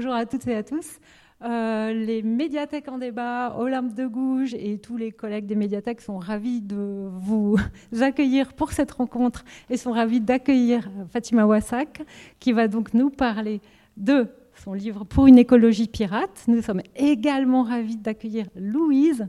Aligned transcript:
Bonjour 0.00 0.14
à 0.14 0.24
toutes 0.24 0.46
et 0.46 0.54
à 0.54 0.62
tous. 0.62 0.98
Euh, 1.42 1.92
les 1.92 2.22
médiathèques 2.22 2.88
en 2.88 2.96
débat, 2.96 3.54
Olympe 3.58 3.92
de 3.92 4.06
Gouges 4.06 4.54
et 4.54 4.78
tous 4.78 4.96
les 4.96 5.12
collègues 5.12 5.44
des 5.44 5.56
médiathèques 5.56 6.00
sont 6.00 6.16
ravis 6.16 6.62
de 6.62 7.10
vous 7.18 7.58
accueillir 8.00 8.54
pour 8.54 8.72
cette 8.72 8.92
rencontre 8.92 9.44
et 9.68 9.76
sont 9.76 9.92
ravis 9.92 10.22
d'accueillir 10.22 10.90
Fatima 11.12 11.44
Wassak 11.44 12.00
qui 12.38 12.52
va 12.52 12.66
donc 12.66 12.94
nous 12.94 13.10
parler 13.10 13.60
de 13.98 14.26
son 14.54 14.72
livre 14.72 15.04
Pour 15.04 15.26
une 15.26 15.36
écologie 15.36 15.86
pirate. 15.86 16.44
Nous 16.48 16.62
sommes 16.62 16.80
également 16.96 17.62
ravis 17.62 17.98
d'accueillir 17.98 18.46
Louise 18.56 19.28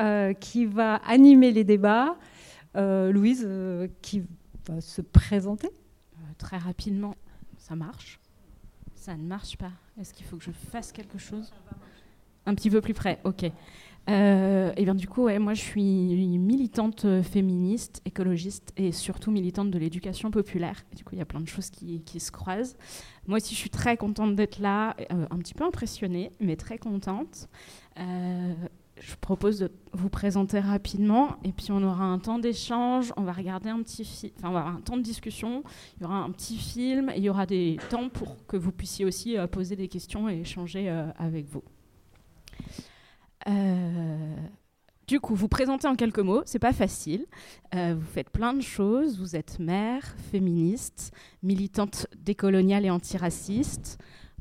euh, 0.00 0.32
qui 0.32 0.66
va 0.66 0.96
animer 1.06 1.52
les 1.52 1.62
débats. 1.62 2.16
Euh, 2.76 3.12
Louise 3.12 3.48
qui 4.02 4.24
va 4.66 4.80
se 4.80 5.02
présenter. 5.02 5.70
très 6.36 6.58
rapidement, 6.58 7.14
ça 7.58 7.76
marche. 7.76 8.18
Ça 9.00 9.16
ne 9.16 9.22
marche 9.22 9.56
pas. 9.56 9.72
Est-ce 9.98 10.12
qu'il 10.12 10.26
faut 10.26 10.36
que 10.36 10.44
je 10.44 10.50
fasse 10.50 10.92
quelque 10.92 11.16
chose? 11.16 11.50
Un 12.44 12.54
petit 12.54 12.68
peu 12.68 12.82
plus 12.82 12.92
près, 12.92 13.18
ok. 13.24 13.50
Euh, 14.10 14.72
et 14.76 14.84
bien 14.84 14.94
du 14.94 15.08
coup, 15.08 15.22
ouais, 15.22 15.38
moi 15.38 15.54
je 15.54 15.62
suis 15.62 15.82
militante 16.38 17.06
féministe, 17.22 18.02
écologiste 18.04 18.74
et 18.76 18.92
surtout 18.92 19.30
militante 19.30 19.70
de 19.70 19.78
l'éducation 19.78 20.30
populaire. 20.30 20.84
du 20.94 21.02
coup, 21.02 21.14
il 21.14 21.18
y 21.18 21.22
a 21.22 21.24
plein 21.24 21.40
de 21.40 21.48
choses 21.48 21.70
qui, 21.70 22.20
se 22.20 22.30
croisent. 22.30 22.76
Moi 23.26 23.38
aussi, 23.38 23.54
je 23.54 23.60
suis 23.60 23.70
très 23.70 23.96
contente 23.96 24.36
d'être 24.36 24.58
là, 24.58 24.94
euh, 25.10 25.26
un 25.30 25.38
petit 25.38 25.54
peu 25.54 25.64
impressionnée, 25.64 26.30
mais 26.38 26.56
très 26.56 26.76
contente. 26.76 27.48
Euh, 27.98 28.52
je 29.00 29.14
propose 29.16 29.58
de 29.58 29.70
vous 29.92 30.10
présenter 30.10 30.60
rapidement 30.60 31.36
et 31.42 31.52
puis 31.52 31.68
on 31.70 31.82
aura 31.82 32.04
un 32.04 32.18
temps 32.18 32.38
d'échange, 32.38 33.12
on 33.16 33.22
va 33.22 33.32
regarder 33.32 33.70
un 33.70 33.82
petit 33.82 34.04
film, 34.04 34.32
enfin 34.38 34.48
on 34.50 34.52
va 34.52 34.60
avoir 34.60 34.76
un 34.76 34.80
temps 34.80 34.96
de 34.96 35.02
discussion, 35.02 35.64
il 35.96 36.02
y 36.02 36.04
aura 36.04 36.18
un 36.18 36.30
petit 36.30 36.56
film 36.56 37.10
il 37.16 37.22
y 37.22 37.30
aura 37.30 37.46
des 37.46 37.78
temps 37.88 38.08
pour 38.08 38.46
que 38.46 38.56
vous 38.56 38.72
puissiez 38.72 39.04
aussi 39.04 39.36
euh, 39.36 39.46
poser 39.46 39.76
des 39.76 39.88
questions 39.88 40.28
et 40.28 40.40
échanger 40.40 40.90
euh, 40.90 41.06
avec 41.18 41.46
vous. 41.46 41.62
Euh, 43.48 44.36
du 45.06 45.18
coup, 45.18 45.34
vous 45.34 45.48
présenter 45.48 45.88
en 45.88 45.96
quelques 45.96 46.20
mots, 46.20 46.42
c'est 46.44 46.60
pas 46.60 46.72
facile. 46.72 47.26
vous 47.72 48.06
faites 48.12 48.30
plein 48.30 48.54
de 48.54 48.60
choses. 48.60 49.18
Vous 49.18 49.34
êtes 49.34 49.58
mère, 49.58 50.14
féministe, 50.30 51.12
militante 51.42 52.06
décoloniale 52.16 52.84
et 52.84 52.90
antiraciste, 52.90 53.98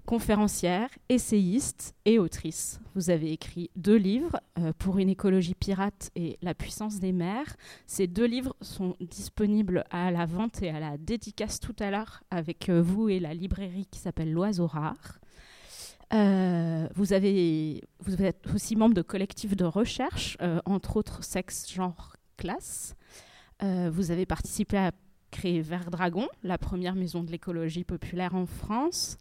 conférencière, 0.09 0.89
essayiste 1.07 1.93
et 2.03 2.17
autrice. 2.17 2.79
Vous 2.95 3.11
avez 3.11 3.31
écrit 3.31 3.69
deux 3.75 3.95
livres, 3.95 4.39
euh, 4.57 4.73
Pour 4.79 4.97
une 4.97 5.07
écologie 5.07 5.53
pirate 5.53 6.09
et 6.15 6.39
La 6.41 6.55
puissance 6.55 6.99
des 6.99 7.11
mers. 7.11 7.55
Ces 7.85 8.07
deux 8.07 8.25
livres 8.25 8.55
sont 8.59 8.95
disponibles 8.99 9.83
à 9.91 10.09
la 10.09 10.25
vente 10.25 10.63
et 10.63 10.71
à 10.71 10.79
la 10.79 10.97
dédicace 10.97 11.59
tout 11.59 11.75
à 11.77 11.91
l'heure 11.91 12.23
avec 12.31 12.69
euh, 12.69 12.81
vous 12.81 13.07
et 13.07 13.19
la 13.19 13.35
librairie 13.35 13.85
qui 13.85 13.99
s'appelle 13.99 14.33
L'Oiseau 14.33 14.65
Rare. 14.65 15.19
Euh, 16.11 16.87
vous, 16.95 17.05
vous 17.99 18.23
êtes 18.23 18.47
aussi 18.55 18.75
membre 18.75 18.95
de 18.95 19.03
collectifs 19.03 19.55
de 19.55 19.65
recherche, 19.65 20.39
entre 20.65 20.97
autres 20.97 21.23
sexe, 21.23 21.71
genre, 21.71 22.15
classe. 22.35 22.95
vous 23.61 24.09
avez 24.09 24.25
participé 24.25 24.75
à 24.75 24.91
créer 25.29 25.61
Vert 25.61 25.89
Dragon, 25.89 26.27
la 26.43 26.57
première 26.57 26.95
maison 26.95 27.23
de 27.23 27.31
l'écologie 27.31 27.83
populaire 27.83 28.35
en 28.35 28.45
France. 28.45 29.17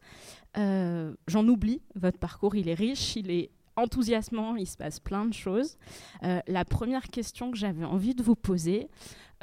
Euh, 0.57 1.15
j'en 1.27 1.47
oublie, 1.47 1.83
votre 1.95 2.19
parcours 2.19 2.55
il 2.57 2.69
est 2.69 2.75
riche, 2.75 3.17
il 3.17 3.31
est 3.31 3.51
enthousiasmant, 3.77 4.57
il 4.57 4.67
se 4.67 4.77
passe 4.77 4.99
plein 4.99 5.25
de 5.25 5.35
choses. 5.35 5.77
Euh, 6.25 6.41
la 6.47 6.65
première 6.65 7.09
question 7.09 7.51
que 7.51 7.57
j'avais 7.57 7.85
envie 7.85 8.15
de 8.15 8.23
vous 8.23 8.35
poser, 8.35 8.89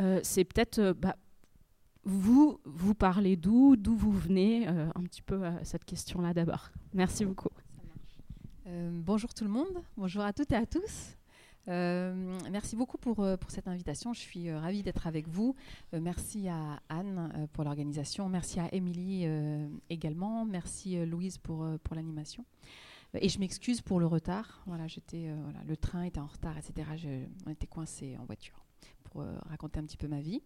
euh, 0.01 0.19
c'est 0.23 0.43
peut-être, 0.43 0.93
bah, 0.93 1.15
vous, 2.03 2.59
vous 2.65 2.95
parlez 2.95 3.37
d'où, 3.37 3.75
d'où 3.75 3.95
vous 3.95 4.11
venez, 4.11 4.67
un 4.67 5.03
petit 5.03 5.21
peu 5.21 5.41
cette 5.63 5.85
question-là 5.85 6.33
d'abord. 6.33 6.69
Merci 6.93 7.25
beaucoup. 7.25 7.49
bonjour 8.65 9.33
tout 9.33 9.43
le 9.43 9.49
monde, 9.49 9.81
bonjour 9.97 10.23
à 10.23 10.33
toutes 10.33 10.51
et 10.51 10.55
à 10.55 10.65
tous. 10.65 11.15
Euh, 11.67 12.13
merci 12.51 12.75
beaucoup 12.75 12.97
pour, 12.97 13.21
euh, 13.21 13.37
pour, 13.37 13.51
cette 13.51 13.67
invitation. 13.67 14.13
Je 14.13 14.19
suis 14.19 14.49
euh, 14.49 14.59
ravie 14.59 14.83
d'être 14.83 15.07
avec 15.07 15.27
vous. 15.27 15.55
merci 15.93 16.47
à 16.47 16.79
Anne 16.89 17.47
pour 17.53 17.63
l'organisation. 17.63 18.29
Merci 18.29 18.59
à 18.59 18.73
Émilie 18.73 19.27
également. 19.89 20.45
Merci 20.45 21.05
Louise 21.05 21.37
pour, 21.37 21.67
pour 21.83 21.95
l'animation. 21.95 22.45
Et 23.13 23.29
je 23.29 23.39
m'excuse 23.39 23.81
pour 23.81 23.99
le 23.99 24.05
retard. 24.05 24.61
Voilà, 24.65 24.87
j'étais, 24.87 25.29
voilà, 25.43 25.59
le 25.65 25.77
train 25.77 26.03
était 26.03 26.19
en 26.19 26.27
retard, 26.27 26.57
etc. 26.57 26.89
Je, 26.97 27.07
on 27.45 27.51
était 27.51 27.67
coincés 27.67 28.17
en 28.19 28.25
voiture 28.25 28.65
pour 29.03 29.23
raconter 29.49 29.79
un 29.79 29.83
petit 29.83 29.95
peu 29.95 30.07
ma 30.07 30.19
vie. 30.19 30.41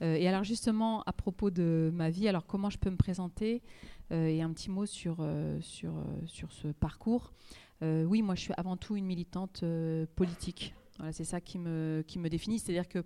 et 0.00 0.26
alors 0.26 0.42
justement, 0.42 1.02
à 1.02 1.12
propos 1.12 1.50
de 1.50 1.90
ma 1.92 2.08
vie, 2.08 2.28
alors 2.28 2.46
comment 2.46 2.70
je 2.70 2.78
peux 2.78 2.90
me 2.90 2.96
présenter 2.96 3.62
et 4.10 4.40
un 4.40 4.52
petit 4.52 4.70
mot 4.70 4.86
sur, 4.86 5.16
sur, 5.60 5.92
sur 6.26 6.52
ce 6.52 6.68
parcours? 6.68 7.32
Euh, 7.82 8.04
oui, 8.04 8.22
moi 8.22 8.34
je 8.34 8.40
suis 8.40 8.54
avant 8.56 8.76
tout 8.76 8.96
une 8.96 9.06
militante 9.06 9.60
euh, 9.62 10.06
politique. 10.16 10.74
Voilà, 10.98 11.12
c'est 11.12 11.24
ça 11.24 11.40
qui 11.40 11.58
me, 11.58 12.02
qui 12.06 12.18
me 12.18 12.28
définit. 12.28 12.58
C'est-à-dire 12.58 12.88
que 12.88 13.04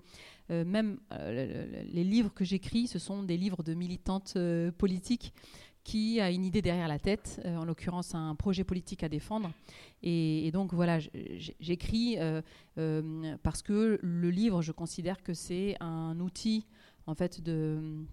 euh, 0.50 0.64
même 0.64 0.98
les 1.10 2.04
livres 2.04 2.32
que 2.32 2.44
j'écris, 2.44 2.86
ce 2.86 2.98
sont 2.98 3.22
des 3.22 3.36
livres 3.36 3.62
de 3.62 3.74
militantes 3.74 4.36
politiques 4.78 5.32
qui 5.82 6.20
a 6.20 6.30
une 6.30 6.44
idée 6.44 6.62
derrière 6.62 6.88
la 6.88 6.98
tête, 6.98 7.40
en 7.44 7.64
l'occurrence 7.64 8.14
un 8.14 8.34
projet 8.36 8.64
politique 8.64 9.02
à 9.02 9.08
défendre. 9.08 9.50
Et, 10.02 10.46
et 10.46 10.52
donc 10.52 10.72
voilà, 10.72 10.98
j'écris 11.58 12.16
parce 13.42 13.62
que 13.62 13.98
le 14.00 14.30
livre, 14.30 14.62
je 14.62 14.72
considère 14.72 15.22
que 15.22 15.34
c'est 15.34 15.76
un 15.80 16.20
outil 16.20 16.66
en 17.06 17.14
fait 17.14 17.40
de 17.40 18.04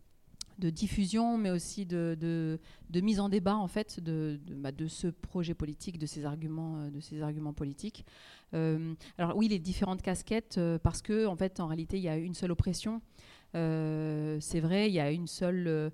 de 0.57 0.69
diffusion, 0.69 1.37
mais 1.37 1.49
aussi 1.49 1.85
de, 1.85 2.17
de, 2.19 3.01
mise 3.01 3.19
en 3.19 3.29
débat 3.29 3.55
en 3.55 3.67
fait 3.67 3.99
de, 3.99 4.39
de, 4.45 4.55
bah, 4.55 4.71
ce 4.87 5.07
projet 5.07 5.53
politique, 5.53 5.97
de 5.99 6.05
ces 6.05 6.25
arguments, 6.25 6.77
euh, 6.77 6.89
de 6.89 6.99
ces 6.99 7.21
arguments 7.21 7.53
politiques. 7.53 8.05
Euh, 8.53 8.93
alors 9.17 9.35
oui, 9.35 9.47
les 9.47 9.59
différentes 9.59 10.01
casquettes, 10.01 10.57
euh, 10.57 10.79
parce 10.79 11.01
que 11.01 11.25
en 11.25 11.35
fait, 11.35 11.59
en 11.59 11.67
réalité, 11.67 11.97
il 11.97 12.03
y 12.03 12.09
a 12.09 12.17
une 12.17 12.33
seule 12.33 12.51
oppression. 12.51 13.01
c'est 13.53 14.59
vrai, 14.59 14.89
il 14.89 14.93
y 14.93 14.99
a 14.99 15.11
une 15.11 15.27
seule 15.27 15.91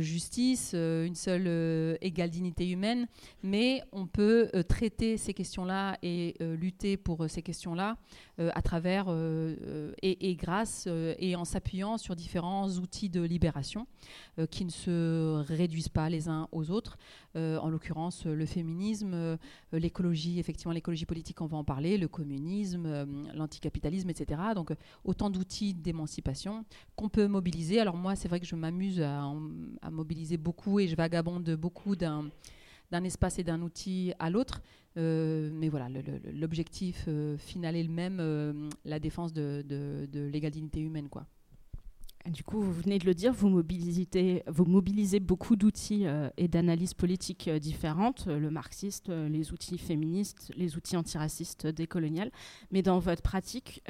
justice, 0.00 0.72
euh, 0.74 1.04
une 1.04 1.14
seule 1.14 1.46
euh, 1.46 1.96
égale 2.00 2.30
dignité 2.30 2.70
humaine, 2.70 3.06
mais 3.42 3.82
on 3.92 4.06
peut 4.06 4.50
traiter 4.68 5.16
ces 5.16 5.34
questions-là 5.34 5.98
et 6.02 6.34
lutter 6.40 6.96
pour 6.96 7.28
ces 7.28 7.42
questions-là 7.42 7.96
à 8.38 8.62
travers 8.62 9.06
et, 10.02 10.36
grâce 10.36 10.88
et 11.18 11.36
en 11.36 11.44
s'appuyant 11.44 11.98
sur 11.98 12.14
différents 12.16 12.68
outils 12.70 13.08
de 13.08 13.22
libération 13.22 13.86
qui 14.50 14.64
ne 14.64 14.70
se 14.70 15.42
réduisent 15.48 15.88
pas 15.88 16.08
les 16.10 16.28
uns 16.28 16.48
aux 16.52 16.70
autres. 16.70 16.98
En 17.36 17.68
l'occurrence, 17.68 18.24
le 18.24 18.46
féminisme, 18.46 19.38
l'écologie, 19.72 20.38
effectivement 20.38 20.72
l'écologie 20.72 21.06
politique, 21.06 21.40
on 21.40 21.46
va 21.46 21.58
en 21.58 21.64
parler, 21.64 21.98
le 21.98 22.08
communisme, 22.08 23.06
l'anticapitalisme, 23.34 24.08
etc. 24.10 24.40
Donc 24.54 24.72
autant 25.04 25.30
d'outils 25.30 25.74
d'émancipation 25.74 26.64
qu'on 26.96 27.08
peut 27.08 27.26
mobiliser. 27.26 27.80
Alors 27.80 27.96
moi, 27.96 28.16
c'est 28.16 28.28
vrai 28.28 28.40
que 28.40 28.46
je 28.46 28.56
m'amuse 28.56 29.00
à 29.00 29.90
mobiliser 29.90 30.36
beaucoup 30.36 30.80
et 30.80 30.88
je 30.88 30.96
vagabonde 30.96 31.50
beaucoup 31.56 31.96
d'un 31.96 32.30
espace 33.04 33.38
et 33.38 33.44
d'un 33.44 33.60
outil 33.62 34.12
à 34.18 34.30
l'autre. 34.30 34.62
Euh, 34.96 35.50
mais 35.52 35.68
voilà, 35.68 35.88
l'objectif 36.32 37.04
euh, 37.08 37.36
final 37.36 37.76
est 37.76 37.82
le 37.82 37.90
même, 37.90 38.18
euh, 38.20 38.52
la 38.84 38.98
défense 38.98 39.32
de, 39.32 39.62
de, 39.66 40.20
l'égalité 40.28 40.80
humaine. 40.80 41.08
Quoi. 41.08 41.26
Du 42.28 42.42
coup, 42.42 42.60
vous 42.60 42.72
venez 42.72 42.98
de 42.98 43.06
le 43.06 43.14
dire, 43.14 43.32
vous 43.32 43.48
mobilisez, 43.48 44.42
vous 44.48 44.64
beaucoup 45.20 45.56
d'outils 45.56 46.06
et 46.36 46.48
d'analyses 46.48 46.94
politiques 46.94 47.48
différentes, 47.48 48.26
le 48.26 48.50
marxiste, 48.50 49.08
les 49.08 49.52
outils 49.52 49.78
féministes, 49.78 50.52
les 50.56 50.76
outils 50.76 50.96
antiracistes, 50.96 51.66
décoloniales. 51.66 52.30
Mais 52.70 52.82
dans 52.82 52.98
votre 52.98 53.22
pratique, 53.22 53.82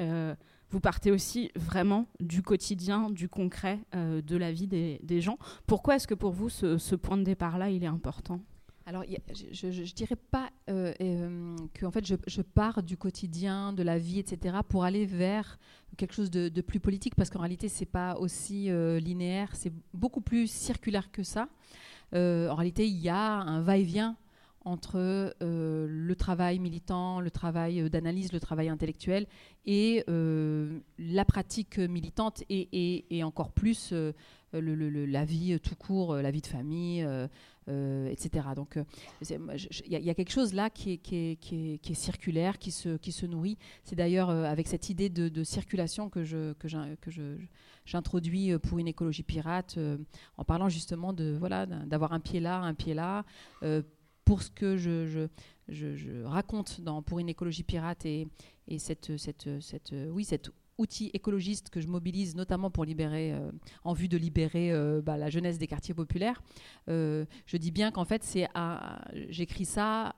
vous 0.69 0.79
partez 0.79 1.11
aussi 1.11 1.51
vraiment 1.55 2.07
du 2.19 2.41
quotidien, 2.41 3.09
du 3.09 3.29
concret, 3.29 3.79
euh, 3.95 4.21
de 4.21 4.35
la 4.35 4.51
vie 4.51 4.67
des, 4.67 5.21
gens. 5.21 5.37
Pourquoi 5.65 5.95
est-ce 5.95 6.07
que 6.07 6.13
pour 6.13 6.31
vous, 6.31 6.49
ce, 6.49 6.95
point 6.95 7.17
de 7.17 7.23
départ-là, 7.23 7.69
il 7.69 7.83
est 7.83 7.87
important? 7.87 8.41
Alors, 8.87 9.03
je 9.51 9.67
ne 9.67 9.93
dirais 9.93 10.15
pas 10.15 10.49
euh, 10.69 10.93
euh, 11.01 11.57
que 11.73 11.85
en 11.85 11.91
fait, 11.91 12.05
je, 12.05 12.41
pars 12.41 12.81
du 12.81 12.95
quotidien, 12.95 13.73
de 13.73 13.83
la 13.83 13.97
vie, 13.97 14.19
etc., 14.19 14.59
pour 14.65 14.85
aller 14.85 15.05
vers 15.05 15.59
quelque 15.97 16.13
chose 16.13 16.31
de, 16.31 16.61
plus 16.61 16.79
politique, 16.79 17.13
parce 17.13 17.29
qu'en 17.29 17.41
réalité, 17.41 17.67
ce 17.67 17.81
n'est 17.81 17.85
pas 17.85 18.15
aussi 18.15 18.69
linéaire, 19.01 19.49
c'est 19.55 19.73
beaucoup 19.93 20.21
plus 20.21 20.49
circulaire 20.49 21.11
que 21.11 21.21
ça. 21.21 21.49
en 22.13 22.55
réalité, 22.55 22.87
il 22.87 22.97
y 22.97 23.09
a 23.09 23.41
un 23.41 23.61
va-et-vient 23.61 24.15
entre 24.67 25.33
euh, 25.41 25.87
le 25.89 26.15
travail 26.15 26.59
militant, 26.59 27.21
le 27.21 27.31
travail 27.31 27.81
euh, 27.81 27.89
d'analyse, 27.89 28.33
le 28.33 28.39
travail 28.39 28.67
intellectuel 28.67 29.25
et 29.65 30.03
euh, 30.09 30.79
la 30.99 31.23
pratique 31.23 31.79
militante 31.79 32.43
et, 32.49 33.23
encore 33.23 33.51
plus 33.51 33.93
la 34.53 35.25
vie 35.25 35.59
tout 35.59 35.75
court, 35.75 36.15
la 36.15 36.31
vie 36.31 36.41
de 36.41 36.47
famille, 36.47 37.05
etc. 37.67 38.47
Donc 38.55 38.79
il 39.21 39.87
y, 39.87 40.09
a 40.09 40.13
quelque 40.13 40.31
chose 40.31 40.53
là 40.53 40.69
qui 40.69 40.99
est, 41.11 41.93
circulaire, 41.93 42.57
qui 42.57 42.71
se, 42.71 43.25
nourrit. 43.25 43.57
C'est 43.83 43.95
d'ailleurs 43.95 44.29
avec 44.29 44.67
cette 44.67 44.89
idée 44.89 45.09
de, 45.09 45.43
circulation 45.43 46.09
que 46.09 46.23
je, 46.23 46.53
j'introduis 47.85 48.57
pour 48.59 48.79
une 48.79 48.87
écologie 48.87 49.23
pirate, 49.23 49.77
en 50.37 50.43
parlant 50.43 50.69
justement 50.69 51.13
de 51.13 51.35
voilà 51.37 51.65
d'avoir 51.65 52.13
un 52.13 52.19
pied 52.19 52.39
là, 52.39 52.59
un 52.59 52.73
pied 52.73 52.93
là, 52.93 53.25
pour 54.25 54.43
ce 54.43 54.51
que 54.51 54.77
je, 54.77 56.23
raconte 56.23 56.81
dans 56.81 57.01
Pour 57.01 57.19
une 57.19 57.29
écologie 57.29 57.63
pirate 57.63 58.05
et, 58.05 58.27
et 58.67 58.79
cette, 58.79 59.17
cette, 59.17 59.49
cette, 59.61 59.93
oui, 60.09 60.23
cet 60.23 60.51
outil 60.77 61.09
écologiste 61.13 61.69
que 61.69 61.81
je 61.81 61.87
mobilise 61.87 62.35
notamment 62.35 62.69
pour 62.69 62.85
libérer, 62.85 63.33
en 63.83 63.93
vue 63.93 64.07
de 64.07 64.17
libérer 64.17 64.71
bah, 65.03 65.17
la 65.17 65.29
jeunesse 65.29 65.57
des 65.57 65.67
quartiers 65.67 65.93
populaires. 65.93 66.41
je 66.87 67.57
dis 67.57 67.71
bien 67.71 67.91
qu'en 67.91 68.05
fait, 68.05 68.23
c'est 68.23 68.47
j'écris 69.29 69.65
ça 69.65 70.15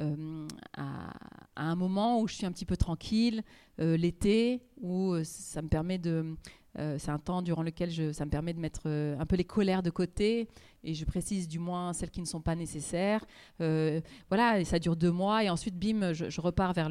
euh, 0.00 0.48
à, 0.76 1.12
un 1.56 1.74
moment 1.74 2.20
où 2.20 2.28
je 2.28 2.34
suis 2.34 2.46
un 2.46 2.52
petit 2.52 2.64
peu 2.64 2.76
tranquille, 2.76 3.42
euh, 3.80 3.98
l'été, 3.98 4.62
où 4.80 5.12
euh, 5.12 5.24
ça 5.24 5.60
me 5.60 5.68
permet 5.68 5.98
de... 5.98 6.36
c'est 6.76 7.10
un 7.10 7.18
temps 7.18 7.42
durant 7.42 7.62
lequel 7.62 8.14
ça 8.14 8.24
me 8.24 8.30
permet 8.30 8.52
de 8.52 8.60
mettre 8.60 8.88
un 8.88 9.26
peu 9.26 9.36
les 9.36 9.44
colères 9.44 9.82
de 9.82 9.90
côté 9.90 10.48
et 10.84 10.94
je 10.94 11.04
précise 11.04 11.48
du 11.48 11.58
moins 11.58 11.92
celles 11.92 12.10
qui 12.10 12.20
ne 12.20 12.26
sont 12.26 12.40
pas 12.40 12.54
nécessaires. 12.54 13.24
voilà, 13.58 14.60
et 14.60 14.64
ça 14.64 14.78
dure 14.78 14.96
deux 14.96 15.10
mois 15.10 15.44
et 15.44 15.50
ensuite, 15.50 15.76
bim, 15.76 16.12
je, 16.12 16.40
repars 16.40 16.72
vers, 16.72 16.90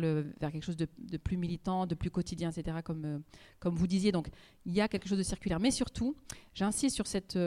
quelque 0.51 0.63
chose 0.63 0.77
de, 0.77 1.17
plus 1.17 1.37
militant, 1.37 1.85
de 1.85 1.95
plus 1.95 2.11
quotidien, 2.11 2.51
etc., 2.51 2.77
comme 2.83 3.75
vous 3.75 3.87
disiez. 3.87 4.11
Donc, 4.11 4.29
il 4.65 4.73
y 4.73 4.81
a 4.81 4.87
quelque 4.87 5.07
chose 5.07 5.17
de 5.17 5.23
circulaire. 5.23 5.59
Mais 5.59 5.71
surtout, 5.71 6.15
j'insiste 6.53 6.95
sur 6.95 7.07
cette 7.07 7.37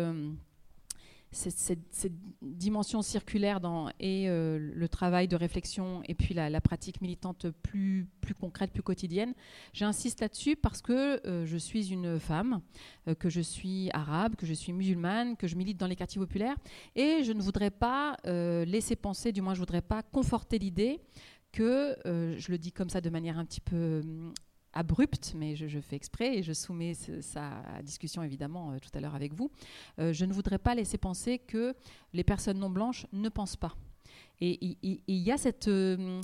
cette, 1.32 2.12
dimension 2.42 3.02
circulaire 3.02 3.60
dans, 3.60 3.88
et 3.98 4.28
euh, 4.28 4.58
le 4.58 4.88
travail 4.88 5.28
de 5.28 5.36
réflexion 5.36 6.02
et 6.06 6.14
puis 6.14 6.34
la, 6.34 6.60
pratique 6.60 7.00
militante 7.00 7.46
plus, 7.62 8.06
plus 8.20 8.34
concrète, 8.34 8.70
plus 8.70 8.82
quotidienne. 8.82 9.34
J'insiste 9.72 10.20
là-dessus 10.20 10.56
parce 10.56 10.82
que 10.82 11.26
euh, 11.26 11.46
je 11.46 11.56
suis 11.56 11.92
une 11.92 12.18
femme, 12.18 12.60
euh, 13.08 13.14
que 13.14 13.28
je 13.30 13.40
suis 13.40 13.90
arabe, 13.92 14.36
que 14.36 14.46
je 14.46 14.52
suis 14.52 14.72
musulmane, 14.72 15.36
que 15.36 15.46
je 15.46 15.56
milite 15.56 15.78
dans 15.78 15.86
les 15.86 15.96
quartiers 15.96 16.20
populaires 16.20 16.56
et 16.94 17.22
je 17.24 17.32
ne 17.32 17.40
voudrais 17.40 17.70
pas 17.70 18.16
laisser 18.24 18.96
penser, 18.96 19.32
du 19.32 19.40
moins 19.40 19.54
je 19.54 19.60
ne 19.60 19.66
voudrais 19.66 19.82
pas 19.82 20.02
conforter 20.02 20.58
l'idée 20.58 21.00
que, 21.52 21.96
je 22.04 22.50
le 22.50 22.58
dis 22.58 22.72
comme 22.72 22.90
ça 22.90 23.00
de 23.00 23.10
manière 23.10 23.38
un 23.38 23.44
petit 23.44 23.60
peu 23.60 24.02
abrupte, 24.72 25.34
mais 25.36 25.54
je, 25.56 25.80
fais 25.80 25.96
exprès 25.96 26.38
et 26.38 26.42
je 26.42 26.52
soumets 26.52 26.94
ça 26.94 27.62
à 27.74 27.82
discussion 27.82 28.22
évidemment 28.22 28.72
euh, 28.72 28.78
tout 28.78 28.90
à 28.94 29.00
l'heure 29.00 29.14
avec 29.14 29.34
vous. 29.34 29.50
Euh, 29.98 30.12
je 30.12 30.24
ne 30.24 30.32
voudrais 30.32 30.58
pas 30.58 30.74
laisser 30.74 30.98
penser 30.98 31.38
que 31.38 31.74
les 32.12 32.24
personnes 32.24 32.58
non 32.58 32.70
blanches 32.70 33.06
ne 33.12 33.28
pensent 33.28 33.56
pas. 33.56 33.74
Et 34.40 34.76
il 34.82 35.00
y, 35.06 35.30
a 35.30 35.38
cette, 35.38 35.68
euh, 35.68 36.20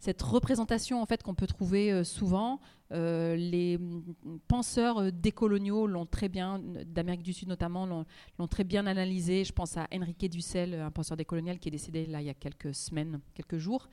cette 0.00 0.22
représentation 0.22 1.02
en 1.02 1.06
fait 1.06 1.22
qu'on 1.22 1.34
peut 1.34 1.46
trouver 1.46 1.92
euh, 1.92 2.04
souvent. 2.04 2.58
Euh, 2.92 3.36
les 3.36 3.78
penseurs 4.48 4.98
euh, 4.98 5.10
décoloniaux 5.12 5.86
l'ont 5.86 6.06
très 6.06 6.28
bien, 6.28 6.58
d'Amérique 6.58 7.22
du 7.22 7.32
Sud 7.32 7.48
notamment, 7.48 7.86
l'ont 7.86 8.48
très 8.48 8.64
bien 8.64 8.86
analysé. 8.86 9.44
Je 9.44 9.52
pense 9.52 9.76
à 9.76 9.86
Enrique 9.94 10.28
Dussel, 10.30 10.74
un 10.74 10.90
penseur 10.90 11.16
décolonial 11.18 11.58
qui 11.58 11.68
est 11.68 11.70
décédé 11.70 12.06
là 12.06 12.22
il 12.22 12.26
y 12.26 12.30
a 12.30 12.34
quelques 12.34 12.74
semaines, 12.74 13.20
quelques 13.34 13.58
jours. 13.58 13.88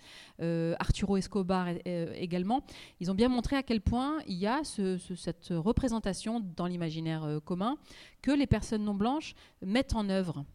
Arturo 0.79 1.17
Escobar 1.17 1.67
également. 2.15 2.63
Ils 2.99 3.11
ont 3.11 3.15
bien 3.15 3.29
montré 3.29 3.55
à 3.55 3.63
quel 3.63 3.81
point 3.81 4.17
il 4.27 4.37
y 4.37 4.47
a 4.47 4.63
cette 4.63 5.49
représentation 5.49 6.39
dans 6.55 6.65
l'imaginaire 6.65 7.39
commun 7.43 7.77
que 8.21 8.31
les 8.31 8.47
personnes 8.47 8.83
non 8.83 8.95
blanches 8.95 9.35
mettent 9.61 9.93
en 9.93 10.09
œuvre 10.09 10.45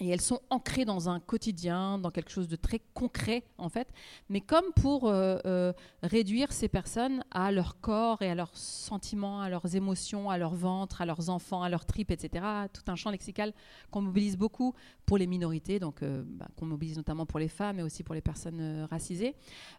et 0.00 0.08
elles 0.08 0.20
sont 0.20 0.40
ancrées 0.48 0.84
dans 0.84 1.08
un 1.08 1.20
quotidien, 1.20 1.98
dans 1.98 2.10
quelque 2.10 2.30
chose 2.30 2.48
de 2.48 2.56
très 2.56 2.80
concret 2.94 3.44
en 3.58 3.68
fait, 3.68 3.88
mais 4.28 4.40
comme 4.40 4.72
pour 4.74 5.08
euh, 5.08 5.38
euh, 5.44 5.72
réduire 6.02 6.52
ces 6.52 6.68
personnes 6.68 7.22
à 7.30 7.52
leur 7.52 7.80
corps 7.80 8.22
et 8.22 8.30
à 8.30 8.34
leurs 8.34 8.56
sentiments, 8.56 9.42
à 9.42 9.50
leurs 9.50 9.76
émotions, 9.76 10.30
à 10.30 10.38
leur 10.38 10.54
ventre, 10.54 11.02
à 11.02 11.06
leurs 11.06 11.28
enfants, 11.28 11.62
à 11.62 11.68
leurs 11.68 11.84
tripes, 11.84 12.10
etc. 12.10 12.44
Tout 12.72 12.82
un 12.88 12.96
champ 12.96 13.10
lexical 13.10 13.52
qu'on 13.90 14.00
mobilise 14.00 14.36
beaucoup 14.36 14.74
pour 15.04 15.18
les 15.18 15.26
minorités, 15.26 15.78
donc 15.78 16.02
euh, 16.02 16.22
bah, 16.26 16.48
qu'on 16.56 16.66
mobilise 16.66 16.96
notamment 16.96 17.26
pour 17.26 17.38
les 17.38 17.48
femmes, 17.48 17.76
mais 17.76 17.82
aussi 17.82 18.02
pour 18.02 18.14
les 18.14 18.22
personnes 18.22 18.86
racisées. 18.90 19.34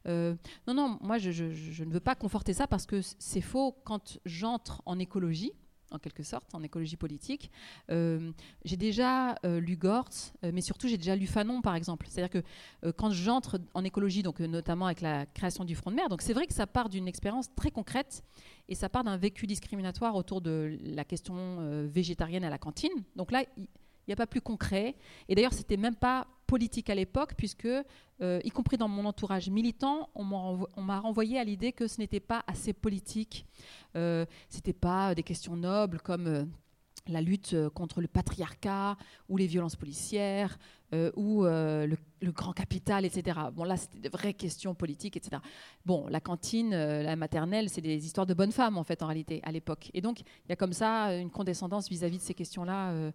non, 0.06 0.74
non, 0.74 1.00
moi 1.02 1.18
je 1.18 1.84
ne 1.84 1.92
veux 1.92 2.00
pas 2.00 2.16
conforter 2.16 2.54
ça 2.54 2.68
parce 2.68 2.86
que 2.86 3.02
c'est 3.02 3.42
faux. 3.42 3.76
Quand 3.84 4.20
j'entre 4.26 4.82
en 4.86 5.00
écologie, 5.00 5.54
en 5.92 6.00
quelque 6.00 6.24
sorte, 6.24 6.54
en 6.56 6.64
écologie 6.64 6.98
politique. 6.98 7.52
Euh, 7.90 8.32
j'ai 8.66 8.78
déjà 8.78 9.36
euh, 9.46 9.60
lu 9.60 9.76
Gortz, 9.76 10.34
euh, 10.44 10.52
mais 10.54 10.62
surtout 10.62 10.88
j'ai 10.88 10.98
déjà 10.98 11.16
lu 11.16 11.28
Fanon, 11.28 11.62
par 11.62 11.76
exemple. 11.76 12.08
C'est-à-dire 12.10 12.42
que 12.42 12.92
quand 12.92 13.12
j'entre 13.12 13.60
en 13.74 13.84
écologie, 13.84 14.24
donc 14.24 14.40
notamment 14.40 14.86
avec 14.86 15.02
la 15.02 15.26
création 15.26 15.66
du 15.66 15.76
Front 15.76 15.92
de 15.92 15.96
mer, 15.96 16.10
donc 16.10 16.22
c'est 16.22 16.34
vrai 16.34 16.48
que 16.48 16.54
ça 16.54 16.68
part 16.68 16.90
d'une 16.90 17.08
expérience 17.08 17.54
très 17.56 17.72
concrète 17.72 18.24
et 18.70 18.76
ça 18.76 18.90
part 18.90 19.04
d'un 19.04 19.18
vécu 19.18 19.48
discriminatoire 19.48 20.16
autour 20.16 20.42
de 20.42 20.78
la 20.84 21.04
question 21.04 21.88
végétarienne 21.88 22.44
à 22.44 22.50
la 22.50 22.58
cantine. 22.58 22.92
Donc 23.16 23.32
là, 23.32 23.44
il 23.58 23.68
n'y 24.08 24.14
a 24.14 24.16
pas 24.16 24.28
plus 24.28 24.42
concret. 24.42 24.96
Et 25.30 25.36
d'ailleurs, 25.36 25.54
c'était 25.54 25.78
même 25.78 25.96
pas 25.96 26.28
politique 26.52 26.90
à 26.90 26.96
l'époque, 26.96 27.36
puisque, 27.38 27.66
euh, 27.66 28.42
y 28.44 28.50
compris 28.50 28.76
dans 28.76 28.90
mon 28.90 29.06
entourage 29.06 29.50
militant, 29.50 30.10
on 30.16 30.26
m'a 30.26 31.00
renvoyé 31.00 31.40
à 31.40 31.46
l'idée 31.46 31.72
que 31.72 31.88
ce 31.88 31.98
n'était 31.98 32.20
pas 32.20 32.44
assez 32.46 32.74
politique, 32.74 33.46
euh, 33.96 34.26
ce 34.50 34.58
n'était 34.58 34.74
pas 34.74 35.16
des 35.16 35.24
questions 35.24 35.56
nobles 35.56 36.02
comme 36.02 36.28
euh, 36.28 36.44
la 37.08 37.22
lutte 37.22 37.56
contre 37.70 38.02
le 38.02 38.10
patriarcat 38.10 38.98
ou 39.30 39.38
les 39.38 39.48
violences 39.48 39.78
policières 39.78 40.60
ou 41.16 41.44
le, 41.46 41.98
grand 42.32 42.52
capital, 42.52 43.06
etc. 43.06 43.40
Bon, 43.54 43.64
là, 43.64 43.78
c'était 43.78 44.00
des 44.00 44.10
vraies 44.10 44.34
questions 44.34 44.76
politiques, 44.76 45.16
etc. 45.16 45.42
Bon, 45.86 46.08
la 46.10 46.20
cantine, 46.20 46.72
la 46.72 47.16
maternelle, 47.16 47.70
c'est 47.70 47.82
des 47.82 48.06
histoires 48.06 48.28
de 48.28 48.34
bonnes 48.34 48.52
femmes, 48.52 48.78
en 48.78 48.84
fait, 48.84 49.02
en 49.02 49.08
réalité, 49.08 49.40
à 49.44 49.52
l'époque. 49.54 49.90
Et 49.94 50.02
donc, 50.02 50.20
il 50.20 50.50
y 50.50 50.52
a 50.52 50.58
comme 50.58 50.74
ça 50.74 51.16
une 51.16 51.32
condescendance 51.32 51.88
vis-à-vis 51.90 52.18
de 52.18 52.24
ces 52.24 52.34
questions-là 52.34 53.14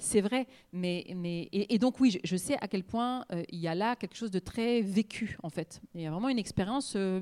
c'est 0.00 0.20
vrai, 0.20 0.46
mais, 0.72 1.06
mais 1.14 1.48
et, 1.52 1.78
donc 1.78 2.00
oui, 2.00 2.18
je, 2.24 2.36
sais 2.36 2.56
à 2.60 2.68
quel 2.68 2.82
point 2.82 3.24
euh, 3.32 3.42
il 3.50 3.58
y 3.60 3.68
a 3.68 3.74
là 3.74 3.96
quelque 3.96 4.16
chose 4.16 4.30
de 4.30 4.38
très 4.38 4.80
vécu 4.80 5.38
en 5.42 5.50
fait. 5.50 5.80
Il 5.94 6.00
y 6.00 6.06
a 6.06 6.10
vraiment 6.10 6.28
une 6.28 6.38
expérience 6.38 6.94
euh, 6.96 7.20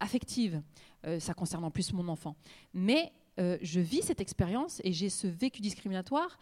affective. 0.00 0.62
Euh, 1.06 1.18
ça 1.20 1.34
concerne 1.34 1.64
en 1.64 1.70
plus 1.70 1.92
mon 1.92 2.08
enfant. 2.08 2.36
Mais 2.72 3.12
je 3.38 3.80
vis 3.80 4.02
cette 4.02 4.20
expérience 4.20 4.80
et 4.84 4.92
j'ai 4.92 5.08
ce 5.08 5.26
vécu 5.26 5.62
discriminatoire 5.62 6.38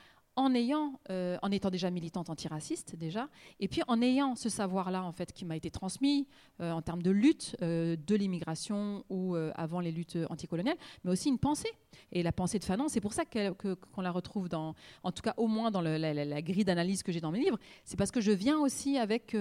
euh, 1.10 1.36
en 1.42 1.50
étant 1.50 1.70
déjà 1.70 1.90
militante 1.90 2.30
antiraciste 2.30 2.96
déjà, 2.96 3.28
et 3.58 3.68
puis 3.68 3.82
en 3.88 4.00
ayant 4.00 4.34
ce 4.34 4.48
savoir-là 4.48 5.02
en 5.02 5.12
fait 5.12 5.32
qui 5.32 5.44
m'a 5.44 5.56
été 5.56 5.70
transmis 5.70 6.26
euh, 6.60 6.70
en 6.72 6.82
termes 6.82 7.02
de 7.02 7.10
lutte 7.10 7.56
euh, 7.62 7.96
de 8.06 8.14
l'immigration 8.14 9.04
ou 9.10 9.34
avant 9.54 9.80
les 9.80 9.92
luttes 9.92 10.18
anticoloniales, 10.28 10.76
mais 11.04 11.10
aussi 11.10 11.28
une 11.28 11.38
pensée. 11.38 11.70
Et 12.12 12.22
la 12.22 12.32
pensée 12.32 12.58
de 12.58 12.64
Fanon, 12.64 12.88
c'est 12.88 13.00
pour 13.00 13.12
ça 13.12 13.24
qu'on 13.24 14.00
la 14.00 14.10
retrouve 14.10 14.48
dans, 14.48 14.74
en 15.02 15.12
tout 15.12 15.22
cas 15.22 15.34
au 15.36 15.46
moins 15.46 15.70
dans 15.70 15.80
la, 15.80 16.42
grille 16.42 16.64
d'analyse 16.64 17.02
que 17.02 17.12
j'ai 17.12 17.20
dans 17.20 17.30
mes 17.30 17.40
livres, 17.40 17.58
c'est 17.84 17.96
parce 17.96 18.10
que 18.10 18.20
je 18.20 18.32
viens 18.32 18.58
aussi 18.58 18.98
avec 18.98 19.36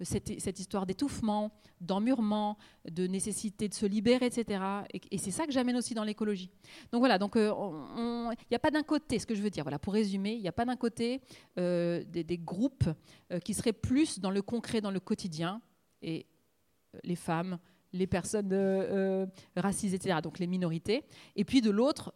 cette, 0.00 0.40
cette, 0.40 0.60
histoire 0.60 0.86
d'étouffement, 0.86 1.52
d'emmurement, 1.80 2.58
de 2.90 3.06
nécessité 3.06 3.68
de 3.68 3.74
se 3.74 3.86
libérer, 3.86 4.26
etc. 4.26 4.62
Et, 4.92 5.00
et 5.10 5.18
c'est 5.18 5.30
ça 5.30 5.46
que 5.46 5.52
j'amène 5.52 5.76
aussi 5.76 5.94
dans 5.94 6.04
l'écologie. 6.04 6.50
Donc 6.92 7.00
voilà, 7.00 7.18
donc 7.18 7.34
il 7.36 8.36
n'y 8.50 8.56
a 8.56 8.60
pas 8.60 8.70
d'un 8.70 8.82
côté, 8.82 9.18
ce 9.18 9.26
que 9.26 9.34
je 9.34 9.42
veux 9.42 9.50
dire, 9.50 9.64
voilà, 9.64 9.78
pour 9.78 9.92
résumer, 9.92 10.41
il 10.42 10.46
n'y 10.46 10.48
a 10.48 10.52
pas 10.52 10.64
d'un 10.64 10.76
côté 10.76 11.20
euh, 11.56 12.02
des, 12.04 12.38
groupes 12.38 12.88
euh, 13.30 13.38
qui 13.38 13.54
seraient 13.54 13.72
plus 13.72 14.18
dans 14.18 14.30
le 14.30 14.42
concret, 14.42 14.80
dans 14.80 14.90
le 14.90 14.98
quotidien, 14.98 15.60
et 16.02 16.26
euh, 16.94 16.98
les 17.04 17.14
femmes, 17.14 17.58
les 17.92 18.08
personnes 18.08 19.28
racisées, 19.54 19.96
etc., 19.96 20.18
donc 20.22 20.38
les 20.38 20.46
minorités, 20.46 21.04
et 21.36 21.44
puis 21.44 21.60
de 21.60 21.70
l'autre, 21.70 22.10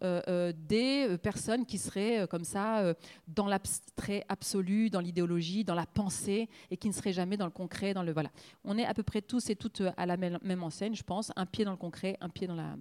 des 0.56 1.18
personnes 1.23 1.66
qui 1.66 1.76
seraient 1.76 2.26
comme 2.30 2.45
ça 2.45 2.95
dans 3.28 3.47
l'abstrait 3.47 4.25
absolu, 4.30 4.88
dans 4.88 5.00
l'idéologie, 5.00 5.64
dans 5.64 5.75
la 5.75 5.85
pensée, 5.85 6.49
et 6.71 6.78
qui 6.78 6.88
ne 6.88 6.95
seraient 6.95 7.12
jamais 7.12 7.37
dans 7.37 7.45
le 7.45 7.50
concret, 7.50 7.92
dans 7.92 8.02
le... 8.02 8.14
Voilà. 8.14 8.30
On 8.64 8.78
est 8.78 8.87
à 8.87 8.95
peu 8.95 9.02
près 9.02 9.21
tous 9.21 9.50
et 9.50 9.56
toutes 9.56 9.83
à 9.99 10.06
la 10.06 10.16
même, 10.16 10.62
enseigne, 10.62 10.95
je 10.95 11.02
pense, 11.02 11.30
un 11.37 11.45
pied 11.45 11.66
dans 11.66 11.73
le 11.73 11.76
concret, 11.76 12.16
un 12.23 12.30
pied 12.30 12.47
dans 12.47 12.56
la, 12.56 12.75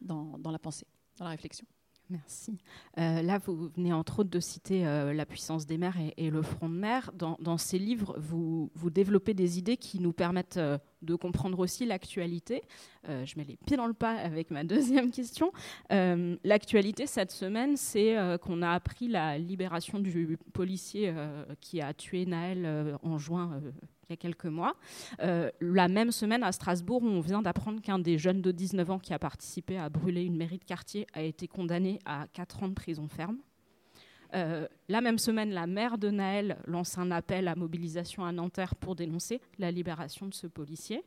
dans, 0.00 0.38
dans 0.38 0.50
la 0.50 0.58
pensée, 0.58 0.86
dans 1.18 1.26
la 1.26 1.32
réflexion. 1.32 1.66
Merci. 2.10 2.58
Euh, 2.98 3.22
là, 3.22 3.38
vous 3.38 3.68
venez 3.76 3.92
entre 3.92 4.20
autres 4.20 4.30
de 4.30 4.40
citer 4.40 4.86
euh, 4.86 5.12
La 5.14 5.24
puissance 5.24 5.66
des 5.66 5.78
mers 5.78 5.96
et, 6.16 6.30
le 6.30 6.42
front 6.42 6.68
de 6.68 6.74
mer. 6.74 7.10
Dans, 7.14 7.58
ces 7.58 7.78
livres, 7.78 8.16
vous, 8.18 8.70
développez 8.90 9.34
des 9.34 9.58
idées 9.58 9.76
qui 9.76 10.00
nous 10.00 10.12
permettent 10.12 10.58
euh, 10.58 10.78
de 11.04 11.14
comprendre 11.14 11.58
aussi 11.58 11.86
l'actualité. 11.86 12.62
je 13.06 13.34
mets 13.36 13.44
les 13.44 13.56
pieds 13.56 13.76
dans 13.76 13.86
le 13.86 13.94
pas 13.94 14.14
avec 14.14 14.50
ma 14.50 14.64
deuxième 14.74 15.10
question. 15.10 15.52
l'actualité 15.90 17.06
cette 17.06 17.30
semaine, 17.30 17.76
c'est 17.76 18.16
qu'on 18.42 18.62
a 18.62 18.70
appris 18.70 19.08
la 19.08 19.38
libération 19.38 19.98
du 19.98 20.38
policier 20.52 21.12
qui 21.60 21.80
a 21.80 21.92
tué 21.94 22.26
Naël 22.26 22.96
en 23.02 23.18
juin 23.18 23.60
il 24.08 24.10
y 24.10 24.12
a 24.12 24.16
quelques 24.16 24.46
mois. 24.46 24.74
Euh, 25.20 25.50
la 25.60 25.88
même 25.88 26.12
semaine, 26.12 26.42
à 26.42 26.52
Strasbourg, 26.52 27.02
on 27.02 27.20
vient 27.20 27.42
d'apprendre 27.42 27.80
qu'un 27.80 27.98
des 27.98 28.18
jeunes 28.18 28.42
de 28.42 28.50
19 28.50 28.90
ans 28.90 28.98
qui 28.98 29.14
a 29.14 29.18
participé 29.18 29.78
à 29.78 29.88
brûler 29.88 30.24
une 30.24 30.36
mairie 30.36 30.58
de 30.58 30.64
quartier 30.64 31.06
a 31.12 31.22
été 31.22 31.48
condamné 31.48 31.98
à 32.04 32.26
4 32.32 32.62
ans 32.62 32.68
de 32.68 32.74
prison 32.74 33.08
ferme. 33.08 33.38
Euh, 34.34 34.66
la 34.88 35.00
même 35.00 35.18
semaine, 35.18 35.50
la 35.50 35.66
maire 35.66 35.96
de 35.96 36.10
Naël 36.10 36.58
lance 36.66 36.98
un 36.98 37.10
appel 37.10 37.48
à 37.48 37.54
mobilisation 37.54 38.24
à 38.24 38.32
Nanterre 38.32 38.74
pour 38.74 38.94
dénoncer 38.94 39.40
la 39.58 39.70
libération 39.70 40.26
de 40.26 40.34
ce 40.34 40.46
policier. 40.46 41.02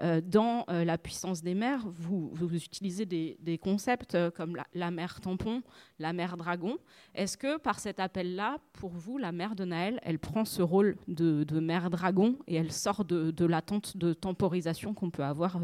Euh, 0.00 0.20
dans 0.20 0.64
euh, 0.68 0.84
La 0.84 0.98
puissance 0.98 1.42
des 1.42 1.54
maires, 1.54 1.86
vous, 1.86 2.32
utilisez 2.52 3.06
des, 3.06 3.58
concepts 3.58 4.16
comme 4.30 4.56
la, 4.74 4.90
mer 4.90 5.20
tampon, 5.20 5.62
la 5.98 6.12
mer 6.12 6.36
dragon. 6.36 6.78
Est-ce 7.14 7.36
que 7.36 7.58
par 7.58 7.78
cet 7.78 8.00
appel-là, 8.00 8.58
pour 8.72 8.90
vous, 8.90 9.18
la 9.18 9.32
maire 9.32 9.54
de 9.54 9.64
Naël, 9.64 10.00
elle 10.02 10.18
prend 10.18 10.44
ce 10.44 10.62
rôle 10.62 10.96
de, 11.06 11.60
mer 11.60 11.90
dragon 11.90 12.38
et 12.46 12.56
elle 12.56 12.72
sort 12.72 13.04
de, 13.04 13.30
de 13.30 13.44
l'attente 13.44 13.96
de 13.96 14.12
temporisation 14.12 14.94
qu'on 14.94 15.10
peut 15.10 15.24
avoir 15.24 15.60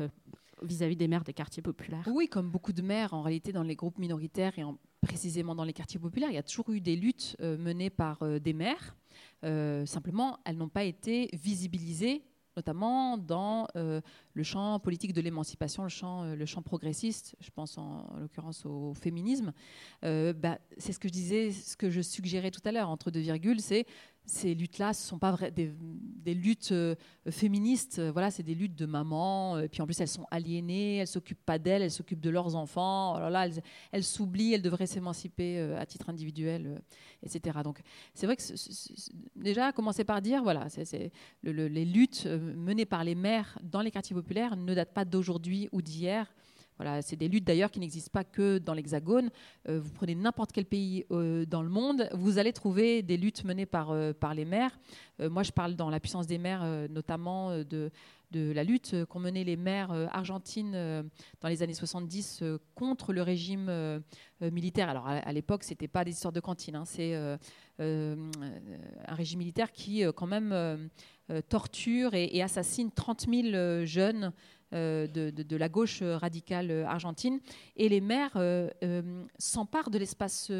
vis-à-vis 0.62 0.96
des 0.96 1.08
maires 1.08 1.24
des 1.24 1.32
quartiers 1.32 1.62
populaires 1.62 2.06
Oui, 2.10 2.28
comme 2.28 2.50
beaucoup 2.50 2.72
de 2.72 2.82
maires, 2.82 3.14
en 3.14 3.22
réalité, 3.22 3.52
dans 3.52 3.62
les 3.62 3.76
groupes 3.76 3.98
minoritaires 3.98 4.58
et 4.58 4.64
précisément 5.00 5.54
dans 5.54 5.64
les 5.64 5.72
quartiers 5.72 6.00
populaires, 6.00 6.30
il 6.30 6.34
y 6.34 6.38
a 6.38 6.42
toujours 6.42 6.70
eu 6.70 6.80
des 6.80 6.96
luttes 6.96 7.36
euh, 7.40 7.56
menées 7.56 7.90
par 7.90 8.22
euh, 8.22 8.38
des 8.38 8.52
maires. 8.52 8.96
Euh, 9.44 9.86
simplement, 9.86 10.38
elles 10.44 10.56
n'ont 10.56 10.68
pas 10.68 10.84
été 10.84 11.30
visibilisées 11.32 12.22
notamment 12.58 13.18
dans 13.18 13.68
le 13.74 14.42
champ 14.42 14.80
politique 14.80 15.12
de 15.12 15.20
l'émancipation, 15.20 15.82
le 15.82 16.46
champ, 16.46 16.62
progressiste, 16.62 17.36
je 17.38 17.50
pense 17.50 17.76
en, 17.76 18.06
l'occurrence 18.18 18.64
au 18.64 18.94
féminisme. 18.94 19.52
Bah, 20.00 20.58
c'est 20.78 20.94
ce 20.94 20.98
que 20.98 21.06
je 21.06 21.12
disais, 21.12 21.52
ce 21.52 21.76
que 21.76 21.90
je 21.90 22.00
suggérais 22.00 22.50
tout 22.50 22.62
à 22.64 22.72
l'heure, 22.72 22.88
entre 22.88 23.10
deux 23.10 23.20
virgules, 23.20 23.60
c'est 23.60 23.84
ces 24.26 24.54
luttes-là, 24.54 24.92
ce 24.92 25.04
ne 25.04 25.08
sont 25.08 25.18
pas 25.18 25.36
des, 25.50 26.34
luttes 26.34 26.72
euh, 26.72 26.96
féministes, 27.30 28.00
euh, 28.00 28.10
voilà, 28.10 28.32
c'est 28.32 28.42
des 28.42 28.56
luttes 28.56 28.74
de 28.74 28.84
mamans, 28.84 29.58
et 29.58 29.62
euh, 29.62 29.68
puis 29.68 29.80
en 29.80 29.86
plus 29.86 30.00
elles 30.00 30.08
sont 30.08 30.26
aliénées, 30.32 30.96
elles 30.96 31.06
s'occupent 31.06 31.44
pas 31.46 31.60
d'elles, 31.60 31.82
elles 31.82 31.92
s'occupent 31.92 32.20
de 32.20 32.30
leurs 32.30 32.56
enfants, 32.56 33.14
oh 33.16 33.30
là 33.30 33.48
elles 33.92 34.04
s'oublient, 34.04 34.54
elles 34.54 34.62
devraient 34.62 34.86
s'émanciper 34.86 35.60
à 35.78 35.86
titre 35.86 36.10
individuel, 36.10 36.82
etc. 37.22 37.60
Donc 37.62 37.80
c'est 38.14 38.26
vrai 38.26 38.36
que 38.36 38.42
déjà, 39.36 39.72
commencer 39.72 40.04
par 40.04 40.20
dire, 40.20 40.42
voilà, 40.42 40.66
les 41.44 41.84
luttes 41.84 42.26
menées 42.26 42.86
par 42.86 43.04
les 43.04 43.14
maires 43.14 43.58
dans 43.62 43.80
les 43.80 43.92
quartiers 43.92 44.14
populaires 44.14 44.56
ne 44.56 44.74
datent 44.74 44.94
pas 44.94 45.04
d'aujourd'hui 45.04 45.68
ou 45.70 45.82
d'hier, 45.82 46.34
voilà, 46.78 47.02
c'est 47.02 47.16
des 47.16 47.28
luttes 47.28 47.44
d'ailleurs 47.44 47.70
qui 47.70 47.80
n'existent 47.80 48.10
pas 48.12 48.24
que 48.24 48.58
dans 48.58 48.74
l'Hexagone. 48.74 49.30
Euh, 49.68 49.80
vous 49.80 49.90
prenez 49.92 50.14
n'importe 50.14 50.52
quel 50.52 50.66
pays 50.66 51.04
euh, 51.10 51.46
dans 51.46 51.62
le 51.62 51.68
monde, 51.68 52.08
vous 52.12 52.38
allez 52.38 52.52
trouver 52.52 53.02
des 53.02 53.16
luttes 53.16 53.44
menées 53.44 53.66
par, 53.66 53.90
euh, 53.90 54.12
par 54.12 54.34
les 54.34 54.44
maires. 54.44 54.78
moi, 55.18 55.42
je 55.42 55.52
parle 55.52 55.74
dans 55.76 55.88
la 55.88 56.00
puissance 56.00 56.26
des 56.26 56.36
maires, 56.36 56.62
notamment 56.90 57.64
de, 57.64 57.90
la 58.32 58.64
lutte 58.64 59.06
qu'ont 59.06 59.18
menée 59.18 59.44
les 59.44 59.56
maires 59.56 59.90
argentines 60.12 60.72
dans 61.40 61.48
les 61.48 61.62
années 61.62 61.72
70 61.72 62.44
contre 62.74 63.14
le 63.14 63.22
régime 63.22 64.02
militaire. 64.42 64.90
Alors 64.90 65.06
à, 65.08 65.32
l'époque, 65.32 65.64
ce 65.64 65.70
n'était 65.70 65.88
pas 65.88 66.04
des 66.04 66.10
histoires 66.10 66.34
de 66.34 66.40
cantine, 66.40 66.76
hein. 66.76 66.84
c'est 66.84 67.14
un 67.78 68.16
régime 69.08 69.38
militaire 69.38 69.72
qui 69.72 70.04
quand 70.14 70.26
même 70.26 70.90
torture 71.48 72.12
et, 72.12 72.36
et, 72.36 72.42
assassine 72.42 72.90
30 72.90 73.26
000 73.26 73.86
jeunes 73.86 74.34
euh, 74.74 75.06
de, 75.06 75.56
la 75.56 75.68
gauche 75.68 76.02
radicale 76.02 76.70
argentine. 76.86 77.38
Et 77.76 77.88
les 77.88 78.00
maires 78.00 78.32
euh, 78.36 78.68
euh, 78.82 79.24
s'emparent 79.38 79.90
de 79.90 79.98
l'espace 79.98 80.50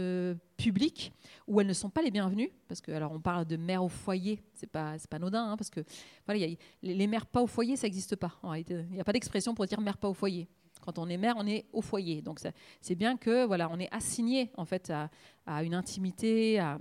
public 0.56 1.12
où 1.48 1.60
elles 1.60 1.66
ne 1.66 1.72
sont 1.72 1.90
pas 1.90 2.02
les 2.02 2.10
bienvenues. 2.10 2.50
Parce 2.68 2.80
que, 2.80 2.92
alors, 2.92 3.12
on 3.12 3.20
parle 3.20 3.46
de 3.46 3.56
mères 3.56 3.82
au 3.82 3.88
foyer, 3.88 4.40
c'est 4.54 4.70
pas, 4.70 4.94
pas 5.10 5.16
anodin, 5.16 5.50
hein, 5.50 5.56
parce 5.56 5.70
que 5.70 5.80
voilà, 6.24 6.46
les 6.82 7.06
mères 7.06 7.26
pas 7.26 7.42
au 7.42 7.46
foyer, 7.46 7.76
ça 7.76 7.86
n'existe 7.86 8.16
pas. 8.16 8.38
il 8.68 8.86
n'y 8.90 9.00
a 9.00 9.04
pas 9.04 9.12
d'expression 9.12 9.54
pour 9.54 9.66
dire 9.66 9.80
mère 9.80 9.98
pas 9.98 10.08
au 10.08 10.14
foyer. 10.14 10.48
Quand 10.82 10.98
on 10.98 11.08
est 11.08 11.16
mère, 11.16 11.34
on 11.36 11.46
est 11.46 11.66
au 11.72 11.82
foyer. 11.82 12.22
Donc, 12.22 12.38
c'est 12.80 12.94
bien 12.94 13.16
que 13.16 13.44
voilà, 13.44 13.68
on 13.72 13.78
est 13.80 13.92
assigné 13.92 14.52
en 14.56 14.64
fait 14.64 14.90
à, 14.90 15.10
à 15.46 15.64
une 15.64 15.74
intimité, 15.74 16.60
à, 16.60 16.78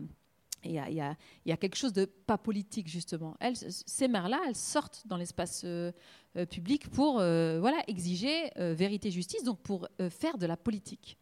il 0.65 0.93
y, 1.45 1.51
a, 1.51 1.57
quelque 1.57 1.75
chose 1.75 1.93
de 1.93 2.05
pas 2.05 2.37
politique, 2.37 2.87
justement. 2.87 3.35
Ces 3.53 4.07
mères-là, 4.07 4.39
elles 4.47 4.55
sortent 4.55 5.03
dans 5.05 5.17
l'espace 5.17 5.63
euh, 5.65 5.91
euh, 6.37 6.45
public 6.45 6.89
pour 6.89 7.19
euh, 7.19 7.61
exiger 7.87 8.51
vérité 8.55 9.11
justice, 9.11 9.43
donc 9.43 9.59
pour 9.61 9.87
faire 10.09 10.37
de 10.37 10.45
la 10.45 10.57
politique. 10.57 11.17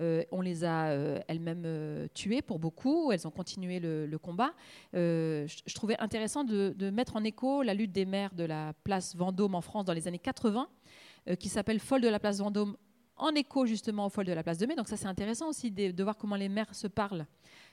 on 0.00 0.40
les 0.40 0.64
a 0.64 0.92
elles-mêmes 1.28 2.08
tuées 2.14 2.42
pour 2.42 2.58
beaucoup, 2.58 3.12
elles 3.12 3.26
ont 3.26 3.30
continué 3.30 3.80
le, 3.80 4.18
combat. 4.18 4.52
Je, 4.92 5.74
trouvais 5.74 5.98
intéressant 5.98 6.44
de, 6.44 6.90
mettre 6.90 7.16
en 7.16 7.24
écho 7.24 7.62
la 7.62 7.74
lutte 7.74 7.92
des 7.92 8.04
mères 8.04 8.34
de 8.34 8.44
la 8.44 8.72
place 8.84 9.16
Vendôme 9.16 9.54
en 9.54 9.60
France 9.60 9.84
dans 9.84 9.94
les 9.94 10.08
années 10.08 10.18
80, 10.18 10.68
qui 11.38 11.48
s'appelle 11.48 11.80
Folle 11.80 12.00
de 12.00 12.08
la 12.08 12.18
place 12.18 12.38
Vendôme 12.38 12.76
en 13.16 13.34
écho 13.34 13.66
justement 13.66 14.06
aux 14.06 14.10
folles 14.10 14.26
de 14.26 14.32
la 14.32 14.42
place 14.42 14.58
de 14.58 14.66
mai. 14.66 14.76
Donc 14.76 14.88
ça 14.88 14.96
c'est 14.96 15.06
intéressant 15.06 15.48
aussi 15.48 15.70
de, 15.70 15.90
de, 15.90 16.02
voir 16.02 16.16
comment 16.16 16.36
les 16.36 16.48
mères 16.48 16.74
se 16.74 16.86
parlent 16.86 17.26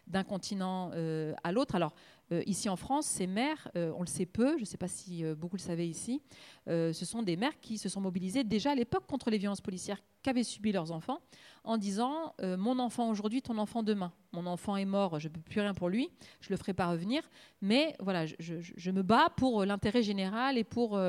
d'un 0.07 0.23
continent 0.23 0.91
euh, 0.93 1.33
à 1.43 1.51
l'autre. 1.51 1.75
Alors, 1.75 1.93
euh, 2.31 2.41
ici 2.45 2.69
en 2.69 2.75
France, 2.75 3.05
ces 3.05 3.27
maires, 3.27 3.69
euh, 3.75 3.91
on 3.95 4.01
le 4.01 4.07
sait 4.07 4.25
peu, 4.25 4.55
je 4.55 4.61
ne 4.61 4.65
sais 4.65 4.77
pas 4.77 4.87
si 4.87 5.23
beaucoup 5.35 5.55
le 5.55 5.61
savaient 5.61 5.87
ici, 5.87 6.21
ce 6.67 7.05
sont 7.05 7.21
des 7.21 7.37
mères 7.37 7.59
qui 7.59 7.77
se 7.77 7.89
sont 7.89 8.01
mobilisées 8.01 8.43
déjà 8.43 8.71
à 8.71 8.75
l'époque 8.75 9.05
contre 9.07 9.29
les 9.29 9.37
violences 9.37 9.61
policières 9.61 9.99
qu'avaient 10.23 10.43
subies 10.43 10.71
leurs 10.71 10.91
enfants, 10.91 11.19
en 11.63 11.77
disant 11.77 12.33
Mon 12.41 12.79
enfant 12.79 13.09
aujourd'hui, 13.09 13.43
ton 13.43 13.59
enfant 13.59 13.83
demain. 13.83 14.11
Mon 14.33 14.47
enfant 14.47 14.75
est 14.75 14.85
mort, 14.85 15.19
je 15.19 15.27
ne 15.27 15.33
peux 15.33 15.41
plus 15.41 15.61
rien 15.61 15.75
pour 15.75 15.89
lui, 15.89 16.09
je 16.41 16.47
ne 16.47 16.55
le 16.55 16.57
ferai 16.57 16.73
pas 16.73 16.87
revenir, 16.87 17.21
mais 17.61 17.95
voilà, 17.99 18.25
je 18.25 18.91
me 18.91 19.03
bats 19.03 19.29
pour 19.37 19.63
l'intérêt 19.63 20.01
général 20.01 20.57
et 20.57 20.63
pour 20.63 20.99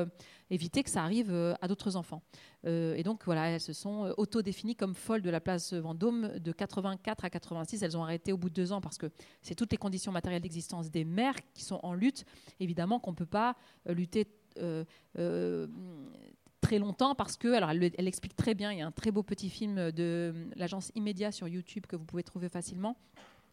éviter 0.49 0.83
que 0.83 0.89
ça 0.89 1.03
arrive 1.03 1.31
à 1.61 1.67
d'autres 1.67 1.95
enfants. 1.95 2.21
et 2.65 3.03
donc, 3.03 3.25
voilà, 3.25 3.49
elles 3.49 3.61
se 3.61 3.73
sont 3.73 4.13
autodéfinies 4.17 4.75
comme 4.75 4.95
folles 4.95 5.21
de 5.21 5.29
la 5.29 5.39
place 5.39 5.73
Vendôme 5.73 6.39
de 6.39 6.51
84 6.51 7.25
à 7.25 7.29
86. 7.29 7.83
Elles 7.83 7.97
ont 7.97 8.03
arrêté 8.03 8.31
au 8.31 8.37
bout 8.37 8.49
de 8.49 8.53
deux 8.53 8.71
ans 8.71 8.81
parce 8.81 8.97
que 8.97 9.07
c'est 9.41 9.55
toutes 9.55 9.71
les 9.71 9.77
conditions 9.77 10.11
matérielles 10.11 10.41
d'existence 10.41 10.89
des 10.89 11.05
mères 11.05 11.35
qui 11.53 11.63
sont 11.63 11.79
en 11.83 11.93
lutte. 11.93 12.25
Évidemment 12.59 12.99
qu'on 12.99 13.11
ne 13.11 13.15
peut 13.15 13.25
pas 13.25 13.55
euh, 13.87 13.93
lutter 13.93 14.27
euh, 14.57 14.83
euh, 15.17 15.67
très 16.61 16.79
longtemps 16.79 17.15
parce 17.15 17.37
que, 17.37 17.53
alors 17.53 17.69
elle, 17.69 17.91
elle, 17.97 18.07
explique 18.07 18.35
très 18.35 18.55
bien, 18.55 18.71
il 18.71 18.79
y 18.79 18.81
a 18.81 18.87
un 18.87 18.91
très 18.91 19.11
beau 19.11 19.23
petit 19.23 19.49
film 19.49 19.91
de 19.91 20.33
l'agence 20.55 20.91
Immédiat 20.95 21.31
sur 21.31 21.47
YouTube 21.47 21.85
que 21.87 21.95
vous 21.95 22.05
pouvez 22.05 22.23
trouver 22.23 22.49
facilement. 22.49 22.97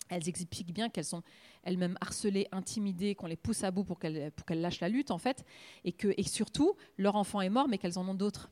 Elles 0.09 0.29
expliquent 0.29 0.73
bien 0.73 0.89
qu'elles 0.89 1.05
sont 1.05 1.23
elles-mêmes 1.63 1.97
harcelées, 2.01 2.47
intimidées, 2.53 3.15
qu'on 3.15 3.27
les 3.27 3.37
pousse 3.37 3.65
à 3.65 3.71
bout 3.71 3.85
pour 3.85 3.99
qu'elles 3.99 4.33
qu'elles 4.47 4.61
lâchent 4.61 4.81
la 4.81 4.89
lutte 4.89 5.11
en 5.11 5.19
fait, 5.19 5.45
et 5.85 5.93
que 5.93 6.13
et 6.17 6.23
surtout 6.25 6.77
leur 6.99 7.17
enfant 7.17 7.41
est 7.41 7.51
mort 7.51 7.69
mais 7.69 7.79
qu'elles 7.79 7.99
en 7.99 8.09
ont 8.09 8.15
d'autres. 8.15 8.51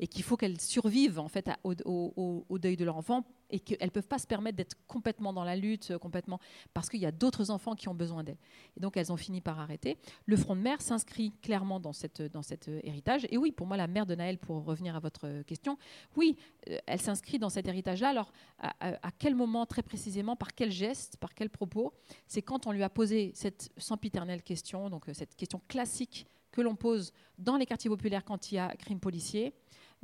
Et 0.00 0.06
qu'il 0.06 0.22
faut 0.22 0.36
qu'elles 0.36 0.60
survivent 0.60 1.18
en 1.18 1.28
fait 1.28 1.50
au, 1.64 2.58
deuil 2.58 2.76
de 2.76 2.84
leur 2.84 2.96
enfant 2.96 3.24
et 3.50 3.60
qu'elles 3.60 3.86
ne 3.86 3.90
peuvent 3.90 4.08
pas 4.08 4.18
se 4.18 4.26
permettre 4.26 4.56
d'être 4.56 4.76
complètement 4.86 5.32
dans 5.32 5.44
la 5.44 5.56
lutte, 5.56 5.90
euh, 5.90 5.98
complètement 5.98 6.38
parce 6.74 6.88
qu'il 6.88 7.00
y 7.00 7.06
a 7.06 7.12
d'autres 7.12 7.50
enfants 7.50 7.74
qui 7.74 7.88
ont 7.88 7.94
besoin 7.94 8.24
d'elles. 8.24 8.38
Et 8.76 8.80
donc 8.80 8.96
elles 8.96 9.12
ont 9.12 9.16
fini 9.16 9.40
par 9.40 9.58
arrêter. 9.58 9.98
Le 10.26 10.36
front 10.36 10.56
de 10.56 10.60
mer 10.60 10.80
s'inscrit 10.80 11.32
clairement 11.42 11.80
dans, 11.80 11.92
cette, 11.92 12.22
cet 12.42 12.68
euh, 12.68 12.80
héritage. 12.82 13.26
Et 13.30 13.38
oui, 13.38 13.52
pour 13.52 13.66
moi, 13.66 13.76
la 13.76 13.86
mère 13.86 14.06
de 14.06 14.14
Naël, 14.14 14.38
pour 14.38 14.64
revenir 14.64 14.96
à 14.96 15.00
votre 15.00 15.42
question, 15.42 15.78
oui, 16.16 16.36
euh, 16.68 16.78
elle 16.86 17.00
s'inscrit 17.00 17.38
dans 17.38 17.50
cet 17.50 17.68
héritage-là. 17.68 18.08
Alors 18.08 18.32
à, 18.58 19.10
quel 19.18 19.34
moment 19.34 19.66
très 19.66 19.82
précisément, 19.82 20.36
par 20.36 20.54
quel 20.54 20.70
geste, 20.70 21.16
par 21.16 21.34
quel 21.34 21.50
propos 21.50 21.92
C'est 22.26 22.42
quand 22.42 22.66
on 22.66 22.72
lui 22.72 22.82
a 22.82 22.88
posé 22.88 23.32
cette 23.34 23.70
sempiternelle 23.76 24.42
question, 24.42 24.90
donc 24.90 25.04
cette 25.12 25.36
question 25.36 25.60
classique 25.68 26.26
que 26.50 26.60
l'on 26.60 26.74
pose 26.74 27.12
dans 27.38 27.56
les 27.56 27.66
quartiers 27.66 27.90
populaires 27.90 28.24
quand 28.24 28.50
il 28.50 28.56
y 28.56 28.58
a 28.58 28.74
crime 28.76 29.00
policier. 29.00 29.54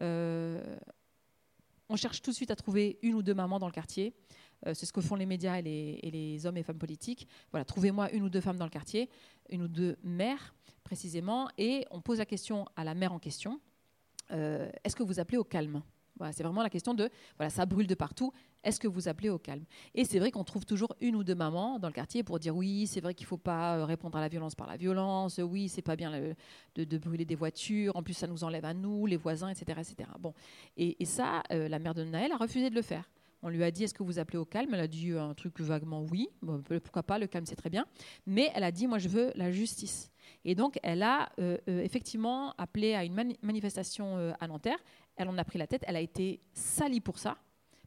Euh, 0.01 0.77
on 1.95 1.97
cherche 1.97 2.23
tout 2.23 2.33
de 2.33 2.37
suite 2.37 2.51
à 2.51 2.57
trouver 2.57 2.99
une 3.03 3.15
ou 3.15 3.23
deux 3.23 3.35
mamans 3.35 3.61
dans 3.61 3.69
le 3.69 3.73
quartier. 3.73 4.15
Euh, 4.67 4.75
c'est 4.75 4.85
ce 4.85 4.93
que 4.93 5.01
font 5.01 5.15
les 5.15 5.27
médias 5.27 5.59
et 5.59 5.63
les, 5.63 6.47
hommes 6.47 6.57
et 6.57 6.65
femmes 6.65 6.79
politiques. 6.79 7.29
Voilà, 7.53 7.65
trouvez-moi 7.65 8.11
une 8.11 8.25
ou 8.25 8.29
deux 8.29 8.41
femmes 8.41 8.57
dans 8.57 8.65
le 8.65 8.71
quartier, 8.71 9.09
une 9.49 9.63
ou 9.63 9.69
deux 9.69 9.97
mères 10.03 10.55
précisément, 10.83 11.49
et 11.57 11.87
on 11.93 12.01
pose 12.01 12.19
la 12.19 12.27
question 12.27 12.67
à 12.75 12.83
la 12.83 12.95
mère 12.95 13.13
en 13.13 13.19
question 13.21 13.61
euh, 14.33 14.69
est-ce 14.83 14.97
que 14.97 15.03
vous 15.03 15.21
appelez 15.21 15.39
au 15.39 15.45
calme? 15.45 15.83
C'est 16.33 16.43
vraiment 16.43 16.63
la 16.63 16.71
question 16.71 16.95
de, 16.95 17.11
voilà, 17.37 17.51
ça 17.51 17.67
brûle 17.67 17.87
de 17.87 17.95
partout, 17.95 18.33
est-ce 18.65 18.81
que 18.81 18.89
vous 18.89 19.09
appelez 19.09 19.29
au 19.29 19.39
calme? 19.39 19.65
Et 19.95 20.05
c'est 20.05 20.19
vrai 20.19 20.31
qu'on 20.31 20.45
trouve 20.45 20.65
toujours 20.65 20.95
une 21.01 21.17
ou 21.17 21.25
deux 21.25 21.35
mamans 21.35 21.79
dans 21.79 21.89
le 21.89 21.93
quartier 21.93 22.23
pour 22.23 22.39
dire 22.39 22.57
oui, 22.57 22.87
c'est 22.87 23.01
vrai 23.01 23.15
qu'il 23.15 23.25
ne 23.25 23.29
faut 23.29 23.37
pas 23.37 23.77
euh, 23.77 23.85
répondre 23.85 24.17
à 24.17 24.21
la 24.21 24.29
violence 24.29 24.55
par 24.55 24.67
la 24.67 24.77
violence, 24.77 25.39
oui, 25.39 25.69
c'est 25.69 25.83
pas 25.83 25.97
bien 25.97 26.35
de, 26.75 26.99
brûler 26.99 27.25
des 27.25 27.35
voitures, 27.35 27.95
en 27.97 28.03
plus 28.03 28.15
ça 28.15 28.27
nous 28.27 28.43
enlève 28.43 28.65
à 28.65 28.75
nous, 28.75 29.07
les 29.07 29.17
voisins, 29.17 29.49
etc. 29.49 29.81
etc. 29.81 30.11
Bon. 30.19 30.35
Et, 30.77 30.97
ça, 31.05 31.43
euh, 31.53 31.69
la 31.69 31.79
mère 31.79 31.95
de 31.95 32.03
Naël 32.03 32.33
a 32.33 32.37
refusé 32.37 32.71
de 32.71 32.75
le 32.75 32.83
faire. 32.83 33.09
On 33.43 33.51
lui 33.51 33.63
a 33.63 33.71
dit 33.71 33.85
est-ce 33.85 33.93
que 33.93 34.03
vous 34.03 34.19
appelez 34.19 34.39
au 34.39 34.47
calme? 34.47 34.71
Elle 34.73 34.81
a 34.81 34.89
dit 34.89 35.11
euh, 35.11 35.23
un 35.23 35.35
truc 35.35 35.61
vaguement 35.61 36.03
oui, 36.11 36.29
pourquoi 36.83 37.03
pas, 37.03 37.19
le 37.19 37.27
calme 37.27 37.45
c'est 37.45 37.57
très 37.57 37.71
bien. 37.71 37.87
Mais 38.27 38.51
elle 38.55 38.65
a 38.65 38.73
dit 38.73 38.87
moi 38.87 38.99
je 38.99 39.09
veux 39.09 39.33
la 39.35 39.53
justice. 39.53 40.11
Et 40.47 40.55
donc 40.55 40.79
elle 40.83 41.03
a 41.03 41.29
effectivement 41.67 42.55
appelé 42.57 42.95
à 42.95 43.05
une 43.05 43.37
manifestation 43.43 44.35
à 44.41 44.49
Nanterre. 44.49 44.79
Elle 45.17 45.29
en 45.29 45.37
a 45.37 45.45
pris 45.45 45.59
la 45.59 45.67
tête. 45.67 45.85
Elle 45.87 45.97
a 45.97 46.01
été 46.01 46.41
salie 46.55 47.03
pour 47.03 47.19
ça 47.19 47.37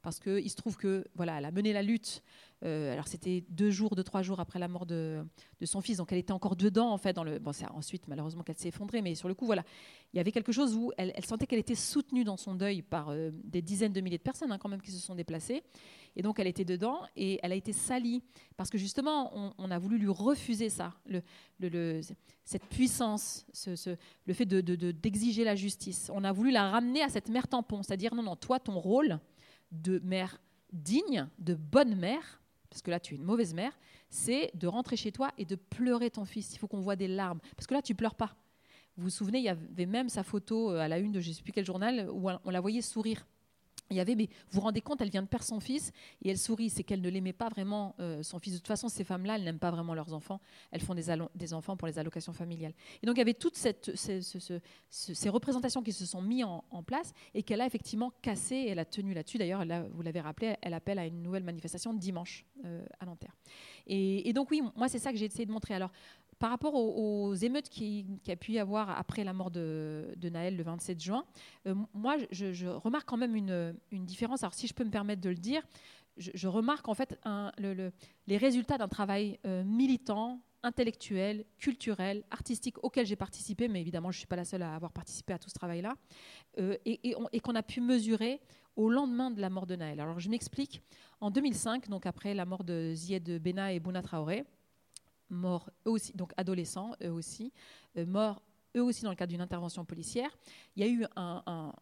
parce 0.07 0.21
qu'il 0.21 0.49
se 0.49 0.55
trouve 0.55 0.77
que 0.77 1.03
voilà, 1.15 1.37
elle 1.37 1.43
a 1.43 1.51
mené 1.51 1.73
la 1.73 1.83
lutte. 1.83 2.23
Euh, 2.63 2.93
alors 2.93 3.09
c'était 3.09 3.43
deux 3.49 3.71
jours, 3.71 3.93
deux 3.93 4.05
trois 4.05 4.21
jours 4.21 4.39
après 4.39 4.57
la 4.57 4.69
mort 4.69 4.85
de, 4.85 5.25
son 5.65 5.81
fils, 5.81 5.97
donc 5.97 6.13
elle 6.13 6.17
était 6.17 6.31
encore 6.31 6.55
dedans 6.55 6.91
en 6.91 6.97
fait 6.97 7.11
dans 7.11 7.25
le. 7.25 7.39
Bon, 7.39 7.51
c'est 7.51 7.69
ensuite 7.71 8.07
malheureusement 8.07 8.41
qu'elle 8.41 8.57
s'est 8.57 8.69
effondrée, 8.69 9.01
mais 9.01 9.15
sur 9.15 9.27
le 9.27 9.33
coup 9.33 9.45
voilà, 9.45 9.65
il 10.13 10.17
y 10.17 10.21
avait 10.21 10.31
quelque 10.31 10.53
chose 10.53 10.77
où 10.77 10.93
elle, 10.97 11.13
sentait 11.25 11.45
qu'elle 11.45 11.59
était 11.59 11.75
soutenue 11.75 12.23
dans 12.23 12.37
son 12.37 12.55
deuil 12.55 12.83
par 12.83 13.09
euh, 13.09 13.31
des 13.33 13.61
dizaines 13.61 13.91
de 13.91 13.99
milliers 13.99 14.17
de 14.17 14.23
personnes 14.23 14.49
hein, 14.49 14.57
quand 14.57 14.69
même 14.69 14.81
qui 14.81 14.91
se 14.91 14.97
sont 14.97 15.13
déplacées, 15.13 15.61
et 16.15 16.21
donc 16.21 16.39
elle 16.39 16.47
était 16.47 16.63
dedans 16.63 17.01
et 17.17 17.41
elle 17.43 17.51
a 17.51 17.55
été 17.55 17.73
salie 17.73 18.23
parce 18.55 18.69
que 18.69 18.77
justement 18.77 19.53
on, 19.57 19.71
a 19.71 19.77
voulu 19.77 19.97
lui 19.97 20.07
refuser 20.07 20.69
ça, 20.69 20.93
cette 22.45 22.65
puissance, 22.67 23.45
ce, 23.51 23.97
le 24.25 24.33
fait 24.33 24.45
d'exiger 24.45 25.41
de, 25.41 25.47
la 25.47 25.55
justice. 25.55 26.09
On 26.13 26.23
a 26.23 26.31
voulu 26.31 26.51
la 26.51 26.71
ramener 26.71 27.03
à 27.03 27.09
cette 27.09 27.27
mère 27.27 27.49
tampon, 27.49 27.83
c'est-à-dire 27.83 28.15
non 28.15 28.23
non 28.23 28.37
toi 28.37 28.57
ton 28.57 28.79
rôle 28.79 29.19
de 29.71 29.99
mère 29.99 30.39
digne, 30.73 31.27
de 31.39 31.55
bonne 31.55 31.95
mère, 31.95 32.41
parce 32.69 32.81
que 32.81 32.91
là 32.91 32.99
tu 32.99 33.13
es 33.13 33.17
une 33.17 33.23
mauvaise 33.23 33.53
mère, 33.53 33.77
c'est 34.09 34.51
de 34.53 34.67
rentrer 34.67 34.95
chez 34.95 35.11
toi 35.11 35.31
et 35.37 35.45
de 35.45 35.55
pleurer 35.55 36.09
ton 36.09 36.25
fils. 36.25 36.53
Il 36.53 36.59
faut 36.59 36.67
qu'on 36.67 36.81
voit 36.81 36.95
des 36.95 37.07
larmes, 37.07 37.39
parce 37.55 37.67
que 37.67 37.73
là 37.73 37.81
tu 37.81 37.95
pleures 37.95 38.15
pas. 38.15 38.35
Vous 38.97 39.03
vous 39.03 39.09
souvenez, 39.09 39.39
il 39.39 39.43
y 39.43 39.49
avait 39.49 39.85
même 39.85 40.09
sa 40.09 40.23
photo 40.23 40.71
euh, 40.71 40.79
à 40.79 40.87
la 40.87 40.97
une 40.97 41.11
de 41.11 41.19
je 41.19 41.29
ne 41.29 41.33
sais 41.33 41.43
plus 41.43 41.51
quel 41.51 41.65
journal 41.65 42.09
où 42.11 42.29
on 42.43 42.49
la 42.49 42.59
voyait 42.59 42.81
sourire 42.81 43.25
il 43.89 43.97
y 43.97 43.99
avait, 43.99 44.15
mais 44.15 44.25
vous 44.49 44.59
vous 44.59 44.61
rendez 44.61 44.81
compte, 44.81 45.01
elle 45.01 45.09
vient 45.09 45.21
de 45.21 45.27
perdre 45.27 45.45
son 45.45 45.59
fils 45.59 45.91
et 46.21 46.29
elle 46.29 46.37
sourit. 46.37 46.69
C'est 46.69 46.83
qu'elle 46.83 47.01
ne 47.01 47.09
l'aimait 47.09 47.33
pas 47.33 47.49
vraiment, 47.49 47.95
euh, 47.99 48.23
son 48.23 48.39
fils. 48.39 48.53
De 48.53 48.57
toute 48.57 48.67
façon, 48.67 48.89
ces 48.89 49.03
femmes-là, 49.03 49.35
elles 49.35 49.43
n'aiment 49.43 49.59
pas 49.59 49.71
vraiment 49.71 49.93
leurs 49.93 50.13
enfants. 50.13 50.39
Elles 50.71 50.81
font 50.81 50.95
des, 50.95 51.53
enfants 51.53 51.77
pour 51.77 51.87
les 51.87 51.99
allocations 51.99 52.33
familiales. 52.33 52.73
Et 53.01 53.05
donc, 53.05 53.15
il 53.15 53.19
y 53.19 53.21
avait 53.21 53.33
toutes 53.33 53.55
ces, 53.55 55.29
représentations 55.29 55.81
qui 55.81 55.93
se 55.93 56.05
sont 56.05 56.21
mises 56.21 56.45
en, 56.45 56.83
place 56.83 57.13
et 57.33 57.43
qu'elle 57.43 57.61
a 57.61 57.65
effectivement 57.65 58.11
cassé. 58.21 58.55
Et 58.55 58.69
elle 58.69 58.79
a 58.79 58.85
tenu 58.85 59.13
là-dessus. 59.13 59.37
D'ailleurs, 59.37 59.63
vous 59.91 60.01
l'avez 60.01 60.21
rappelé, 60.21 60.55
elle 60.61 60.73
appelle 60.73 60.99
à 60.99 61.05
une 61.05 61.21
nouvelle 61.21 61.43
manifestation 61.43 61.93
dimanche 61.93 62.45
euh, 62.65 62.85
à 62.99 63.05
Nanterre. 63.05 63.35
Et, 63.85 64.27
et, 64.27 64.33
donc, 64.33 64.51
oui, 64.51 64.61
moi, 64.75 64.89
c'est 64.89 64.99
ça 64.99 65.11
que 65.11 65.17
j'ai 65.17 65.25
essayé 65.25 65.45
de 65.45 65.51
montrer. 65.51 65.73
Alors, 65.73 65.91
par 66.39 66.49
rapport 66.51 66.75
aux, 66.75 67.33
émeutes 67.33 67.69
qu'il 67.69 68.19
qui 68.21 68.31
a 68.31 68.35
pu 68.35 68.53
y 68.53 68.59
avoir 68.59 68.89
après 68.89 69.23
la 69.23 69.33
mort 69.33 69.51
de, 69.51 70.15
Naël 70.23 70.55
le 70.55 70.63
27 70.63 71.01
juin, 71.01 71.25
euh, 71.65 71.75
moi, 71.93 72.17
je, 72.31 72.67
remarque 72.67 73.07
quand 73.07 73.17
même 73.17 73.35
une, 73.35 74.05
différence. 74.05 74.43
Alors, 74.43 74.53
si 74.53 74.67
je 74.67 74.73
peux 74.73 74.83
me 74.83 74.91
permettre 74.91 75.21
de 75.21 75.29
le 75.29 75.35
dire, 75.35 75.63
je, 76.17 76.47
remarque 76.47 76.87
en 76.87 76.93
fait 76.93 77.19
les 78.27 78.37
résultats 78.37 78.77
d'un 78.77 78.87
travail 78.87 79.39
euh, 79.45 79.63
militant, 79.63 80.41
intellectuel, 80.63 81.45
culturel, 81.57 82.23
artistique 82.31 82.83
auquel 82.83 83.05
j'ai 83.05 83.15
participé, 83.15 83.67
mais 83.67 83.81
évidemment, 83.81 84.11
je 84.11 84.17
ne 84.17 84.19
suis 84.19 84.27
pas 84.27 84.35
la 84.35 84.45
seule 84.45 84.63
à 84.63 84.75
avoir 84.75 84.91
participé 84.91 85.33
à 85.33 85.39
tout 85.39 85.49
ce 85.49 85.53
travail-là, 85.53 85.95
euh, 86.59 86.75
et, 86.85 87.15
et 87.31 87.39
qu'on 87.39 87.55
a 87.55 87.63
pu 87.63 87.81
mesurer 87.81 88.41
au 88.75 88.89
lendemain 88.89 89.31
de 89.31 89.41
la 89.41 89.49
mort 89.49 89.65
de 89.65 89.75
Naël. 89.75 89.99
Alors, 89.99 90.19
je 90.19 90.29
m'explique. 90.29 90.81
En 91.19 91.31
2005, 91.31 91.89
donc 91.89 92.05
après 92.05 92.33
la 92.33 92.45
mort 92.45 92.63
de 92.63 92.93
Zied 92.93 93.41
Bena 93.41 93.73
et 93.73 93.79
Bouna 93.79 94.03
Traoré, 94.03 94.45
morts 95.29 95.69
eux 95.85 95.91
aussi, 95.91 96.13
donc 96.13 96.31
adolescents 96.37 96.91
eux 97.03 97.11
aussi, 97.11 97.51
euh, 97.97 98.05
morts 98.05 98.41
eux 98.75 98.83
aussi 98.83 99.03
dans 99.03 99.09
le 99.09 99.15
cadre 99.15 99.31
d'une 99.31 99.41
intervention 99.41 99.85
policière. 99.85 100.29
Il 100.75 100.85
y 100.85 100.87
a 100.87 100.91
eu 100.91 101.05
un, 101.15 101.73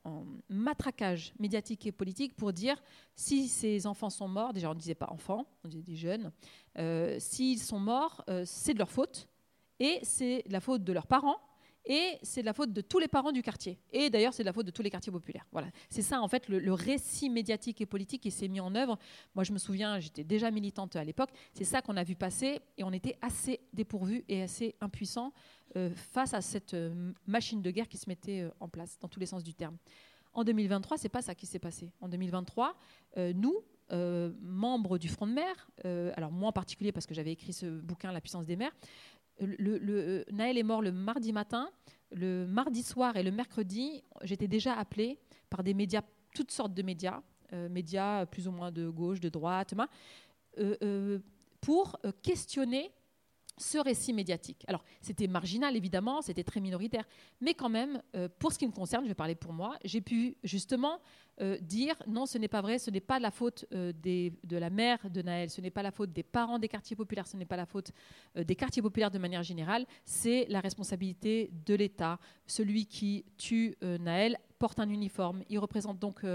matraquage 0.50 1.34
médiatique 1.40 1.86
et 1.86 1.92
politique 1.92 2.36
pour 2.36 2.54
dire 2.54 2.82
si 3.16 3.48
ces 3.48 3.88
enfants 3.88 4.10
sont 4.10 4.28
morts, 4.28 4.54
déjà 4.54 4.70
on 4.70 4.74
ne 4.74 4.80
disait 4.80 4.96
pas 4.96 5.10
enfants, 5.10 5.46
on 5.64 5.68
disait 5.68 5.84
des 5.84 5.96
jeunes, 5.96 6.32
euh, 6.78 7.18
s'ils 7.20 7.60
sont 7.60 7.80
morts, 7.80 8.24
euh, 8.30 8.44
c'est 8.46 8.74
de 8.74 8.80
leur 8.80 8.92
faute 8.92 9.28
et 9.80 10.00
c'est 10.04 10.44
la 10.48 10.60
faute 10.60 10.84
de 10.84 10.94
leurs 10.94 11.08
parents 11.08 11.40
et 11.86 12.18
c'est 12.24 12.42
de 12.42 12.46
la 12.46 12.54
faute 12.54 12.74
de 12.74 12.82
tous 12.82 13.00
les 13.00 13.08
parents 13.08 13.32
du 13.32 13.42
quartier. 13.42 13.80
Et 13.92 14.10
d'ailleurs, 14.10 14.34
c'est 14.34 14.44
de 14.44 14.48
la 14.48 14.54
faute 14.54 14.65
de 14.65 14.72
tous 14.72 14.82
les 14.82 14.89
quartiers 14.89 15.12
populaires. 15.12 15.46
Voilà. 15.51 15.68
C'est 15.89 16.01
ça, 16.01 16.22
en 16.22 16.27
fait, 16.27 16.50
le, 16.50 16.74
récit 16.74 17.30
médiatique 17.30 17.82
et 17.82 17.86
politique 17.86 18.24
qui 18.24 18.32
s'est 18.32 18.48
mis 18.48 18.60
en 18.60 18.74
œuvre. 18.75 18.98
Moi, 19.36 19.44
je 19.44 19.51
me 19.54 19.58
souviens, 19.58 20.00
j'étais 20.00 20.24
déjà 20.24 20.51
militante 20.51 20.96
à 20.96 21.04
l'époque. 21.04 21.30
C'est 21.54 21.63
ça 21.63 21.82
qu'on 21.82 21.98
a 21.98 22.04
vu 22.04 22.15
passer 22.15 22.60
et 22.77 22.84
on 22.84 22.92
était 22.92 23.18
assez 23.22 23.62
dépourvus 23.74 24.24
et 24.27 24.42
assez 24.42 24.75
impuissants 24.82 25.32
euh, 25.77 25.89
face 25.94 26.34
à 26.34 26.42
cette 26.42 26.74
euh, 26.74 27.12
machine 27.27 27.62
de 27.62 27.70
guerre 27.70 27.89
qui 27.89 27.98
se 27.98 28.08
mettait 28.08 28.42
euh, 28.42 28.50
en 28.62 28.70
place, 28.70 28.98
dans 29.00 29.10
tous 29.10 29.20
les 29.20 29.25
sens 29.25 29.44
du 29.44 29.54
terme. 29.54 29.77
En 30.34 30.44
2023, 30.44 30.98
c'est 30.98 31.10
pas 31.10 31.22
ça 31.22 31.36
qui 31.36 31.46
s'est 31.46 31.60
passé. 31.60 31.92
En 32.01 32.10
2023, 32.10 32.75
nous, 33.36 33.56
membres 34.42 34.98
du 34.98 35.08
Front 35.08 35.27
de 35.27 35.32
mer, 35.32 35.70
alors 36.18 36.30
moi 36.30 36.50
en 36.50 36.51
particulier 36.51 36.92
parce 36.92 37.06
que 37.06 37.13
j'avais 37.13 37.32
écrit 37.32 37.54
ce 37.54 37.65
bouquin 37.68 38.12
La 38.12 38.20
puissance 38.20 38.46
des 38.46 38.58
mers, 38.58 38.74
le, 39.39 40.25
Naël 40.32 40.58
est 40.58 40.63
mort 40.63 40.82
le 40.82 40.92
mardi 40.92 41.34
matin. 41.34 41.70
Le 42.12 42.46
mardi 42.46 42.84
soir 42.84 43.18
et 43.18 43.24
le 43.24 43.32
mercredi, 43.32 44.04
j'étais 44.24 44.48
déjà 44.48 44.74
appelée 44.74 45.20
par 45.50 45.63
des 45.63 45.74
médias, 45.74 46.01
toutes 46.34 46.51
sortes 46.51 46.74
de 46.74 46.82
médias, 46.82 47.22
euh, 47.54 47.70
médias 47.70 48.25
plus 48.25 48.48
ou 48.48 48.51
moins 48.51 48.72
de 48.72 48.89
gauche, 48.89 49.20
de 49.20 49.30
droite, 49.30 49.74
euh, 50.58 50.75
euh, 50.82 51.20
pour 51.62 51.98
questionner 52.22 52.92
ce 53.57 53.77
récit 53.77 54.13
médiatique. 54.13 54.63
Alors, 54.67 54.83
c'était 55.01 55.27
marginal, 55.27 55.75
évidemment, 55.75 56.21
c'était 56.21 56.43
très 56.43 56.59
minoritaire, 56.59 57.07
mais 57.41 57.53
quand 57.53 57.69
même, 57.69 58.01
euh, 58.15 58.27
pour 58.39 58.51
ce 58.51 58.59
qui 58.59 58.68
me 58.68 58.72
concerne, 58.72 59.03
je 59.03 59.09
vais 59.09 59.15
parler 59.15 59.35
pour 59.35 59.53
moi, 59.53 59.77
j'ai 59.83 60.01
pu 60.01 60.37
justement 60.44 61.00
euh, 61.41 61.57
dire 61.59 61.96
non, 62.07 62.25
ce 62.25 62.37
n'est 62.37 62.48
pas 62.48 62.61
vrai, 62.61 62.79
ce 62.79 62.91
n'est 62.91 63.00
pas 63.00 63.20
la 63.20 63.31
faute 63.31 63.65
euh, 63.74 63.94
de 63.94 64.57
la 64.57 64.70
mère 64.70 65.09
de 65.09 65.22
Naël, 65.22 65.50
ce 65.50 65.61
n'est 65.61 65.72
pas 65.72 65.83
la 65.83 65.91
faute 65.91 66.11
des 66.11 66.24
parents 66.24 66.59
des 66.59 66.68
quartiers 66.68 66.96
populaires, 66.96 67.27
ce 67.27 67.37
n'est 67.37 67.46
pas 67.46 67.57
la 67.57 67.65
faute 67.65 67.91
des 68.35 68.55
quartiers 68.55 68.81
populaires 68.81 69.11
de 69.11 69.20
manière 69.20 69.44
générale, 69.44 69.85
c'est 70.03 70.46
la 70.50 70.59
responsabilité 70.59 71.51
de 71.65 71.75
l'État. 71.75 72.20
Celui 72.48 72.85
qui 72.85 73.25
tue 73.37 73.75
Naël 73.81 74.37
porte 74.59 74.79
un 74.79 74.89
uniforme, 74.89 75.44
il 75.50 75.59
représente 75.59 76.00
donc 76.00 76.25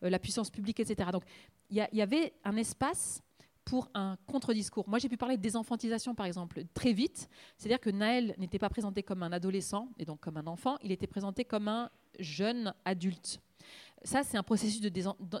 la 0.00 0.18
puissance 0.18 0.50
publique, 0.50 0.80
etc. 0.80 1.10
Donc, 1.12 1.24
il 1.70 1.78
y, 1.78 1.96
y, 1.96 2.02
avait 2.02 2.34
un 2.44 2.56
espace 2.56 3.22
pour 3.64 3.88
un 3.94 4.16
contre-discours. 4.26 4.88
Moi, 4.88 4.98
j'ai 4.98 5.08
pu 5.08 5.16
parler 5.16 5.36
de 5.36 5.42
désenfantisation, 5.42 6.14
par 6.14 6.26
exemple, 6.26 6.64
très 6.74 6.92
vite. 6.92 7.28
C'est-à-dire 7.56 7.80
que 7.80 7.90
Naël 7.90 8.34
n'était 8.38 8.58
pas 8.58 8.68
présenté 8.68 9.02
comme 9.02 9.22
un 9.22 9.32
adolescent, 9.32 9.88
et 9.98 10.04
donc 10.04 10.20
comme 10.20 10.36
un 10.36 10.46
enfant, 10.46 10.76
il 10.82 10.92
était 10.92 11.06
présenté 11.06 11.44
comme 11.44 11.68
un 11.68 11.90
jeune 12.18 12.74
adulte. 12.84 13.40
Ça, 14.04 14.24
c'est 14.24 14.36
un 14.36 14.42
processus 14.42 14.80
de 14.80 14.88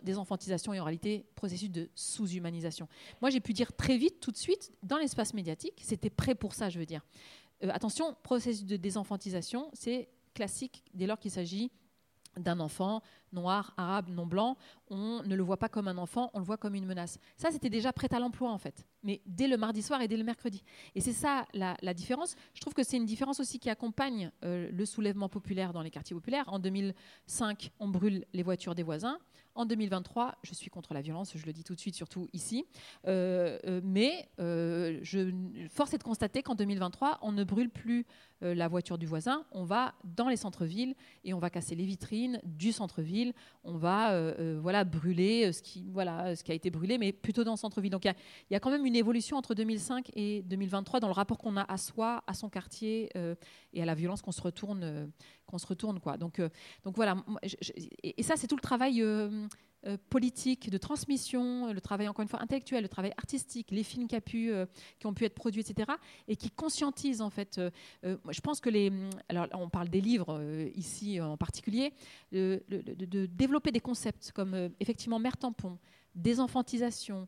désenfantisation 0.02 0.72
et 0.72 0.78
en 0.78 0.84
réalité, 0.84 1.26
processus 1.34 1.70
de 1.70 1.90
sous-humanisation. 1.94 2.88
Moi, 3.20 3.30
j'ai 3.30 3.40
pu 3.40 3.52
dire 3.52 3.72
très 3.72 3.98
vite, 3.98 4.20
tout 4.20 4.30
de 4.30 4.36
suite, 4.36 4.72
dans 4.82 4.98
l'espace 4.98 5.34
médiatique, 5.34 5.80
c'était 5.82 6.10
prêt 6.10 6.36
pour 6.36 6.54
ça, 6.54 6.68
je 6.68 6.78
veux 6.78 6.86
dire. 6.86 7.02
Euh, 7.64 7.70
attention, 7.72 8.16
processus 8.22 8.64
de 8.64 8.76
désenfantisation, 8.76 9.68
c'est 9.72 10.08
classique 10.32 10.84
dès 10.94 11.06
lors 11.06 11.18
qu'il 11.18 11.32
s'agit 11.32 11.72
d'un 12.36 12.60
enfant 12.60 13.02
noir, 13.32 13.74
arabe, 13.76 14.08
non 14.10 14.26
blanc, 14.26 14.56
on 14.88 15.22
ne 15.24 15.34
le 15.34 15.42
voit 15.42 15.56
pas 15.56 15.68
comme 15.68 15.88
un 15.88 15.96
enfant, 15.96 16.30
on 16.34 16.38
le 16.38 16.44
voit 16.44 16.56
comme 16.58 16.74
une 16.74 16.86
menace. 16.86 17.18
Ça, 17.36 17.50
c'était 17.50 17.70
déjà 17.70 17.92
prêt 17.92 18.12
à 18.12 18.18
l'emploi, 18.18 18.50
en 18.50 18.58
fait, 18.58 18.86
mais 19.02 19.22
dès 19.26 19.48
le 19.48 19.56
mardi 19.56 19.82
soir 19.82 20.00
et 20.02 20.08
dès 20.08 20.16
le 20.16 20.24
mercredi. 20.24 20.62
Et 20.94 21.00
c'est 21.00 21.12
ça 21.12 21.46
la, 21.54 21.94
différence. 21.94 22.36
Je 22.54 22.60
trouve 22.60 22.74
que 22.74 22.82
c'est 22.82 22.96
une 22.96 23.06
différence 23.06 23.40
aussi 23.40 23.58
qui 23.58 23.70
accompagne 23.70 24.30
euh, 24.44 24.70
le 24.70 24.84
soulèvement 24.86 25.28
populaire 25.28 25.72
dans 25.72 25.82
les 25.82 25.90
quartiers 25.90 26.14
populaires. 26.14 26.44
En 26.48 26.58
2005, 26.58 27.70
on 27.80 27.88
brûle 27.88 28.24
les 28.32 28.42
voitures 28.42 28.74
des 28.74 28.82
voisins. 28.82 29.18
En 29.54 29.66
2023, 29.66 30.36
je 30.42 30.54
suis 30.54 30.70
contre 30.70 30.94
la 30.94 31.02
violence, 31.02 31.32
je 31.36 31.44
le 31.44 31.52
dis 31.52 31.62
tout 31.62 31.74
de 31.74 31.80
suite, 31.80 31.94
surtout 31.94 32.26
ici. 32.32 32.64
Euh, 33.06 33.58
euh, 33.66 33.82
mais 33.84 34.30
force 35.68 35.92
est 35.92 35.98
de 35.98 36.02
constater 36.02 36.42
qu'en 36.42 36.54
2023, 36.54 37.18
on 37.22 37.32
ne 37.32 37.44
brûle 37.44 37.68
plus 37.70 38.06
la 38.40 38.66
voiture 38.66 38.98
du 38.98 39.06
voisin, 39.06 39.44
on 39.52 39.62
va 39.62 39.94
dans 40.02 40.28
les 40.28 40.36
centres-villes 40.36 40.96
et 41.22 41.32
on 41.32 41.38
va 41.38 41.48
casser 41.48 41.76
les 41.76 41.84
vitrines 41.84 42.40
du 42.44 42.72
centre-ville 42.72 43.21
on 43.64 43.76
va 43.76 44.12
euh, 44.12 44.34
euh, 44.38 44.58
voilà, 44.60 44.84
brûler 44.84 45.46
euh, 45.46 45.52
ce 45.52 45.62
qui, 45.62 45.88
voilà, 45.90 46.34
ce 46.34 46.42
qui 46.42 46.52
a 46.52 46.54
été 46.54 46.70
brûlé, 46.70 46.98
mais 46.98 47.12
plutôt 47.12 47.44
dans 47.44 47.52
le 47.52 47.56
centre-ville. 47.56 47.90
Donc 47.90 48.04
il 48.04 48.14
y, 48.50 48.56
a 48.56 48.60
quand 48.60 48.70
même 48.70 48.86
une 48.86 48.96
évolution 48.96 49.36
entre 49.36 49.54
2005 49.54 50.10
et 50.14 50.42
2023 50.42 51.00
dans 51.00 51.08
le 51.08 51.12
rapport 51.12 51.38
qu'on 51.38 51.56
a 51.56 51.64
à 51.70 51.76
soi, 51.76 52.22
à 52.26 52.34
son 52.34 52.48
quartier 52.48 53.10
et 53.72 53.82
à 53.82 53.84
la 53.84 53.94
violence 53.94 54.22
qu'on 54.22 54.32
se 54.32 54.42
retourne. 54.42 55.10
qu'on 55.46 55.58
se 55.58 55.66
retourne 55.66 56.00
quoi. 56.00 56.16
Donc, 56.16 56.40
donc 56.84 56.96
voilà, 56.96 57.16
et, 58.02 58.22
ça 58.22 58.36
c'est 58.36 58.46
tout 58.46 58.56
le 58.56 58.62
travail 58.62 59.02
euh, 59.86 59.96
politique, 60.10 60.70
de 60.70 60.78
transmission, 60.78 61.72
le 61.72 61.80
travail 61.80 62.06
encore 62.06 62.22
une 62.22 62.28
fois 62.28 62.40
intellectuel, 62.40 62.82
le 62.82 62.88
travail 62.88 63.12
artistique, 63.16 63.72
les 63.72 63.82
films 63.82 64.06
euh, 64.12 64.66
qui 65.00 65.06
ont 65.06 65.12
pu 65.12 65.24
être 65.24 65.34
produits, 65.34 65.60
etc., 65.60 65.90
et 66.28 66.36
qui 66.36 66.50
conscientisent 66.50 67.20
en 67.20 67.30
fait. 67.30 67.58
Euh, 67.58 67.70
je 68.30 68.40
pense 68.40 68.60
que 68.60 68.70
les, 68.70 68.92
alors 69.28 69.48
on 69.54 69.68
parle 69.68 69.88
des 69.88 70.00
livres 70.00 70.40
ici 70.76 71.20
en 71.20 71.36
particulier, 71.36 71.92
de, 72.30 72.62
développer 73.26 73.72
des 73.72 73.80
concepts 73.80 74.30
comme 74.32 74.70
effectivement 74.78 75.18
mère 75.18 75.36
tampon, 75.36 75.78
désenfantisation. 76.14 77.26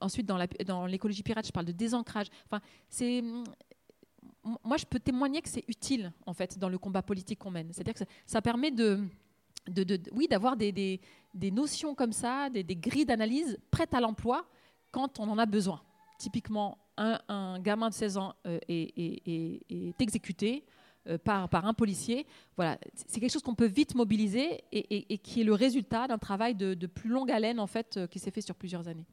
ensuite, 0.00 0.26
dans 0.26 0.86
l'écologie 0.86 1.22
pirate, 1.22 1.46
je 1.46 1.52
parle 1.52 1.66
de 1.66 1.72
désancrage. 1.72 2.26
Enfin, 2.44 2.60
c'est 2.88 3.22
moi, 4.62 4.76
je 4.76 4.84
peux 4.84 5.00
témoigner 5.00 5.42
que 5.42 5.48
c'est 5.48 5.64
utile 5.68 6.12
en 6.26 6.32
fait 6.32 6.58
dans 6.58 6.68
le 6.68 6.78
combat 6.78 7.02
politique 7.02 7.38
qu'on 7.38 7.50
mène. 7.50 7.72
C'est-à-dire 7.72 7.94
que 7.94 8.04
ça 8.26 8.42
permet 8.42 8.70
de 8.70 9.00
oui, 10.12 10.28
d'avoir 10.28 10.56
des, 10.56 11.00
notions 11.34 11.94
comme 11.94 12.12
ça, 12.12 12.50
des, 12.50 12.64
grilles 12.76 13.06
d'analyse 13.06 13.58
prêtes 13.70 13.94
à 13.94 14.00
l'emploi 14.00 14.46
quand 14.90 15.20
on 15.20 15.28
en 15.28 15.38
a 15.38 15.46
besoin. 15.46 15.82
Typiquement, 16.18 16.78
un, 16.96 17.58
gamin 17.60 17.90
de 17.90 17.94
16 17.94 18.16
ans 18.16 18.34
euh, 18.46 18.58
est, 18.68 20.00
exécuté. 20.00 20.64
par, 21.22 21.48
par 21.48 21.66
un 21.66 21.74
policier, 21.74 22.26
voilà, 22.56 22.78
c'est 22.94 23.20
quelque 23.20 23.32
chose 23.32 23.42
qu'on 23.42 23.54
peut 23.54 23.66
vite 23.66 23.94
mobiliser 23.94 24.64
et, 24.72 25.18
qui 25.18 25.40
est 25.40 25.44
le 25.44 25.54
résultat 25.54 26.08
d'un 26.08 26.18
travail 26.18 26.56
de, 26.56 26.86
plus 26.86 27.10
longue 27.10 27.30
haleine 27.30 27.60
en 27.60 27.68
fait 27.68 28.06
qui 28.10 28.18
s'est 28.18 28.32
fait 28.32 28.40
sur 28.40 28.56
plusieurs 28.56 28.88
années. 28.88 29.06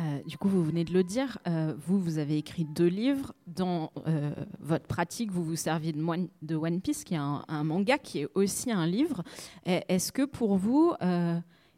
Euh, 0.00 0.22
du 0.26 0.36
coup, 0.38 0.48
vous 0.48 0.64
venez 0.64 0.84
de 0.84 0.92
le 0.92 1.04
dire, 1.04 1.38
euh, 1.46 1.72
vous, 1.78 2.00
vous 2.00 2.18
avez 2.18 2.36
écrit 2.36 2.64
deux 2.64 2.86
livres. 2.86 3.32
Dans 3.46 3.92
euh, 4.06 4.34
votre 4.58 4.86
pratique, 4.86 5.30
vous 5.30 5.44
vous 5.44 5.56
servez 5.56 5.92
de, 5.92 6.54
One 6.56 6.80
Piece, 6.80 7.04
qui 7.04 7.14
est 7.14 7.18
un, 7.18 7.64
manga, 7.64 7.98
qui 7.98 8.20
est 8.20 8.28
aussi 8.34 8.72
un 8.72 8.86
livre. 8.86 9.22
Est-ce 9.64 10.10
que 10.10 10.24
pour 10.24 10.56
vous, 10.56 10.94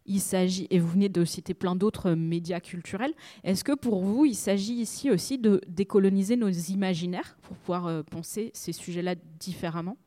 il 0.06 0.20
s'agit, 0.20 0.66
et 0.70 0.78
vous 0.78 0.88
venez 0.88 1.08
de 1.08 1.24
citer 1.24 1.52
plein 1.52 1.76
d'autres 1.76 2.12
médias 2.12 2.60
culturels, 2.60 3.12
est-ce 3.44 3.64
que 3.64 3.72
pour 3.72 4.02
vous, 4.02 4.24
il 4.24 4.36
s'agit 4.36 4.74
ici 4.74 5.10
aussi 5.10 5.36
de 5.36 5.60
décoloniser 5.66 6.36
nos 6.36 6.48
imaginaires 6.48 7.36
pour 7.42 7.56
pouvoir 7.56 8.04
penser 8.04 8.50
ces 8.54 8.72
sujets-là 8.72 9.14
différemment? 9.38 9.98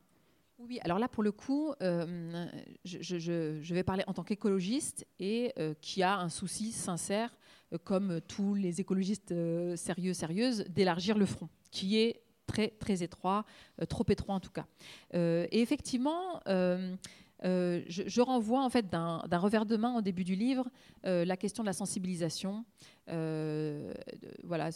Oui, 0.58 0.78
alors 0.82 0.98
là, 0.98 1.08
pour 1.08 1.22
le 1.22 1.32
coup, 1.32 1.72
je, 1.80 3.72
vais 3.74 3.82
parler 3.84 4.02
en 4.08 4.14
tant 4.14 4.24
qu'écologiste 4.24 5.06
et 5.20 5.52
qui 5.80 6.02
a 6.02 6.18
un 6.18 6.28
souci 6.28 6.72
sincère 6.72 7.30
comme 7.78 8.20
tous 8.22 8.54
les 8.54 8.80
écologistes 8.80 9.32
euh, 9.32 9.76
sérieux, 9.76 10.12
sérieuses, 10.12 10.64
d'élargir 10.68 11.18
le 11.18 11.26
front, 11.26 11.48
qui 11.70 11.98
est 11.98 12.22
très, 12.46 12.68
très 12.68 13.02
étroit, 13.02 13.44
euh, 13.80 13.86
trop 13.86 14.04
étroit 14.08 14.34
en 14.34 14.40
tout 14.40 14.50
cas. 14.50 14.66
et 15.12 15.60
effectivement, 15.60 16.40
je, 16.46 18.20
renvoie 18.20 18.64
en 18.64 18.70
fait 18.70 18.90
d'un 18.90 19.38
revers 19.38 19.66
de 19.66 19.76
main 19.76 19.96
au 19.96 20.02
début 20.02 20.24
du 20.24 20.34
livre 20.34 20.68
la 21.04 21.36
question 21.36 21.62
de 21.62 21.66
la 21.66 21.72
sensibilisation. 21.72 22.64
voilà, 23.06 24.70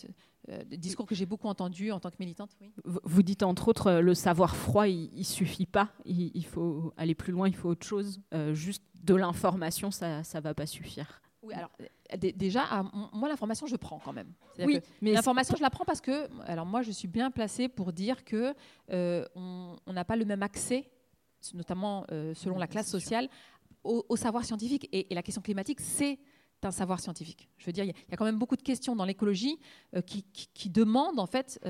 discours 0.69 1.07
que 1.07 1.17
j'ai 1.17 1.27
beaucoup 1.27 1.49
entendu 1.49 1.91
en 1.91 1.99
tant 1.99 2.11
que 2.11 2.17
militante. 2.21 2.57
Vous 2.85 3.23
dites 3.25 3.43
entre 3.43 3.69
autres 3.69 3.95
le 3.95 4.15
savoir 4.15 4.55
froid, 4.55 4.87
il, 4.87 5.11
ne 5.19 5.25
suffit 5.25 5.67
pas, 5.67 5.91
il, 6.05 6.31
il, 6.35 6.47
faut 6.47 6.95
aller 6.97 7.17
plus 7.17 7.33
loin, 7.33 7.49
il 7.49 7.57
faut 7.57 7.71
autre 7.71 7.87
chose. 7.87 8.21
juste 8.53 8.85
de 9.03 9.15
l'information, 9.15 9.91
ça 9.91 10.21
ne 10.21 10.41
va 10.41 10.55
pas 10.55 10.67
suffire. 10.67 11.21
Oui, 11.45 11.55
alors 11.55 11.71
déjà, 12.17 12.83
moi, 13.13 13.29
l'information, 13.29 13.67
je 13.67 13.77
prends 13.77 13.99
quand 13.99 14.13
même. 14.13 14.33
Oui, 14.59 14.81
mais 15.01 15.13
l'information, 15.13 15.57
je 15.57 15.63
la 15.63 15.71
prends 15.71 15.85
parce 15.85 16.01
que, 16.01 16.29
alors 16.45 16.67
moi, 16.67 16.83
je 16.83 16.91
suis 16.91 17.09
bien 17.09 17.31
placée 17.31 17.69
pour 17.69 17.93
dire 17.93 18.25
que 18.25 18.55
euh, 18.91 19.25
on 19.35 19.93
n'a 19.93 20.05
pas 20.05 20.17
le 20.17 20.25
même 20.25 20.43
accès, 20.43 20.91
notamment 21.53 22.05
euh, 22.11 22.35
selon 22.35 22.59
la 22.59 22.67
classe 22.67 22.89
sociale, 22.89 23.29
au, 23.83 24.17
savoir 24.17 24.45
scientifique. 24.45 24.89
Et, 24.93 25.07
la 25.15 25.23
question 25.23 25.43
climatique, 25.43 25.81
c'est 25.81 26.19
un 26.63 26.71
savoir 26.71 26.99
scientifique. 26.99 27.51
Je 27.59 27.67
veux 27.67 27.73
dire, 27.73 27.85
il 27.85 27.89
y, 27.89 28.15
a 28.15 28.17
quand 28.17 28.25
même 28.25 28.39
beaucoup 28.39 28.57
de 28.57 28.63
questions 28.63 28.97
dans 28.97 29.05
l'écologie 29.05 29.59
euh, 29.95 30.01
qui, 30.01 30.23
qui, 30.33 30.71
demandent 30.71 31.19
en 31.19 31.27
fait 31.27 31.61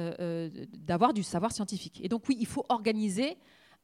d'avoir 0.73 1.13
du 1.13 1.25
savoir 1.25 1.51
scientifique. 1.51 2.01
Et 2.05 2.09
donc 2.09 2.29
oui, 2.29 2.37
il 2.39 2.47
faut 2.47 2.65
organiser 2.69 3.37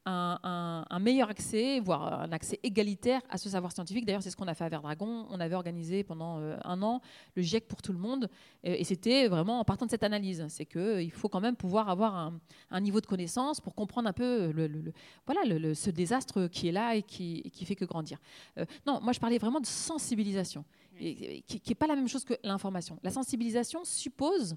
un, 0.06 0.98
meilleur 0.98 1.30
accès, 1.30 1.80
voire 1.80 2.22
un 2.22 2.32
accès 2.32 2.58
égalitaire 2.62 3.20
à 3.28 3.38
ce 3.38 3.48
savoir 3.48 3.72
scientifique. 3.72 4.06
D'ailleurs, 4.06 4.22
c'est 4.22 4.30
ce 4.30 4.36
qu'on 4.36 4.48
a 4.48 4.54
fait 4.54 4.64
à 4.64 4.68
Verdragon. 4.68 5.26
On 5.30 5.40
avait 5.40 5.54
organisé 5.54 6.04
pendant 6.04 6.38
euh, 6.38 6.56
un 6.64 6.82
an 6.82 7.00
le 7.34 7.42
GIEC 7.42 7.68
pour 7.68 7.82
tout 7.82 7.92
le 7.92 7.98
monde. 7.98 8.28
Et, 8.64 8.84
c'était 8.84 9.28
vraiment 9.28 9.60
en 9.60 9.64
partant 9.64 9.86
de 9.86 9.90
cette 9.90 10.02
analyse. 10.02 10.44
C'est 10.48 10.66
qu'il 10.66 10.80
euh, 10.80 11.08
faut 11.10 11.28
quand 11.28 11.40
même 11.40 11.56
pouvoir 11.56 11.88
avoir 11.88 12.32
un, 12.70 12.80
niveau 12.80 13.00
de 13.00 13.06
connaissance 13.06 13.60
pour 13.60 13.74
comprendre 13.74 14.08
un 14.08 14.12
peu 14.12 14.50
le, 14.52 14.92
voilà, 15.26 15.42
ce 15.74 15.90
désastre 15.90 16.46
qui 16.48 16.68
est 16.68 16.72
là 16.72 16.96
et 16.96 17.02
qui, 17.02 17.50
qui 17.52 17.64
fait 17.64 17.76
que 17.76 17.84
grandir. 17.84 18.18
Euh, 18.58 18.64
non, 18.86 19.00
moi, 19.02 19.12
je 19.12 19.20
parlais 19.20 19.38
vraiment 19.38 19.60
de 19.60 19.66
sensibilisation, 19.66 20.64
qui 20.98 21.62
n'est 21.68 21.74
pas 21.74 21.86
la 21.86 21.94
même 21.94 22.08
chose 22.08 22.24
que 22.24 22.34
l'information. 22.42 22.98
La 23.02 23.10
sensibilisation 23.10 23.84
suppose 23.84 24.56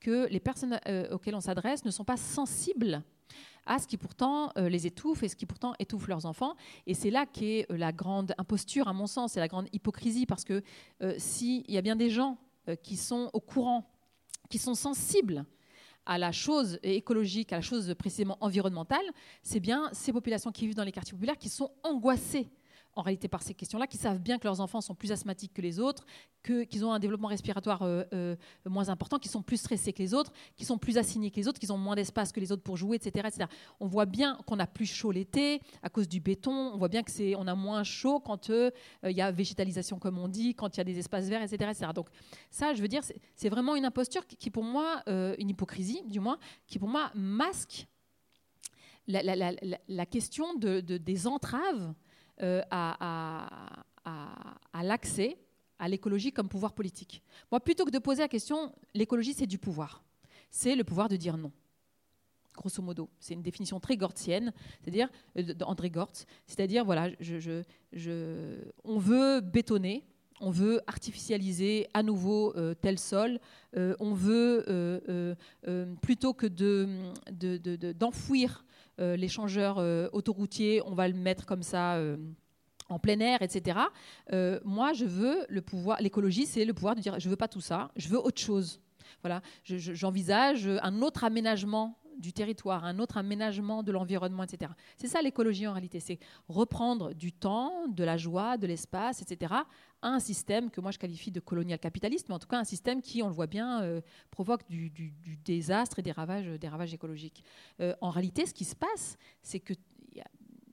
que 0.00 0.26
les 0.28 0.40
personnes 0.40 0.80
auxquelles 1.10 1.34
on 1.34 1.40
s'adresse 1.40 1.84
ne 1.84 1.90
sont 1.90 2.04
pas 2.04 2.16
sensibles 2.16 3.02
à 3.66 3.78
ce 3.78 3.86
qui 3.86 3.96
pourtant 3.96 4.52
euh, 4.56 4.68
les 4.68 4.86
étouffe 4.86 5.22
et 5.22 5.28
ce 5.28 5.36
qui 5.36 5.46
pourtant 5.46 5.74
étouffe 5.78 6.08
leurs 6.08 6.26
enfants. 6.26 6.54
Et 6.86 6.94
c'est 6.94 7.10
là 7.10 7.26
qu'est 7.26 7.66
euh, 7.70 7.76
la 7.76 7.92
grande 7.92 8.34
imposture, 8.38 8.88
à 8.88 8.92
mon 8.92 9.06
sens, 9.06 9.36
et 9.36 9.40
la 9.40 9.48
grande 9.48 9.68
hypocrisie, 9.72 10.26
parce 10.26 10.44
que 10.44 10.62
euh, 11.02 11.14
s'il 11.18 11.70
y 11.70 11.78
a 11.78 11.82
bien 11.82 11.96
des 11.96 12.10
gens 12.10 12.38
qui 12.82 12.96
sont 12.96 13.30
au 13.32 13.40
courant, 13.40 13.90
qui 14.48 14.58
sont 14.58 14.74
sensibles 14.74 15.44
à 16.06 16.18
la 16.18 16.30
chose 16.30 16.78
écologique, 16.82 17.52
à 17.52 17.56
la 17.56 17.62
chose 17.62 17.94
précisément 17.98 18.36
environnementale, 18.40 19.04
c'est 19.42 19.60
bien 19.60 19.88
ces 19.92 20.12
populations 20.12 20.52
qui 20.52 20.66
vivent 20.66 20.76
dans 20.76 20.84
les 20.84 20.92
quartiers 20.92 21.14
populaires 21.14 21.38
qui 21.38 21.48
sont 21.48 21.72
angoissées 21.82 22.48
en 22.94 23.02
réalité 23.02 23.28
par 23.28 23.42
ces 23.42 23.54
questions-là, 23.54 23.86
qui 23.86 23.96
savent 23.96 24.18
bien 24.18 24.38
que 24.38 24.44
leurs 24.44 24.60
enfants 24.60 24.80
sont 24.80 24.94
plus 24.94 25.12
asthmatiques 25.12 25.52
que 25.54 25.62
les 25.62 25.78
autres, 25.78 26.04
qu'ils 26.42 26.84
ont 26.84 26.92
un 26.92 26.98
développement 26.98 27.28
respiratoire 27.28 27.82
euh, 27.82 28.02
euh, 28.12 28.36
moins 28.66 28.88
important, 28.88 29.18
qu'ils 29.18 29.30
sont 29.30 29.42
plus 29.42 29.58
stressés 29.58 29.92
que 29.92 30.02
les 30.02 30.14
autres, 30.14 30.32
qu'ils 30.56 30.66
sont 30.66 30.78
plus 30.78 30.98
assignés 30.98 31.30
que 31.30 31.36
les 31.36 31.48
autres, 31.48 31.60
qu'ils 31.60 31.72
ont 31.72 31.78
moins 31.78 31.94
d'espace 31.94 32.32
que 32.32 32.40
les 32.40 32.50
autres 32.50 32.62
pour 32.62 32.76
jouer, 32.76 32.96
etc. 32.96 33.28
On 33.78 33.86
voit 33.86 34.06
bien 34.06 34.38
qu'on 34.46 34.58
a 34.58 34.66
plus 34.66 34.86
chaud 34.86 35.12
l'été 35.12 35.60
à 35.82 35.88
cause 35.88 36.08
du 36.08 36.20
béton, 36.20 36.72
on 36.74 36.78
voit 36.78 36.88
bien 36.88 37.02
que 37.02 37.10
c'est 37.10 37.34
on 37.36 37.46
a 37.46 37.54
moins 37.54 37.84
chaud 37.84 38.20
quand 38.20 38.50
euh, 38.50 38.70
il 39.04 39.16
y 39.16 39.22
a 39.22 39.30
végétalisation 39.30 39.98
comme 39.98 40.18
on 40.18 40.28
dit, 40.28 40.54
quand 40.54 40.76
il 40.76 40.78
y 40.78 40.80
a 40.80 40.84
des 40.84 40.98
espaces 40.98 41.28
verts, 41.28 41.42
etc. 41.42 41.90
Donc 41.94 42.08
ça, 42.50 42.74
je 42.74 42.82
veux 42.82 42.88
dire, 42.88 43.02
c'est 43.34 43.48
vraiment 43.48 43.76
une 43.76 43.84
imposture 43.84 44.26
qui, 44.26 44.50
pour 44.50 44.64
moi, 44.64 45.02
une 45.06 45.48
hypocrisie 45.48 46.02
du 46.06 46.20
moins, 46.20 46.38
qui 46.66 46.78
pour 46.78 46.88
moi 46.88 47.10
masque 47.14 47.86
la, 49.06 50.06
question 50.06 50.54
de, 50.54 50.80
des 50.80 51.26
entraves 51.26 51.94
euh, 52.42 52.62
à, 52.70 53.46
l'accès 54.82 55.36
à 55.78 55.88
l'écologie 55.88 56.32
comme 56.32 56.48
pouvoir 56.48 56.72
politique. 56.72 57.22
Moi, 57.50 57.60
plutôt 57.60 57.84
que 57.84 57.90
de 57.90 57.98
poser 57.98 58.22
la 58.22 58.28
question, 58.28 58.72
l'écologie, 58.94 59.32
c'est 59.32 59.46
du 59.46 59.58
pouvoir. 59.58 60.02
C'est 60.50 60.76
le 60.76 60.84
pouvoir 60.84 61.08
de 61.08 61.16
dire 61.16 61.36
non 61.36 61.52
grosso 62.54 62.82
modo. 62.82 63.08
C'est 63.18 63.34
une 63.34 63.42
définition 63.42 63.80
très 63.80 63.96
gortzienne, 63.96 64.52
c'est-à-dire 64.82 65.08
euh, 65.38 65.54
d'André 65.54 65.88
Gortz, 65.88 66.26
c'est-à-dire 66.46 66.84
voilà, 66.84 67.08
on 68.84 68.98
veut 68.98 69.40
bétonner, 69.40 70.04
on 70.40 70.50
veut 70.50 70.80
artificialiser 70.86 71.86
à 71.94 72.02
nouveau 72.02 72.54
euh, 72.56 72.74
tel 72.74 72.98
sol, 72.98 73.38
on 73.74 74.12
veut 74.12 75.36
plutôt 76.02 76.34
que 76.34 76.46
d'enfouir 77.92 78.64
euh, 78.64 78.69
l'échangeur 79.16 79.78
euh, 79.78 80.08
autoroutier, 80.12 80.82
on 80.84 80.94
va 80.94 81.08
le 81.08 81.14
mettre 81.14 81.46
comme 81.46 81.62
ça 81.62 81.94
euh, 81.94 82.16
en 82.88 82.98
plein 82.98 83.20
air, 83.20 83.40
etc. 83.40 83.78
moi, 84.64 84.92
je 84.92 85.04
veux 85.04 85.46
le 85.48 85.62
pouvoir, 85.62 86.00
l'écologie, 86.00 86.46
c'est 86.46 86.64
le 86.64 86.74
pouvoir 86.74 86.96
de 86.96 87.00
dire, 87.00 87.20
je 87.20 87.28
veux 87.28 87.36
pas 87.36 87.48
tout 87.48 87.60
ça, 87.60 87.90
je 87.96 88.08
veux 88.08 88.18
autre 88.18 88.40
chose. 88.40 88.80
Voilà, 89.22 89.42
j'envisage 89.64 90.68
un 90.82 91.00
autre 91.02 91.24
aménagement 91.24 91.98
du 92.18 92.32
territoire, 92.32 92.84
un 92.84 92.98
autre 92.98 93.16
aménagement 93.16 93.82
de 93.82 93.92
l'environnement, 93.92 94.42
etc. 94.42 94.72
C'est 94.96 95.08
ça 95.08 95.22
l'écologie 95.22 95.66
en 95.66 95.72
réalité, 95.72 96.00
c'est 96.00 96.18
reprendre 96.48 97.14
du 97.14 97.32
temps, 97.32 97.88
de 97.88 98.04
la 98.04 98.16
joie, 98.16 98.56
de 98.56 98.66
l'espace, 98.66 99.22
etc. 99.22 99.54
à 100.02 100.08
un 100.08 100.20
système 100.20 100.70
que 100.70 100.80
moi 100.80 100.90
je 100.90 100.98
qualifie 100.98 101.30
de 101.30 101.40
colonial 101.40 101.78
capitaliste, 101.78 102.28
mais 102.28 102.34
en 102.34 102.38
tout 102.38 102.48
cas 102.48 102.58
un 102.58 102.64
système 102.64 103.00
qui, 103.02 103.22
on 103.22 103.28
le 103.28 103.34
voit 103.34 103.46
bien, 103.46 103.82
euh, 103.82 104.00
provoque 104.30 104.68
du, 104.68 104.90
désastre 105.44 105.98
et 105.98 106.02
des 106.02 106.12
ravages, 106.12 106.48
ravages 106.64 106.94
écologiques. 106.94 107.42
Euh, 107.80 107.94
en 108.00 108.10
réalité, 108.10 108.46
ce 108.46 108.54
qui 108.54 108.64
se 108.64 108.76
passe, 108.76 109.16
c'est 109.42 109.60
que 109.60 109.74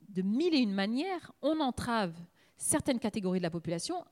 de 0.10 0.22
mille 0.24 0.56
et 0.56 0.60
une 0.60 0.74
manières, 0.74 1.32
on 1.44 1.60
entrave 1.60 2.14
certaines 2.58 3.00
catégories 3.00 3.40
de 3.40 3.44
la 3.44 3.52
population 3.52 4.04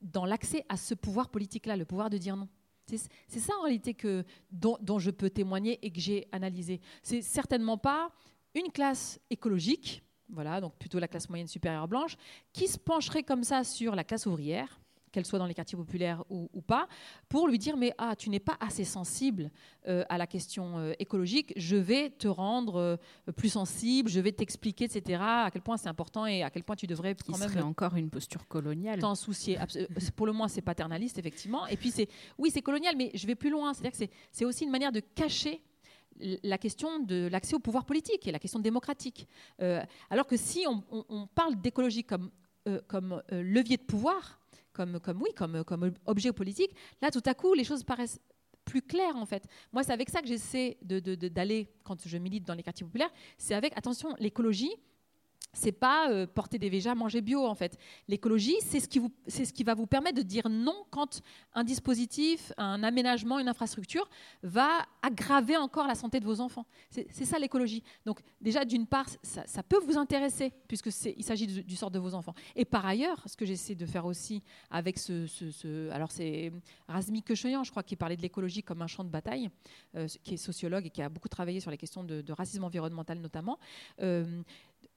dans 0.00 0.24
l'accès 0.24 0.64
à 0.68 0.76
ce 0.76 0.94
pouvoir 0.94 1.28
politique-là, 1.28 1.76
le 1.76 1.84
pouvoir 1.84 2.08
de 2.08 2.16
dire 2.16 2.36
non. 2.36 2.48
C'est 2.96 3.40
ça 3.40 3.52
en 3.58 3.62
réalité 3.62 3.94
que, 3.94 4.24
dont, 4.50 4.98
je 4.98 5.10
peux 5.10 5.30
témoigner 5.30 5.78
et 5.82 5.90
que 5.90 6.00
j'ai 6.00 6.26
analysé. 6.32 6.80
C'est 7.02 7.22
certainement 7.22 7.78
pas 7.78 8.10
une 8.54 8.70
classe 8.72 9.20
écologique, 9.30 10.02
voilà, 10.28 10.60
donc 10.60 10.76
plutôt 10.76 10.98
la 10.98 11.08
classe 11.08 11.28
moyenne 11.28 11.48
supérieure 11.48 11.88
blanche, 11.88 12.16
qui 12.52 12.68
se 12.68 12.78
pencherait 12.78 13.22
comme 13.22 13.44
ça 13.44 13.64
sur 13.64 13.94
la 13.94 14.04
classe 14.04 14.26
ouvrière, 14.26 14.79
qu'elle 15.12 15.26
soit 15.26 15.38
dans 15.38 15.46
les 15.46 15.54
quartiers 15.54 15.76
populaires 15.76 16.24
ou, 16.30 16.48
pas, 16.62 16.88
pour 17.28 17.48
lui 17.48 17.58
dire 17.58 17.76
mais 17.76 17.92
ah 17.98 18.14
tu 18.16 18.30
n'es 18.30 18.40
pas 18.40 18.56
assez 18.60 18.84
sensible 18.84 19.50
euh, 19.88 20.04
à 20.08 20.18
la 20.18 20.26
question 20.26 20.78
euh, 20.78 20.92
écologique, 20.98 21.52
je 21.56 21.76
vais 21.76 22.10
te 22.10 22.28
rendre 22.28 22.76
euh, 22.76 23.32
plus 23.36 23.50
sensible, 23.50 24.08
je 24.08 24.20
vais 24.20 24.32
t'expliquer 24.32 24.84
etc 24.84 25.20
à 25.20 25.50
quel 25.52 25.62
point 25.62 25.76
c'est 25.76 25.88
important 25.88 26.26
et 26.26 26.42
à 26.42 26.50
quel 26.50 26.64
point 26.64 26.76
tu 26.76 26.86
devrais 26.86 27.14
quand 27.14 27.38
même 27.38 27.48
serait 27.48 27.62
encore 27.62 27.96
une 27.96 28.10
posture 28.10 28.46
coloniale. 28.46 29.00
T'en 29.00 29.14
soucier. 29.14 29.58
pour 30.16 30.26
le 30.26 30.32
moins 30.32 30.48
c'est 30.48 30.62
paternaliste 30.62 31.18
effectivement. 31.18 31.66
Et 31.66 31.76
puis 31.76 31.90
c'est 31.90 32.08
oui 32.38 32.50
c'est 32.52 32.62
colonial 32.62 32.94
mais 32.96 33.10
je 33.14 33.26
vais 33.26 33.34
plus 33.34 33.50
loin, 33.50 33.74
c'est-à-dire 33.74 33.98
que 33.98 34.12
c'est 34.30 34.44
aussi 34.44 34.64
une 34.64 34.70
manière 34.70 34.92
de 34.92 35.00
cacher 35.00 35.62
la 36.42 36.58
question 36.58 36.98
de 36.98 37.28
l'accès 37.28 37.54
au 37.54 37.60
pouvoir 37.60 37.86
politique 37.86 38.26
et 38.26 38.32
la 38.32 38.38
question 38.38 38.60
démocratique. 38.60 39.26
alors 40.10 40.26
que 40.26 40.36
si 40.36 40.66
on, 40.68 40.84
on 41.08 41.26
parle 41.26 41.58
d'écologie 41.60 42.04
comme, 42.04 42.30
comme 42.88 43.22
levier 43.30 43.78
de 43.78 43.82
pouvoir, 43.82 44.39
comme, 44.72 45.00
comme, 45.00 45.20
oui, 45.22 45.30
comme, 45.36 45.64
comme 45.64 45.92
objet 46.06 46.32
politique, 46.32 46.72
là, 47.02 47.10
tout 47.10 47.22
à 47.26 47.34
coup, 47.34 47.54
les 47.54 47.64
choses 47.64 47.84
paraissent 47.84 48.20
plus 48.64 48.82
claires, 48.82 49.16
en 49.16 49.26
fait. 49.26 49.44
Moi, 49.72 49.82
c'est 49.82 49.92
avec 49.92 50.10
ça 50.10 50.20
que 50.20 50.28
j'essaie 50.28 50.78
d'aller, 50.82 51.64
de, 51.64 51.68
quand 51.82 52.06
je 52.06 52.16
milite 52.18 52.46
dans 52.46 52.54
les 52.54 52.62
quartiers 52.62 52.86
populaires, 52.86 53.10
c'est 53.38 53.54
avec, 53.54 53.76
attention, 53.76 54.14
l'écologie, 54.18 54.72
c'est 55.52 55.72
pas 55.72 56.10
euh, 56.10 56.26
porter 56.26 56.58
des 56.58 56.70
végétas, 56.70 56.94
manger 56.94 57.20
bio 57.20 57.44
en 57.44 57.54
fait. 57.54 57.76
L'écologie, 58.08 58.56
c'est 58.60 58.80
ce, 58.80 58.88
qui 58.88 58.98
vous, 58.98 59.10
c'est 59.26 59.44
ce 59.44 59.52
qui 59.52 59.64
va 59.64 59.74
vous 59.74 59.86
permettre 59.86 60.18
de 60.18 60.22
dire 60.22 60.48
non 60.48 60.84
quand 60.90 61.22
un 61.54 61.64
dispositif, 61.64 62.52
un 62.56 62.82
aménagement, 62.82 63.38
une 63.38 63.48
infrastructure 63.48 64.08
va 64.42 64.86
aggraver 65.02 65.56
encore 65.56 65.86
la 65.86 65.94
santé 65.94 66.20
de 66.20 66.24
vos 66.24 66.40
enfants. 66.40 66.66
C'est, 66.90 67.24
ça 67.24 67.38
l'écologie. 67.38 67.82
Donc 68.06 68.20
déjà, 68.40 68.64
d'une 68.64 68.86
part, 68.86 69.06
ça, 69.22 69.62
peut 69.62 69.78
vous 69.78 69.98
intéresser 69.98 70.52
puisque 70.68 70.90
il 71.16 71.24
s'agit 71.24 71.46
du, 71.46 71.76
sort 71.76 71.90
de 71.90 71.98
vos 71.98 72.14
enfants. 72.14 72.34
Et 72.54 72.64
par 72.64 72.86
ailleurs, 72.86 73.22
ce 73.26 73.36
que 73.36 73.44
j'essaie 73.44 73.74
de 73.74 73.86
faire 73.86 74.06
aussi 74.06 74.42
avec 74.70 74.98
ce, 74.98 75.26
ce, 75.26 75.90
alors 75.90 76.10
c'est 76.10 76.52
Razmi 76.88 77.22
Kechoyan, 77.22 77.64
je 77.64 77.70
crois, 77.70 77.82
qui 77.82 77.96
parlait 77.96 78.16
de 78.16 78.22
l'écologie 78.22 78.62
comme 78.62 78.82
un 78.82 78.86
champ 78.86 79.04
de 79.04 79.10
bataille, 79.10 79.50
euh, 79.96 80.06
qui 80.22 80.34
est 80.34 80.36
sociologue 80.36 80.86
et 80.86 80.90
qui 80.90 81.02
a 81.02 81.08
beaucoup 81.08 81.28
travaillé 81.28 81.60
sur 81.60 81.70
les 81.70 81.78
questions 81.78 82.04
de, 82.04 82.32
racisme 82.32 82.62
environnemental 82.64 83.18
notamment. 83.18 83.58
Euh, 84.00 84.42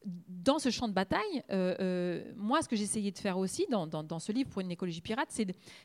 dans 0.05 0.59
ce 0.59 0.69
champ 0.69 0.87
de 0.87 0.93
bataille, 0.93 1.43
euh, 1.51 1.75
euh, 1.79 2.33
moi, 2.35 2.61
ce 2.61 2.67
que 2.67 2.75
j'essayais 2.75 3.11
de 3.11 3.17
faire 3.17 3.37
aussi 3.37 3.65
dans, 3.69 4.19
ce 4.19 4.31
livre 4.31 4.49
pour 4.49 4.61
une 4.61 4.71
écologie 4.71 5.01
pirate, 5.01 5.29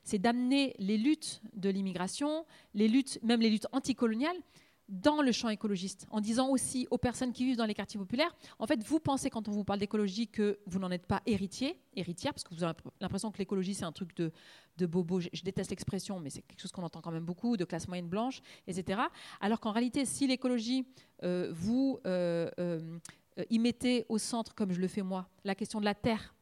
c'est 0.03 0.19
d'amener 0.19 0.75
les 0.79 0.97
luttes 0.97 1.41
de 1.55 1.71
l'immigration, 1.71 2.45
les 2.75 2.89
luttes, 2.89 3.19
même 3.23 3.41
les 3.41 3.51
luttes 3.51 3.69
anticoloniales, 3.73 4.37
dans 4.89 5.21
le 5.21 5.33
champ 5.33 5.51
écologiste, 5.51 6.07
en 6.11 6.21
disant 6.21 6.49
aussi 6.49 6.89
aux 6.91 6.97
personnes 6.97 7.33
qui 7.33 7.45
vivent 7.45 7.59
dans 7.59 7.67
les 7.67 7.75
quartiers 7.75 8.01
populaires, 8.01 8.35
en 8.59 8.67
fait, 8.67 8.83
vous 8.83 8.99
pensez 8.99 9.29
quand 9.29 9.47
on 9.47 9.51
vous 9.51 9.65
parle 9.65 9.79
d'écologie 9.79 10.29
que 10.29 10.59
vous 10.67 10.79
n'en 10.79 10.91
êtes 10.91 11.05
pas 11.05 11.21
héritier, 11.27 11.79
héritière, 11.95 12.33
parce 12.33 12.43
que 12.43 12.55
vous 12.55 12.65
avez 12.65 12.73
l'impression 13.01 13.31
que 13.31 13.37
l'écologie 13.37 13.75
c'est 13.75 13.85
un 13.85 13.93
truc 13.93 14.17
de, 14.17 14.33
de 14.79 14.87
bobo. 14.87 15.21
Je, 15.21 15.43
déteste 15.43 15.71
l'expression, 15.71 16.21
mais 16.21 16.31
c'est 16.31 16.41
quelque 16.41 16.61
chose 16.61 16.73
qu'on 16.73 16.83
entend 16.83 17.03
quand 17.03 17.13
même 17.13 17.25
beaucoup, 17.25 17.59
de 17.59 17.67
classe 17.67 17.87
moyenne 17.87 18.09
blanche, 18.09 18.41
etc. 18.67 19.03
Alors 19.43 19.61
qu'en 19.61 19.73
réalité, 19.73 20.07
si 20.07 20.27
l'écologie 20.27 20.87
euh, 21.23 21.51
vous 21.53 22.01
y 23.51 23.59
mettez 23.59 24.05
au 24.09 24.19
centre, 24.19 24.55
comme 24.55 24.73
je 24.73 24.81
le 24.81 24.89
fais 24.89 25.03
moi, 25.03 25.29
la 25.45 25.55
question 25.55 25.81
de 25.81 25.85
la 25.85 25.95
terre 25.95 26.35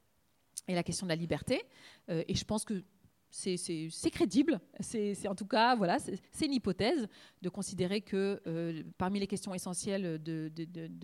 et 0.69 0.75
la 0.75 0.83
question 0.83 1.07
de 1.07 1.11
la 1.11 1.17
liberté. 1.17 1.63
Euh, 2.11 2.25
et 2.29 2.35
je 2.35 2.45
pense 2.45 2.65
que 2.65 2.83
c'est 3.29 4.11
crédible. 4.11 4.61
C'est 4.81 5.29
en 5.29 5.35
tout 5.35 5.45
cas, 5.45 5.75
voilà, 5.75 5.99
c'est 5.99 6.47
une 6.47 6.55
hypothèse 6.55 7.07
de 7.43 7.49
considérer 7.51 8.01
que 8.01 8.41
euh, 8.47 8.83
parmi 8.97 9.21
les 9.21 9.27
questions 9.27 9.53
essentielles 9.53 10.23
de, 10.23 10.51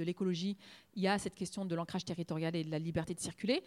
l'écologie, 0.03 0.57
il 0.95 1.03
y 1.03 1.09
a 1.09 1.19
cette 1.19 1.35
question 1.35 1.67
de 1.67 1.75
l'ancrage 1.75 2.07
territorial 2.07 2.57
et 2.57 2.65
de 2.65 2.71
la 2.71 2.79
liberté 2.79 3.13
de 3.13 3.21
circuler. 3.21 3.63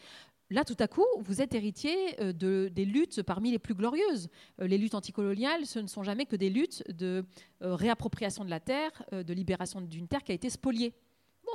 Là, 0.50 0.64
tout 0.64 0.78
à 0.80 0.88
coup, 0.88 1.06
vous 1.20 1.42
êtes 1.42 1.54
héritier 1.54 2.16
de, 2.20 2.72
des 2.74 2.86
luttes 2.86 3.22
parmi 3.22 3.52
les 3.52 3.60
plus 3.60 3.76
glorieuses. 3.76 4.30
les 4.58 4.78
luttes 4.80 4.96
anticoloniales, 4.96 5.66
ce 5.68 5.78
ne 5.78 5.88
sont 5.88 6.02
jamais 6.02 6.26
que 6.26 6.36
des 6.36 6.50
luttes 6.50 6.84
de 6.90 7.24
réappropriation 7.62 8.46
de 8.46 8.50
la 8.50 8.60
terre, 8.60 9.04
de 9.12 9.34
libération 9.34 9.82
d'une 9.82 10.08
terre 10.08 10.24
qui 10.24 10.32
a 10.32 10.36
été 10.36 10.50
spoliée 10.50 10.94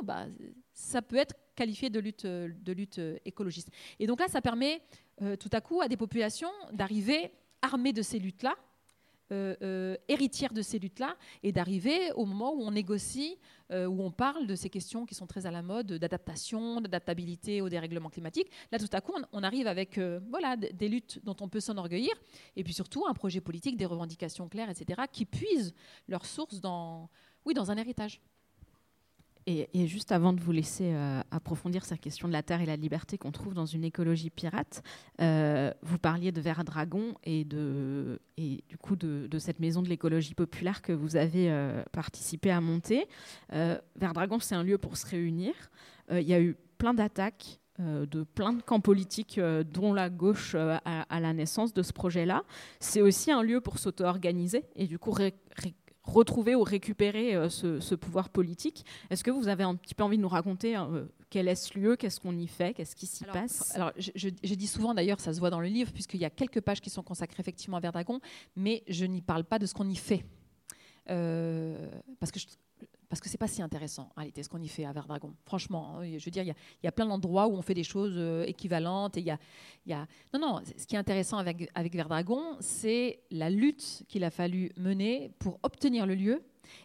bah, 0.03 0.27
ça 0.73 1.03
peut 1.03 1.17
être 1.17 1.35
qualifié 1.55 1.91
de 1.91 2.01
lutte, 2.01 2.27
lutte 2.67 3.01
écologiste. 3.25 3.71
Et 3.99 4.07
donc 4.07 4.21
là, 4.21 4.29
ça 4.29 4.41
permet 4.41 4.81
euh, 5.23 5.37
tout 5.37 5.51
à 5.53 5.61
coup 5.61 5.83
à 5.83 5.89
des 5.89 5.99
populations 5.99 6.51
d'arriver 6.73 7.33
armées 7.61 7.93
de 7.93 8.01
ces 8.01 8.19
luttes-là, 8.19 8.55
euh, 9.33 9.55
euh, 9.61 9.97
héritières 10.09 10.55
de 10.55 10.63
ces 10.63 10.79
luttes-là, 10.79 11.15
et 11.43 11.53
d'arriver 11.53 12.11
au 12.13 12.25
moment 12.25 12.55
où 12.55 12.63
on 12.63 12.71
négocie, 12.71 13.39
où 13.73 14.03
on 14.03 14.11
parle 14.11 14.49
de 14.49 14.57
ces 14.57 14.69
questions 14.69 15.07
qui 15.07 15.15
sont 15.15 15.29
très 15.29 15.47
à 15.47 15.53
la 15.53 15.63
mode, 15.63 15.93
d'adaptation, 15.93 16.81
d'adaptabilité 16.81 17.61
au 17.61 17.69
dérèglement 17.69 18.11
climatique. 18.11 18.51
Là, 18.73 18.81
tout 18.81 18.89
à 18.93 19.01
coup, 19.01 19.13
on, 19.33 19.43
arrive 19.45 19.69
avec 19.69 20.01
voilà, 20.29 20.57
des 20.57 20.89
luttes 20.89 21.21
dont 21.23 21.37
on 21.41 21.49
peut 21.49 21.61
s'enorgueillir, 21.61 22.11
et 22.57 22.65
puis 22.65 22.73
surtout 22.73 23.07
un 23.07 23.15
projet 23.15 23.41
politique, 23.41 23.77
des 23.77 23.87
revendications 23.87 24.49
claires, 24.49 24.71
etc., 24.71 25.03
qui 25.13 25.25
puisent 25.25 25.73
leur 26.09 26.27
source 26.27 26.61
dans, 26.61 27.11
oui, 27.45 27.55
dans 27.55 27.71
un 27.71 27.77
héritage. 27.77 28.21
Et, 29.47 29.87
juste 29.87 30.13
avant 30.13 30.33
de 30.33 30.41
vous 30.41 30.53
laisser 30.53 30.93
euh, 30.93 31.23
approfondir 31.31 31.85
cette 31.85 32.01
question 32.01 32.29
de 32.29 32.33
la 32.33 32.43
terre 32.43 32.61
et 32.61 32.67
la 32.67 32.77
liberté 32.77 33.19
qu'on 33.19 33.33
trouve 33.33 33.55
dans 33.55 33.67
une 33.67 33.85
écologie 33.85 34.31
pirate, 34.31 34.83
euh, 35.21 35.73
vous 35.83 35.99
parliez 35.99 36.31
de 36.31 36.41
Verdragon 36.41 37.15
et, 37.25 37.45
de, 37.45 38.21
du 38.37 38.77
coup 38.79 38.97
de, 38.97 39.39
cette 39.39 39.59
maison 39.59 39.83
de 39.83 39.89
l'écologie 39.89 40.35
populaire 40.35 40.83
que 40.83 40.93
vous 40.93 41.17
avez 41.17 41.51
euh, 41.51 41.83
participé 41.93 42.51
à 42.51 42.61
monter. 42.61 43.07
Verdragon, 43.97 44.39
c'est 44.41 44.55
un 44.55 44.63
lieu 44.63 44.79
pour 44.79 44.97
se 44.97 45.07
réunir. 45.07 45.55
Il 46.11 46.27
y 46.29 46.35
a 46.35 46.41
eu 46.41 46.57
plein 46.79 46.95
d'attaques 46.95 47.61
de 47.79 48.25
plein 48.25 48.53
de 48.53 48.61
camps 48.61 48.81
politiques, 48.81 49.41
dont 49.41 49.95
la 49.95 50.11
gauche 50.11 50.55
à, 50.55 51.21
la 51.21 51.33
naissance 51.33 51.73
de 51.73 51.83
ce 51.83 51.95
projet-là. 51.95 52.43
C'est 52.79 53.01
aussi 53.01 53.31
un 53.31 53.43
lieu 53.43 53.63
pour 53.63 53.79
s'auto-organiser 53.79 54.65
et 54.77 54.87
du 54.87 54.99
coup 54.99 55.13
retrouver 56.13 56.55
ou 56.55 56.63
récupérer 56.63 57.35
euh, 57.35 57.49
ce, 57.49 57.95
pouvoir 57.95 58.29
politique. 58.29 58.85
Est-ce 59.11 59.25
que 59.25 59.31
vous 59.31 59.49
avez 59.49 59.65
un 59.65 59.75
petit 59.75 59.95
peu 59.95 60.05
envie 60.05 60.17
de 60.17 60.23
nous 60.23 60.29
raconter 60.29 60.77
euh, 60.77 61.05
quel 61.31 61.49
est 61.49 61.55
ce 61.55 61.79
lieu, 61.79 61.97
qu'est-ce 61.97 62.21
qu'on 62.21 62.37
y 62.37 62.47
fait, 62.47 62.75
qu'est-ce 62.75 62.97
qui 62.97 63.07
s'y 63.07 63.25
passe? 63.25 63.75
Alors, 63.75 63.93
je, 63.97 64.29
dis 64.29 64.67
souvent 64.67 64.95
d'ailleurs, 64.95 65.21
ça 65.21 65.33
se 65.33 65.41
voit 65.41 65.51
dans 65.51 65.61
le 65.61 65.69
livre, 65.69 65.93
puisqu'il 65.93 66.21
y 66.21 66.25
a 66.25 66.31
quelques 66.31 66.61
pages 66.61 66.81
qui 66.81 66.91
sont 66.91 67.03
consacrées 67.03 67.41
effectivement 67.41 67.77
à 67.77 67.81
Verdagon, 67.81 68.21
mais 68.57 68.83
je 68.89 69.05
n'y 69.05 69.23
parle 69.23 69.45
pas 69.45 69.59
de 69.59 69.67
ce 69.67 69.75
qu'on 69.75 69.89
y 69.89 69.97
fait. 69.97 70.25
Euh, 71.09 71.89
parce 72.19 72.31
que 72.31 72.39
je, 72.39 72.47
parce 73.11 73.21
que 73.21 73.29
c'est 73.29 73.39
pas 73.39 73.49
si 73.49 73.61
intéressant 73.61 74.09
en 74.15 74.21
réalité 74.21 74.43
ce 74.43 74.49
qu'on 74.49 74.63
y 74.63 74.69
fait 74.69 74.85
à 74.85 74.93
Verdragon. 74.93 75.35
Franchement, 75.45 75.99
hein, 75.99 76.05
je 76.17 76.25
veux 76.25 76.31
dire, 76.31 76.45
il 76.45 76.55
y, 76.85 76.87
a 76.87 76.93
plein 76.93 77.07
d'endroits 77.07 77.49
où 77.49 77.57
on 77.57 77.61
fait 77.61 77.75
des 77.75 77.83
choses 77.83 78.15
euh, 78.17 78.45
équivalentes. 78.45 79.17
Et 79.17 79.21
il 79.21 79.27
y 79.27 79.93
a, 79.93 80.07
non, 80.33 80.41
non. 80.41 80.61
Ce 80.65 80.87
qui 80.87 80.95
est 80.95 80.99
intéressant 80.99 81.37
avec 81.37 81.69
avec 81.75 81.95
Verdragon, 81.95 82.57
c'est 82.61 83.21
la 83.33 83.51
lutte 83.51 84.05
qu'il 84.09 84.23
a 84.23 84.31
fallu 84.31 84.71
mener 84.77 85.33
pour 85.41 85.59
obtenir 85.65 86.07
le 86.07 86.15
lieu 86.15 86.43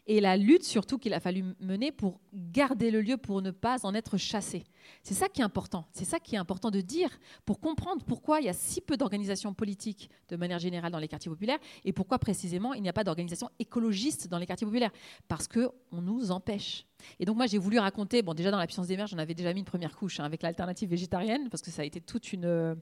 et 0.07 0.21
la 0.21 0.37
lutte 0.37 0.63
surtout 0.63 0.97
qu'il 0.97 1.13
a 1.13 1.19
fallu 1.19 1.43
mener 1.59 1.91
pour 1.91 2.19
garder 2.33 2.91
le 2.91 3.01
lieu, 3.01 3.17
pour 3.17 3.41
ne 3.41 3.51
pas 3.51 3.77
en 3.83 3.93
être 3.93 4.17
chassé. 4.17 4.63
C'est 5.03 5.13
ça 5.13 5.29
qui 5.29 5.41
est 5.41 5.43
important. 5.43 5.85
C'est 5.91 6.05
ça 6.05 6.19
qui 6.19 6.35
est 6.35 6.37
important 6.37 6.71
de 6.71 6.81
dire 6.81 7.09
pour 7.45 7.59
comprendre 7.59 8.03
pourquoi 8.05 8.39
il 8.39 8.45
y 8.45 8.49
a 8.49 8.53
si 8.53 8.81
peu 8.81 8.97
d'organisations 8.97 9.53
politiques 9.53 10.09
de 10.29 10.35
manière 10.35 10.59
générale 10.59 10.91
dans 10.91 10.99
les 10.99 11.07
quartiers 11.07 11.29
populaires 11.29 11.59
et 11.83 11.93
pourquoi 11.93 12.19
précisément 12.19 12.73
il 12.73 12.81
n'y 12.81 12.89
a 12.89 12.93
pas 12.93 13.03
d'organisation 13.03 13.49
écologiste 13.59 14.27
dans 14.27 14.37
les 14.37 14.45
quartiers 14.45 14.67
populaires. 14.67 14.91
Parce 15.27 15.47
qu'on 15.47 15.71
nous 16.01 16.31
empêche. 16.31 16.85
Et 17.19 17.25
donc 17.25 17.37
moi 17.37 17.47
j'ai 17.47 17.57
voulu 17.57 17.79
raconter, 17.79 18.21
bon 18.21 18.33
déjà 18.33 18.51
dans 18.51 18.57
la 18.57 18.67
puissance 18.67 18.87
des 18.87 18.97
mers, 18.97 19.07
j'en 19.07 19.17
avais 19.17 19.33
déjà 19.33 19.53
mis 19.53 19.59
une 19.59 19.65
première 19.65 19.95
couche 19.95 20.19
hein, 20.19 20.23
avec 20.23 20.41
l'alternative 20.41 20.89
végétarienne, 20.89 21.49
parce 21.49 21.61
que 21.61 21.71
ça 21.71 21.81
a 21.81 21.85
été 21.85 22.01
toute 22.01 22.33
une, 22.33 22.75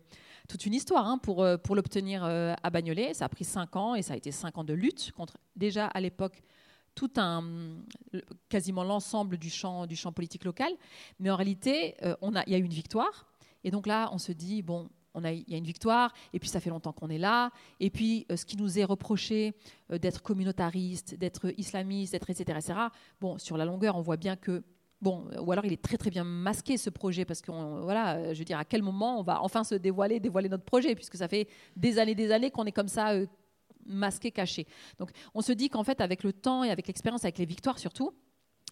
toute 0.47 0.65
une 0.65 0.73
histoire 0.73 1.07
hein, 1.07 1.17
pour, 1.17 1.43
euh, 1.43 1.57
pour 1.57 1.75
l'obtenir 1.75 2.23
euh, 2.23 2.53
à 2.63 2.69
Bagnolet. 2.69 3.13
Ça 3.13 3.25
a 3.25 3.29
pris 3.29 3.43
cinq 3.43 3.75
ans 3.75 3.95
et 3.95 4.01
ça 4.01 4.13
a 4.13 4.17
été 4.17 4.31
cinq 4.31 4.57
ans 4.57 4.63
de 4.63 4.73
lutte 4.73 5.11
contre 5.13 5.37
déjà 5.55 5.87
à 5.87 6.01
l'époque 6.01 6.43
tout 6.95 7.12
un, 7.17 7.43
quasiment 8.49 8.84
l'ensemble 8.84 9.38
du 9.38 9.49
champ, 9.49 9.86
du 9.86 9.95
champ 9.95 10.12
politique 10.12 10.45
local. 10.45 10.71
Mais 11.19 11.29
en 11.29 11.36
réalité, 11.36 11.95
euh, 12.03 12.15
on 12.21 12.36
a, 12.36 12.43
il 12.45 12.53
y 12.53 12.56
a 12.56 12.60
eu 12.60 12.63
une 12.63 12.73
victoire. 12.73 13.27
Et 13.63 13.71
donc 13.71 13.88
là, 13.88 14.10
on 14.12 14.17
se 14.17 14.32
dit, 14.32 14.62
bon, 14.62 14.89
on 15.13 15.23
a, 15.23 15.32
il 15.32 15.47
y 15.47 15.53
a 15.53 15.58
une 15.58 15.65
victoire, 15.65 16.13
et 16.34 16.39
puis 16.39 16.49
ça 16.49 16.60
fait 16.60 16.69
longtemps 16.69 16.91
qu'on 16.91 17.10
est 17.10 17.17
là. 17.17 17.51
Et 17.79 17.89
puis, 17.89 18.25
euh, 18.32 18.36
ce 18.36 18.45
qui 18.45 18.58
nous 18.58 18.79
est 18.79 18.84
reproché 18.84 19.56
euh, 19.91 19.97
d'être 19.97 20.21
communautariste, 20.21 21.15
d'être 21.15 21.53
islamiste, 21.58 22.13
d'être 22.13 22.29
etc., 22.29 22.58
etc., 22.58 22.79
bon, 23.21 23.38
sur 23.38 23.58
la 23.58 23.65
longueur, 23.65 23.95
on 23.95 24.01
voit 24.01 24.17
bien 24.17 24.36
que 24.36 24.63
Bon, 25.01 25.27
ou 25.38 25.51
alors 25.51 25.65
il 25.65 25.73
est 25.73 25.84
très 25.84 25.97
très 25.97 26.10
bien 26.10 26.23
masqué 26.23 26.77
ce 26.77 26.89
projet 26.89 27.25
parce 27.25 27.41
que 27.41 27.51
voilà, 27.82 28.34
je 28.34 28.39
veux 28.39 28.45
dire 28.45 28.58
à 28.58 28.63
quel 28.63 28.82
moment 28.82 29.19
on 29.19 29.21
va 29.21 29.43
enfin 29.43 29.65
se 29.65 29.75
dévoiler, 29.75 30.21
dévoiler 30.21 30.47
notre 30.47 30.63
projet 30.63 30.95
puisque 30.95 31.17
ça 31.17 31.27
fait 31.27 31.49
des 31.75 31.99
années, 31.99 32.15
des 32.15 32.32
années 32.32 32.51
qu'on 32.51 32.63
est 32.63 32.71
comme 32.71 32.88
ça 32.88 33.13
masqué, 33.85 34.31
caché. 34.31 34.67
Donc 34.99 35.11
on 35.33 35.41
se 35.41 35.51
dit 35.51 35.69
qu'en 35.69 35.83
fait, 35.83 36.01
avec 36.01 36.23
le 36.23 36.33
temps 36.33 36.63
et 36.63 36.69
avec 36.69 36.87
l'expérience, 36.87 37.23
avec 37.23 37.37
les 37.37 37.45
victoires 37.45 37.79
surtout, 37.79 38.13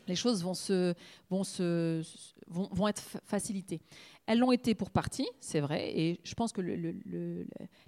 les 0.08 0.16
choses 0.16 0.44
vont, 0.44 0.54
se, 0.54 0.94
vont, 1.30 1.44
se, 1.44 2.02
vont, 2.48 2.88
être 2.88 3.02
facilitées. 3.24 3.82
Elles 4.26 4.40
l'ont 4.40 4.52
été 4.52 4.76
pour 4.76 4.90
partie, 4.90 5.28
c'est 5.40 5.60
vrai, 5.60 5.98
et 5.98 6.20
je 6.24 6.34
pense 6.34 6.52
que 6.52 6.62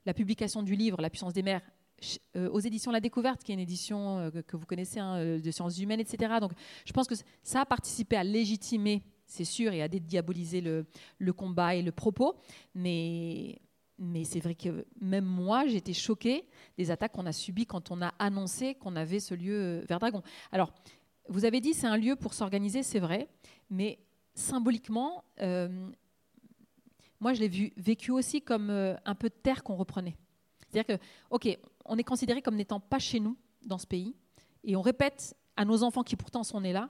la 0.06 0.14
publication 0.14 0.64
du 0.64 0.76
livre 0.76 1.02
La 1.02 1.10
puissance 1.10 1.34
des 1.34 1.44
mers 1.44 1.62
euh, 2.36 2.50
aux 2.50 2.60
éditions 2.60 2.92
La 2.92 3.00
Découverte, 3.00 3.44
qui 3.44 3.52
est 3.52 3.56
une 3.56 3.62
édition 3.62 4.20
euh, 4.20 4.42
que 4.46 4.58
vous 4.58 4.66
connaissez, 4.66 5.00
hein, 5.00 5.16
euh, 5.18 5.40
de 5.40 5.52
sciences 5.52 5.80
humaines, 5.80 6.00
etc. 6.00 6.36
Donc 6.40 6.52
je 6.86 6.92
pense 6.92 7.08
que 7.08 7.16
ça 7.44 7.62
a 7.62 7.66
participé 7.66 8.16
à 8.16 8.24
légitimer, 8.24 9.04
c'est 9.26 9.46
sûr, 9.46 9.72
et 9.74 9.82
à 9.82 9.88
dédiaboliser 9.88 10.62
le 10.62 11.34
combat 11.34 11.76
et 11.76 11.82
le 11.82 11.92
propos, 11.92 12.36
mais 12.76 13.60
mais 14.04 14.26
c'est 14.26 14.40
vrai 14.40 14.54
que 14.54 14.86
même 15.00 15.26
moi, 15.26 15.66
j'étais 15.66 15.94
choquée 15.94 16.46
des 16.78 16.92
attaques 16.92 17.14
qu'on 17.14 17.26
a 17.26 17.32
subies 17.32 17.66
quand 17.66 17.90
on 17.90 18.02
a 18.02 18.14
annoncé 18.20 18.76
qu'on 18.76 18.96
avait 18.96 19.20
ce 19.20 19.34
lieu 19.34 19.56
euh, 19.56 19.86
Verdragon. 19.88 20.22
Alors, 20.52 20.72
vous 21.30 21.46
avez 21.46 21.62
dit 21.62 21.74
c'est 21.74 21.88
un 21.88 21.98
lieu 21.98 22.16
pour 22.16 22.34
s'organiser, 22.34 22.84
c'est 22.84 23.00
vrai, 23.00 23.30
mais 23.70 24.00
symboliquement, 24.36 25.24
euh, 25.42 25.90
moi 27.20 27.34
je 27.34 27.40
l'ai 27.40 27.48
vu 27.48 27.72
vécu 27.78 28.12
aussi 28.12 28.42
comme 28.42 28.70
euh, 28.70 28.96
un 29.06 29.16
peu 29.16 29.30
de 29.30 29.36
terre 29.36 29.64
qu'on 29.64 29.76
reprenait. 29.76 30.18
C'est-à-dire 30.68 30.98
que, 30.98 31.04
ok, 31.30 31.58
on 31.86 31.98
est 31.98 32.04
considéré 32.04 32.42
comme 32.42 32.56
n'étant 32.56 32.82
pas 32.82 33.00
chez 33.00 33.22
nous 33.22 33.38
dans 33.66 33.78
ce 33.78 33.88
pays, 33.88 34.16
et 34.66 34.76
on 34.76 34.82
répète 34.82 35.36
à 35.56 35.64
nos 35.64 35.84
enfants 35.84 36.04
qui 36.04 36.18
pourtant 36.18 36.44
sont 36.44 36.60
nés 36.60 36.74
là, 36.74 36.90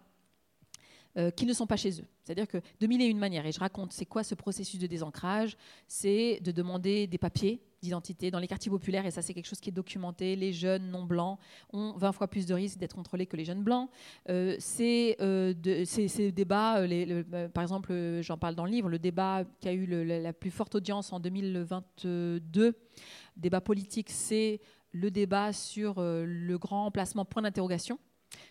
euh, 1.18 1.32
qui 1.32 1.46
ne 1.46 1.54
sont 1.54 1.68
pas 1.68 1.78
chez 1.78 2.02
eux. 2.02 2.06
C'est-à-dire 2.24 2.48
que 2.48 2.58
de 2.80 2.88
mille 2.88 3.02
et 3.02 3.06
une 3.06 3.20
manières, 3.20 3.46
et 3.46 3.52
je 3.52 3.60
raconte, 3.60 3.92
c'est 3.92 4.06
quoi 4.06 4.24
ce 4.24 4.36
processus 4.36 4.80
de 4.80 4.88
désancrage 4.88 5.58
C'est 5.88 6.40
de 6.42 6.52
demander 6.52 7.08
des 7.08 7.18
papiers 7.18 7.62
d'identité. 7.84 8.32
Dans 8.32 8.40
les 8.40 8.48
quartiers 8.48 8.72
populaires, 8.72 9.06
et 9.06 9.12
ça 9.12 9.22
c'est 9.22 9.34
quelque 9.34 9.46
chose 9.46 9.60
qui 9.60 9.70
est 9.70 9.74
documenté, 9.74 10.36
les 10.36 10.54
jeunes 10.54 10.90
non 10.90 11.04
blancs 11.04 11.38
ont 11.72 11.94
20 11.98 12.12
fois 12.14 12.28
plus 12.28 12.48
de 12.48 12.54
risques 12.56 12.80
d'être 12.80 12.96
contrôlés 12.96 13.28
que 13.28 13.38
les 13.38 13.46
jeunes 13.46 13.62
blancs. 13.62 13.90
Euh, 14.30 14.56
c'est 14.58 15.18
euh, 15.22 15.54
ces 15.86 16.34
euh, 16.34 17.50
par 17.50 17.62
exemple, 17.62 18.20
j'en 18.22 18.38
parle 18.38 18.56
dans 18.56 18.66
le 18.66 18.72
livre, 18.72 18.90
le 18.90 19.00
débat 19.00 19.44
qui 19.60 19.68
a 19.68 19.74
eu 19.74 19.86
la 19.86 20.34
plus 20.34 20.52
forte 20.52 20.76
audience 20.76 21.14
en 21.14 21.20
2022, 21.20 22.76
débat 23.38 23.62
politique, 23.62 24.10
c'est 24.10 24.62
le 24.94 25.12
débat 25.12 25.52
sur 25.54 25.96
le 25.98 26.56
grand 26.58 26.86
emplacement 26.86 27.26
point 27.26 27.42
d'interrogation 27.42 28.00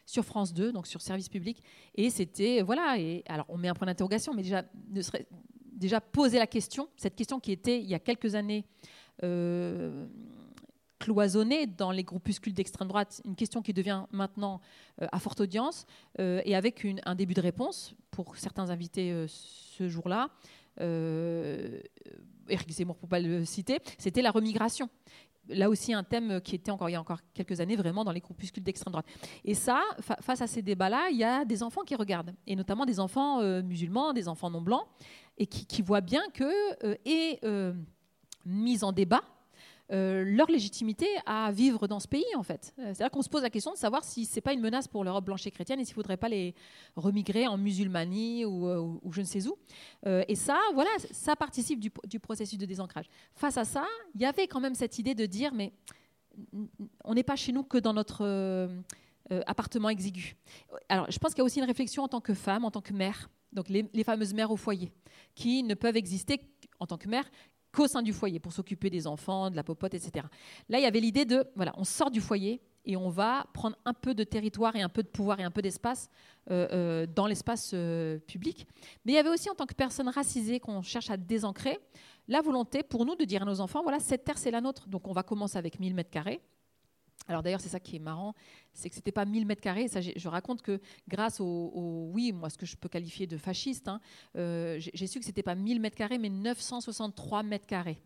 sur 0.06 0.24
France 0.24 0.52
2, 0.52 0.72
donc 0.72 0.86
sur 0.86 1.00
service 1.00 1.28
public. 1.28 1.62
Et 1.94 2.10
c'était, 2.10 2.62
voilà, 2.62 2.98
et 2.98 3.22
alors 3.28 3.46
on 3.48 3.58
met 3.58 3.68
un 3.68 3.74
point 3.74 3.86
d'interrogation, 3.86 4.34
mais 4.34 4.42
déjà, 4.42 4.64
déjà 5.82 6.00
poser 6.00 6.38
la 6.38 6.46
question, 6.46 6.88
cette 6.96 7.14
question 7.14 7.40
qui 7.40 7.52
était 7.52 7.78
il 7.78 7.88
y 7.88 7.94
a 7.94 7.98
quelques 7.98 8.34
années 8.34 8.64
euh, 9.22 10.06
cloisonnée 10.98 11.66
dans 11.66 11.90
les 11.90 12.04
groupuscules 12.04 12.54
d'extrême 12.54 12.86
droite, 12.86 13.20
une 13.24 13.34
question 13.34 13.60
qui 13.60 13.72
devient 13.72 14.04
maintenant 14.12 14.60
euh, 15.00 15.06
à 15.10 15.18
forte 15.18 15.40
audience, 15.40 15.84
euh, 16.20 16.40
et 16.44 16.54
avec 16.54 16.86
un 17.04 17.14
début 17.16 17.34
de 17.34 17.40
réponse 17.40 17.94
pour 18.12 18.36
certains 18.36 18.70
invités 18.70 19.26
ce 19.26 19.88
jour-là. 19.88 20.28
Eric 22.48 22.70
Zemmour, 22.70 22.96
pour 22.96 23.08
pas 23.08 23.20
le 23.20 23.44
citer, 23.44 23.78
c'était 23.98 24.22
la 24.22 24.30
remigration 24.30 24.88
là 25.48 25.68
aussi 25.68 25.92
un 25.92 26.02
thème 26.02 26.40
qui 26.40 26.54
était 26.54 26.70
encore 26.70 26.88
il 26.88 26.92
y 26.92 26.96
a 26.96 27.00
encore 27.00 27.20
quelques 27.34 27.60
années 27.60 27.76
vraiment 27.76 28.04
dans 28.04 28.12
les 28.12 28.20
groupuscules 28.20 28.62
d'extrême 28.62 28.92
droite. 28.92 29.06
Et 29.44 29.54
ça, 29.54 29.80
face 30.20 30.40
à 30.40 30.46
ces 30.46 30.62
débats-là, 30.62 31.08
il 31.10 31.18
y 31.18 31.24
a 31.24 31.44
des 31.44 31.62
enfants 31.62 31.82
qui 31.82 31.94
regardent, 31.94 32.34
et 32.46 32.56
notamment 32.56 32.86
des 32.86 33.00
enfants 33.00 33.42
musulmans, 33.62 34.12
des 34.12 34.28
enfants 34.28 34.50
non 34.50 34.60
blancs, 34.60 34.86
et 35.38 35.46
qui, 35.46 35.82
voient 35.82 36.00
bien 36.00 36.22
que 36.34 36.44
euh, 36.86 36.94
est 37.04 37.42
euh, 37.44 37.72
mise 38.44 38.84
en 38.84 38.92
débat 38.92 39.22
euh, 39.92 40.24
leur 40.24 40.50
légitimité 40.50 41.06
à 41.26 41.52
vivre 41.52 41.86
dans 41.86 42.00
ce 42.00 42.08
pays, 42.08 42.24
en 42.36 42.42
fait. 42.42 42.74
C'est-à-dire 42.76 43.10
qu'on 43.10 43.22
se 43.22 43.28
pose 43.28 43.42
la 43.42 43.50
question 43.50 43.72
de 43.72 43.76
savoir 43.76 44.04
si 44.04 44.24
c'est 44.24 44.40
pas 44.40 44.52
une 44.52 44.60
menace 44.60 44.88
pour 44.88 45.04
l'Europe 45.04 45.24
blanche 45.24 45.46
et 45.46 45.50
chrétienne 45.50 45.80
et 45.80 45.84
s'il 45.84 45.92
ne 45.92 45.96
faudrait 45.96 46.16
pas 46.16 46.28
les 46.28 46.54
remigrer 46.96 47.46
en 47.46 47.58
musulmanie 47.58 48.44
ou, 48.44 49.00
je 49.10 49.20
ne 49.20 49.26
sais 49.26 49.46
où. 49.46 49.56
et 50.06 50.34
ça, 50.34 50.58
voilà, 50.74 50.90
ça 51.10 51.36
participe 51.36 51.80
du, 51.80 52.20
processus 52.20 52.58
de 52.58 52.66
désancrage. 52.66 53.06
Face 53.34 53.58
à 53.58 53.64
ça, 53.64 53.84
il 54.14 54.20
y 54.20 54.24
avait 54.24 54.46
quand 54.46 54.60
même 54.60 54.74
cette 54.74 54.98
idée 54.98 55.14
de 55.14 55.26
dire, 55.26 55.52
mais 55.52 55.72
on 57.04 57.14
n'est 57.14 57.22
pas 57.22 57.36
chez 57.36 57.52
nous 57.52 57.62
que 57.62 57.78
dans 57.78 57.92
notre 57.92 58.68
appartement 59.46 59.88
exigu. 59.88 60.36
Alors, 60.88 61.10
je 61.10 61.18
pense 61.18 61.32
qu'il 61.32 61.38
y 61.38 61.42
a 61.42 61.44
aussi 61.44 61.58
une 61.58 61.66
réflexion 61.66 62.02
en 62.02 62.08
tant 62.08 62.20
que 62.20 62.34
femme, 62.34 62.64
en 62.64 62.70
tant 62.70 62.80
que 62.80 62.92
mère, 62.92 63.28
donc 63.52 63.68
les, 63.68 64.04
fameuses 64.04 64.34
mères 64.34 64.50
au 64.50 64.56
foyer, 64.56 64.92
qui 65.34 65.62
ne 65.62 65.74
peuvent 65.74 65.96
exister 65.96 66.40
en 66.80 66.86
tant 66.86 66.98
que 66.98 67.08
mère 67.08 67.24
qu'au 67.72 67.86
sein 67.86 68.02
du 68.02 68.12
foyer 68.12 68.38
pour 68.38 68.52
s'occuper 68.52 68.90
des 68.90 69.06
enfants, 69.06 69.50
de 69.50 69.56
la 69.56 69.64
popote, 69.64 69.94
etc. 69.94 70.26
Là, 70.68 70.78
il 70.78 70.82
y 70.82 70.86
avait 70.86 71.00
l'idée 71.00 71.24
de, 71.24 71.46
voilà, 71.56 71.72
on 71.76 71.84
sort 71.84 72.10
du 72.10 72.20
foyer 72.20 72.60
et 72.84 72.96
on 72.96 73.08
va 73.08 73.46
prendre 73.52 73.76
un 73.84 73.94
peu 73.94 74.14
de 74.14 74.24
territoire 74.24 74.76
et 74.76 74.82
un 74.82 74.88
peu 74.88 75.02
de 75.02 75.08
pouvoir 75.08 75.40
et 75.40 75.44
un 75.44 75.50
peu 75.50 75.62
d'espace 75.62 76.10
euh, 76.50 76.68
euh, 76.72 77.06
dans 77.06 77.26
l'espace 77.26 77.70
euh, 77.74 78.18
public. 78.18 78.66
Mais 79.04 79.12
il 79.12 79.14
y 79.14 79.18
avait 79.18 79.28
aussi, 79.28 79.48
en 79.48 79.54
tant 79.54 79.66
que 79.66 79.74
personne 79.74 80.08
racisée 80.08 80.60
qu'on 80.60 80.82
cherche 80.82 81.10
à 81.10 81.16
désancrer, 81.16 81.78
la 82.28 82.40
volonté 82.40 82.82
pour 82.82 83.04
nous 83.04 83.16
de 83.16 83.24
dire 83.24 83.42
à 83.42 83.44
nos 83.44 83.60
enfants, 83.60 83.82
voilà, 83.82 84.00
cette 84.00 84.24
terre, 84.24 84.38
c'est 84.38 84.50
la 84.50 84.60
nôtre. 84.60 84.88
Donc 84.88 85.08
on 85.08 85.12
va 85.12 85.22
commencer 85.22 85.58
avec 85.58 85.78
1000 85.78 85.94
mètres 85.94 86.10
carrés. 86.10 86.40
Alors 87.28 87.42
d'ailleurs, 87.42 87.60
c'est 87.60 87.68
ça 87.68 87.80
qui 87.80 87.96
est 87.96 88.00
marrant, 88.00 88.34
c'est 88.72 88.88
que 88.88 88.94
c'était 88.94 89.12
pas 89.12 89.24
1000 89.24 89.46
mètres 89.46 89.60
carrés. 89.60 89.88
Ça, 89.88 90.00
je 90.00 90.28
raconte 90.28 90.62
que 90.62 90.80
grâce 91.08 91.40
au, 91.40 92.10
oui, 92.12 92.32
moi, 92.32 92.50
ce 92.50 92.58
que 92.58 92.66
je 92.66 92.76
peux 92.76 92.88
qualifier 92.88 93.26
de 93.26 93.36
fasciste, 93.36 93.88
hein, 93.88 94.00
euh, 94.36 94.76
j'ai 94.78 95.06
su 95.06 95.18
que 95.18 95.24
c'était 95.24 95.42
pas 95.42 95.54
1000 95.54 95.80
mètres 95.80 95.96
carrés, 95.96 96.18
mais 96.18 96.30
963 96.30 97.42
mètres 97.42 97.66
carrés, 97.66 97.98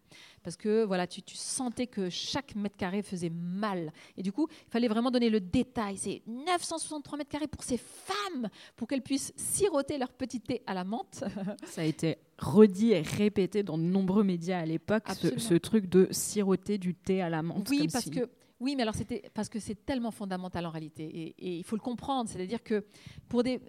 parce 0.42 0.57
que 0.57 0.85
voilà, 0.85 1.07
tu, 1.07 1.22
sentais 1.35 1.87
que 1.87 2.11
chaque 2.11 2.55
mètre 2.55 2.76
carré 2.76 3.02
faisait 3.02 3.31
mal. 3.31 3.92
Et 4.16 4.22
du 4.22 4.33
coup, 4.33 4.48
il 4.50 4.70
fallait 4.70 4.88
vraiment 4.88 5.11
donner 5.11 5.31
le 5.31 5.40
détail. 5.40 5.96
C'est 5.96 6.22
963 6.26 7.18
mètres 7.18 7.31
carrés 7.31 7.46
pour 7.46 7.62
ces 7.62 7.79
femmes, 7.79 8.48
pour 8.76 8.88
qu'elles 8.88 9.02
puissent 9.02 9.33
siroter 9.37 9.98
leur 9.98 10.12
petit 10.12 10.40
thé 10.40 10.62
à 10.66 10.74
la 10.74 10.85
menthe. 10.85 11.24
Ça 11.64 11.81
a 11.81 11.85
été 11.85 12.18
redit 12.38 12.92
et 12.92 13.00
répété 13.00 13.62
dans 13.62 13.79
de 13.79 13.83
nombreux 13.83 14.24
médias 14.24 14.59
à 14.59 14.66
l'époque, 14.66 15.05
ce, 15.12 15.55
truc 15.55 15.87
de 15.87 16.09
siroter 16.11 16.76
du 16.79 16.94
thé 16.94 17.22
à 17.22 17.31
la 17.31 17.42
menthe. 17.42 17.68
Oui, 17.70 17.88
parce 17.90 18.11
que 18.11 18.29
oui, 18.61 18.75
mais 18.77 18.83
alors 18.83 18.95
c'était 18.95 19.31
parce 19.35 19.49
que 19.49 19.59
c'est 19.59 19.85
tellement 19.85 20.11
fondamental 20.11 20.64
en 20.66 20.71
réalité, 20.71 21.35
et, 21.38 21.59
il 21.59 21.64
faut 21.64 21.77
le 21.77 21.83
comprendre. 21.83 22.31
C'est-à-dire 22.31 22.62
que 22.62 22.87
pour 23.29 23.42
des 23.42 23.61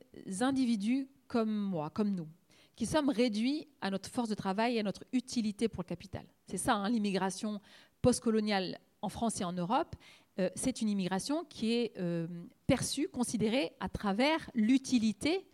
individus 0.41 1.07
comme 1.27 1.51
moi, 1.51 1.89
comme 1.89 2.11
nous, 2.11 2.27
qui 2.77 2.85
sommes 2.85 3.09
réduits 3.09 3.67
à 3.81 3.89
notre 3.89 4.09
force 4.09 4.29
de 4.29 4.35
travail 4.35 4.77
et 4.77 4.79
à 4.79 4.83
notre 4.83 5.03
utilité 5.11 5.67
pour 5.67 5.83
le 5.83 5.87
capital. 5.87 6.23
C'est 6.45 6.57
ça, 6.57 6.75
hein, 6.75 6.89
l'immigration 6.89 7.59
postcoloniale 8.01 8.79
en 9.01 9.09
France 9.09 9.41
et 9.41 9.43
en 9.43 9.51
Europe. 9.51 9.95
Euh, 10.39 10.49
c'est 10.55 10.81
une 10.81 10.89
immigration 10.89 11.43
qui 11.45 11.73
est 11.73 11.93
euh, 11.97 12.27
perçue, 12.67 13.09
considérée 13.09 13.73
à 13.79 13.89
travers 13.89 14.49
l'utilité 14.53 15.47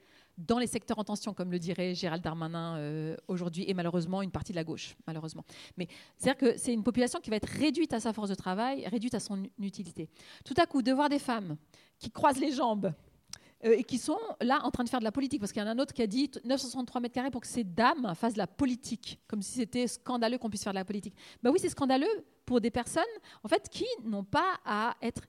dans 0.45 0.59
les 0.59 0.67
secteurs 0.67 0.99
en 0.99 1.03
tension, 1.03 1.33
comme 1.33 1.51
le 1.51 1.59
dirait 1.59 1.95
Gérald 1.95 2.23
Darmanin 2.23 2.77
euh, 2.77 3.15
aujourd'hui, 3.27 3.65
et 3.67 3.73
malheureusement 3.73 4.21
une 4.21 4.31
partie 4.31 4.51
de 4.51 4.57
la 4.57 4.63
gauche, 4.63 4.95
malheureusement. 5.07 5.43
Mais 5.77 5.87
c'est-à-dire 6.17 6.37
que 6.37 6.57
c'est 6.57 6.73
une 6.73 6.83
population 6.83 7.19
qui 7.19 7.29
va 7.29 7.37
être 7.37 7.49
réduite 7.49 7.93
à 7.93 7.99
sa 7.99 8.13
force 8.13 8.29
de 8.29 8.35
travail, 8.35 8.85
réduite 8.87 9.13
à 9.13 9.19
son 9.19 9.43
utilité. 9.59 10.09
Tout 10.45 10.55
à 10.57 10.65
coup, 10.65 10.81
de 10.81 10.91
voir 10.91 11.09
des 11.09 11.19
femmes 11.19 11.57
qui 11.99 12.11
croisent 12.11 12.39
les 12.39 12.51
jambes 12.51 12.93
euh, 13.65 13.75
et 13.77 13.83
qui 13.83 13.97
sont 13.97 14.19
là 14.41 14.59
en 14.63 14.71
train 14.71 14.83
de 14.83 14.89
faire 14.89 14.99
de 14.99 15.05
la 15.05 15.11
politique, 15.11 15.39
parce 15.39 15.51
qu'il 15.51 15.61
y 15.61 15.65
en 15.65 15.67
a 15.67 15.71
un 15.71 15.79
autre 15.79 15.93
qui 15.93 16.01
a 16.01 16.07
dit 16.07 16.29
963 16.43 17.01
mètres 17.01 17.15
carrés 17.15 17.31
pour 17.31 17.41
que 17.41 17.47
ces 17.47 17.63
dames 17.63 18.13
fassent 18.15 18.33
de 18.33 18.39
la 18.39 18.47
politique, 18.47 19.19
comme 19.27 19.41
si 19.41 19.53
c'était 19.53 19.87
scandaleux 19.87 20.37
qu'on 20.37 20.49
puisse 20.49 20.63
faire 20.63 20.73
de 20.73 20.79
la 20.79 20.85
politique. 20.85 21.15
Ben 21.41 21.51
oui, 21.51 21.59
c'est 21.61 21.69
scandaleux 21.69 22.25
pour 22.45 22.59
des 22.59 22.71
personnes 22.71 23.03
en 23.43 23.47
fait 23.47 23.69
qui 23.69 23.85
n'ont 24.03 24.25
pas 24.25 24.59
à 24.65 24.95
être 25.01 25.23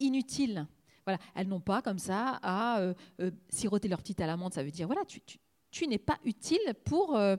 inutiles 0.00 0.66
elles 1.34 1.48
n'ont 1.48 1.60
pas 1.60 1.82
comme 1.82 1.98
ça 1.98 2.38
à 2.42 2.80
euh, 2.80 2.94
euh, 3.20 3.30
siroter 3.48 3.88
leur 3.88 4.00
petite 4.00 4.20
à 4.20 4.26
l'amande. 4.26 4.54
Ça 4.54 4.62
veut 4.62 4.70
dire, 4.70 4.86
voilà, 4.86 5.02
tu, 5.04 5.86
n'es 5.86 5.98
pas 5.98 6.18
utile 6.24 6.74
pour, 6.84 7.16
euh, 7.16 7.36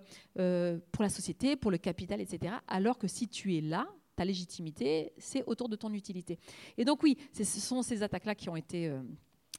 pour 0.92 1.04
la 1.04 1.10
société, 1.10 1.56
pour 1.56 1.72
le 1.72 1.78
capital, 1.78 2.22
etc. 2.22 2.54
Alors 2.68 2.98
que 2.98 3.08
si 3.08 3.28
tu 3.28 3.56
es 3.56 3.62
là, 3.62 3.88
ta 4.16 4.26
légitimité, 4.26 5.14
c'est 5.18 5.44
autour 5.46 5.70
de 5.70 5.76
ton 5.76 5.94
utilité. 5.94 6.40
Et 6.78 6.84
donc 6.84 7.04
oui, 7.04 7.18
ce 7.32 7.44
sont 7.44 7.82
ces 7.82 8.04
attaques-là 8.04 8.36
qui 8.36 8.50
ont 8.50 8.56
été 8.56 8.92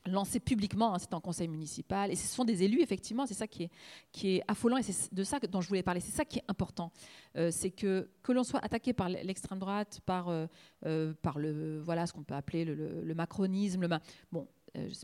lancé 0.06 0.40
publiquement, 0.40 0.94
hein, 0.94 0.98
c'est 0.98 1.12
en 1.12 1.20
conseil 1.20 1.48
municipal, 1.48 2.10
et 2.10 2.16
ce 2.16 2.26
sont 2.26 2.44
des 2.44 2.62
élus, 2.62 2.80
effectivement, 2.80 3.26
c'est 3.26 3.34
ça 3.34 3.46
qui 3.46 3.64
est, 3.64 3.70
qui 4.12 4.36
est 4.36 4.42
affolant, 4.48 4.78
et 4.78 4.82
c'est 4.82 5.12
de 5.12 5.24
ça 5.24 5.38
dont 5.40 5.60
je 5.60 5.68
voulais 5.68 5.82
parler, 5.82 6.00
c'est 6.00 6.12
ça 6.12 6.24
qui 6.24 6.38
est 6.38 6.44
important, 6.48 6.90
euh, 7.36 7.50
c'est 7.50 7.70
que 7.70 8.08
que 8.22 8.32
l'on 8.32 8.44
soit 8.44 8.64
attaqué 8.64 8.92
par 8.92 9.08
l'extrême 9.08 9.58
droite, 9.58 10.00
par, 10.06 10.28
euh, 10.28 10.46
euh, 10.86 11.12
par 11.20 11.38
le, 11.38 11.80
voilà, 11.80 12.06
ce 12.06 12.12
qu'on 12.12 12.22
peut 12.22 12.34
appeler 12.34 12.64
le, 12.64 13.14
macronisme, 13.14 13.82
le 13.82 13.88
bon, 14.32 14.46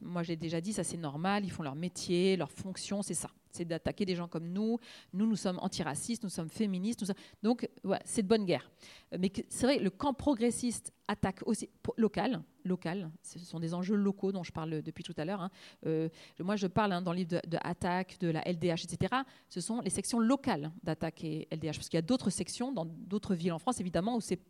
moi 0.03 0.23
j'ai 0.23 0.37
déjà 0.37 0.61
dit, 0.61 0.73
ça 0.73 0.85
c'est 0.85 0.97
normal, 0.97 1.45
ils 1.45 1.51
font 1.51 1.63
leur 1.63 1.75
métier, 1.75 2.37
leur 2.37 2.51
fonction, 2.51 3.03
c'est 3.03 3.15
ça 3.15 3.31
c'est 3.57 3.65
d'attaquer 3.65 4.05
des 4.05 4.15
gens 4.15 4.29
comme 4.29 4.49
nous. 4.49 4.79
Nous, 5.13 5.27
nous 5.27 5.37
sommes 5.37 5.59
antiracistes, 5.61 6.23
nous 6.23 6.31
sommes 6.31 6.51
féministes. 6.51 7.05
Donc, 7.43 7.69
c'est 8.05 8.23
de 8.23 8.29
bonne 8.29 8.45
guerre. 8.45 8.71
Mais 9.19 9.33
c'est 9.49 9.67
vrai, 9.67 9.79
le 9.79 9.91
camp 9.91 10.13
progressiste 10.13 10.93
attaque 11.09 11.41
aussi 11.47 11.71
local. 11.97 12.43
Local, 12.65 13.11
ce 13.23 13.39
sont 13.39 13.61
des 13.61 13.75
enjeux 13.75 13.95
locaux 13.95 14.33
dont 14.33 14.43
je 14.43 14.53
parle 14.53 14.83
depuis 14.83 15.05
tout 15.05 15.15
à 15.17 15.25
l'heure. 15.25 15.41
Hein. 15.41 15.51
Euh, 15.87 16.09
moi, 16.41 16.57
je 16.57 16.67
parle 16.67 16.93
hein, 16.93 17.01
dans 17.01 17.13
le 17.13 17.19
livre 17.19 17.31
de, 17.31 17.41
de 17.49 18.17
de 18.19 18.29
la 18.29 18.43
LDH, 18.43 18.85
etc. 18.85 19.15
Ce 19.49 19.61
sont 19.61 19.81
les 19.81 19.91
sections 19.91 20.19
locales 20.19 20.73
d'Attaque 20.83 21.23
et 21.23 21.47
LDH, 21.53 21.77
parce 21.77 21.89
qu'il 21.89 21.97
y 21.97 21.99
a 21.99 22.03
d'autres 22.03 22.31
sections 22.31 22.73
dans 22.73 22.85
d'autres 22.85 23.35
villes 23.37 23.53
en 23.53 23.61
France, 23.61 23.81
évidemment, 23.81 24.17
où 24.17 24.21
c'est 24.21 24.41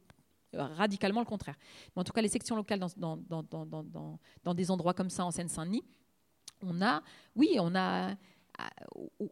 radicalement 0.53 1.21
le 1.21 1.27
contraire. 1.27 1.57
Mais 1.95 2.01
en 2.01 2.05
tout 2.05 2.13
cas, 2.13 2.23
les 2.23 2.29
sections 2.29 2.57
locales 2.57 2.81
dans, 2.97 3.17
dans, 3.17 4.55
des 4.55 4.71
endroits 4.71 4.95
comme 4.95 5.11
ça, 5.11 5.25
en 5.25 5.31
Seine-Saint-Denis, 5.31 5.85
on 6.63 6.81
a, 6.83 7.03
oui, 7.35 7.57
on 7.61 7.75
a 7.75 8.15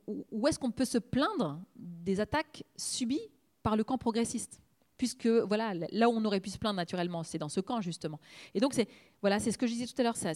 où 0.06 0.46
est-ce 0.48 0.58
qu'on 0.58 0.70
peut 0.70 0.84
se 0.84 0.98
plaindre 0.98 1.60
des 1.76 2.20
attaques 2.20 2.64
subies 2.76 3.30
par 3.62 3.76
le 3.76 3.84
camp 3.84 3.96
progressiste? 3.96 4.60
Puisque 4.98 5.26
voilà, 5.26 5.74
là 5.92 6.08
où 6.08 6.12
on 6.12 6.24
aurait 6.24 6.40
pu 6.40 6.50
se 6.50 6.58
plaindre 6.58 6.76
naturellement, 6.76 7.22
c'est 7.22 7.38
dans 7.38 7.48
ce 7.48 7.60
camp 7.60 7.80
justement. 7.80 8.20
Et 8.54 8.60
donc 8.60 8.74
c'est 8.74 8.88
voilà, 9.24 9.40
c'est 9.40 9.52
ce 9.52 9.56
que 9.56 9.66
je 9.66 9.72
disais 9.72 9.86
tout 9.86 9.98
à 9.98 10.02
l'heure, 10.02 10.16
ça, 10.18 10.32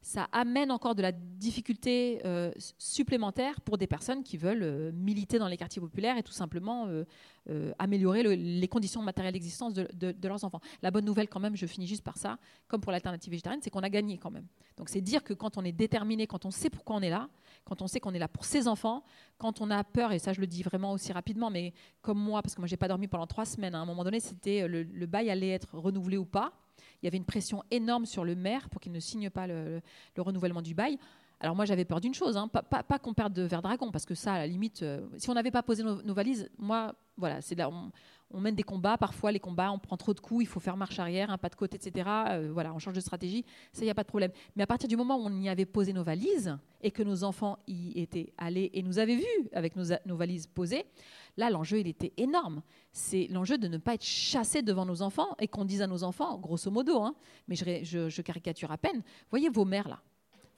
ça, 0.00 0.28
amène 0.32 0.72
encore 0.72 0.96
de 0.96 1.02
la 1.02 1.12
difficulté 1.12 2.20
euh, 2.24 2.50
supplémentaire 2.78 3.60
pour 3.60 3.78
des 3.78 3.86
personnes 3.86 4.24
qui 4.24 4.38
veulent 4.38 4.64
euh, 4.64 4.90
militer 4.92 5.38
dans 5.38 5.46
les 5.46 5.56
quartiers 5.56 5.80
populaires 5.80 6.18
et 6.18 6.24
tout 6.24 6.32
simplement 6.32 6.88
euh, 6.88 7.72
améliorer 7.78 8.36
les 8.36 8.66
conditions 8.66 9.02
matérielles 9.02 9.34
d'existence 9.34 9.72
de, 9.72 10.16
leurs 10.24 10.42
enfants. 10.42 10.58
La 10.82 10.90
bonne 10.90 11.04
nouvelle 11.04 11.28
quand 11.28 11.38
même, 11.38 11.54
je 11.54 11.64
finis 11.64 11.86
juste 11.86 12.02
par 12.02 12.16
ça, 12.16 12.38
comme 12.66 12.80
pour 12.80 12.90
l'alternative 12.90 13.30
végétarienne, 13.30 13.60
c'est 13.62 13.70
qu'on 13.70 13.84
a 13.84 13.88
gagné 13.88 14.18
quand 14.18 14.32
même. 14.32 14.48
Donc 14.76 14.88
c'est 14.88 15.00
dire 15.00 15.22
que 15.22 15.32
quand 15.32 15.56
on 15.56 15.64
est 15.64 15.70
déterminé, 15.70 16.26
quand 16.26 16.44
on 16.44 16.50
sait 16.50 16.70
pourquoi 16.70 16.96
on 16.96 17.02
est 17.02 17.10
là, 17.10 17.28
quand 17.64 17.82
on 17.82 17.86
sait 17.86 18.00
qu'on 18.00 18.14
est 18.14 18.18
là 18.18 18.28
pour 18.28 18.44
ses 18.44 18.66
enfants, 18.68 19.04
quand 19.38 19.60
on 19.60 19.70
a 19.70 19.84
peur, 19.84 20.12
et 20.12 20.18
ça 20.18 20.32
je 20.32 20.40
le 20.40 20.46
dis 20.46 20.62
vraiment 20.62 20.92
aussi 20.92 21.12
rapidement, 21.12 21.50
mais 21.50 21.72
comme 22.02 22.18
moi, 22.18 22.42
parce 22.42 22.54
que 22.54 22.60
moi 22.60 22.68
j'ai 22.68 22.76
pas 22.76 22.88
dormi 22.88 23.06
pendant 23.06 23.26
trois 23.26 23.44
semaines, 23.44 23.74
hein, 23.74 23.80
à 23.80 23.82
un 23.82 23.86
moment 23.86 24.04
donné 24.04 24.20
c'était 24.20 24.66
le, 24.66 24.82
le 24.82 25.06
bail 25.06 25.30
allait 25.30 25.50
être 25.50 25.76
renouvelé 25.76 26.16
ou 26.16 26.24
pas 26.24 26.52
il 27.02 27.06
y 27.06 27.08
avait 27.08 27.16
une 27.16 27.24
pression 27.24 27.62
énorme 27.70 28.06
sur 28.06 28.24
le 28.24 28.34
maire 28.34 28.68
pour 28.68 28.80
qu'il 28.80 28.92
ne 28.92 29.00
signe 29.00 29.30
pas 29.30 29.46
le, 29.46 29.80
renouvellement 30.18 30.62
du 30.62 30.74
bail. 30.74 30.98
Alors 31.40 31.56
moi 31.56 31.64
j'avais 31.64 31.86
peur 31.86 32.00
d'une 32.00 32.12
chose, 32.12 32.36
hein, 32.36 32.48
pas, 32.48 32.62
pas, 32.62 32.98
qu'on 32.98 33.14
perde 33.14 33.32
de 33.32 33.42
vers 33.42 33.62
dragon, 33.62 33.90
parce 33.90 34.04
que 34.04 34.14
ça, 34.14 34.34
à 34.34 34.38
la 34.38 34.46
limite, 34.46 34.82
euh, 34.82 35.06
si 35.16 35.30
on 35.30 35.34
n'avait 35.34 35.50
pas 35.50 35.62
posé 35.62 35.82
nos, 35.82 36.14
valises, 36.14 36.50
moi, 36.58 36.94
voilà, 37.16 37.40
c'est 37.40 37.54
là, 37.54 37.70
mène 38.38 38.54
des 38.54 38.62
combats, 38.62 38.96
parfois 38.96 39.32
les 39.32 39.40
combats, 39.40 39.72
on 39.72 39.78
prend 39.78 39.96
trop 39.96 40.14
de 40.14 40.20
coups, 40.20 40.44
il 40.44 40.46
faut 40.46 40.60
faire 40.60 40.76
marche 40.76 40.98
arrière, 40.98 41.30
un 41.30 41.38
pas 41.38 41.48
de 41.48 41.56
côté, 41.56 41.76
etc. 41.76 42.08
Euh, 42.28 42.50
voilà, 42.52 42.72
on 42.72 42.78
change 42.78 42.94
de 42.94 43.00
stratégie, 43.00 43.44
ça, 43.72 43.82
il 43.82 43.86
n'y 43.86 43.90
a 43.90 43.94
pas 43.94 44.04
de 44.04 44.08
problème. 44.08 44.30
Mais 44.54 44.62
à 44.62 44.66
partir 44.66 44.88
du 44.88 44.96
moment 44.96 45.16
où 45.16 45.26
on 45.26 45.40
y 45.40 45.48
avait 45.48 45.66
posé 45.66 45.92
nos 45.92 46.04
valises 46.04 46.56
et 46.80 46.92
que 46.92 47.02
nos 47.02 47.24
enfants 47.24 47.58
y 47.66 48.00
étaient 48.00 48.32
allés 48.38 48.70
et 48.72 48.82
nous 48.82 49.00
avaient 49.00 49.16
vus 49.16 49.48
avec 49.52 49.74
nos, 49.74 50.16
valises 50.16 50.46
posées, 50.46 50.84
là, 51.36 51.50
l'enjeu, 51.50 51.80
il 51.80 51.88
était 51.88 52.12
énorme. 52.16 52.62
C'est 52.92 53.26
l'enjeu 53.30 53.58
de 53.58 53.66
ne 53.66 53.78
pas 53.78 53.94
être 53.94 54.04
chassé 54.04 54.62
devant 54.62 54.86
nos 54.86 55.02
enfants 55.02 55.34
et 55.40 55.48
qu'on 55.48 55.64
dise 55.64 55.82
à 55.82 55.88
nos 55.88 56.04
enfants, 56.04 56.38
grosso 56.38 56.70
modo, 56.70 57.02
hein, 57.02 57.14
mais 57.48 57.56
je 57.56 58.22
caricature 58.22 58.70
à 58.70 58.78
peine, 58.78 59.02
voyez 59.30 59.48
vos 59.48 59.64
mères 59.64 59.88
là 59.88 60.00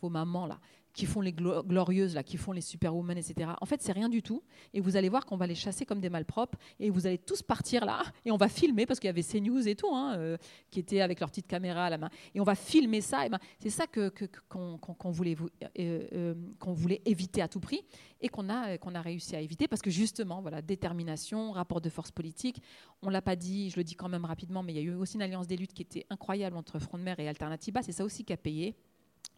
vos 0.02 0.10
mamans 0.10 0.46
là, 0.46 0.58
qui 0.92 1.06
font 1.06 1.20
les 1.20 1.32
glorieuses, 1.32 2.14
là, 2.14 2.22
qui 2.22 2.36
font 2.36 2.52
les 2.52 2.60
superwomen, 2.60 3.16
etc. 3.16 3.50
En 3.60 3.66
fait, 3.66 3.80
c'est 3.80 3.92
rien 3.92 4.08
du 4.08 4.22
tout. 4.22 4.42
Et 4.74 4.80
vous 4.80 4.96
allez 4.96 5.08
voir 5.08 5.24
qu'on 5.24 5.36
va 5.36 5.46
les 5.46 5.54
chasser 5.54 5.86
comme 5.86 6.00
des 6.00 6.10
malpropres. 6.10 6.58
Et 6.78 6.90
vous 6.90 7.06
allez 7.06 7.18
tous 7.18 7.42
partir 7.42 7.84
là. 7.84 8.02
Et 8.24 8.30
on 8.30 8.36
va 8.36 8.48
filmer, 8.48 8.84
parce 8.84 9.00
qu'il 9.00 9.08
y 9.08 9.10
avait 9.10 9.22
CNews 9.22 9.66
et 9.66 9.74
tout, 9.74 9.94
hein, 9.94 10.14
euh, 10.18 10.36
qui 10.70 10.80
étaient 10.80 11.00
avec 11.00 11.20
leur 11.20 11.30
petite 11.30 11.46
caméra 11.46 11.86
à 11.86 11.90
la 11.90 11.98
main. 11.98 12.10
Et 12.34 12.40
on 12.40 12.44
va 12.44 12.54
filmer 12.54 13.00
ça. 13.00 13.28
Ben, 13.28 13.38
c'est 13.58 13.70
ça 13.70 13.86
qu'on 13.86 14.10
que, 14.10 14.26
qu'on 14.48 15.10
voulait, 15.10 15.36
euh, 15.78 16.06
euh, 16.12 16.34
voulait 16.60 17.00
éviter 17.06 17.40
à 17.40 17.48
tout 17.48 17.60
prix. 17.60 17.82
Et 18.20 18.28
qu'on 18.28 18.48
a, 18.50 18.78
qu'on 18.78 18.94
a 18.94 19.00
réussi 19.00 19.34
à 19.34 19.40
éviter. 19.40 19.66
Parce 19.68 19.82
que 19.82 19.90
justement, 19.90 20.42
voilà, 20.42 20.62
détermination, 20.62 21.52
rapport 21.52 21.80
de 21.80 21.88
force 21.88 22.10
politique. 22.10 22.62
On 23.00 23.08
l'a 23.08 23.22
pas 23.22 23.34
dit, 23.34 23.70
je 23.70 23.76
le 23.76 23.84
dis 23.84 23.96
quand 23.96 24.08
même 24.08 24.24
rapidement, 24.24 24.62
mais 24.62 24.72
il 24.72 24.76
y 24.76 24.78
a 24.78 24.82
eu 24.82 24.94
aussi 24.94 25.16
une 25.16 25.22
alliance 25.22 25.46
des 25.46 25.56
luttes 25.56 25.72
qui 25.72 25.82
était 25.82 26.06
incroyable 26.10 26.56
entre 26.56 26.78
Front 26.78 26.98
de 26.98 27.02
Mer 27.02 27.18
et 27.18 27.28
Alternativa. 27.28 27.82
C'est 27.82 27.92
ça 27.92 28.04
aussi 28.04 28.24
qui 28.24 28.32
a 28.32 28.36
payé 28.36 28.76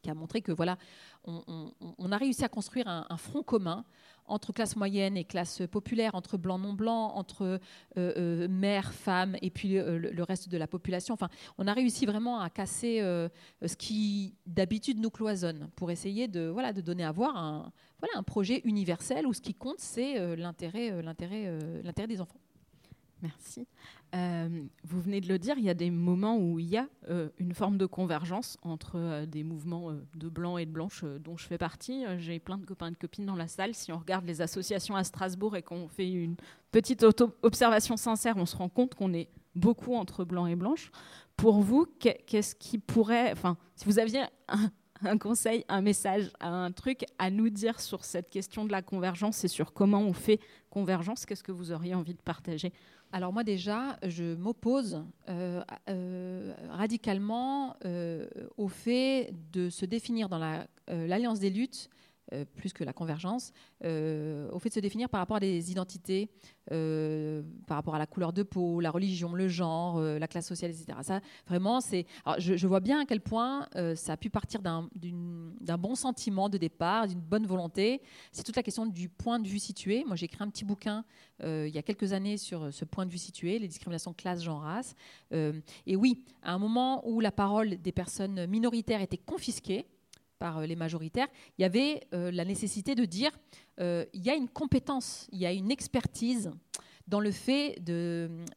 qui 0.02 0.10
a 0.10 0.14
montré 0.14 0.42
que 0.42 0.52
voilà, 0.52 0.76
on, 1.26 2.12
a 2.12 2.16
réussi 2.18 2.44
à 2.44 2.48
construire 2.48 2.86
un, 2.86 3.16
front 3.16 3.42
commun 3.42 3.84
entre 4.26 4.52
classe 4.52 4.76
moyenne 4.76 5.16
et 5.16 5.24
classe 5.24 5.62
populaire, 5.70 6.14
entre 6.14 6.36
blanc 6.36 6.58
non 6.58 6.74
blanc, 6.74 7.12
entre 7.14 7.42
euh, 7.42 7.58
euh, 7.96 8.48
mères, 8.48 8.92
femmes 8.92 9.36
et 9.42 9.50
puis 9.50 9.78
euh, 9.78 9.98
le, 9.98 10.22
reste 10.22 10.48
de 10.48 10.56
la 10.56 10.66
population. 10.66 11.14
Enfin, 11.14 11.28
on 11.58 11.66
a 11.66 11.72
réussi 11.72 12.06
vraiment 12.06 12.40
à 12.40 12.50
casser 12.50 13.00
ce 13.00 13.76
qui 13.76 14.34
d'habitude 14.46 15.00
nous 15.00 15.10
cloisonne 15.10 15.70
pour 15.76 15.90
essayer 15.90 16.28
de 16.28 16.48
voilà 16.48 16.72
de 16.72 16.80
donner 16.80 17.04
à 17.04 17.12
voir 17.12 17.36
un 17.36 17.72
voilà 18.00 18.18
un 18.18 18.22
projet 18.22 18.60
universel 18.64 19.26
où 19.26 19.32
ce 19.32 19.40
qui 19.40 19.54
compte 19.54 19.78
c'est 19.78 20.36
l'intérêt 20.36 21.02
l'intérêt 21.02 21.58
l'intérêt 21.82 22.08
des 22.08 22.20
enfants. 22.20 22.40
Merci. 23.24 23.66
Euh, 24.14 24.48
vous 24.84 25.00
venez 25.00 25.22
de 25.22 25.28
le 25.28 25.38
dire, 25.38 25.54
il 25.56 25.64
y 25.64 25.70
a 25.70 25.74
des 25.74 25.90
moments 25.90 26.36
où 26.36 26.58
il 26.58 26.66
y 26.66 26.76
a 26.76 26.86
euh, 27.08 27.30
une 27.38 27.54
forme 27.54 27.78
de 27.78 27.86
convergence 27.86 28.58
entre 28.60 28.96
euh, 28.96 29.24
des 29.24 29.42
mouvements 29.42 29.92
de 30.14 30.28
blancs 30.28 30.60
et 30.60 30.66
de 30.66 30.70
blanches 30.70 31.04
dont 31.20 31.38
je 31.38 31.46
fais 31.46 31.56
partie. 31.56 32.04
J'ai 32.18 32.38
plein 32.38 32.58
de 32.58 32.66
copains 32.66 32.88
et 32.88 32.90
de 32.90 32.96
copines 32.96 33.24
dans 33.24 33.34
la 33.34 33.48
salle. 33.48 33.74
Si 33.74 33.92
on 33.92 33.98
regarde 33.98 34.26
les 34.26 34.42
associations 34.42 34.94
à 34.94 35.04
Strasbourg 35.04 35.56
et 35.56 35.62
qu'on 35.62 35.88
fait 35.88 36.10
une 36.10 36.36
petite 36.70 37.02
observation 37.42 37.96
sincère, 37.96 38.36
on 38.36 38.44
se 38.44 38.56
rend 38.56 38.68
compte 38.68 38.94
qu'on 38.94 39.14
est 39.14 39.30
beaucoup 39.54 39.94
entre 39.94 40.26
blancs 40.26 40.50
et 40.50 40.56
blanches. 40.56 40.90
Pour 41.38 41.62
vous, 41.62 41.86
qu'est-ce 41.98 42.54
qui 42.54 42.76
pourrait, 42.76 43.32
enfin, 43.32 43.56
si 43.74 43.86
vous 43.86 43.98
aviez 43.98 44.20
un, 44.48 44.70
un 45.02 45.18
conseil, 45.18 45.64
un 45.68 45.80
message, 45.80 46.30
un 46.40 46.72
truc 46.72 47.04
à 47.18 47.30
nous 47.30 47.50
dire 47.50 47.80
sur 47.80 48.04
cette 48.04 48.30
question 48.30 48.64
de 48.64 48.72
la 48.72 48.82
convergence 48.82 49.44
et 49.44 49.48
sur 49.48 49.72
comment 49.72 50.00
on 50.00 50.12
fait 50.12 50.40
convergence, 50.70 51.26
qu'est-ce 51.26 51.42
que 51.42 51.52
vous 51.52 51.72
auriez 51.72 51.94
envie 51.94 52.14
de 52.14 52.22
partager? 52.22 52.72
Alors 53.14 53.32
moi 53.32 53.44
déjà, 53.44 53.96
je 54.04 54.34
m'oppose 54.34 55.04
euh, 55.28 55.62
euh, 55.88 56.52
radicalement 56.70 57.76
euh, 57.84 58.26
au 58.56 58.66
fait 58.66 59.32
de 59.52 59.70
se 59.70 59.86
définir 59.86 60.28
dans 60.28 60.40
l'alliance 60.88 61.38
des 61.38 61.50
luttes 61.50 61.90
euh, 62.32 62.46
plus 62.56 62.72
que 62.72 62.84
la 62.84 62.94
convergence, 62.94 63.52
euh, 63.84 64.48
au 64.50 64.58
fait 64.58 64.70
de 64.70 64.74
se 64.74 64.80
définir 64.80 65.10
par 65.10 65.20
rapport 65.20 65.36
à 65.36 65.40
des 65.40 65.70
identités, 65.70 66.30
euh, 66.72 67.42
par 67.66 67.76
rapport 67.76 67.94
à 67.94 67.98
la 67.98 68.06
couleur 68.06 68.32
de 68.32 68.42
peau, 68.42 68.80
la 68.80 68.90
religion, 68.90 69.34
le 69.34 69.46
genre, 69.46 70.00
la 70.00 70.26
classe 70.26 70.46
sociale, 70.46 70.70
etc. 70.70 70.98
Ça, 71.02 71.20
vraiment, 71.46 71.82
c'est. 71.82 72.06
Je, 72.38 72.56
je, 72.56 72.66
vois 72.66 72.80
bien 72.80 73.00
à 73.00 73.04
quel 73.04 73.20
point 73.20 73.68
ça 73.94 74.14
a 74.14 74.16
pu 74.16 74.30
partir 74.30 74.62
d'un 74.62 74.88
bon 75.78 75.94
sentiment 75.94 76.48
de 76.48 76.56
départ, 76.56 77.08
d'une 77.08 77.20
bonne 77.20 77.46
volonté. 77.46 78.00
C'est 78.32 78.42
toute 78.42 78.56
la 78.56 78.62
question 78.62 78.86
du 78.86 79.10
point 79.10 79.38
de 79.38 79.46
vue 79.46 79.58
situé. 79.58 80.02
Moi, 80.06 80.16
j'ai 80.16 80.24
écrit 80.24 80.42
un 80.42 80.48
petit 80.48 80.64
bouquin 80.64 81.04
il 81.42 81.68
y 81.68 81.78
a 81.78 81.82
quelques 81.82 82.14
années 82.14 82.38
sur 82.38 82.72
ce 82.72 82.86
point 82.86 83.04
de 83.04 83.10
vue 83.10 83.18
situé, 83.18 83.58
les 83.58 83.68
discriminations 83.68 84.14
classe, 84.14 84.42
genre, 84.42 84.62
race. 84.62 84.94
et 85.30 85.96
oui, 85.96 86.24
à 86.42 86.54
un 86.54 86.58
moment 86.58 87.06
où 87.06 87.20
la 87.20 87.32
parole 87.32 87.76
des 87.82 87.92
personnes 87.92 88.46
minoritaires 88.46 89.02
était 89.02 89.18
confisquée, 89.18 89.86
par 90.44 90.58
euh, 90.58 90.66
les 90.66 90.76
majoritaires, 90.76 91.28
il 91.56 91.62
y 91.62 91.64
avait 91.64 92.02
euh, 92.12 92.30
la 92.30 92.44
nécessité 92.44 92.94
de 92.94 93.06
dire 93.06 93.30
euh, 93.80 94.04
il 94.12 94.22
y 94.22 94.28
a 94.28 94.34
une 94.34 94.50
compétence, 94.50 95.26
il 95.32 95.38
y 95.38 95.46
a 95.46 95.52
une 95.52 95.70
expertise 95.70 96.50
dans 97.06 97.20
le 97.20 97.30
fait 97.30 97.76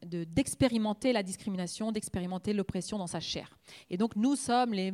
d'expérimenter 0.02 1.08
de, 1.08 1.14
la 1.14 1.22
discrimination, 1.22 1.92
d'expérimenter 1.92 2.52
l'oppression 2.54 2.96
dans 2.98 3.06
sa 3.06 3.20
chair. 3.20 3.58
Et 3.90 3.96
donc 3.96 4.16
nous 4.16 4.36
sommes 4.36 4.72
les, 4.72 4.92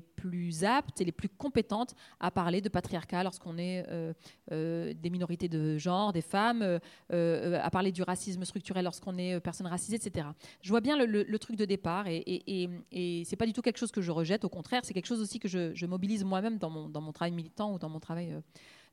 plus 0.00 0.64
aptes 0.64 1.00
et 1.00 1.04
les 1.04 1.12
plus 1.12 1.30
compétentes 1.30 1.94
à 2.20 2.30
parler 2.30 2.60
de 2.60 2.68
patriarcat 2.68 3.22
lorsqu'on 3.22 3.56
est 3.56 3.86
euh, 3.88 4.12
euh, 4.52 4.92
des 4.94 5.08
minorités 5.08 5.48
de 5.48 5.78
genre, 5.78 6.12
des 6.12 6.20
femmes, 6.20 6.78
euh, 7.12 7.60
à 7.62 7.70
parler 7.70 7.90
du 7.92 8.02
racisme 8.02 8.44
structurel 8.44 8.84
lorsqu'on 8.84 9.16
est 9.16 9.40
personne 9.40 9.66
racisée, 9.66 9.96
etc. 9.96 10.26
Je 10.60 10.68
vois 10.68 10.80
bien 10.80 10.96
le, 11.02 11.38
truc 11.38 11.56
de 11.56 11.64
départ 11.64 12.06
et, 12.06 12.18
et, 12.18 12.68
et, 12.92 13.24
c'est 13.24 13.36
pas 13.36 13.46
du 13.46 13.52
tout 13.52 13.62
quelque 13.62 13.78
chose 13.78 13.90
que 13.90 14.00
je 14.00 14.12
rejette, 14.12 14.44
au 14.44 14.48
contraire, 14.48 14.82
c'est 14.84 14.94
quelque 14.94 15.06
chose 15.06 15.20
aussi 15.20 15.40
que 15.40 15.48
je, 15.48 15.86
mobilise 15.86 16.24
moi-même 16.24 16.58
dans 16.58 16.70
mon 16.70 17.12
travail 17.12 17.32
militant 17.32 17.74
ou 17.74 17.78
dans 17.78 17.88
mon 17.88 17.98
travail 18.00 18.40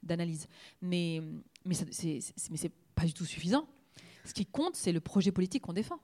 d'analyse. 0.03 0.47
Mais, 0.81 1.21
mais 1.65 1.73
ce 1.73 2.63
n'est 2.63 2.71
pas 2.95 3.05
du 3.05 3.13
tout 3.13 3.25
suffisant. 3.25 3.67
Ce 4.25 4.33
qui 4.33 4.45
compte, 4.45 4.75
c'est 4.75 4.91
le 4.91 4.99
projet 4.99 5.31
politique 5.31 5.63
qu'on 5.63 5.73
défend. 5.73 5.99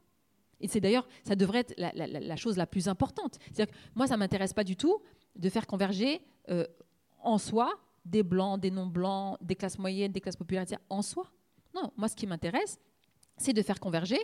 Et 0.61 0.67
c'est 0.67 0.79
d'ailleurs, 0.79 1.07
ça 1.23 1.35
devrait 1.35 1.59
être 1.59 1.73
la, 1.77 2.35
chose 2.35 2.57
la 2.57 2.65
plus 2.65 2.87
importante. 2.87 3.37
C'est-à-dire 3.51 3.73
que 3.73 3.79
moi, 3.93 4.07
ça 4.07 4.15
ne 4.15 4.19
m'intéresse 4.19 4.53
pas 4.53 4.63
du 4.63 4.75
tout 4.75 5.01
de 5.35 5.49
faire 5.49 5.67
converger 5.67 6.21
euh, 6.49 6.65
en 7.21 7.37
soi 7.37 7.73
des 8.05 8.23
blancs, 8.23 8.59
des 8.59 8.71
non-blancs, 8.71 9.37
des 9.41 9.55
classes 9.55 9.77
moyennes, 9.77 10.11
des 10.11 10.21
classes 10.21 10.37
populaires, 10.37 10.65
en 10.89 11.01
soi. 11.01 11.29
Non, 11.73 11.91
moi, 11.97 12.07
ce 12.07 12.15
qui 12.15 12.25
m'intéresse, 12.25 12.79
c'est 13.37 13.53
de 13.53 13.61
faire 13.61 13.79
converger 13.79 14.19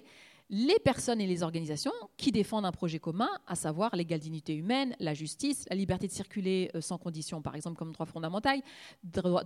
les 0.51 0.77
personnes 0.79 1.21
et 1.21 1.27
les 1.27 1.43
organisations 1.43 1.93
qui 2.17 2.31
défendent 2.31 2.65
un 2.65 2.73
projet 2.73 2.99
commun, 2.99 3.29
à 3.47 3.55
savoir 3.55 3.95
l'égale 3.95 4.19
dignité 4.19 4.53
humaine, 4.53 4.93
la 4.99 5.13
justice, 5.13 5.65
la 5.69 5.77
liberté 5.77 6.07
de 6.07 6.11
circuler 6.11 6.69
euh, 6.75 6.81
sans 6.81 6.97
condition, 6.97 7.41
par 7.41 7.55
exemple, 7.55 7.77
comme 7.77 7.93
droit 7.93 8.05
fondamental, 8.05 8.61
droit, 9.01 9.43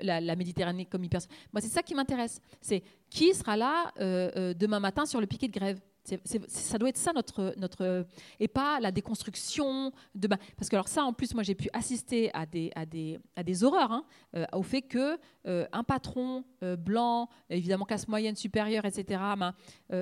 la, 0.00 0.36
Méditerranée 0.36 0.86
comme 0.86 1.04
hyper. 1.04 1.20
Moi, 1.52 1.60
c'est 1.60 1.68
ça 1.68 1.82
qui 1.82 1.94
m'intéresse. 1.94 2.40
C'est 2.62 2.82
qui 3.10 3.34
sera 3.34 3.56
là 3.56 3.92
euh, 4.00 4.30
euh, 4.36 4.54
demain 4.54 4.80
matin 4.80 5.04
sur 5.04 5.20
le 5.20 5.26
piquet 5.26 5.48
de 5.48 5.52
grève? 5.52 5.78
Ça 6.04 6.78
doit 6.78 6.88
être 6.90 6.98
ça 6.98 7.12
notre 7.12 7.54
notre 7.56 8.06
et 8.38 8.48
pas 8.48 8.78
la 8.80 8.90
déconstruction 8.92 9.92
de 10.14 10.28
parce 10.28 10.68
que 10.68 10.76
alors 10.76 10.88
ça 10.88 11.04
en 11.04 11.12
plus 11.12 11.34
moi 11.34 11.42
j'ai 11.42 11.54
pu 11.54 11.68
assister 11.72 12.30
à 12.34 12.44
des 12.46 12.70
à 12.74 12.84
des 12.84 13.18
à 13.36 13.42
des 13.42 13.64
horreurs 13.64 13.92
hein, 13.92 14.04
euh, 14.36 14.44
au 14.52 14.62
fait 14.62 14.82
que 14.82 15.18
euh, 15.46 15.66
un 15.72 15.82
patron 15.82 16.44
euh, 16.62 16.76
blanc 16.76 17.28
évidemment 17.48 17.86
classe 17.86 18.06
moyenne 18.06 18.36
supérieure 18.36 18.84
etc 18.84 19.20
ben, 19.38 19.54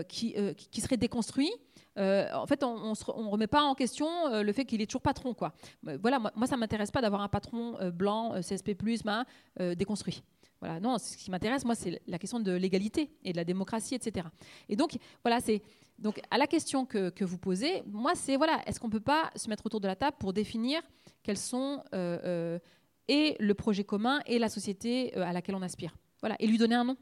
qui, 0.05 0.34
qui 0.57 0.80
serait 0.80 0.96
déconstruit 0.96 1.50
en 1.96 2.46
fait, 2.46 2.64
on 2.64 2.92
ne 2.92 3.28
remet 3.28 3.46
pas 3.46 3.62
en 3.62 3.74
question 3.74 4.09
le 4.42 4.53
fait 4.53 4.64
qu'il 4.64 4.80
est 4.80 4.86
toujours 4.86 5.03
patron. 5.03 5.34
Quoi. 5.34 5.53
voilà, 6.00 6.18
moi, 6.18 6.46
ça 6.46 6.57
m'intéresse 6.57 6.90
pas 6.90 7.03
d'avoir 7.03 7.20
un 7.20 7.28
patron 7.28 7.76
blanc, 7.90 8.40
CSP+, 8.40 8.74
ben, 9.05 9.26
déconstruit. 9.74 10.22
Voilà, 10.62 10.78
non, 10.78 10.96
ce 10.96 11.16
qui 11.16 11.28
m'intéresse, 11.30 11.64
moi, 11.64 11.74
c'est 11.74 12.00
la 12.07 12.18
question 12.18 12.38
de 12.38 12.53
l'égalité 12.53 13.11
et 13.24 13.32
de 13.32 13.36
la 13.36 13.44
démocratie, 13.44 13.96
etc. 13.96 14.28
Et 14.68 14.76
donc, 14.76 14.96
voilà, 15.24 15.40
c'est 15.40 15.61
donc 16.03 16.20
à 16.32 16.36
la 16.36 16.48
question 16.48 16.84
que, 16.84 17.24
vous 17.24 17.38
posez, 17.38 17.82
moi, 17.86 18.12
c'est 18.14 18.36
voilà, 18.36 18.61
est-ce 18.66 18.80
qu'on 18.80 18.88
ne 18.88 18.92
peut 18.92 19.00
pas 19.00 19.30
se 19.36 19.48
mettre 19.48 19.64
autour 19.64 19.80
de 19.80 19.86
la 19.86 19.94
table 19.94 20.16
pour 20.18 20.32
définir 20.32 20.82
quels 21.22 21.38
sont 21.38 21.82
euh, 21.94 22.18
euh, 22.24 22.59
et 23.07 23.36
le 23.38 23.55
projet 23.55 23.84
commun 23.84 24.20
et 24.26 24.40
la 24.40 24.48
société 24.48 25.16
euh, 25.16 25.22
à 25.22 25.32
laquelle 25.32 25.55
on 25.55 25.62
aspire, 25.62 25.96
voilà, 26.20 26.34
et 26.40 26.48
lui 26.48 26.59
donner 26.59 26.74
un 26.74 26.84
nom. 26.84 26.96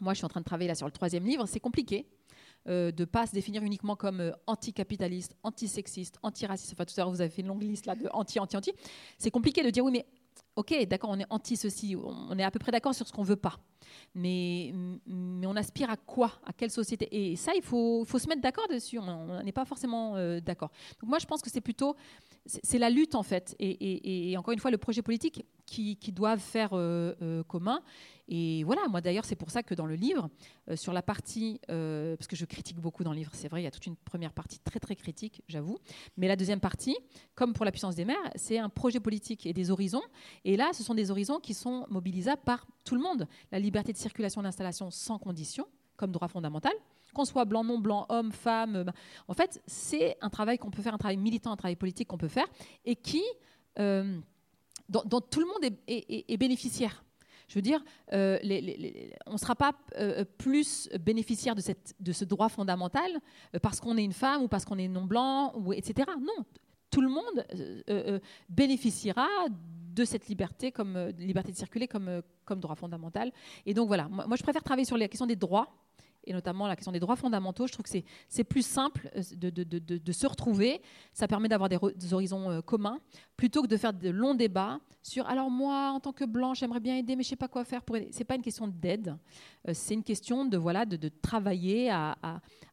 Moi, 0.00 0.14
je 0.14 0.18
suis 0.18 0.24
en 0.24 0.28
train 0.28 0.40
de 0.40 0.44
travailler 0.44 0.68
là 0.68 0.76
sur 0.76 0.86
le 0.86 0.92
troisième 0.92 1.24
livre, 1.24 1.46
c'est 1.46 1.60
compliqué. 1.60 2.06
de 2.66 2.92
ne 2.96 3.04
pas 3.04 3.26
se 3.26 3.32
définir 3.32 3.64
uniquement 3.64 3.96
comme 3.96 4.32
anticapitaliste, 4.46 5.34
antisexiste, 5.42 6.18
antiraciste. 6.22 6.74
Enfin, 6.74 6.84
tout 6.84 6.94
à 6.96 7.00
l'heure, 7.00 7.10
vous 7.10 7.20
avez 7.20 7.30
fait 7.30 7.42
une 7.42 7.48
longue 7.48 7.64
liste 7.64 7.86
là 7.86 7.96
de 7.96 8.08
anti, 8.12 8.38
anti, 8.38 8.56
anti. 8.56 8.72
C'est 9.18 9.32
compliqué 9.32 9.64
de 9.64 9.70
dire 9.70 9.84
oui, 9.84 9.90
mais 9.90 10.06
ok, 10.58 10.86
d'accord, 10.88 11.10
on 11.10 11.20
est 11.20 11.26
anti 11.30 11.56
ceci, 11.56 11.94
on 11.96 12.36
est 12.36 12.42
à 12.42 12.50
peu 12.50 12.58
près 12.58 12.72
d'accord 12.72 12.92
sur 12.92 13.06
ce 13.06 13.12
qu'on 13.12 13.22
veut 13.22 13.36
pas. 13.36 13.60
Mais, 14.14 14.74
mais 15.06 15.46
on 15.46 15.54
aspire 15.54 15.88
à 15.88 15.96
quoi? 15.96 16.32
À 16.44 16.52
quelle 16.52 16.72
société? 16.72 17.08
Et 17.12 17.36
ça, 17.36 17.52
il 17.54 17.62
faut, 17.62 18.04
faut 18.04 18.18
se 18.18 18.28
mettre 18.28 18.42
d'accord 18.42 18.66
dessus. 18.68 18.98
On 18.98 19.42
n'est 19.44 19.52
pas 19.52 19.64
forcément 19.64 20.16
euh, 20.16 20.40
d'accord. 20.40 20.70
Donc 21.00 21.10
moi, 21.10 21.20
je 21.20 21.26
pense 21.26 21.42
que 21.42 21.48
c'est 21.48 21.60
plutôt, 21.60 21.94
c'est 22.44 22.78
la 22.78 22.90
lutte 22.90 23.14
en 23.14 23.22
fait. 23.22 23.54
Et, 23.60 24.30
et, 24.32 24.36
encore 24.36 24.52
une 24.52 24.58
fois, 24.58 24.72
le 24.72 24.78
projet 24.78 25.00
politique, 25.00 25.44
qui, 25.68 26.12
doivent 26.12 26.40
faire 26.40 26.70
commun. 27.46 27.82
Et 28.30 28.64
voilà, 28.64 28.82
moi 28.88 29.00
d'ailleurs, 29.00 29.24
c'est 29.24 29.36
pour 29.36 29.50
ça 29.50 29.62
que 29.62 29.74
dans 29.74 29.86
le 29.86 29.94
livre, 29.94 30.28
sur 30.74 30.92
la 30.92 31.02
partie, 31.02 31.60
parce 31.66 32.26
que 32.26 32.36
je 32.36 32.44
critique 32.44 32.78
beaucoup 32.78 33.04
dans 33.04 33.12
le 33.12 33.18
livre, 33.18 33.30
c'est 33.34 33.48
vrai, 33.48 33.60
il 33.60 33.64
y 33.64 33.66
a 33.66 33.70
toute 33.70 33.86
une 33.86 33.96
première 33.96 34.32
partie 34.32 34.58
très 34.60 34.80
très 34.80 34.96
critique, 34.96 35.42
j'avoue, 35.48 35.78
mais 36.16 36.28
la 36.28 36.36
deuxième 36.36 36.60
partie, 36.60 36.96
comme 37.34 37.52
pour 37.52 37.64
la 37.64 37.70
puissance 37.70 37.94
des 37.94 38.04
mers, 38.04 38.16
c'est 38.34 38.58
un 38.58 38.68
projet 38.68 39.00
politique 39.00 39.46
et 39.46 39.52
des 39.52 39.70
horizons. 39.70 40.02
Et 40.44 40.56
là, 40.56 40.70
ce 40.72 40.82
sont 40.82 40.94
des 40.94 41.10
horizons 41.10 41.38
qui 41.38 41.54
sont 41.54 41.86
mobilisables 41.90 42.42
par 42.44 42.66
tout 42.84 42.94
le 42.94 43.00
monde. 43.00 43.26
La 43.52 43.58
liberté 43.58 43.92
de 43.92 43.98
circulation 43.98 44.42
d'installation 44.42 44.90
sans 44.90 45.18
condition, 45.18 45.66
comme 45.96 46.12
droit 46.12 46.28
fondamental, 46.28 46.72
qu'on 47.14 47.24
soit 47.24 47.44
blanc, 47.44 47.64
non 47.64 47.78
blanc, 47.78 48.06
homme, 48.08 48.32
femme. 48.32 48.76
Euh, 48.76 48.84
en 49.26 49.34
fait, 49.34 49.62
c'est 49.66 50.16
un 50.20 50.30
travail 50.30 50.58
qu'on 50.58 50.70
peut 50.70 50.82
faire, 50.82 50.94
un 50.94 50.98
travail 50.98 51.16
militant, 51.16 51.52
un 51.52 51.56
travail 51.56 51.76
politique 51.76 52.08
qu'on 52.08 52.18
peut 52.18 52.28
faire, 52.28 52.46
et 52.84 52.96
qui, 52.96 53.22
euh, 53.78 54.18
dont, 54.88 55.20
tout 55.20 55.40
le 55.40 55.46
monde 55.46 55.72
est, 55.86 56.36
bénéficiaire. 56.36 57.04
Je 57.48 57.54
veux 57.54 57.62
dire, 57.62 57.82
euh, 58.12 58.38
on 59.26 59.32
ne 59.32 59.38
sera 59.38 59.54
pas 59.54 59.72
plus 60.36 60.88
bénéficiaire 61.00 61.54
de, 61.54 62.12
ce 62.12 62.24
droit 62.24 62.48
fondamental 62.48 63.10
parce 63.62 63.80
qu'on 63.80 63.96
est 63.96 64.04
une 64.04 64.12
femme 64.12 64.42
ou 64.42 64.48
parce 64.48 64.64
qu'on 64.64 64.78
est 64.78 64.88
non 64.88 65.04
blanc, 65.04 65.52
ou, 65.56 65.72
etc. 65.72 66.10
Non, 66.20 66.44
tout 66.90 67.00
le 67.00 67.08
monde 67.08 67.44
bénéficiera 68.48 69.28
de 69.50 70.04
cette 70.04 70.28
liberté 70.28 70.72
comme 70.72 71.08
liberté 71.18 71.50
de 71.52 71.56
circuler 71.56 71.88
comme, 71.88 72.22
comme 72.44 72.60
droit 72.60 72.76
fondamental. 72.76 73.32
Et 73.66 73.74
donc 73.74 73.88
voilà, 73.88 74.08
moi 74.08 74.36
je 74.36 74.42
préfère 74.42 74.62
travailler 74.62 74.84
sur 74.84 74.96
la 74.96 75.08
question 75.08 75.26
des 75.26 75.36
droits 75.36 75.68
et 76.24 76.32
notamment 76.32 76.66
la 76.66 76.76
question 76.76 76.92
des 76.92 77.00
droits 77.00 77.16
fondamentaux. 77.16 77.66
Je 77.66 77.72
trouve 77.72 77.84
que 77.84 77.98
c'est 78.28 78.44
plus 78.44 78.64
simple 78.64 79.10
euh, 79.16 79.22
de, 79.36 79.50
de, 79.50 79.78
de, 79.78 80.12
se 80.12 80.26
retrouver. 80.26 80.80
Ça 81.12 81.26
permet 81.26 81.48
d'avoir 81.48 81.68
des, 81.68 81.78
horizons 82.12 82.50
euh, 82.50 82.60
communs 82.60 83.00
plutôt 83.36 83.62
que 83.62 83.68
de 83.68 83.76
faire 83.76 83.92
de 83.92 84.10
longs 84.10 84.34
débats 84.34 84.80
sur 85.02 85.26
alors 85.26 85.50
moi, 85.50 85.92
en 85.94 86.00
tant 86.00 86.12
que 86.12 86.24
blanche, 86.24 86.58
j'aimerais 86.60 86.80
bien 86.80 86.96
aider, 86.96 87.16
mais 87.16 87.22
je 87.22 87.28
ne 87.28 87.30
sais 87.30 87.36
pas 87.36 87.48
quoi 87.48 87.64
faire. 87.64 87.80
Ce 87.88 88.18
n'est 88.18 88.24
pas 88.24 88.34
une 88.34 88.42
question 88.42 88.68
d'aide, 88.68 89.16
euh, 89.66 89.72
c'est 89.72 89.94
une 89.94 90.02
question 90.02 90.44
de, 90.44 90.58
voilà, 90.58 90.84
de, 90.84 91.08
travailler 91.08 91.88
à, 91.88 92.18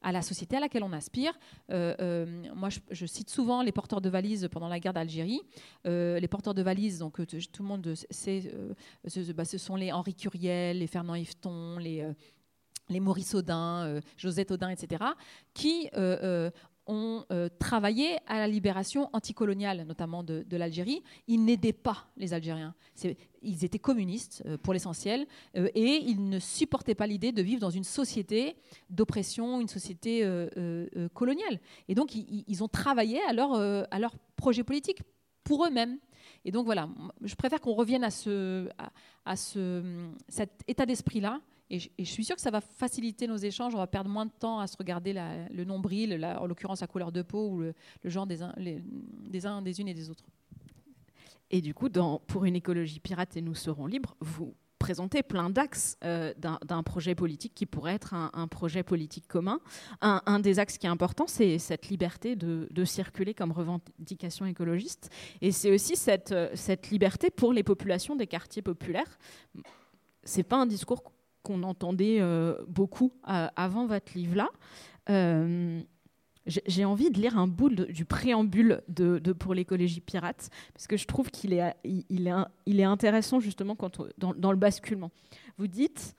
à, 0.01 0.11
la 0.11 0.21
société 0.21 0.57
à 0.57 0.59
laquelle 0.59 0.83
on 0.83 0.91
aspire. 0.91 1.37
moi, 1.69 2.69
je, 2.91 3.05
cite 3.05 3.29
souvent 3.29 3.61
les 3.61 3.71
porteurs 3.71 4.01
de 4.01 4.09
valises 4.09 4.49
pendant 4.51 4.67
la 4.67 4.79
guerre 4.79 4.93
d'Algérie. 4.93 5.41
les 5.85 6.27
porteurs 6.27 6.53
de 6.53 6.61
valises, 6.61 6.99
donc 6.99 7.25
tout 7.25 7.63
le 7.63 7.67
monde 7.67 7.93
sait, 8.09 8.51
ce, 9.07 9.31
bah, 9.31 9.45
ce, 9.45 9.57
sont 9.57 9.75
les 9.75 9.91
Henri 9.91 10.13
Curiel, 10.13 10.79
les 10.79 10.87
Fernand 10.87 11.15
Yveton, 11.15 11.77
les 11.77 12.05
les 12.89 12.99
Maurice 12.99 13.33
Audin, 13.33 13.85
euh, 13.85 14.01
Josette 14.17 14.51
Audin, 14.51 14.69
etc., 14.69 15.03
qui 15.53 15.89
euh, 15.95 16.17
euh, 16.23 16.51
ont 16.87 17.25
travaillé 17.57 18.17
à 18.27 18.37
la 18.37 18.47
libération 18.47 19.09
anticoloniale, 19.11 19.85
notamment 19.87 20.21
de, 20.21 20.45
l'Algérie. 20.51 21.01
Ils 21.27 21.43
n'aidaient 21.43 21.73
pas 21.73 22.05
les 22.15 22.31
Algériens. 22.31 22.75
Ils 23.41 23.65
étaient 23.65 23.79
communistes 23.79 24.43
pour 24.61 24.71
l'essentiel 24.71 25.25
et 25.55 26.03
ils 26.05 26.29
ne 26.29 26.37
supportaient 26.37 26.93
pas 26.93 27.07
l'idée 27.07 27.31
de 27.31 27.41
vivre 27.41 27.59
dans 27.59 27.71
une 27.71 27.83
société 27.83 28.55
d'oppression, 28.91 29.61
une 29.61 29.67
société 29.67 30.23
coloniale. 31.15 31.59
Et 31.87 31.95
donc, 31.95 32.13
ils, 32.13 32.63
ont 32.63 32.67
travaillé 32.67 33.19
à 33.23 33.33
leur, 33.33 34.15
projet 34.35 34.63
politique 34.63 35.01
pour 35.43 35.65
eux-mêmes. 35.65 35.97
Et 36.43 36.51
donc 36.51 36.65
voilà, 36.65 36.87
je 37.23 37.33
préfère 37.33 37.61
qu'on 37.61 37.73
revienne 37.73 38.03
à, 38.03 38.11
ce, 38.11 38.69
à 39.25 39.35
ce, 39.35 39.81
cet 40.29 40.51
état 40.67 40.85
d'esprit-là 40.85 41.41
et 41.69 41.79
je, 41.79 42.03
suis 42.03 42.23
sûre 42.23 42.35
que 42.35 42.41
ça 42.41 42.51
va 42.51 42.61
faciliter 42.61 43.27
nos 43.27 43.37
échanges. 43.37 43.73
On 43.73 43.79
va 43.79 43.87
perdre 43.87 44.09
moins 44.09 44.25
de 44.25 44.31
temps 44.31 44.59
à 44.59 44.67
se 44.67 44.77
regarder 44.77 45.13
le 45.51 45.63
nombril, 45.63 46.23
en 46.23 46.45
l'occurrence 46.45 46.81
la 46.81 46.87
couleur 46.87 47.11
de 47.11 47.23
peau 47.23 47.49
ou 47.49 47.61
le, 47.61 47.73
genre 48.03 48.27
des 48.27 48.43
uns, 48.43 48.53
des 49.61 49.81
unes 49.81 49.87
et 49.87 49.93
des 49.93 50.09
autres. 50.09 50.25
Et 51.49 51.61
du 51.61 51.73
coup, 51.73 51.89
pour 52.27 52.45
une 52.45 52.55
écologie 52.55 52.99
pirate 52.99 53.35
et 53.37 53.41
nous 53.41 53.55
serons 53.55 53.87
libres, 53.87 54.15
vous 54.19 54.53
présentez 54.77 55.23
plein 55.23 55.49
d'axes 55.49 55.97
euh, 56.03 56.33
d'un 56.37 56.83
projet 56.83 57.15
politique 57.15 57.53
qui 57.55 57.65
pourrait 57.65 57.95
être 57.95 58.13
un, 58.13 58.47
projet 58.47 58.83
politique 58.83 59.27
commun. 59.27 59.59
Un, 60.01 60.39
des 60.39 60.59
axes 60.59 60.77
qui 60.77 60.85
est 60.85 60.89
important, 60.89 61.25
c'est 61.27 61.57
cette 61.57 61.87
liberté 61.87 62.35
de, 62.35 62.67
de, 62.69 62.85
circuler 62.85 63.33
comme 63.33 63.51
revendication 63.51 64.45
écologiste. 64.45 65.09
Et 65.41 65.51
c'est 65.51 65.71
aussi 65.71 65.95
cette, 65.95 66.31
euh, 66.31 66.49
cette 66.53 66.91
liberté 66.91 67.31
pour 67.31 67.53
les 67.53 67.63
populations 67.63 68.15
des 68.15 68.27
quartiers 68.27 68.61
populaires. 68.61 69.17
C'est 70.23 70.43
pas 70.43 70.57
un 70.57 70.67
discours 70.67 71.03
qu'on 71.45 71.63
entendait 71.63 72.17
euh, 72.19 72.55
beaucoup 72.67 73.13
euh, 73.29 73.47
avant 73.55 73.85
votre 73.85 74.11
livre-là. 74.15 74.49
Euh, 76.47 76.51
j'ai 76.65 76.85
envie 76.85 77.11
de 77.11 77.19
lire 77.19 77.37
un 77.37 77.47
bout 77.47 77.69
du 77.69 78.05
préambule 78.05 78.81
de, 78.87 79.19
Pour 79.33 79.53
l'écologie 79.53 80.01
pirate, 80.01 80.49
parce 80.73 80.87
que 80.87 80.97
je 80.97 81.05
trouve 81.05 81.29
qu'il 81.29 81.53
est, 81.53 81.73
il, 81.83 82.27
est, 82.27 82.33
il 82.65 82.79
est, 82.79 82.83
intéressant 82.83 83.39
justement 83.39 83.75
quand 83.75 84.01
dans, 84.17 84.51
le 84.51 84.57
basculement. 84.57 85.11
Vous 85.57 85.67
dites, 85.67 86.15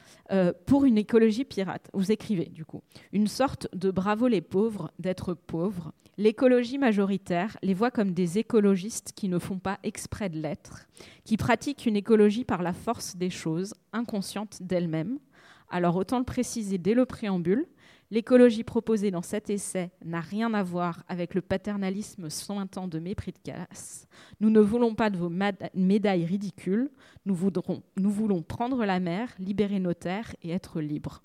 pour 0.66 0.84
une 0.84 0.98
écologie 0.98 1.44
pirate, 1.44 1.90
vous 1.92 2.12
écrivez 2.12 2.46
du 2.46 2.64
coup, 2.64 2.82
une 3.12 3.26
sorte 3.26 3.68
de 3.74 3.90
bravo 3.90 4.28
les 4.28 4.40
pauvres 4.40 4.90
d'être 4.98 5.34
pauvres. 5.34 5.92
L'écologie 6.18 6.78
majoritaire 6.78 7.58
les 7.62 7.74
voit 7.74 7.90
comme 7.90 8.12
des 8.12 8.38
écologistes 8.38 9.12
qui 9.14 9.28
ne 9.28 9.38
font 9.38 9.58
pas 9.58 9.78
exprès 9.82 10.30
de 10.30 10.40
l'être, 10.40 10.86
qui 11.24 11.36
pratiquent 11.36 11.84
une 11.84 11.96
écologie 11.96 12.44
par 12.44 12.62
la 12.62 12.72
force 12.72 13.16
des 13.16 13.28
choses, 13.28 13.74
inconsciente 13.92 14.62
d'elles-mêmes. 14.62 15.18
Alors 15.68 15.96
autant 15.96 16.18
le 16.18 16.24
préciser 16.24 16.78
dès 16.78 16.94
le 16.94 17.04
préambule, 17.04 17.66
l'écologie 18.10 18.64
proposée 18.64 19.10
dans 19.10 19.22
cet 19.22 19.50
essai 19.50 19.90
n'a 20.04 20.20
rien 20.20 20.52
à 20.54 20.62
voir 20.62 21.04
avec 21.08 21.34
le 21.34 21.42
paternalisme 21.42 22.30
sointant 22.30 22.88
de 22.88 22.98
mépris 22.98 23.32
de 23.32 23.38
classe. 23.38 24.06
Nous 24.40 24.50
ne 24.50 24.60
voulons 24.60 24.94
pas 24.94 25.10
de 25.10 25.18
vos 25.18 25.32
médailles 25.74 26.24
ridicules, 26.24 26.90
nous, 27.24 27.36
nous 27.96 28.10
voulons 28.10 28.42
prendre 28.42 28.84
la 28.84 29.00
mer, 29.00 29.34
libérer 29.38 29.80
nos 29.80 29.94
terres 29.94 30.34
et 30.42 30.50
être 30.50 30.80
libres. 30.80 31.22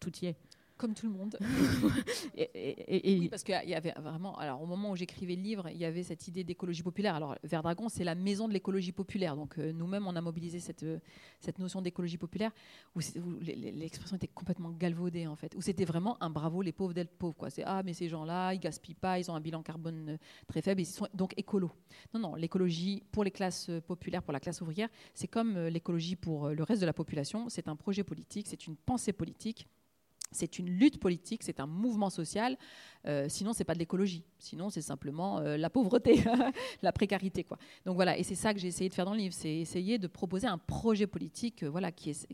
Tout 0.00 0.12
y 0.22 0.26
est. 0.26 0.36
Comme 0.82 0.94
tout 0.94 1.06
le 1.06 1.12
monde. 1.12 1.38
et, 2.36 3.16
Oui, 3.20 3.28
parce 3.28 3.44
qu'il 3.44 3.54
y 3.68 3.74
avait 3.74 3.94
vraiment. 4.00 4.36
Alors, 4.36 4.60
au 4.60 4.66
moment 4.66 4.90
où 4.90 4.96
j'écrivais 4.96 5.36
le 5.36 5.42
livre, 5.42 5.68
il 5.68 5.76
y 5.76 5.84
avait 5.84 6.02
cette 6.02 6.26
idée 6.26 6.42
d'écologie 6.42 6.82
populaire. 6.82 7.14
Alors, 7.14 7.36
Verdragon, 7.44 7.88
c'est 7.88 8.02
la 8.02 8.16
maison 8.16 8.48
de 8.48 8.52
l'écologie 8.52 8.90
populaire. 8.90 9.36
Donc, 9.36 9.60
euh, 9.60 9.72
nous-mêmes, 9.72 10.08
on 10.08 10.16
a 10.16 10.20
mobilisé 10.20 10.58
cette, 10.58 10.82
euh, 10.82 10.98
cette 11.38 11.60
notion 11.60 11.82
d'écologie 11.82 12.18
populaire 12.18 12.50
où, 12.96 13.00
l'expression 13.44 14.16
était 14.16 14.26
complètement 14.26 14.72
galvaudée, 14.72 15.28
en 15.28 15.36
fait. 15.36 15.54
Où 15.54 15.62
c'était 15.62 15.84
vraiment 15.84 16.20
un 16.20 16.30
bravo, 16.30 16.62
les 16.62 16.72
pauvres 16.72 16.94
d'être 16.94 17.16
pauvres. 17.16 17.36
Quoi. 17.36 17.50
C'est 17.50 17.62
ah, 17.64 17.84
mais 17.84 17.92
ces 17.92 18.08
gens-là, 18.08 18.52
ils 18.52 18.58
gaspillent 18.58 18.96
pas, 18.96 19.20
ils 19.20 19.30
ont 19.30 19.36
un 19.36 19.40
bilan 19.40 19.62
carbone 19.62 20.08
euh, 20.08 20.16
très 20.48 20.62
faible, 20.62 20.80
ils 20.80 20.86
sont 20.86 21.06
donc 21.14 21.32
écolos. 21.36 21.70
Non, 22.12 22.18
non, 22.18 22.34
l'écologie 22.34 23.04
pour 23.12 23.22
les 23.22 23.30
classes 23.30 23.70
populaires, 23.86 24.24
pour 24.24 24.32
la 24.32 24.40
classe 24.40 24.60
ouvrière, 24.60 24.88
c'est 25.14 25.28
comme 25.28 25.56
l'écologie 25.68 26.16
pour 26.16 26.48
le 26.48 26.62
reste 26.64 26.80
de 26.80 26.86
la 26.86 26.92
population. 26.92 27.48
C'est 27.50 27.68
un 27.68 27.76
projet 27.76 28.02
politique, 28.02 28.48
c'est 28.48 28.66
une 28.66 28.74
pensée 28.74 29.12
politique 29.12 29.68
c'est 30.32 30.58
une 30.58 30.68
lutte 30.68 30.98
politique, 30.98 31.42
c'est 31.42 31.60
un 31.60 31.66
mouvement 31.66 32.10
social. 32.10 32.56
Euh, 33.06 33.26
sinon, 33.28 33.52
c'est 33.52 33.64
pas 33.64 33.74
de 33.74 33.78
l'écologie. 33.78 34.24
Sinon, 34.38 34.70
c'est 34.70 34.82
simplement 34.82 35.38
euh, 35.38 35.56
la 35.56 35.70
pauvreté, 35.70 36.22
la 36.82 36.92
précarité, 36.92 37.44
quoi. 37.44 37.58
Donc 37.84 37.96
voilà, 37.96 38.16
et 38.16 38.22
c'est 38.22 38.34
ça 38.34 38.54
que 38.54 38.60
j'ai 38.60 38.68
essayé 38.68 38.88
de 38.88 38.94
faire 38.94 39.04
dans 39.04 39.12
le 39.12 39.18
livre, 39.18 39.34
c'est 39.34 39.56
essayer 39.56 39.98
de 39.98 40.06
proposer 40.06 40.46
un 40.46 40.58
projet 40.58 41.06
politique, 41.06 41.62
euh, 41.62 41.70
voilà, 41.70 41.90
qui 41.90 42.10
est, 42.10 42.28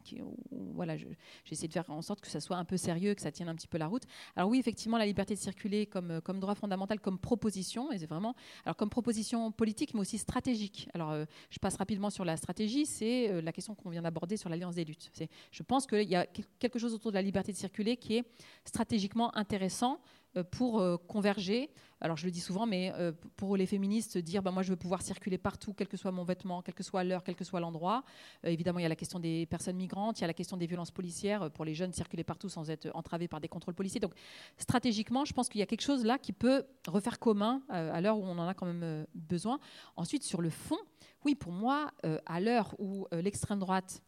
voilà, 0.50 0.96
j'ai 0.96 1.16
essayé 1.50 1.68
de 1.68 1.72
faire 1.72 1.88
en 1.88 2.02
sorte 2.02 2.20
que 2.20 2.28
ça 2.28 2.40
soit 2.40 2.56
un 2.56 2.64
peu 2.64 2.76
sérieux, 2.76 3.14
que 3.14 3.22
ça 3.22 3.32
tienne 3.32 3.48
un 3.48 3.54
petit 3.54 3.66
peu 3.66 3.78
la 3.78 3.86
route. 3.86 4.02
Alors 4.36 4.50
oui, 4.50 4.58
effectivement, 4.58 4.98
la 4.98 5.06
liberté 5.06 5.34
de 5.34 5.38
circuler 5.38 5.86
comme 5.86 6.20
comme 6.22 6.40
droit 6.40 6.54
fondamental, 6.54 7.00
comme 7.00 7.18
proposition, 7.18 7.90
et 7.92 7.98
c'est 7.98 8.06
vraiment, 8.06 8.34
alors 8.64 8.76
comme 8.76 8.90
proposition 8.90 9.50
politique, 9.52 9.94
mais 9.94 10.00
aussi 10.00 10.18
stratégique. 10.18 10.88
Alors, 10.94 11.14
je 11.50 11.58
passe 11.58 11.76
rapidement 11.76 12.10
sur 12.10 12.24
la 12.24 12.36
stratégie. 12.36 12.86
C'est 12.86 13.40
la 13.40 13.52
question 13.52 13.74
qu'on 13.74 13.90
vient 13.90 14.02
d'aborder 14.02 14.36
sur 14.36 14.48
l'alliance 14.48 14.74
des 14.74 14.84
luttes. 14.84 15.10
Je 15.50 15.62
pense 15.62 15.86
qu'il 15.86 16.08
y 16.08 16.16
a 16.16 16.26
quelque 16.58 16.78
chose 16.78 16.94
autour 16.94 17.10
de 17.10 17.16
la 17.16 17.22
liberté 17.22 17.52
de 17.52 17.56
circuler 17.56 17.87
qui 17.96 18.16
est 18.16 18.24
stratégiquement 18.64 19.36
intéressant 19.36 20.00
euh, 20.36 20.44
pour 20.44 20.80
euh, 20.80 20.96
converger. 20.96 21.70
Alors 22.00 22.18
je 22.18 22.26
le 22.26 22.30
dis 22.30 22.40
souvent, 22.40 22.66
mais 22.66 22.92
euh, 22.94 23.12
pour 23.36 23.56
les 23.56 23.64
féministes, 23.64 24.18
dire 24.18 24.42
bah, 24.42 24.50
moi 24.50 24.62
je 24.62 24.68
veux 24.70 24.76
pouvoir 24.76 25.00
circuler 25.00 25.38
partout, 25.38 25.72
quel 25.72 25.88
que 25.88 25.96
soit 25.96 26.12
mon 26.12 26.22
vêtement, 26.22 26.60
quel 26.60 26.74
que 26.74 26.82
soit 26.82 27.02
l'heure, 27.02 27.24
quel 27.24 27.34
que 27.34 27.44
soit 27.44 27.60
l'endroit. 27.60 28.04
évidemment, 28.44 28.78
il 28.78 28.82
y 28.82 28.86
a 28.86 28.90
la 28.90 28.96
question 28.96 29.18
des 29.18 29.46
personnes 29.46 29.76
migrantes, 29.76 30.18
il 30.18 30.22
y 30.22 30.24
a 30.24 30.26
la 30.26 30.34
question 30.34 30.56
des 30.56 30.66
violences 30.66 30.90
policières, 30.90 31.50
pour 31.50 31.64
les 31.64 31.74
jeunes 31.74 31.92
circuler 31.92 32.24
partout 32.24 32.48
sans 32.50 32.68
être 32.70 32.90
entravés 32.94 33.26
par 33.26 33.40
des 33.40 33.48
contrôles 33.48 33.74
policiers. 33.74 34.00
Donc 34.00 34.12
stratégiquement, 34.58 35.24
je 35.24 35.32
pense 35.32 35.48
qu'il 35.48 35.60
y 35.60 35.62
a 35.62 35.66
quelque 35.66 35.82
chose 35.82 36.04
là 36.04 36.18
qui 36.18 36.32
peut 36.32 36.64
refaire 36.86 37.18
commun 37.18 37.62
à 37.68 38.00
l'heure 38.00 38.18
où 38.18 38.24
on 38.24 38.38
en 38.38 38.48
a 38.48 38.54
quand 38.54 38.66
même 38.66 39.06
besoin. 39.14 39.58
Ensuite, 39.96 40.24
sur 40.24 40.42
le 40.42 40.50
fond, 40.50 40.78
oui, 41.24 41.34
pour 41.34 41.52
moi, 41.52 41.90
à 42.26 42.40
l'heure 42.40 42.74
où 42.78 43.06
l'extrême 43.12 43.58
droite 43.58 44.02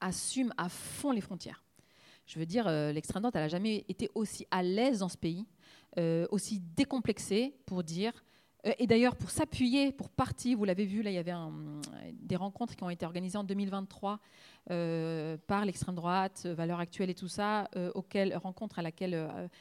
assume 0.00 0.52
à 0.56 0.68
fond 0.68 1.12
les 1.12 1.20
frontières, 1.20 1.65
je 2.26 2.38
veux 2.38 2.46
dire, 2.46 2.66
euh, 2.66 2.92
l'extrême 2.92 3.22
droite, 3.22 3.36
elle 3.36 3.42
n'a 3.42 3.48
jamais 3.48 3.84
été 3.88 4.10
aussi 4.14 4.46
à 4.50 4.62
l'aise 4.62 4.98
dans 4.98 5.08
ce 5.08 5.16
pays, 5.16 5.46
euh, 5.98 6.26
aussi 6.30 6.60
décomplexée 6.76 7.54
pour 7.64 7.82
dire 7.82 8.12
et 8.78 8.86
d'ailleurs, 8.86 9.14
pour 9.14 9.30
s'appuyer, 9.30 9.92
pour 9.92 10.08
partir, 10.08 10.58
vous 10.58 10.64
l'avez 10.64 10.86
vu, 10.86 11.02
là, 11.02 11.10
il 11.10 11.14
y 11.14 11.18
avait 11.18 11.34
des 12.12 12.36
rencontres 12.36 12.74
qui 12.74 12.82
ont 12.82 12.90
été 12.90 13.06
organisées 13.06 13.38
en 13.38 13.44
2023 13.44 14.18
euh, 14.72 15.36
par 15.46 15.64
l'extrême 15.64 15.94
droite, 15.94 16.42
euh, 16.46 16.54
Valeurs 16.54 16.80
Actuelles 16.80 17.10
et 17.10 17.14
tout 17.14 17.28
ça, 17.28 17.70
auxquelles, 17.94 18.36
rencontre 18.36 18.78
à 18.78 18.82
laquelle 18.82 19.14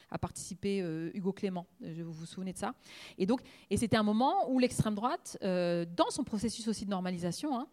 a 0.10 0.18
participé 0.18 0.80
Hugo 1.14 1.34
Clément. 1.34 1.68
Vous 1.82 2.12
vous 2.12 2.26
souvenez 2.26 2.54
de 2.54 2.58
ça 2.58 2.74
Et 3.18 3.26
donc, 3.26 3.42
et 3.70 3.78
c'était 3.78 3.98
un 3.98 4.04
moment 4.04 4.50
où 4.50 4.58
l'extrême 4.58 4.96
droite, 4.96 5.38
dans 5.42 6.10
son 6.10 6.24
processus 6.24 6.68
aussi 6.68 6.86
de 6.86 6.90
normalisation, 6.90 7.60
hein, 7.60 7.68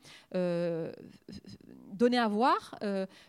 donnait 1.93 2.19
à 2.19 2.29
voir 2.29 2.77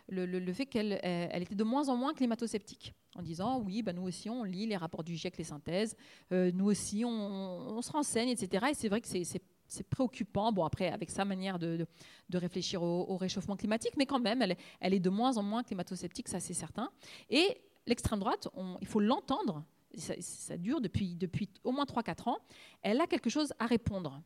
le, 0.08 0.52
fait 0.52 0.66
qu'elle 0.66 0.98
elle 1.02 1.42
était 1.42 1.54
de 1.54 1.64
moins 1.64 1.88
en 1.88 1.96
moins 1.96 2.12
climato-sceptique 2.12 2.94
en 3.14 3.22
disant 3.22 3.60
oui, 3.60 3.82
bah, 3.82 3.92
nous 3.92 4.02
aussi 4.02 4.28
on 4.28 4.44
lit 4.44 4.66
les 4.66 4.76
rapports 4.76 5.04
du 5.04 5.16
GIEC, 5.16 5.36
les 5.38 5.44
synthèses, 5.44 5.96
euh, 6.32 6.50
nous 6.52 6.66
aussi 6.66 7.04
on, 7.04 7.80
se 7.82 7.90
renseigne, 7.92 8.28
etc. 8.28 8.66
Et 8.70 8.74
c'est 8.74 8.88
vrai 8.88 9.00
que 9.00 9.08
c'est 9.08 9.88
préoccupant, 9.88 10.52
bon 10.52 10.64
après 10.64 10.88
avec 10.88 11.10
sa 11.10 11.24
manière 11.24 11.58
de, 11.58 11.86
réfléchir 12.32 12.82
au, 12.82 13.16
réchauffement 13.16 13.56
climatique, 13.56 13.94
mais 13.96 14.06
quand 14.06 14.20
même 14.20 14.42
elle, 14.42 14.94
est 14.94 15.00
de 15.00 15.10
moins 15.10 15.36
en 15.36 15.42
moins 15.42 15.62
climato-sceptique, 15.62 16.28
ça 16.28 16.40
c'est 16.40 16.54
certain. 16.54 16.90
Et 17.30 17.60
l'extrême 17.86 18.18
droite, 18.18 18.48
il 18.80 18.86
faut 18.86 19.00
l'entendre, 19.00 19.64
ça, 19.96 20.56
dure 20.56 20.80
depuis, 20.80 21.18
au 21.62 21.72
moins 21.72 21.84
3-4 21.84 22.30
ans, 22.30 22.38
elle 22.82 23.00
a 23.00 23.06
quelque 23.06 23.30
chose 23.30 23.52
à 23.58 23.66
répondre, 23.66 24.22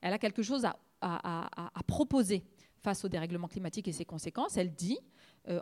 elle 0.00 0.12
a 0.12 0.18
quelque 0.18 0.42
chose 0.42 0.66
à, 1.00 1.82
proposer 1.86 2.44
face 2.82 3.04
au 3.04 3.08
dérèglement 3.08 3.48
climatique 3.48 3.88
et 3.88 3.92
ses 3.92 4.04
conséquences. 4.04 4.56
Elle 4.56 4.72
dit 4.72 4.98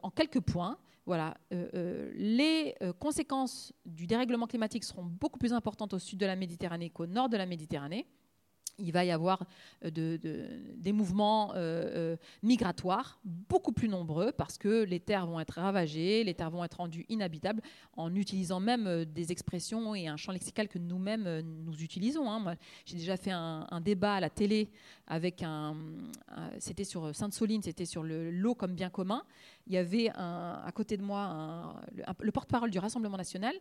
en 0.03 0.11
quelques 0.11 0.41
points, 0.41 0.79
voilà, 1.07 1.37
euh, 1.53 1.69
euh, 1.75 2.13
les 2.15 2.75
conséquences 2.99 3.73
du 3.85 4.07
dérèglement 4.07 4.47
climatique 4.47 4.85
seront 4.85 5.05
beaucoup 5.05 5.39
plus 5.39 5.53
importantes 5.53 5.93
au 5.93 5.99
sud 5.99 6.19
de 6.19 6.27
la 6.27 6.37
Méditerranée 6.37 6.91
qu'au 6.91 7.07
nord 7.07 7.29
de 7.29 7.37
la 7.37 7.47
Méditerranée 7.47 8.07
il 8.79 8.93
va 8.93 9.05
y 9.05 9.11
avoir 9.11 9.45
euh, 9.85 9.91
des 9.91 10.93
mouvements 10.93 11.53
euh, 11.53 11.57
euh, 11.57 12.17
migratoires 12.43 13.21
beaucoup 13.25 13.73
plus 13.73 13.89
nombreux 13.89 14.33
parce 14.33 14.59
que 14.59 14.85
les 14.85 15.01
terres 15.01 15.27
vont 15.27 15.41
être 15.41 15.61
ravagées, 15.61 16.25
les 16.25 16.35
terres 16.35 16.51
vont 16.51 16.65
être 16.65 16.79
rendues 16.79 17.07
inhabitables 17.09 17.63
en 17.97 18.15
utilisant 18.15 18.61
même 18.61 19.05
des 19.05 19.33
expressions 19.33 19.95
et 19.95 20.09
un 20.09 20.17
champ 20.17 20.33
lexical 20.33 20.69
que 20.69 20.79
nous-mêmes 20.79 21.41
nous 21.65 21.83
utilisons. 21.83 22.31
Hein. 22.31 22.57
J'ai 22.85 22.97
déjà 22.97 23.17
fait 23.17 23.31
un, 23.31 23.81
débat 23.85 24.15
à 24.15 24.21
la 24.21 24.31
télé 24.31 24.71
avec 25.07 25.43
un, 25.43 25.77
c'était 26.59 26.85
sur 26.85 27.15
Sainte-Soline, 27.15 27.63
c'était 27.63 27.85
sur 27.85 28.03
l'eau 28.03 28.55
comme 28.55 28.75
bien 28.75 28.91
commun. 28.91 29.25
Il 29.67 29.75
y 29.75 29.77
avait 29.77 30.11
à 30.15 30.71
côté 30.75 30.97
de 30.97 31.03
moi 31.03 31.81
le 32.21 32.33
porte-parole 32.33 32.71
du 32.71 32.79
Rassemblement 32.79 33.17
national 33.17 33.55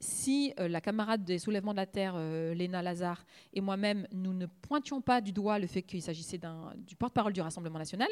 si 0.00 0.52
euh, 0.58 0.68
la 0.68 0.80
camarade 0.80 1.24
des 1.24 1.38
soulèvements 1.38 1.72
de 1.72 1.78
la 1.78 1.86
Terre, 1.86 2.14
euh, 2.16 2.54
Léna 2.54 2.82
Lazare, 2.82 3.24
et 3.52 3.60
moi-même, 3.60 4.06
nous 4.12 4.32
ne 4.32 4.46
pointions 4.46 5.00
pas 5.00 5.20
du 5.20 5.32
doigt 5.32 5.58
le 5.58 5.66
fait 5.66 5.82
qu'il 5.82 6.02
s'agissait 6.02 6.40
du 6.76 6.96
porte-parole 6.96 7.32
du 7.32 7.40
Rassemblement 7.40 7.78
national, 7.78 8.08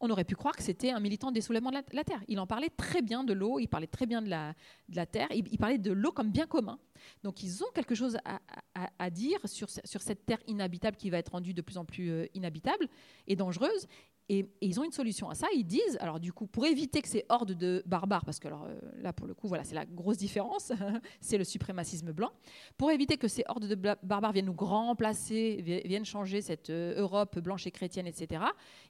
on 0.00 0.08
aurait 0.08 0.24
pu 0.24 0.34
croire 0.34 0.56
que 0.56 0.62
c'était 0.62 0.90
un 0.90 1.00
militant 1.00 1.30
des 1.30 1.42
soulèvements 1.42 1.70
de 1.70 1.76
la, 1.92 2.04
Terre. 2.04 2.22
Il 2.26 2.40
en 2.40 2.46
parlait 2.46 2.70
très 2.70 3.02
bien 3.02 3.22
de 3.22 3.34
l'eau, 3.34 3.58
il 3.58 3.68
parlait 3.68 3.86
très 3.86 4.06
bien 4.06 4.22
de 4.22 4.30
la, 4.30 5.06
Terre, 5.06 5.28
il, 5.30 5.58
parlait 5.58 5.76
de 5.76 5.92
l'eau 5.92 6.10
comme 6.10 6.30
bien 6.30 6.46
commun. 6.46 6.78
Donc 7.22 7.42
ils 7.42 7.62
ont 7.62 7.70
quelque 7.74 7.94
chose 7.94 8.16
à, 8.24 9.10
dire 9.10 9.38
sur, 9.44 9.68
sur, 9.68 10.00
cette 10.00 10.24
Terre 10.24 10.40
inhabitable 10.46 10.96
qui 10.96 11.10
va 11.10 11.18
être 11.18 11.32
rendue 11.32 11.52
de 11.52 11.60
plus 11.60 11.76
en 11.76 11.84
plus 11.84 12.10
euh, 12.10 12.26
inhabitable 12.34 12.88
et 13.26 13.36
dangereuse. 13.36 13.86
Et, 14.32 14.48
ils 14.60 14.78
ont 14.78 14.84
une 14.84 14.92
solution 14.92 15.28
à 15.28 15.34
ça. 15.34 15.48
Ils 15.56 15.66
disent, 15.66 15.98
alors 15.98 16.20
du 16.20 16.32
coup, 16.32 16.46
pour 16.46 16.64
éviter 16.64 17.02
que 17.02 17.08
ces 17.08 17.24
hordes 17.28 17.52
de 17.52 17.82
barbares, 17.84 18.24
parce 18.24 18.38
que 18.38 18.46
euh, 18.46 18.80
là, 19.02 19.12
pour 19.12 19.26
le 19.26 19.34
coup, 19.34 19.48
voilà, 19.48 19.64
c'est 19.64 19.74
la 19.74 19.84
grosse 19.84 20.18
différence, 20.18 20.70
c'est 21.20 21.36
le 21.36 21.42
suprémacisme 21.42 22.12
blanc, 22.12 22.30
pour 22.78 22.92
éviter 22.92 23.16
que 23.16 23.26
ces 23.26 23.42
hordes 23.48 23.66
de 23.66 23.74
barbares 23.74 24.30
viennent 24.30 24.46
nous 24.46 24.54
remplacer, 24.56 25.82
viennent 25.84 26.04
changer 26.04 26.42
cette 26.42 26.70
euh, 26.70 27.00
Europe 27.00 27.40
blanche 27.40 27.66
et 27.66 27.72
chrétienne, 27.72 28.06
etc., 28.06 28.44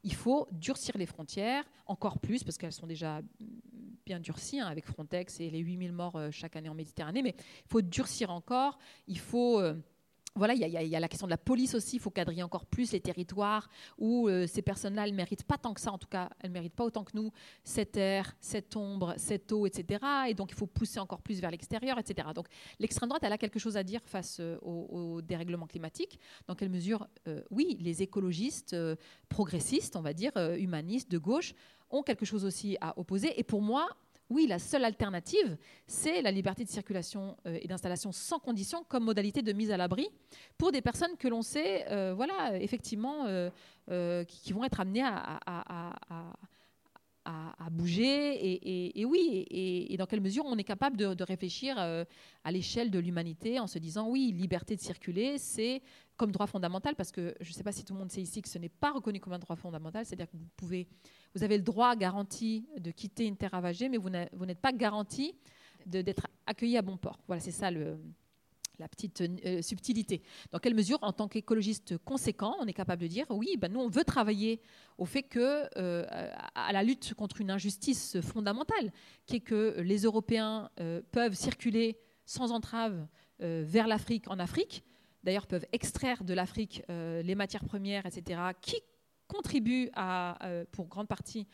il 0.04 0.14
faut 0.14 0.46
durcir 0.52 0.98
les 0.98 1.06
frontières 1.06 1.64
encore 1.86 2.18
plus, 2.18 2.44
parce 2.44 2.58
qu'elles 2.58 2.72
sont 2.72 2.86
déjà 2.86 3.22
bien 4.04 4.20
durcies, 4.20 4.60
hein, 4.60 4.66
avec 4.66 4.84
Frontex 4.84 5.40
et 5.40 5.48
les 5.48 5.60
8000 5.60 5.92
morts 5.92 6.16
euh, 6.16 6.30
chaque 6.30 6.54
année 6.54 6.68
en 6.68 6.74
Méditerranée, 6.74 7.22
mais 7.22 7.34
il 7.38 7.68
faut 7.68 7.80
durcir 7.80 8.30
encore, 8.30 8.78
il 9.06 9.18
faut 9.18 9.58
voilà, 10.36 10.54
il 10.54 10.60
y, 10.60 10.96
a 10.96 11.00
la 11.00 11.08
question 11.08 11.26
de 11.26 11.30
la 11.30 11.36
police 11.36 11.74
aussi. 11.74 11.96
Il 11.96 11.98
faut 11.98 12.10
cadrer 12.10 12.42
encore 12.42 12.64
plus 12.64 12.92
les 12.92 13.00
territoires 13.00 13.68
où 13.98 14.28
euh, 14.28 14.46
ces 14.46 14.62
personnes-là, 14.62 15.06
elles 15.06 15.14
méritent 15.14 15.42
pas 15.42 15.58
tant 15.58 15.74
que 15.74 15.80
ça. 15.80 15.90
En 15.90 15.98
tout 15.98 16.08
cas, 16.08 16.30
elles 16.40 16.52
méritent 16.52 16.74
pas 16.74 16.84
autant 16.84 17.02
que 17.02 17.12
nous 17.14 17.32
cette 17.64 17.96
air, 17.96 18.36
cette 18.40 18.76
ombre, 18.76 19.14
cette 19.16 19.50
eau, 19.50 19.66
etc. 19.66 20.04
Et 20.28 20.34
donc, 20.34 20.52
il 20.52 20.54
faut 20.54 20.66
pousser 20.66 21.00
encore 21.00 21.20
plus 21.20 21.40
vers 21.40 21.50
l'extérieur, 21.50 21.98
etc. 21.98 22.28
Donc, 22.34 22.46
l'extrême 22.78 23.08
droite, 23.08 23.24
elle 23.24 23.32
a 23.32 23.38
quelque 23.38 23.58
chose 23.58 23.76
à 23.76 23.82
dire 23.82 24.00
face 24.04 24.38
euh, 24.40 24.56
au, 24.62 25.20
dérèglement 25.20 25.66
climatique. 25.66 26.18
Dans 26.46 26.54
quelle 26.54 26.70
mesure, 26.70 27.08
euh, 27.26 27.42
oui, 27.50 27.76
les 27.80 28.02
écologistes 28.02 28.76
progressistes, 29.28 29.96
on 29.96 30.02
va 30.02 30.12
dire, 30.12 30.32
humanistes, 30.56 31.10
de 31.10 31.18
gauche, 31.18 31.54
ont 31.90 32.02
quelque 32.02 32.24
chose 32.24 32.44
aussi 32.44 32.76
à 32.80 32.98
opposer. 32.98 33.38
Et 33.38 33.42
pour 33.42 33.62
moi, 33.62 33.88
oui, 34.30 34.46
la 34.46 34.60
seule 34.60 34.84
alternative, 34.84 35.56
c'est 35.86 36.22
la 36.22 36.30
liberté 36.30 36.64
de 36.64 36.68
circulation 36.68 37.36
euh, 37.46 37.58
et 37.60 37.66
d'installation 37.66 38.12
sans 38.12 38.38
condition 38.38 38.84
comme 38.88 39.04
modalité 39.04 39.42
de 39.42 39.52
mise 39.52 39.72
à 39.72 39.76
l'abri 39.76 40.08
pour 40.56 40.70
des 40.70 40.80
personnes 40.80 41.16
que 41.18 41.26
l'on 41.26 41.42
sait, 41.42 41.84
euh, 41.90 42.14
voilà, 42.14 42.56
effectivement, 42.60 43.26
euh, 43.26 44.24
qui, 44.24 44.52
vont 44.52 44.62
être 44.62 44.78
amenées 44.78 45.02
à, 45.02 45.40
bouger. 47.70 48.98
Et, 48.98 49.04
oui, 49.04 49.46
et, 49.50 49.96
dans 49.96 50.06
quelle 50.06 50.20
mesure 50.20 50.44
on 50.46 50.56
est 50.56 50.64
capable 50.64 50.96
de, 50.96 51.22
réfléchir 51.22 51.78
à 51.78 52.52
l'échelle 52.52 52.90
de 52.90 52.98
l'humanité 52.98 53.58
en 53.58 53.66
se 53.66 53.78
disant, 53.78 54.08
oui, 54.08 54.32
liberté 54.32 54.76
de 54.76 54.80
circuler, 54.80 55.38
c'est 55.38 55.82
comme 56.16 56.32
droit 56.32 56.46
fondamental, 56.46 56.94
parce 56.96 57.12
que 57.12 57.34
je 57.40 57.48
ne 57.48 57.54
sais 57.54 57.62
pas 57.62 57.72
si 57.72 57.82
tout 57.84 57.94
le 57.94 57.98
monde 57.98 58.12
sait 58.12 58.20
ici 58.20 58.42
que 58.42 58.48
ce 58.48 58.58
n'est 58.58 58.68
pas 58.68 58.92
reconnu 58.92 59.20
comme 59.20 59.32
un 59.32 59.38
droit 59.38 59.56
fondamental, 59.56 60.04
c'est-à-dire 60.04 60.28
que 60.30 60.36
vous 60.36 60.48
pouvez 60.56 60.86
vous 61.34 61.44
avez 61.44 61.56
le 61.56 61.62
droit 61.62 61.96
garanti 61.96 62.66
de 62.78 62.90
quitter 62.90 63.24
une 63.26 63.36
terre 63.36 63.52
ravagée, 63.52 63.88
mais 63.88 63.96
vous 63.98 64.10
n'êtes 64.10 64.60
pas 64.60 64.72
garanti 64.72 65.34
d'être 65.86 66.26
accueilli 66.46 66.76
à 66.76 66.82
bon 66.82 66.96
port. 66.96 67.18
Voilà, 67.26 67.40
c'est 67.40 67.52
ça 67.52 67.70
le, 67.70 67.98
la 68.80 68.88
petite 68.88 69.20
euh, 69.20 69.62
subtilité. 69.62 70.22
Dans 70.50 70.58
quelle 70.58 70.74
mesure, 70.74 70.98
en 71.02 71.12
tant 71.12 71.28
qu'écologiste 71.28 71.98
conséquent, 71.98 72.56
on 72.60 72.66
est 72.66 72.72
capable 72.72 73.02
de 73.02 73.06
dire 73.06 73.26
oui, 73.30 73.56
ben 73.58 73.70
nous, 73.70 73.80
on 73.80 73.88
veut 73.88 74.04
travailler 74.04 74.60
au 74.98 75.04
fait 75.04 75.22
que, 75.22 75.68
euh, 75.76 76.04
à 76.54 76.72
la 76.72 76.82
lutte 76.82 77.14
contre 77.14 77.40
une 77.40 77.50
injustice 77.50 78.20
fondamentale, 78.20 78.92
qui 79.26 79.36
est 79.36 79.40
que 79.40 79.80
les 79.80 80.02
Européens 80.02 80.70
euh, 80.80 81.02
peuvent 81.12 81.34
circuler 81.34 81.98
sans 82.24 82.50
entrave 82.52 83.06
vers 83.42 83.88
l'Afrique, 83.88 84.28
en 84.28 84.38
Afrique, 84.38 84.84
d'ailleurs 85.24 85.46
peuvent 85.46 85.64
extraire 85.72 86.24
de 86.24 86.34
l'Afrique 86.34 86.82
les 86.88 87.34
matières 87.34 87.64
premières, 87.64 88.04
etc., 88.04 88.38
qui 88.60 88.76
contribuent 89.26 89.88
à, 89.94 90.38
pour 90.72 90.88
grande 90.88 91.08
partie 91.08 91.48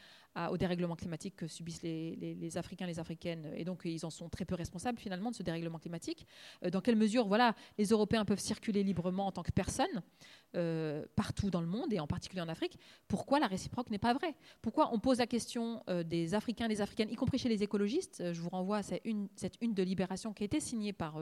au 0.51 0.57
dérèglement 0.57 0.97
climatique 0.97 1.37
que 1.37 1.47
subissent 1.47 1.83
les, 1.83 2.17
les, 2.17 2.59
Africains, 2.59 2.87
les 2.87 2.99
Africaines, 2.99 3.51
et 3.57 3.65
donc 3.65 3.83
ils 3.85 4.05
en 4.05 4.11
sont 4.11 4.29
très 4.29 4.45
peu 4.45 4.55
responsables 4.55 4.99
finalement 4.99 5.31
de 5.31 5.37
ce 5.37 5.43
dérèglement 5.43 5.79
climatique. 5.79 6.27
Euh, 6.65 6.71
dans 6.71 6.81
quelle 6.81 6.97
mesure, 6.97 7.27
voilà, 7.27 7.55
les 7.79 7.87
Européens 7.87 8.25
peuvent 8.25 8.41
circuler 8.41 8.83
librement 8.83 9.27
en 9.27 9.33
tant 9.33 9.43
que 9.43 9.51
personnes 9.51 10.03
euh, 10.55 11.05
partout 11.17 11.51
dans 11.51 11.61
le 11.61 11.67
monde 11.67 11.93
et 11.93 12.01
en 12.01 12.07
particulier 12.07 12.43
en 12.43 12.49
Afrique 12.49 12.79
Pourquoi 13.09 13.41
la 13.41 13.47
réciproque 13.47 13.91
n'est 13.91 13.99
pas 13.99 14.13
vraie? 14.13 14.35
Pourquoi 14.63 14.91
on 14.93 14.99
pose 14.99 15.19
la 15.19 15.27
question 15.27 15.83
des 16.05 16.35
Africains, 16.35 16.69
des 16.69 16.81
Africaines, 16.81 17.11
y 17.11 17.17
compris 17.17 17.39
chez 17.39 17.49
les 17.49 17.63
écologistes? 17.63 18.33
Je 18.33 18.41
vous 18.41 18.51
renvoie 18.51 18.79
à 18.79 18.83
cette 18.83 19.03
une 19.61 19.75
de 19.75 19.83
Libération 19.83 20.33
qui 20.33 20.43
a 20.43 20.47
été 20.47 20.61
signée 20.61 20.93
par 20.93 21.19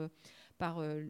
par 0.57 0.79
euh, 0.79 1.03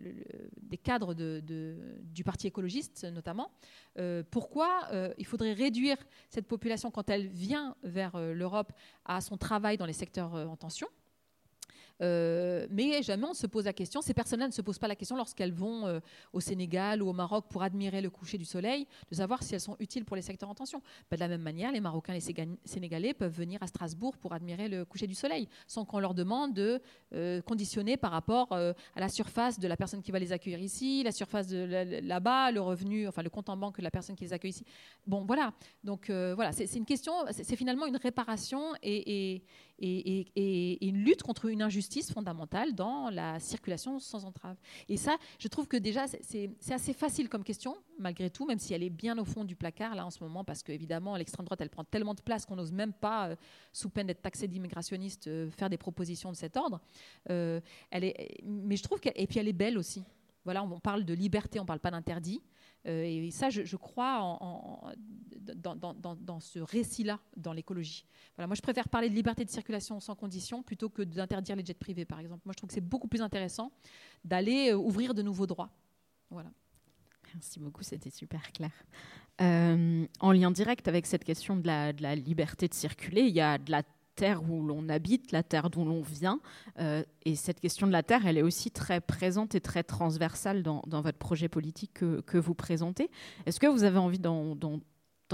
des 0.61 0.77
cadres 0.77 1.13
du 1.13 2.23
Parti 2.23 2.47
écologiste 2.47 3.05
notamment. 3.05 3.51
Euh, 3.99 4.23
pourquoi 4.29 4.87
euh, 4.91 5.13
il 5.17 5.25
faudrait 5.25 5.53
réduire 5.53 5.97
cette 6.29 6.47
population 6.47 6.91
quand 6.91 7.09
elle 7.09 7.27
vient 7.27 7.75
vers 7.83 8.17
l'Europe 8.17 8.71
à 9.05 9.21
son 9.21 9.37
travail 9.37 9.77
dans 9.77 9.85
les 9.85 9.93
secteurs 9.93 10.33
en 10.33 10.55
tension? 10.55 10.87
Euh, 12.01 12.67
mais 12.69 13.01
jamais 13.01 13.25
on 13.25 13.33
se 13.33 13.47
pose 13.47 13.65
la 13.65 13.73
question, 13.73 14.01
ces 14.01 14.13
personnes-là 14.13 14.47
ne 14.47 14.51
se 14.51 14.61
posent 14.61 14.79
pas 14.79 14.87
la 14.87 14.95
question 14.95 15.15
lorsqu'elles 15.15 15.53
vont 15.53 15.87
euh, 15.87 15.99
au 16.33 16.39
Sénégal 16.39 17.01
ou 17.01 17.09
au 17.09 17.13
Maroc 17.13 17.45
pour 17.49 17.63
admirer 17.63 18.01
le 18.01 18.09
coucher 18.09 18.37
du 18.37 18.45
soleil, 18.45 18.87
de 19.09 19.15
savoir 19.15 19.43
si 19.43 19.53
elles 19.53 19.61
sont 19.61 19.77
utiles 19.79 20.05
pour 20.05 20.15
les 20.15 20.21
secteurs 20.21 20.49
en 20.49 20.55
tension. 20.55 20.81
De 21.11 21.17
la 21.17 21.27
même 21.27 21.41
manière, 21.41 21.71
les 21.71 21.79
Marocains 21.79 22.13
et 22.13 22.19
les 22.19 22.47
Sénégalais 22.65 23.13
peuvent 23.13 23.33
venir 23.33 23.63
à 23.63 23.67
Strasbourg 23.67 24.17
pour 24.17 24.33
admirer 24.33 24.67
le 24.67 24.83
coucher 24.83 25.07
du 25.07 25.15
soleil, 25.15 25.47
sans 25.67 25.85
qu'on 25.85 25.99
leur 25.99 26.13
demande 26.13 26.53
de 26.53 26.81
euh, 27.13 27.41
conditionner 27.41 27.97
par 27.97 28.11
rapport 28.11 28.51
à 28.51 28.73
la 28.95 29.09
surface 29.09 29.59
de 29.59 29.67
la 29.67 29.77
personne 29.77 30.01
qui 30.01 30.11
va 30.11 30.19
les 30.19 30.31
accueillir 30.31 30.59
ici, 30.59 31.03
la 31.03 31.11
surface 31.11 31.47
de 31.47 32.01
là-bas, 32.03 32.51
le 32.51 32.61
revenu, 32.61 33.07
enfin 33.07 33.21
le 33.21 33.29
compte 33.29 33.49
en 33.49 33.57
banque 33.57 33.77
de 33.77 33.83
la 33.83 33.91
personne 33.91 34.15
qui 34.15 34.23
les 34.23 34.33
accueille 34.33 34.51
ici. 34.51 34.65
Bon, 35.07 35.23
voilà. 35.25 35.53
Donc 35.83 36.09
voilà, 36.09 36.51
c'est 36.51 36.73
une 36.75 36.85
question, 36.85 37.13
c'est 37.31 37.55
finalement 37.55 37.85
une 37.85 37.97
réparation 37.97 38.73
et, 38.83 39.43
une 39.79 40.97
lutte 41.03 41.23
contre 41.23 41.45
une 41.45 41.61
injustice 41.61 41.84
fondamentale 42.11 42.73
dans 42.73 43.09
la 43.09 43.39
circulation 43.39 43.99
sans 43.99 44.25
entrave. 44.25 44.57
Et 44.89 44.97
ça, 44.97 45.17
je 45.39 45.47
trouve 45.47 45.67
que 45.67 45.77
déjà, 45.77 46.05
c'est 46.07 46.49
assez 46.69 46.93
facile 46.93 47.29
comme 47.29 47.43
question, 47.43 47.77
malgré 47.99 48.29
tout, 48.29 48.45
même 48.45 48.59
si 48.59 48.73
elle 48.73 48.83
est 48.83 48.89
bien 48.89 49.17
au 49.17 49.25
fond 49.25 49.43
du 49.43 49.55
placard, 49.55 49.95
là, 49.95 50.05
en 50.05 50.09
ce 50.09 50.23
moment, 50.23 50.43
parce 50.43 50.63
qu'évidemment, 50.63 51.15
l'extrême 51.15 51.45
droite, 51.45 51.61
elle 51.61 51.69
prend 51.69 51.83
tellement 51.83 52.13
de 52.13 52.21
place 52.21 52.45
qu'on 52.45 52.55
n'ose 52.55 52.71
même 52.71 52.93
pas, 52.93 53.29
euh, 53.29 53.35
sous 53.71 53.89
peine 53.89 54.07
d'être 54.07 54.21
taxé 54.21 54.47
d'immigrationniste, 54.47 55.27
euh, 55.27 55.49
faire 55.51 55.69
des 55.69 55.77
propositions 55.77 56.31
de 56.31 56.35
cet 56.35 56.57
ordre. 56.57 56.79
Euh, 57.29 57.61
elle 57.91 58.03
est, 58.03 58.41
mais 58.43 58.77
je 58.77 58.83
trouve 58.83 58.99
qu'elle... 58.99 59.13
Et 59.15 59.27
puis, 59.27 59.39
elle 59.39 59.47
est 59.47 59.53
belle 59.53 59.77
aussi. 59.77 60.03
Voilà, 60.43 60.63
on 60.63 60.79
parle 60.79 61.03
de 61.05 61.13
liberté, 61.13 61.59
on 61.59 61.63
ne 61.63 61.67
parle 61.67 61.79
pas 61.79 61.91
d'interdit. 61.91 62.41
Euh, 62.87 63.03
et 63.03 63.31
ça, 63.31 63.49
je, 63.49 63.75
crois 63.75 64.39
dans, 65.55 66.39
ce 66.39 66.59
récit-là, 66.59 67.19
dans 67.35 67.53
l'écologie. 67.53 68.05
Voilà, 68.35 68.47
moi, 68.47 68.55
je 68.55 68.61
préfère 68.61 68.89
parler 68.89 69.09
de 69.09 69.15
liberté 69.15 69.43
de 69.43 69.49
circulation 69.49 69.99
sans 69.99 70.15
condition 70.15 70.61
plutôt 70.61 70.89
que 70.89 71.01
d'interdire 71.01 71.55
les 71.55 71.65
jets 71.65 71.73
privés, 71.73 72.05
par 72.05 72.19
exemple. 72.19 72.41
Moi, 72.45 72.53
je 72.53 72.57
trouve 72.57 72.67
que 72.67 72.73
c'est 72.73 72.81
beaucoup 72.81 73.07
plus 73.07 73.21
intéressant 73.21 73.71
d'aller 74.23 74.71
euh, 74.71 74.77
ouvrir 74.77 75.13
de 75.13 75.21
nouveaux 75.21 75.47
droits. 75.47 75.69
Voilà. 76.29 76.51
Merci 77.33 77.59
beaucoup, 77.59 77.83
c'était 77.83 78.09
super 78.09 78.51
clair. 78.51 78.71
Euh, 79.41 80.07
en 80.21 80.31
lien 80.31 80.51
direct 80.51 80.87
avec 80.87 81.05
cette 81.05 81.25
question 81.25 81.57
de 81.57 81.67
la, 81.67 82.15
liberté 82.15 82.67
de 82.67 82.73
circuler, 82.73 83.23
il 83.23 83.35
y 83.35 83.41
a 83.41 83.57
de 83.57 83.69
la 83.71 83.83
terre 84.15 84.41
où 84.49 84.65
l'on 84.65 84.89
habite, 84.89 85.31
la 85.31 85.43
terre 85.43 85.69
d'où 85.69 85.85
l'on 85.85 86.01
vient. 86.01 86.39
Euh, 86.79 87.03
et 87.23 87.35
cette 87.35 87.59
question 87.59 87.87
de 87.87 87.91
la 87.91 88.03
terre, 88.03 88.25
elle 88.25 88.37
est 88.37 88.41
aussi 88.41 88.71
très 88.71 89.01
présente 89.01 89.55
et 89.55 89.61
très 89.61 89.83
transversale 89.83 90.63
dans, 90.63 90.81
votre 90.87 91.17
projet 91.17 91.49
politique 91.49 91.93
que, 91.93 92.37
vous 92.37 92.55
présentez. 92.55 93.09
Est-ce 93.45 93.59
que 93.59 93.67
vous 93.67 93.83
avez 93.83 93.97
envie 93.97 94.19
d'en 94.19 94.55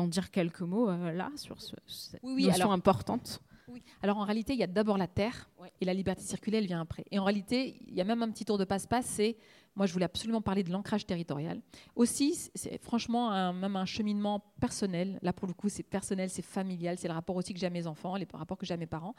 dire 0.07 0.32
quelques 0.32 0.61
mots 0.61 0.89
euh, 0.89 1.11
là 1.11 1.29
sur 1.36 1.61
ce, 1.61 1.75
cette 1.88 2.21
oui, 2.23 2.47
notion 2.47 2.71
importante? 2.71 3.41
Oui. 3.68 3.82
Alors 4.01 4.18
en 4.18 4.24
réalité, 4.24 4.53
il 4.53 4.59
y 4.59 4.64
a 4.64 4.68
d'abord 4.68 4.97
la 4.97 5.07
terre 5.07 5.49
et 5.80 5.86
la 5.86 5.93
liberté 5.93 6.24
circulaire, 6.24 6.59
elle 6.59 6.68
vient 6.68 6.82
après. 6.82 7.05
Et 7.12 7.20
en 7.20 7.24
réalité, 7.24 7.78
il 7.88 7.93
y 7.93 8.01
a 8.01 8.03
même 8.03 8.24
un 8.24 8.30
petit 8.30 8.45
tour 8.45 8.57
de 8.57 8.66
passe-passe, 8.66 9.05
c'est 9.05 9.38
moi, 9.76 9.86
je 9.86 9.93
voulais 9.93 10.05
absolument 10.05 10.41
parler 10.41 10.64
de 10.64 10.72
l'ancrage 10.72 11.05
territorial. 11.05 11.62
Aussi, 11.95 12.49
c'est 12.55 12.82
franchement 12.82 13.32
un, 13.32 13.53
même 13.53 13.78
un 13.78 13.86
cheminement 13.86 14.43
personnel. 14.59 15.18
Là, 15.22 15.32
pour 15.32 15.47
le 15.47 15.53
coup, 15.53 15.70
c'est 15.70 15.84
personnel, 15.84 16.30
c'est 16.30 16.41
familial, 16.41 16.97
c'est 16.97 17.07
le 17.07 17.14
rapport 17.14 17.38
aussi 17.38 17.53
que 17.53 17.59
j'ai 17.59 17.68
à 17.68 17.70
mes 17.70 17.88
enfants, 17.88 18.18
les 18.18 18.28
rapports 18.34 18.57
que 18.57 18.66
j'ai 18.66 18.74
à 18.74 18.78
mes 18.78 18.86
parents. 18.86 19.16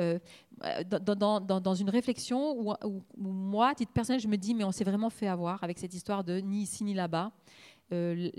Euh, 0.00 0.18
dans, 0.90 1.40
dans, 1.40 1.74
une 1.74 1.88
réflexion 1.88 2.58
où, 2.58 2.72
où, 2.84 3.02
moi, 3.16 3.68
à 3.68 3.74
titre 3.76 3.92
personnel, 3.92 4.20
je 4.20 4.26
me 4.26 4.36
dis, 4.36 4.54
mais 4.54 4.64
on 4.64 4.72
s'est 4.72 4.84
vraiment 4.84 5.10
fait 5.10 5.28
avoir 5.28 5.62
avec 5.62 5.78
cette 5.78 5.94
histoire 5.94 6.24
de 6.24 6.38
ni 6.38 6.62
ici 6.62 6.82
ni 6.82 6.94
là-bas. 6.94 7.30
Euh, 7.92 8.30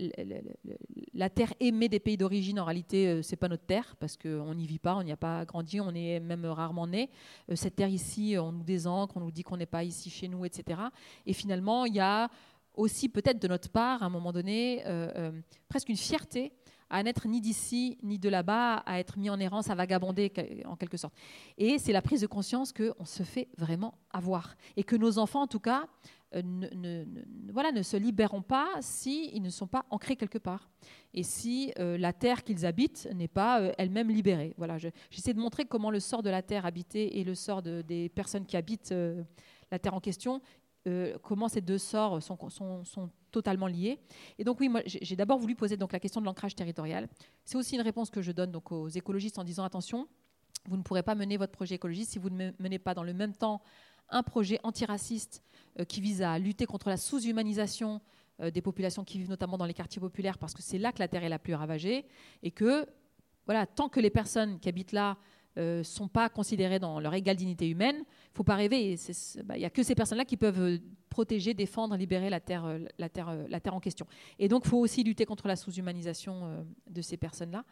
la 1.14 1.30
terre 1.30 1.54
aimée 1.60 1.90
des 1.90 2.00
pays 2.00 2.18
d'origine, 2.18 2.60
en 2.60 2.66
réalité, 2.66 3.08
euh, 3.08 3.22
c'est 3.22 3.36
pas 3.36 3.48
notre 3.48 3.66
terre 3.66 3.96
parce 4.00 4.18
qu'on 4.18 4.54
n'y 4.56 4.66
vit 4.66 4.80
pas, 4.80 4.96
on 4.96 5.04
n'y 5.04 5.12
a 5.12 5.18
pas 5.18 5.46
grandi, 5.46 5.80
on 5.80 5.94
est 5.94 6.20
même 6.20 6.46
rarement 6.46 6.88
né. 6.88 7.10
Euh, 7.52 7.56
cette 7.56 7.76
terre 7.76 7.90
ici, 7.90 8.36
on 8.40 8.52
nous 8.52 8.64
désancre, 8.64 9.18
on 9.18 9.20
nous 9.20 9.32
dit 9.32 9.44
qu'on 9.44 9.58
n'est 9.58 9.66
pas 9.66 9.84
ici 9.84 10.10
chez 10.10 10.28
nous, 10.28 10.46
etc. 10.46 10.82
Et 11.26 11.34
finalement, 11.34 11.86
il 11.86 11.96
y 11.96 12.00
a 12.00 12.30
aussi 12.74 13.10
peut-être 13.10 13.40
de 13.40 13.48
notre 13.48 13.70
part, 13.70 14.02
à 14.02 14.08
un 14.08 14.10
moment 14.10 14.32
donné, 14.32 14.84
presque 15.70 15.90
une 15.90 15.98
fierté 15.98 16.52
à 16.94 17.02
n'être 17.02 17.28
ni 17.28 17.42
d'ici 17.42 17.98
ni 18.04 18.20
de 18.20 18.30
là-bas, 18.30 18.76
à 18.86 19.00
être 19.00 19.18
mis 19.18 19.30
en 19.32 19.40
errance, 19.40 19.70
à 19.72 19.76
vagabonder 19.76 20.32
en 20.66 20.76
quelque 20.76 20.96
sorte. 20.96 21.16
Et 21.58 21.80
c'est 21.80 21.92
la 21.92 22.04
prise 22.04 22.22
de 22.22 22.28
conscience 22.28 22.72
qu'on 22.72 23.06
se 23.06 23.24
fait 23.24 23.50
vraiment 23.58 23.96
avoir. 24.12 24.56
Et 24.78 24.84
que 24.84 24.96
nos 24.96 25.18
enfants, 25.18 25.42
en 25.42 25.48
tout 25.48 25.60
cas, 25.60 25.88
euh, 26.36 26.42
ne, 26.44 27.04
voilà, 27.52 27.72
ne 27.72 27.82
se 27.82 27.98
libéreront 27.98 28.44
pas 28.44 28.68
s'ils 28.80 29.42
ne 29.42 29.50
sont 29.50 29.66
pas 29.66 29.86
ancrés 29.90 30.16
quelque 30.16 30.38
part. 30.38 30.70
Et 31.16 31.24
si 31.24 31.74
euh, 31.80 31.98
la 31.98 32.14
terre 32.14 32.44
qu'ils 32.44 32.64
habitent 32.64 33.10
n'est 33.16 33.28
pas 33.28 33.60
euh, 33.60 33.72
elle-même 33.80 34.10
libérée. 34.10 34.54
Voilà, 34.60 34.78
j'essaie 34.78 35.34
de 35.34 35.40
montrer 35.40 35.66
comment 35.66 35.90
le 35.90 36.00
sort 36.00 36.22
de 36.22 36.30
la 36.30 36.44
terre 36.44 36.68
habitée 36.68 37.20
et 37.20 37.24
le 37.24 37.34
sort 37.34 37.64
des 37.64 38.10
personnes 38.10 38.46
qui 38.46 38.56
habitent 38.56 38.94
la 39.72 39.80
terre 39.80 39.96
en 39.96 40.00
question, 40.00 40.42
comment 41.24 41.48
ces 41.48 41.62
deux 41.62 41.80
sorts 41.80 42.22
sont, 42.22 42.38
totalement 43.34 43.68
liés. 43.68 44.00
Et 44.38 44.44
donc 44.46 44.60
oui, 44.62 44.70
moi 44.70 44.82
j'ai 44.86 45.16
d'abord 45.16 45.40
voulu 45.40 45.56
poser 45.56 45.76
donc 45.76 45.92
la 45.92 46.00
question 46.00 46.22
de 46.22 46.26
l'ancrage 46.26 46.56
territorial. 46.56 47.10
C'est 47.44 47.58
aussi 47.58 47.76
une 47.76 47.82
réponse 47.82 48.10
que 48.10 48.22
je 48.22 48.32
donne 48.32 48.52
donc 48.52 48.72
aux 48.72 48.88
écologistes 48.88 49.40
en 49.40 49.44
disant 49.44 49.66
attention, 49.66 50.08
vous 50.70 50.78
ne 50.78 50.84
pourrez 50.84 51.04
pas 51.04 51.16
mener 51.16 51.36
votre 51.36 51.52
projet 51.52 51.76
écologiste 51.76 52.12
si 52.12 52.20
vous 52.20 52.30
ne 52.30 52.52
menez 52.60 52.80
pas 52.80 52.94
dans 52.94 53.04
le 53.04 53.14
même 53.14 53.34
temps 53.34 53.62
un 54.10 54.24
projet 54.24 54.60
antiraciste 54.64 55.44
euh, 55.80 55.86
qui 55.86 56.00
vise 56.00 56.22
à 56.22 56.38
lutter 56.40 56.66
contre 56.66 56.90
la 56.90 56.98
sous-humanisation 56.98 58.00
euh, 58.42 58.52
des 58.52 58.62
populations 58.62 59.04
qui 59.04 59.18
vivent 59.18 59.30
notamment 59.30 59.58
dans 59.58 59.66
les 59.66 59.74
quartiers 59.74 60.00
populaires, 60.00 60.38
parce 60.38 60.54
que 60.54 60.62
c'est 60.62 60.78
là 60.78 60.92
que 60.92 61.00
la 61.00 61.08
terre 61.08 61.24
est 61.24 61.30
la 61.30 61.40
plus 61.40 61.56
ravagée, 61.56 62.06
et 62.44 62.52
que 62.52 62.86
voilà, 63.46 63.66
tant 63.66 63.90
que 63.90 64.00
les 64.00 64.10
personnes 64.10 64.60
qui 64.60 64.70
habitent 64.70 64.94
là 64.94 65.18
ne 65.56 65.62
euh, 65.62 65.84
sont 65.84 66.08
pas 66.08 66.30
considérées 66.30 66.80
dans 66.80 67.00
leur 67.00 67.14
égale 67.14 67.36
dignité 67.36 67.70
humaine, 67.70 67.98
il 67.98 68.00
ne 68.00 68.36
faut 68.36 68.44
pas 68.44 68.56
rêver. 68.56 68.94
Il 68.94 69.44
bah, 69.44 69.58
n'y 69.58 69.66
a 69.66 69.70
que 69.70 69.84
ces 69.84 69.96
personnes-là 69.96 70.26
qui 70.26 70.38
peuvent 70.38 70.62
euh, 70.62 70.78
protéger, 71.10 71.54
défendre, 71.54 71.96
libérer 71.96 72.30
la 72.30 72.40
terre, 72.40 72.66
euh, 72.66 72.80
la 72.98 73.10
terre, 73.10 73.36
la 73.48 73.60
terre 73.60 73.76
en 73.76 73.80
question. 73.80 74.08
Et 74.40 74.48
donc, 74.48 74.64
il 74.66 74.70
faut 74.70 74.80
aussi 74.80 75.04
lutter 75.04 75.26
contre 75.26 75.48
la 75.48 75.56
sous-humanisation 75.56 76.66
de 76.90 77.02
ces 77.02 77.18
personnes-là. 77.18 77.64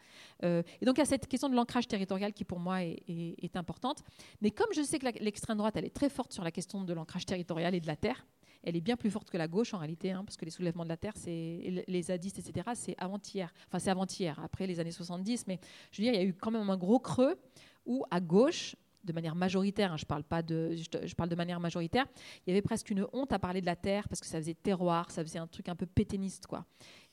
et 0.43 0.85
donc, 0.85 0.97
il 0.97 0.99
y 0.99 1.03
a 1.03 1.05
cette 1.05 1.27
question 1.27 1.49
de 1.49 1.55
l'ancrage 1.55 1.87
territorial 1.87 2.33
qui, 2.33 2.43
pour 2.43 2.59
moi, 2.59 2.83
est, 2.83 3.01
est 3.07 3.55
importante. 3.55 4.03
Mais 4.41 4.51
comme 4.51 4.69
je 4.75 4.81
sais 4.81 4.99
que 4.99 5.07
l'extrême 5.19 5.57
droite, 5.57 5.75
elle 5.77 5.85
est 5.85 5.95
très 5.95 6.09
forte 6.09 6.33
sur 6.33 6.43
la 6.43 6.51
question 6.51 6.83
de 6.83 6.93
l'ancrage 6.93 7.25
territorial 7.25 7.73
et 7.73 7.79
de 7.79 7.87
la 7.87 7.95
terre, 7.95 8.25
elle 8.63 8.75
est 8.75 8.81
bien 8.81 8.95
plus 8.95 9.09
forte 9.09 9.29
que 9.29 9.37
la 9.37 9.47
gauche 9.47 9.73
en 9.73 9.79
réalité, 9.79 10.11
hein, 10.11 10.23
parce 10.25 10.37
que 10.37 10.45
les 10.45 10.51
soulèvements 10.51 10.83
de 10.83 10.89
la 10.89 10.97
terre, 10.97 11.13
c'est 11.15 11.83
les 11.87 12.01
zadistes, 12.01 12.39
etc., 12.39 12.69
c'est 12.75 12.95
avant-hier. 12.97 13.53
Enfin, 13.67 13.79
c'est 13.79 13.89
avant-hier, 13.89 14.39
après 14.43 14.67
les 14.67 14.79
années 14.79 14.91
70, 14.91 15.45
mais 15.47 15.59
je 15.91 16.01
veux 16.01 16.05
dire, 16.05 16.13
il 16.13 16.21
y 16.21 16.23
a 16.23 16.27
eu 16.27 16.33
quand 16.33 16.51
même 16.51 16.69
un 16.69 16.77
gros 16.77 16.99
creux 16.99 17.37
où 17.85 18.05
à 18.11 18.19
gauche, 18.19 18.75
de 19.03 19.13
manière 19.13 19.35
majoritaire, 19.35 19.93
hein, 19.93 19.97
je, 19.97 20.05
parle 20.05 20.23
pas 20.23 20.43
de, 20.43 20.75
je, 20.75 21.15
parle 21.15 21.29
de 21.29 21.35
manière 21.35 21.59
majoritaire, 21.59 22.05
il 22.45 22.51
y 22.51 22.53
avait 22.53 22.61
presque 22.61 22.91
une 22.91 23.07
honte 23.13 23.33
à 23.33 23.39
parler 23.39 23.61
de 23.61 23.65
la 23.65 23.75
terre 23.75 24.07
parce 24.07 24.21
que 24.21 24.27
ça 24.27 24.37
faisait 24.37 24.53
terroir, 24.53 25.09
ça 25.09 25.23
faisait 25.23 25.39
un 25.39 25.47
truc 25.47 25.69
un 25.69 25.75
peu 25.75 25.87
péténiste. 25.87 26.45
Quoi. 26.45 26.65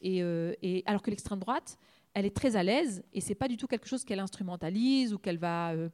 Et, 0.03 0.22
euh, 0.22 0.53
et 0.61 0.82
alors 0.84 1.01
que 1.01 1.09
l'extrême 1.09 1.38
droite, 1.38 1.78
elle 2.12 2.26
est 2.26 2.36
très 2.36 2.57
à 2.57 2.62
l'aise 2.62 3.03
et 3.12 3.20
c'est 3.20 3.34
pas 3.34 3.49
du 3.49 3.57
tout 3.57 3.66
quelque 3.66 3.86
chose 3.86 4.05
qu'elle 4.05 4.20
instrumentalise 4.20 5.14
ou 5.14 5.18
qu'elle 5.18 5.38
va 5.38 5.72
euh, 5.72 5.88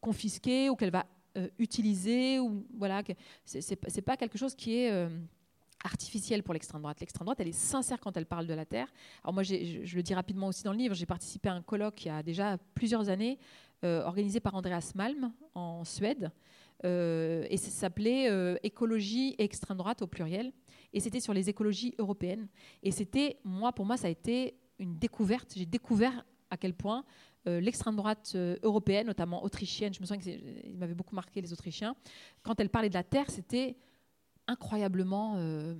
confisquer 0.00 0.70
ou 0.70 0.74
qu'elle 0.74 0.90
va 0.90 1.06
euh, 1.36 1.48
utiliser. 1.58 2.40
Ou, 2.40 2.66
voilà, 2.76 3.02
c'est 3.44 4.02
pas 4.02 4.16
quelque 4.16 4.38
chose 4.38 4.54
qui 4.54 4.74
est 4.74 5.08
artificielle 5.84 6.42
pour 6.42 6.54
l'extrême 6.54 6.82
droite. 6.82 7.00
L'extrême 7.00 7.24
droite, 7.24 7.38
elle 7.40 7.48
est 7.48 7.52
sincère 7.52 8.00
quand 8.00 8.16
elle 8.16 8.26
parle 8.26 8.46
de 8.46 8.54
la 8.54 8.64
Terre. 8.64 8.92
Alors 9.22 9.34
moi, 9.34 9.42
je, 9.42 9.82
je, 9.84 9.96
le 9.96 10.02
dis 10.02 10.14
rapidement 10.14 10.48
aussi 10.48 10.64
dans 10.64 10.72
le 10.72 10.78
livre, 10.78 10.94
j'ai 10.94 11.06
participé 11.06 11.48
à 11.48 11.54
un 11.54 11.62
colloque 11.62 12.04
il 12.04 12.08
y 12.08 12.10
a 12.10 12.22
déjà 12.22 12.58
plusieurs 12.74 13.08
années, 13.08 13.38
euh, 13.84 14.02
organisé 14.04 14.40
par 14.40 14.54
Andreas 14.54 14.92
Malm 14.94 15.32
en 15.54 15.84
Suède, 15.84 16.32
euh, 16.86 17.46
et 17.50 17.58
ça 17.58 17.70
s'appelait 17.70 18.30
euh, 18.30 18.56
Écologie 18.62 19.34
et 19.38 19.44
extrême 19.44 19.76
droite 19.76 20.00
au 20.00 20.06
pluriel, 20.06 20.50
et 20.94 21.00
c'était 21.00 21.20
sur 21.20 21.34
les 21.34 21.50
écologies 21.50 21.94
européennes. 21.98 22.48
Et 22.82 22.90
c'était, 22.90 23.36
moi, 23.44 23.72
pour 23.72 23.84
moi, 23.84 23.98
ça 23.98 24.06
a 24.06 24.10
été 24.10 24.56
une 24.78 24.96
découverte. 24.96 25.52
J'ai 25.54 25.66
découvert 25.66 26.24
à 26.50 26.56
quel 26.56 26.72
point 26.72 27.04
l'extrême 27.46 27.96
droite 27.96 28.36
européenne, 28.62 29.06
notamment 29.06 29.44
autrichienne, 29.44 29.94
je 29.94 30.00
me 30.00 30.06
souviens 30.06 30.20
qu'il 30.20 30.76
m'avait 30.76 30.94
beaucoup 30.94 31.14
marqué 31.14 31.40
les 31.40 31.52
Autrichiens, 31.52 31.94
quand 32.42 32.58
elle 32.60 32.68
parlait 32.68 32.88
de 32.88 32.94
la 32.94 33.04
Terre, 33.04 33.30
c'était 33.30 33.76
incroyablement 34.46 35.34
euh, 35.36 35.74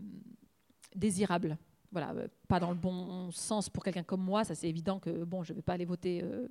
désirable. 0.95 1.59
Voilà, 1.93 2.12
euh, 2.12 2.29
pas 2.49 2.61
dans 2.61 2.71
le 2.71 2.77
bon 2.77 3.31
sens 3.31 3.71
pour 3.71 3.85
quelqu'un 3.85 4.03
comme 4.03 4.23
moi, 4.23 4.45
ça 4.45 4.55
c'est 4.55 4.69
évident 4.69 4.99
que 4.99 5.25
bon, 5.25 5.43
je 5.43 5.53
ne 5.53 5.57
vais 5.57 5.62
pas 5.62 5.75
aller 5.75 5.85
voter 5.85 6.23
euh, 6.23 6.49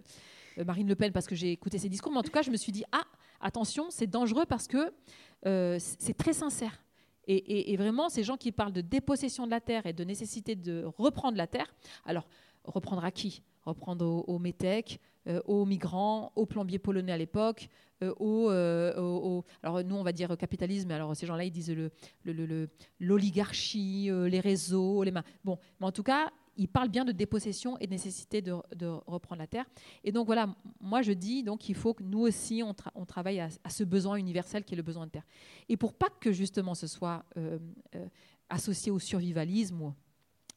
Marine 0.65 0.87
Le 0.87 0.95
Pen 0.95 1.11
parce 1.11 1.27
que 1.27 1.35
j'ai 1.35 1.51
écouté 1.51 1.77
ses 1.77 1.89
discours, 1.89 2.11
mais 2.11 2.19
en 2.19 2.23
tout 2.23 2.31
cas, 2.31 2.41
je 2.41 2.51
me 2.51 2.57
suis 2.57 2.71
dit 2.71 2.83
ah, 2.91 3.03
attention, 3.41 3.87
c'est 3.89 4.07
dangereux 4.07 4.45
parce 4.45 4.67
que 4.67 4.93
c'est 5.79 6.17
très 6.17 6.33
sincère. 6.33 6.81
Et, 7.27 7.73
et, 7.73 7.77
vraiment, 7.77 8.09
ces 8.09 8.23
gens 8.23 8.37
qui 8.37 8.51
parlent 8.51 8.71
de 8.71 8.81
dépossession 8.81 9.45
de 9.45 9.51
la 9.51 9.59
terre 9.59 9.87
et 9.87 9.93
de 9.93 10.03
nécessité 10.03 10.55
de 10.55 10.83
reprendre 10.97 11.37
la 11.37 11.47
terre, 11.47 11.73
alors 12.05 12.27
reprendre 12.63 13.03
à 13.03 13.11
qui? 13.11 13.41
Reprendre 13.65 14.05
aux, 14.05 14.21
aux 14.27 14.39
métèques, 14.39 14.99
aux 15.45 15.65
migrants, 15.65 16.31
aux 16.35 16.45
plombiers 16.45 16.77
polonais 16.77 17.11
à 17.11 17.17
l'époque, 17.17 17.67
euh, 18.03 18.13
euh, 18.19 18.99
au, 18.99 19.45
alors 19.63 19.81
nous 19.83 19.95
on 19.95 20.03
va 20.03 20.11
dire 20.11 20.35
capitalisme, 20.37 20.91
alors 20.91 21.15
ces 21.15 21.25
gens-là 21.25 21.45
ils 21.45 21.51
disent 21.51 21.73
l'oligarchie, 22.99 24.07
le, 24.09 24.27
les 24.27 24.39
réseaux, 24.39 25.03
les 25.03 25.11
mains. 25.11 25.23
Bon, 25.43 25.57
mais 25.79 25.87
en 25.87 25.91
tout 25.91 26.03
cas, 26.03 26.31
ils 26.57 26.67
parlent 26.67 26.89
bien 26.89 27.05
de 27.05 27.11
dépossession 27.11 27.77
et 27.79 27.85
de 27.85 27.91
nécessité 27.91 28.41
de, 28.41 28.53
reprendre 29.07 29.39
la 29.39 29.47
terre. 29.47 29.65
Et 30.03 30.11
donc 30.11 30.25
voilà, 30.25 30.53
moi 30.79 31.01
je 31.01 31.13
dis 31.13 31.43
donc 31.43 31.59
qu'il 31.61 31.75
faut 31.75 31.93
que 31.93 32.03
nous 32.03 32.21
aussi 32.21 32.63
on, 32.63 33.05
travaille 33.05 33.39
à, 33.39 33.49
ce 33.69 33.83
besoin 33.83 34.15
universel 34.15 34.63
qui 34.63 34.73
est 34.73 34.77
le 34.77 34.83
besoin 34.83 35.05
de 35.05 35.11
terre. 35.11 35.25
Et 35.69 35.77
pour 35.77 35.93
pas 35.93 36.09
que 36.19 36.31
justement 36.31 36.75
ce 36.75 36.87
soit 36.87 37.25
euh, 37.37 37.59
associé 38.49 38.91
au 38.91 38.99
survivalisme 38.99 39.93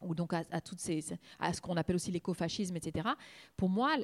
ou 0.01 0.15
donc 0.15 0.33
à, 0.33 0.45
à 0.51 1.53
ce 1.53 1.61
qu'on 1.61 1.77
appelle 1.77 1.97
aussi 1.97 2.11
l'écofascisme, 2.11 2.77
etc. 2.77 3.09
Pour 3.57 3.69
moi, 3.69 3.97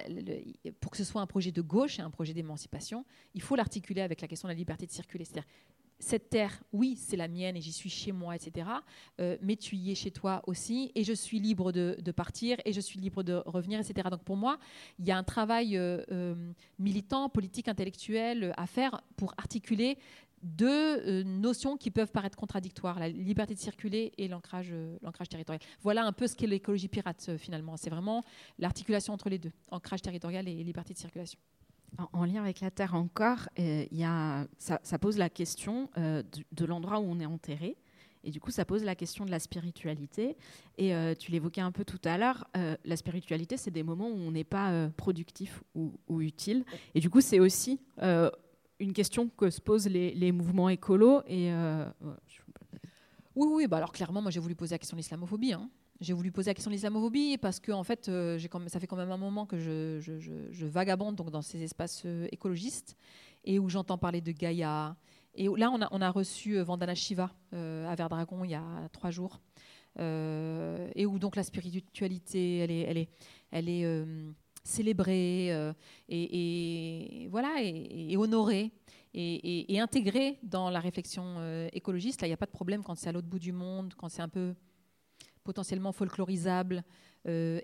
pour 0.81 0.91
que 0.91 0.97
ce 0.97 1.05
soit 1.05 1.21
un 1.21 1.27
projet 1.27 1.53
de 1.53 1.63
gauche 1.63 1.99
et 1.99 2.03
un 2.03 2.11
projet 2.11 2.35
d'émancipation, 2.35 3.05
il 3.35 3.43
faut 3.43 3.57
l'articuler 3.57 4.03
avec 4.03 4.21
la 4.21 4.29
question 4.29 4.49
de 4.49 4.53
la 4.53 4.59
liberté 4.59 4.87
de 4.87 4.91
circuler. 4.91 5.25
C'est-à-dire, 5.25 5.49
cette 5.99 6.29
terre, 6.29 6.63
oui, 6.73 6.97
c'est 6.97 7.17
la 7.17 7.29
mienne 7.29 7.57
et 7.57 7.61
j'y 7.61 7.73
suis 7.73 7.91
chez 7.91 8.13
moi, 8.13 8.37
etc. 8.37 8.69
Euh, 9.21 9.37
mais 9.41 9.57
tu 9.57 9.77
y 9.77 9.91
es 9.91 9.95
chez 9.95 10.11
toi 10.11 10.43
aussi 10.47 10.93
et 10.95 11.05
je 11.05 11.13
suis 11.13 11.41
libre 11.41 11.73
de, 11.73 11.97
partir 12.13 12.59
et 12.65 12.73
je 12.73 12.81
suis 12.81 13.01
libre 13.01 13.23
de 13.23 13.43
revenir, 13.47 13.81
etc. 13.81 14.09
Donc 14.11 14.23
pour 14.23 14.37
moi, 14.37 14.59
il 14.99 15.07
y 15.07 15.11
a 15.11 15.17
un 15.17 15.23
travail 15.23 15.77
euh, 15.77 16.03
euh, 16.11 16.53
militant, 16.79 17.29
politique, 17.29 17.69
intellectuel 17.69 18.53
à 18.57 18.67
faire 18.67 19.03
pour 19.17 19.35
articuler 19.39 19.99
deux 20.45 21.01
euh, 21.01 21.25
notions 21.25 21.77
qui 21.77 21.91
peuvent 21.91 22.13
paraître 22.13 22.37
contradictoires, 22.37 22.99
la 22.99 23.09
liberté 23.09 23.55
de 23.55 23.59
circuler 23.59 24.13
et 24.19 24.29
l'ancrage 24.29 24.69
euh, 24.73 24.97
territorial. 25.29 25.61
Voilà 25.83 26.05
un 26.05 26.13
peu 26.13 26.27
ce 26.27 26.37
qu'est 26.37 26.47
l'écologie 26.47 26.89
pirate 26.89 27.27
euh, 27.31 27.39
finalement. 27.39 27.77
C'est 27.77 27.91
vraiment 27.91 28.23
l'articulation 28.59 29.15
entre 29.15 29.31
les 29.31 29.39
deux, 29.39 29.53
ancrage 29.71 30.03
territorial 30.03 30.47
et 30.47 30.63
liberté 30.63 30.93
de 30.93 30.99
circulation. 30.99 31.39
En, 32.13 32.25
lien 32.25 32.43
avec 32.43 32.61
la 32.61 32.73
Terre 32.73 32.95
encore, 32.95 33.49
ça, 34.59 34.99
pose 35.01 35.17
la 35.17 35.31
question 35.31 35.89
de, 35.97 36.65
l'endroit 36.65 36.99
où 36.99 37.05
on 37.05 37.21
est 37.21 37.27
enterré. 37.27 37.77
Et 38.25 38.33
du 38.33 38.41
coup, 38.41 38.51
ça 38.51 38.65
pose 38.65 38.83
la 38.83 38.97
question 38.97 39.25
de 39.25 39.31
la 39.31 39.39
spiritualité. 39.39 40.37
Et 40.77 40.93
tu 41.21 41.31
l'évoquais 41.31 41.61
un 41.61 41.71
peu 41.71 41.85
tout 41.85 42.01
à 42.05 42.19
l'heure, 42.19 42.49
la 42.53 42.97
spiritualité, 42.97 43.57
c'est 43.57 43.71
des 43.71 43.85
moments 43.85 44.09
où 44.09 44.17
on 44.17 44.33
n'est 44.33 44.43
pas 44.43 44.89
productif 44.97 45.63
ou, 45.77 46.21
utile. 46.21 46.65
Et 46.97 47.01
du 47.01 47.11
coup, 47.11 47.21
c'est 47.21 47.39
aussi 47.39 47.79
une 48.79 48.93
question 48.93 49.29
que 49.29 49.51
se 49.51 49.61
posent 49.61 49.89
les, 49.89 50.33
mouvements 50.33 50.69
écolos. 50.69 51.23
Et, 51.27 51.53
Oui, 53.37 53.49
oui, 53.51 53.67
bah 53.67 53.79
alors 53.79 53.93
clairement, 53.93 54.23
moi 54.23 54.31
j'ai 54.31 54.41
voulu 54.41 54.55
poser 54.55 54.75
la 54.75 54.79
question 54.79 54.97
de 54.97 55.01
l'islamophobie. 55.01 55.53
Hein. 55.53 55.69
J'ai 56.01 56.13
voulu 56.13 56.33
poser 56.33 56.51
la 56.51 56.55
question 56.55 56.71
de 56.71 56.75
l'islamophobie 56.75 57.39
parce 57.39 57.61
que 57.61 57.73
en 57.73 57.85
fait, 57.85 58.09
euh, 58.09 58.39
ça 58.67 58.81
fait 58.81 58.87
quand 58.87 58.97
même 58.97 59.11
un 59.11 59.17
moment 59.17 59.47
que 59.47 59.59
je, 59.59 60.67
vagabonde 60.67 61.17
donc, 61.17 61.31
dans 61.31 61.43
ces 61.43 61.63
espaces 61.63 62.03
euh, 62.05 62.27
écologistes 62.33 62.97
et 63.45 63.59
où 63.59 63.69
j'entends 63.69 63.99
parler 63.99 64.21
de 64.21 64.33
Gaïa. 64.33 64.97
Et 65.35 65.49
là, 65.57 65.71
on 65.71 65.81
a, 65.83 65.89
on 65.91 66.01
a 66.01 66.11
reçu 66.11 66.59
euh, 66.59 66.65
Vandana 66.65 66.95
Shiva 66.95 67.31
à 67.53 67.95
Verdragon 67.95 68.45
il 68.45 68.51
y 68.51 68.55
a 68.55 68.89
trois 68.93 69.11
jours. 69.11 69.41
et 69.99 71.07
où 71.07 71.19
donc 71.19 71.37
la 71.37 71.45
spiritualité, 71.45 72.59
elle 72.59 72.71
est, 72.71 73.09
elle 73.51 73.69
est 73.69 74.05
célébrée 74.65 75.73
et, 76.09 77.29
voilà, 77.31 77.55
et, 77.61 78.17
honorée. 78.17 78.73
Et, 79.15 79.79
intégrée 79.79 80.39
dans 80.43 80.71
la 80.71 80.81
réflexion 80.81 81.69
écologiste. 81.73 82.21
Là, 82.21 82.27
il 82.27 82.31
n'y 82.31 82.35
a 82.35 82.39
pas 82.39 82.47
de 82.47 82.51
problème 82.51 82.83
quand 82.83 82.97
c'est 82.97 83.09
à 83.09 83.13
l'autre 83.13 83.29
bout 83.29 83.39
du 83.39 83.53
monde, 83.53 83.95
quand 83.97 84.09
c'est 84.09 84.23
un 84.23 84.29
peu 84.29 84.55
potentiellement 85.45 85.93
folklorisable, 85.93 86.83
euh, 87.27 87.61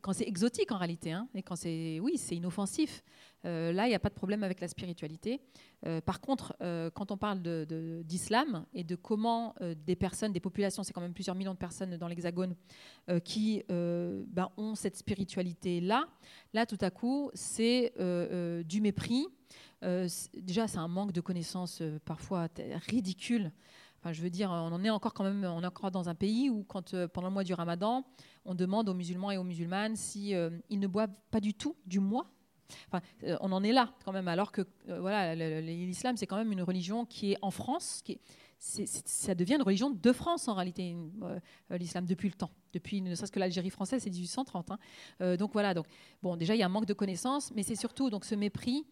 quand 0.00 0.12
c'est 0.12 0.26
exotique 0.26 0.72
en 0.72 0.78
réalité, 0.78 1.12
hein, 1.12 1.28
et 1.34 1.42
quand 1.42 1.56
c'est 1.56 2.00
oui, 2.00 2.16
c'est 2.16 2.36
inoffensif. 2.36 3.02
Euh, 3.44 3.72
là, 3.72 3.86
il 3.86 3.90
n'y 3.90 3.94
a 3.94 3.98
pas 3.98 4.08
de 4.08 4.14
problème 4.14 4.42
avec 4.42 4.60
la 4.60 4.68
spiritualité. 4.68 5.40
Euh, 5.86 6.00
par 6.00 6.20
contre, 6.20 6.56
quand 6.94 7.10
on 7.10 7.18
parle 7.18 7.42
d'islam 8.04 8.64
et 8.72 8.84
de 8.84 8.96
comment 8.96 9.54
des 9.86 9.96
personnes, 9.96 10.32
des 10.32 10.40
populations, 10.40 10.82
c'est 10.82 10.92
quand 10.92 11.02
même 11.02 11.12
plusieurs 11.12 11.36
millions 11.36 11.52
de 11.52 11.58
personnes 11.58 11.96
dans 11.96 12.08
l'Hexagone 12.08 12.54
qui 13.24 13.62
ben, 13.68 14.48
ont 14.56 14.74
cette 14.74 14.96
spiritualité-là, 14.96 16.06
là, 16.54 16.66
tout 16.66 16.78
à 16.80 16.90
coup, 16.90 17.30
c'est 17.34 17.92
du 18.66 18.80
mépris. 18.80 19.26
déjà, 20.34 20.66
c'est 20.66 20.78
un 20.78 20.88
manque 20.88 21.12
de 21.12 21.20
connaissances 21.20 21.82
parfois 22.04 22.48
ridicule 22.88 23.52
je 24.12 24.22
veux 24.22 24.30
dire, 24.30 24.50
on 24.50 24.72
en 24.72 24.84
est 24.84 24.90
encore 24.90 25.14
quand 25.14 25.24
même, 25.24 25.44
on 25.44 25.62
est 25.62 25.66
encore 25.66 25.90
dans 25.90 26.08
un 26.08 26.14
pays 26.14 26.50
où, 26.50 26.66
euh, 26.92 27.08
pendant 27.08 27.28
le 27.28 27.34
mois 27.34 27.44
du 27.44 27.54
Ramadan, 27.54 28.04
on 28.44 28.54
demande 28.54 28.88
aux 28.88 28.94
musulmans 28.94 29.30
et 29.30 29.38
aux 29.38 29.44
musulmanes 29.44 29.96
si 29.96 30.34
euh, 30.34 30.50
ils 30.68 30.78
ne 30.78 30.86
boivent 30.86 31.14
pas 31.30 31.40
du 31.40 31.54
tout 31.54 31.76
du 31.86 32.00
mois. 32.00 32.30
Euh, 33.22 33.36
on 33.40 33.52
en 33.52 33.62
est 33.62 33.72
là 33.72 33.94
quand 34.04 34.12
même, 34.12 34.26
alors 34.28 34.50
que 34.50 34.62
voilà, 34.86 35.34
l'islam 35.34 36.16
c'est 36.16 36.26
quand 36.26 36.36
même 36.36 36.50
une 36.50 36.62
religion 36.62 37.04
qui 37.04 37.32
est 37.32 37.38
en 37.42 37.50
France, 37.50 38.00
qui 38.04 38.20
ça 38.58 39.34
devient 39.34 39.56
une 39.56 39.62
religion 39.62 39.90
de 39.90 40.12
France 40.12 40.48
en 40.48 40.54
réalité, 40.54 40.96
l'islam 41.70 42.06
depuis 42.06 42.28
le 42.28 42.34
temps, 42.34 42.50
depuis 42.72 43.02
ne 43.02 43.14
serait-ce 43.14 43.32
que 43.32 43.38
l'Algérie 43.38 43.68
française, 43.68 44.02
c'est 44.02 44.10
1830. 44.10 44.70
Hein. 44.70 45.36
donc 45.36 45.52
voilà, 45.52 45.74
donc 45.74 45.86
bon, 46.22 46.36
déjà 46.36 46.54
il 46.54 46.58
y 46.58 46.62
a 46.62 46.66
un 46.66 46.70
manque 46.70 46.86
de 46.86 46.94
connaissances, 46.94 47.52
mais 47.54 47.62
c'est 47.62 47.76
surtout 47.76 48.08
donc 48.08 48.24
ce 48.24 48.34
mépris 48.34 48.86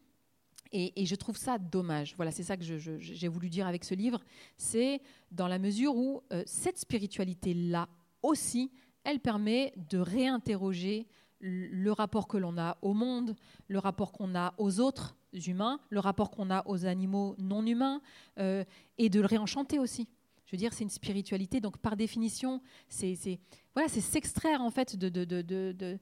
et, 0.73 1.05
je 1.05 1.14
trouve 1.14 1.37
ça 1.37 1.59
dommage. 1.59 2.14
Voilà, 2.16 2.31
c'est 2.31 2.43
ça 2.43 2.57
que 2.57 2.64
j'ai 2.64 3.29
voulu 3.29 3.51
dire 3.51 3.66
avec 3.66 3.85
ce 3.85 3.95
livre. 3.95 4.20
C'est 4.57 5.01
dans 5.31 5.49
la 5.49 5.59
mesure 5.59 5.97
où 5.97 6.23
euh, 6.33 6.43
cette 6.47 6.79
spiritualité-là 6.79 7.89
aussi, 8.23 8.70
elle 9.05 9.20
permet 9.20 9.73
de 9.91 9.99
réinterroger 9.99 11.07
le 11.41 11.91
rapport 11.91 12.29
que 12.29 12.37
l'on 12.37 12.57
a 12.57 12.79
au 12.83 12.95
monde, 12.95 13.35
le 13.66 13.79
rapport 13.81 14.12
qu'on 14.12 14.35
a 14.37 14.55
aux 14.59 14.79
autres 14.79 15.16
humains, 15.47 15.81
le 15.91 15.99
rapport 15.99 16.31
qu'on 16.31 16.51
a 16.51 16.66
aux 16.68 16.87
animaux 16.87 17.35
non 17.39 17.66
humains, 17.66 18.01
euh, 18.39 18.64
et 18.97 19.09
de 19.09 19.20
le 19.20 19.27
réenchanter 19.27 19.79
aussi. 19.81 20.09
Je 20.47 20.53
veux 20.53 20.59
dire, 20.59 20.73
c'est 20.73 20.85
une 20.85 20.91
spiritualité, 20.91 21.61
donc 21.61 21.79
par 21.79 21.97
définition, 21.97 22.61
c'est 22.89 23.41
voilà, 23.75 23.89
s'extraire 23.89 24.61
en 24.61 24.70
fait 24.70 24.97
de, 24.97 25.99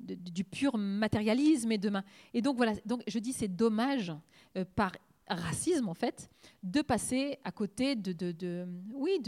du 0.00 0.44
pur 0.44 0.76
matérialisme 0.76 1.72
et 1.72 1.78
demain. 1.78 2.04
Et 2.34 2.42
donc 2.42 2.56
voilà, 2.56 2.72
donc 2.86 3.02
je 3.06 3.18
dis 3.18 3.32
c'est 3.32 3.48
dommage 3.48 4.12
euh, 4.56 4.64
par 4.74 4.92
racisme 5.28 5.88
en 5.88 5.94
fait 5.94 6.28
de 6.64 6.82
passer 6.82 7.38
à 7.44 7.52
côté 7.52 7.94
de, 7.94 8.66
oui 8.92 9.20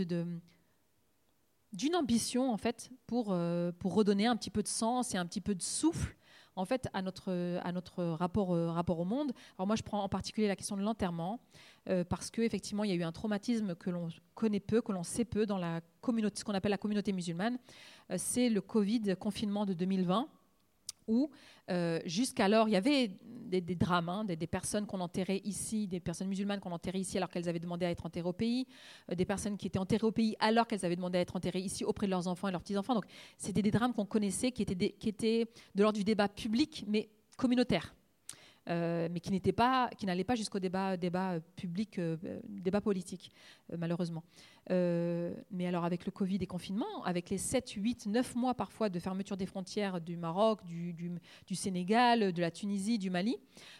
d'une 1.72 1.94
ambition 1.94 2.52
en 2.52 2.56
fait 2.56 2.90
pour 3.06 3.28
euh, 3.30 3.70
pour 3.78 3.94
redonner 3.94 4.26
un 4.26 4.36
petit 4.36 4.50
peu 4.50 4.62
de 4.62 4.68
sens 4.68 5.14
et 5.14 5.18
un 5.18 5.26
petit 5.26 5.40
peu 5.40 5.54
de 5.54 5.62
souffle 5.62 6.16
en 6.56 6.64
fait 6.64 6.88
à 6.92 7.02
notre 7.02 7.30
euh, 7.30 7.60
rapport 8.16 8.50
au 8.50 9.04
monde. 9.04 9.32
Alors 9.56 9.66
moi 9.66 9.76
je 9.76 9.82
prends 9.82 10.02
en 10.02 10.08
particulier 10.08 10.48
la 10.48 10.56
question 10.56 10.76
de 10.76 10.82
l'enterrement 10.82 11.40
parce 12.08 12.30
que 12.30 12.42
effectivement 12.42 12.84
il 12.84 12.90
y 12.90 12.92
a 12.92 12.96
eu 12.96 13.02
un 13.02 13.12
traumatisme 13.12 13.74
que 13.74 13.90
l'on 13.90 14.08
connaît 14.34 14.60
peu, 14.60 14.82
que 14.82 14.92
l'on 14.92 15.02
sait 15.02 15.24
peu 15.24 15.46
dans 15.46 15.58
la 15.58 15.80
communauté, 16.00 16.38
ce 16.38 16.44
qu'on 16.44 16.54
appelle 16.54 16.70
la 16.70 16.78
communauté 16.78 17.12
musulmane. 17.12 17.58
c'est 18.16 18.48
le 18.48 18.60
Covid 18.60 19.16
confinement 19.18 19.66
de 19.66 19.72
2020 19.72 20.28
où 21.08 21.30
euh, 21.70 22.00
jusqu'alors 22.04 22.68
il 22.68 22.72
y 22.72 22.76
avait 22.76 23.10
des, 23.24 23.60
drames, 23.74 24.08
hein, 24.08 24.24
des, 24.24 24.46
personnes 24.46 24.86
qu'on 24.86 25.00
enterrait 25.00 25.40
ici, 25.44 25.86
des 25.86 26.00
personnes 26.00 26.28
musulmanes 26.28 26.60
qu'on 26.60 26.72
enterrait 26.72 27.00
ici 27.00 27.18
alors 27.18 27.28
qu'elles 27.28 27.48
avaient 27.48 27.60
demandé 27.60 27.86
à 27.86 27.90
être 27.90 28.06
enterrées 28.06 28.28
au 28.28 28.32
pays, 28.32 28.66
euh, 29.10 29.14
des 29.14 29.24
personnes 29.24 29.56
qui 29.56 29.66
étaient 29.66 29.78
enterrées 29.78 30.06
au 30.06 30.12
pays 30.12 30.36
alors 30.40 30.66
qu'elles 30.66 30.84
avaient 30.84 30.96
demandé 30.96 31.18
à 31.18 31.20
être 31.20 31.36
enterrées 31.36 31.60
ici 31.60 31.84
auprès 31.84 32.06
de 32.06 32.10
leurs 32.10 32.28
enfants 32.28 32.48
et 32.48 32.52
leurs 32.52 32.62
petits-enfants. 32.62 32.94
Donc 32.94 33.04
c'était 33.36 33.62
des 33.62 33.70
drames 33.70 33.92
qu'on 33.92 34.06
connaissait, 34.06 34.52
qui 34.52 34.62
étaient, 34.62 34.90
qui 34.90 35.08
étaient 35.08 35.46
de 35.74 35.82
l'ordre 35.82 35.98
du 35.98 36.04
débat 36.04 36.28
public, 36.28 36.84
mais 36.88 37.10
communautaire. 37.36 37.94
Euh, 38.68 39.08
mais 39.10 39.18
qui 39.18 39.32
n'était 39.32 39.52
pas, 39.52 39.90
qui 39.98 40.06
n'allait 40.06 40.22
pas 40.22 40.36
jusqu'au 40.36 40.60
débat, 40.60 40.96
débat 40.96 41.40
public, 41.56 41.98
euh, 41.98 42.16
débat 42.48 42.80
politique, 42.80 43.32
euh, 43.72 43.76
malheureusement. 43.76 44.22
mais 44.70 45.66
alors 45.66 45.84
avec 45.84 46.06
le 46.06 46.12
Covid 46.12 46.38
et 46.40 46.46
confinement, 46.46 47.02
avec 47.04 47.30
les 47.30 47.38
7, 47.38 47.68
8, 47.70 48.06
9 48.06 48.36
mois 48.36 48.54
parfois 48.54 48.88
de 48.88 49.00
fermeture 49.00 49.36
des 49.36 49.46
frontières 49.46 50.00
du 50.00 50.16
Maroc, 50.16 50.60
du, 50.64 51.20
Sénégal, 51.54 52.32
de 52.32 52.40
la 52.40 52.52
Tunisie, 52.52 52.98
du 52.98 53.10
Mali, 53.10 53.36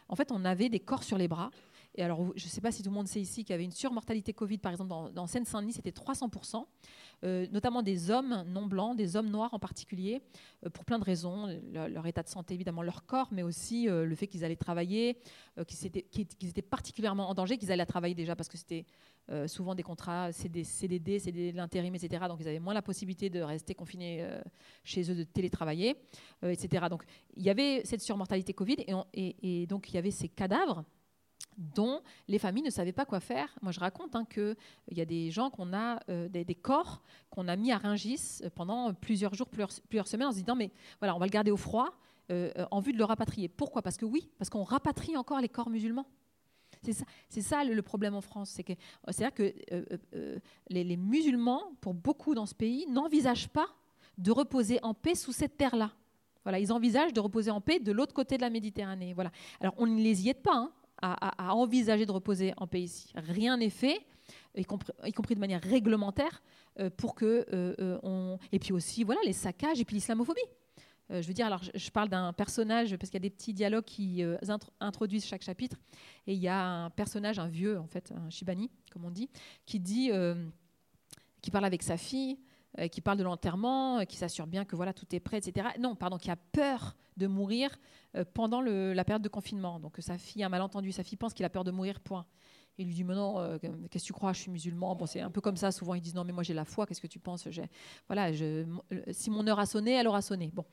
en 0.08 0.16
fait 0.16 0.32
on 0.32 0.44
avait 0.44 0.68
des 0.68 0.80
corps 0.80 1.04
sur 1.04 1.16
les 1.16 1.28
bras 1.28 1.50
alors, 1.98 2.32
je 2.36 2.44
ne 2.44 2.48
sais 2.48 2.62
pas 2.62 2.72
si 2.72 2.82
tout 2.82 2.88
le 2.88 2.94
monde 2.94 3.06
sait 3.06 3.20
ici 3.20 3.44
qu'il 3.44 3.52
y 3.52 3.54
avait 3.54 3.64
une 3.64 3.70
surmortalité 3.70 4.32
Covid, 4.32 4.58
par 4.58 4.72
exemple, 4.72 5.12
dans, 5.12 5.26
Seine-Saint-Denis, 5.26 5.74
c'était 5.74 5.90
300%, 5.90 6.64
euh, 7.24 7.46
notamment 7.52 7.82
des 7.82 8.10
hommes 8.10 8.44
non 8.48 8.66
blancs, 8.66 8.96
des 8.96 9.14
hommes 9.16 9.28
noirs 9.28 9.52
en 9.52 9.58
particulier, 9.58 10.22
euh, 10.64 10.70
pour 10.70 10.86
plein 10.86 10.98
de 10.98 11.04
raisons. 11.04 11.48
Leur, 11.70 12.06
état 12.06 12.22
de 12.22 12.28
santé, 12.28 12.54
évidemment, 12.54 12.82
leur 12.82 13.04
corps, 13.04 13.28
mais 13.30 13.42
aussi 13.42 13.88
euh, 13.88 14.06
le 14.06 14.14
fait 14.14 14.26
qu'ils 14.26 14.42
allaient 14.42 14.56
travailler, 14.56 15.18
qu'ils 15.66 15.86
étaient, 15.86 16.62
particulièrement 16.62 17.28
en 17.28 17.34
danger, 17.34 17.58
qu'ils 17.58 17.70
allaient 17.70 17.84
travailler 17.84 18.14
déjà 18.14 18.34
parce 18.34 18.48
que 18.48 18.56
c'était 18.56 18.86
souvent 19.46 19.74
des 19.74 19.82
contrats 19.82 20.32
CDD, 20.32 20.64
CDD 20.64 21.52
de 21.52 21.56
l'intérim, 21.56 21.94
etc. 21.94 22.24
Donc, 22.28 22.38
ils 22.40 22.48
avaient 22.48 22.58
moins 22.58 22.74
la 22.74 22.82
possibilité 22.82 23.30
de 23.30 23.40
rester 23.40 23.74
confinés 23.74 24.26
chez 24.82 25.10
eux, 25.10 25.14
de 25.14 25.24
télétravailler, 25.24 25.96
etc. 26.42 26.86
Donc, 26.90 27.04
il 27.36 27.42
y 27.42 27.50
avait 27.50 27.82
cette 27.84 28.02
surmortalité 28.02 28.52
Covid 28.52 28.76
et 29.14 29.66
donc 29.66 29.90
il 29.90 29.94
y 29.94 29.98
avait 29.98 30.10
ces 30.10 30.28
cadavres 30.28 30.84
dont 31.56 32.00
les 32.28 32.38
familles 32.38 32.62
ne 32.62 32.70
savaient 32.70 32.92
pas 32.92 33.04
quoi 33.04 33.20
faire. 33.20 33.48
Moi, 33.62 33.72
je 33.72 33.80
raconte 33.80 34.14
hein, 34.16 34.24
qu'il 34.24 34.56
y 34.90 35.00
a 35.00 35.04
des 35.04 35.30
gens 35.30 35.50
qu'on 35.50 35.72
a, 35.72 36.00
euh, 36.08 36.28
des, 36.28 36.54
corps 36.54 37.02
qu'on 37.30 37.48
a 37.48 37.56
mis 37.56 37.72
à 37.72 37.78
Ringis 37.78 38.40
euh, 38.42 38.50
pendant 38.54 38.92
plusieurs 38.94 39.34
jours, 39.34 39.48
plusieurs, 39.48 40.06
semaines, 40.06 40.28
en 40.28 40.32
se 40.32 40.38
disant, 40.38 40.56
mais 40.56 40.70
voilà, 41.00 41.14
on 41.14 41.18
va 41.18 41.26
le 41.26 41.30
garder 41.30 41.50
au 41.50 41.56
froid 41.56 41.92
euh, 42.30 42.50
en 42.70 42.80
vue 42.80 42.92
de 42.92 42.98
le 42.98 43.04
rapatrier. 43.04 43.48
Pourquoi? 43.48 43.82
Parce 43.82 43.96
que 43.96 44.04
oui, 44.04 44.30
parce 44.38 44.50
qu'on 44.50 44.62
rapatrie 44.62 45.16
encore 45.16 45.40
les 45.40 45.48
corps 45.48 45.70
musulmans. 45.70 46.06
C'est 47.28 47.42
ça, 47.42 47.62
le, 47.62 47.80
problème 47.82 48.14
en 48.14 48.20
France. 48.20 48.50
C'est-à-dire 48.50 49.32
que 49.32 49.54
les, 50.68 50.82
les 50.82 50.96
musulmans, 50.96 51.74
pour 51.80 51.94
beaucoup 51.94 52.34
dans 52.34 52.46
ce 52.46 52.56
pays, 52.56 52.86
n'envisagent 52.88 53.50
pas 53.50 53.68
de 54.18 54.32
reposer 54.32 54.80
en 54.82 54.92
paix 54.92 55.14
sous 55.14 55.32
cette 55.32 55.56
terre-là. 55.56 55.92
Voilà, 56.44 56.58
ils 56.58 56.72
envisagent 56.72 57.12
de 57.12 57.20
reposer 57.20 57.50
en 57.50 57.60
paix 57.60 57.78
de 57.78 57.92
l'autre 57.92 58.14
côté 58.14 58.36
de 58.36 58.42
la 58.42 58.50
Méditerranée. 58.50 59.12
Voilà. 59.14 59.30
Alors, 59.60 59.74
on 59.78 59.86
ne 59.86 60.00
les 60.00 60.26
y 60.26 60.28
aide 60.28 60.42
pas. 60.42 60.56
Hein 60.56 60.72
à, 61.02 61.54
envisager 61.54 62.06
de 62.06 62.12
reposer 62.12 62.54
en 62.56 62.66
paix 62.66 62.82
ici. 62.82 63.12
Rien 63.14 63.56
n'est 63.56 63.70
fait, 63.70 64.00
y 64.56 64.64
compris, 64.64 65.34
de 65.34 65.40
manière 65.40 65.62
réglementaire, 65.62 66.42
euh, 66.78 66.90
pour 66.90 67.14
que 67.14 67.46
euh, 67.52 67.74
euh, 67.80 67.98
on... 68.02 68.38
Et 68.52 68.58
puis 68.58 68.72
aussi, 68.72 69.04
voilà, 69.04 69.20
les 69.24 69.32
saccages 69.32 69.80
et 69.80 69.84
puis 69.84 69.96
l'islamophobie. 69.96 70.40
je 71.10 71.26
veux 71.26 71.34
dire, 71.34 71.46
alors 71.46 71.62
je, 71.62 71.90
parle 71.90 72.08
d'un 72.08 72.32
personnage 72.32 72.96
parce 72.96 73.10
qu'il 73.10 73.18
y 73.18 73.24
a 73.24 73.28
des 73.28 73.30
petits 73.30 73.52
dialogues 73.52 73.84
qui 73.84 74.22
introduisent 74.80 75.26
chaque 75.26 75.42
chapitre, 75.42 75.76
et 76.26 76.34
il 76.34 76.40
y 76.40 76.48
a 76.48 76.64
un 76.64 76.90
personnage, 76.90 77.38
un 77.38 77.48
vieux 77.48 77.78
en 77.78 77.86
fait, 77.86 78.12
un 78.12 78.30
shibani, 78.30 78.70
comme 78.92 79.04
on 79.04 79.10
dit, 79.10 79.28
qui 79.66 79.80
dit, 79.80 80.10
qui 81.40 81.50
parle 81.50 81.64
avec 81.64 81.82
sa 81.82 81.96
fille. 81.96 82.38
Euh, 82.78 82.88
qui 82.88 83.02
parle 83.02 83.18
de 83.18 83.22
l'enterrement, 83.22 83.98
euh, 83.98 84.04
qui 84.04 84.16
s'assure 84.16 84.46
bien 84.46 84.64
que 84.64 84.76
voilà 84.76 84.94
tout 84.94 85.04
est 85.14 85.20
prêt, 85.20 85.36
etc. 85.36 85.68
Non, 85.78 85.94
pardon, 85.94 86.16
qui 86.16 86.30
a 86.30 86.36
peur 86.36 86.96
de 87.18 87.26
mourir 87.26 87.70
euh, 88.16 88.24
pendant 88.32 88.62
la 88.62 89.04
période 89.04 89.20
de 89.20 89.28
confinement. 89.28 89.78
Donc 89.78 89.96
sa 89.98 90.16
fille 90.16 90.42
a 90.42 90.48
mal 90.48 90.62
entendu, 90.62 90.90
sa 90.90 91.02
fille 91.02 91.18
pense 91.18 91.34
qu'il 91.34 91.44
a 91.44 91.50
peur 91.50 91.64
de 91.64 91.70
mourir, 91.70 92.00
point. 92.00 92.24
Il 92.78 92.86
lui 92.86 92.94
dit 92.94 93.04
mais 93.04 93.14
non, 93.14 93.58
qu'est-ce 93.90 94.04
que 94.04 94.06
tu 94.06 94.12
crois? 94.14 94.32
Je 94.32 94.40
suis 94.40 94.50
musulman. 94.50 94.96
Bon, 94.96 95.04
c'est 95.04 95.20
un 95.20 95.30
peu 95.30 95.42
comme 95.42 95.58
ça. 95.58 95.70
Souvent 95.70 95.92
ils 95.92 96.00
disent 96.00 96.14
non 96.14 96.24
mais 96.24 96.32
moi 96.32 96.42
j'ai 96.42 96.54
la 96.54 96.64
foi. 96.64 96.86
Qu'est-ce 96.86 97.02
que 97.02 97.06
tu 97.06 97.18
penses? 97.18 97.46
Voilà, 98.08 98.32
si 99.10 99.28
mon 99.28 99.46
heure 99.46 99.58
a 99.58 99.66
sonné, 99.66 99.92
elle 99.92 100.08
aura 100.08 100.22
sonné. 100.22 100.50
Bon, 100.54 100.64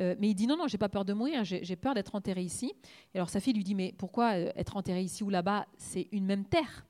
mais 0.00 0.16
il 0.20 0.34
dit 0.34 0.48
non 0.48 0.56
non, 0.56 0.66
j'ai 0.66 0.78
pas 0.78 0.88
peur 0.88 1.04
de 1.04 1.12
mourir. 1.12 1.44
J'ai 1.44 1.76
peur 1.76 1.94
d'être 1.94 2.16
enterré 2.16 2.42
ici. 2.42 2.72
Et 3.14 3.18
alors 3.18 3.30
sa 3.30 3.38
fille 3.38 3.52
lui 3.52 3.62
dit 3.62 3.76
mais 3.76 3.94
pourquoi 3.96 4.36
être 4.36 4.76
enterré 4.76 5.02
ici 5.02 5.22
ou 5.22 5.30
là-bas 5.30 5.66
C'est 5.78 6.08
une 6.10 6.26
même 6.26 6.44
terre? 6.44 6.84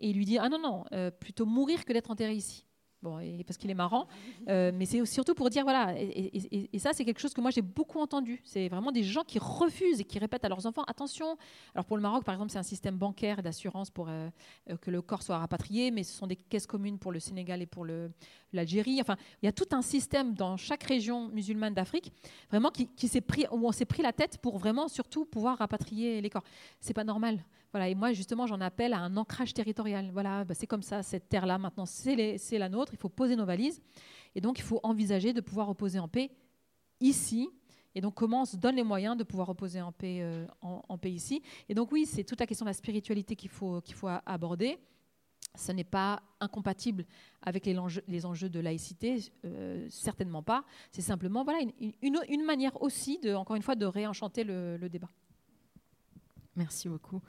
Et 0.00 0.10
il 0.10 0.16
lui 0.16 0.24
dit 0.24 0.36
ah 0.36 0.48
non 0.48 0.58
non, 0.58 1.10
plutôt 1.20 1.46
mourir 1.46 1.84
que 1.84 1.92
d'être 1.92 2.10
enterré 2.10 2.34
ici. 2.34 2.64
Bon, 3.02 3.18
et 3.18 3.42
parce 3.44 3.56
qu'il 3.56 3.68
est 3.68 3.74
marrant, 3.74 4.06
euh, 4.48 4.70
mais 4.72 4.86
c'est 4.86 5.04
surtout 5.06 5.34
pour 5.34 5.50
dire 5.50 5.64
voilà, 5.64 5.92
et, 5.98 6.78
ça 6.78 6.92
c'est 6.92 7.04
quelque 7.04 7.18
chose 7.18 7.34
que 7.34 7.40
moi 7.40 7.50
j'ai 7.50 7.62
beaucoup 7.62 7.98
entendu. 7.98 8.40
C'est 8.44 8.68
vraiment 8.68 8.92
des 8.92 9.02
gens 9.02 9.24
qui 9.24 9.40
refusent 9.40 10.00
et 10.00 10.04
qui 10.04 10.20
répètent 10.20 10.44
à 10.44 10.48
leurs 10.48 10.66
enfants 10.66 10.84
attention. 10.84 11.36
Alors 11.74 11.84
pour 11.84 11.96
le 11.96 12.02
Maroc 12.02 12.22
par 12.22 12.34
exemple, 12.34 12.52
c'est 12.52 12.58
un 12.58 12.62
système 12.62 12.96
bancaire 12.96 13.40
et 13.40 13.42
d'assurance 13.42 13.90
pour 13.90 14.08
euh, 14.08 14.28
euh, 14.70 14.76
que 14.76 14.90
le 14.92 15.02
corps 15.02 15.22
soit 15.22 15.38
rapatrié, 15.38 15.90
mais 15.90 16.04
ce 16.04 16.16
sont 16.16 16.28
des 16.28 16.36
caisses 16.36 16.68
communes 16.68 16.98
pour 16.98 17.10
le 17.10 17.18
Sénégal 17.18 17.60
et 17.60 17.66
pour 17.66 17.84
l'Algérie. 18.52 19.00
Enfin, 19.00 19.16
il 19.42 19.46
y 19.46 19.48
a 19.48 19.52
tout 19.52 19.68
un 19.72 19.82
système 19.82 20.34
dans 20.34 20.56
chaque 20.56 20.84
région 20.84 21.28
musulmane 21.28 21.74
d'Afrique, 21.74 22.12
vraiment 22.50 22.70
qui, 22.70 22.86
qui 22.86 23.08
s'est 23.08 23.20
pris, 23.20 23.46
où 23.50 23.66
on 23.66 23.72
s'est 23.72 23.84
pris 23.84 24.02
la 24.02 24.12
tête 24.12 24.38
pour 24.38 24.58
vraiment 24.58 24.86
surtout 24.86 25.24
pouvoir 25.24 25.58
rapatrier 25.58 26.20
les 26.20 26.30
corps. 26.30 26.44
C'est 26.78 26.94
pas 26.94 27.04
normal. 27.04 27.40
Voilà, 27.72 27.88
et 27.88 27.94
moi, 27.94 28.12
justement, 28.12 28.46
j'en 28.46 28.60
appelle 28.60 28.92
à 28.92 28.98
un 28.98 29.16
ancrage 29.16 29.54
territorial. 29.54 30.10
Voilà, 30.12 30.44
bah, 30.44 30.54
c'est 30.54 30.66
comme 30.66 30.82
ça, 30.82 31.02
cette 31.02 31.28
terre-là, 31.30 31.56
maintenant, 31.56 31.86
c'est 31.86 32.58
la 32.58 32.68
nôtre, 32.68 32.92
il 32.92 32.98
faut 32.98 33.08
poser 33.08 33.34
nos 33.34 33.46
valises. 33.46 33.80
Et 34.34 34.40
donc, 34.42 34.58
il 34.58 34.62
faut 34.62 34.80
envisager 34.82 35.32
de 35.32 35.40
pouvoir 35.40 35.68
reposer 35.68 35.98
en 35.98 36.08
paix 36.08 36.30
ici. 37.00 37.48
Et 37.94 38.00
donc, 38.00 38.14
comment 38.14 38.42
on 38.42 38.44
se 38.44 38.56
donne 38.56 38.76
les 38.76 38.82
moyens 38.82 39.16
de 39.16 39.24
pouvoir 39.24 39.48
reposer 39.48 39.80
en 39.80 39.92
paix, 39.92 40.20
euh, 40.20 40.46
ici? 41.04 41.42
Et 41.68 41.74
donc, 41.74 41.92
oui, 41.92 42.04
c'est 42.04 42.24
toute 42.24 42.40
la 42.40 42.46
question 42.46 42.64
de 42.64 42.70
la 42.70 42.74
spiritualité 42.74 43.36
qu'il 43.36 43.50
faut, 43.50 43.80
qu'il 43.80 43.94
faut 43.94 44.08
aborder. 44.26 44.78
Ce 45.54 45.72
n'est 45.72 45.84
pas 45.84 46.22
incompatible 46.40 47.06
avec 47.42 47.66
les, 47.66 47.78
enjeux, 47.78 48.02
les 48.06 48.24
enjeux 48.24 48.48
de 48.48 48.60
laïcité, 48.60 49.18
euh, 49.44 49.86
certainement 49.90 50.42
pas. 50.42 50.64
C'est 50.90 51.02
simplement 51.02 51.44
voilà, 51.44 51.60
une, 52.02 52.44
manière 52.44 52.80
aussi, 52.82 53.18
encore 53.34 53.56
une 53.56 53.62
fois, 53.62 53.76
de 53.76 53.86
réenchanter 53.86 54.44
le 54.44 54.88
débat. 54.88 55.08
Merci 56.56 56.88
beaucoup. 56.88 57.20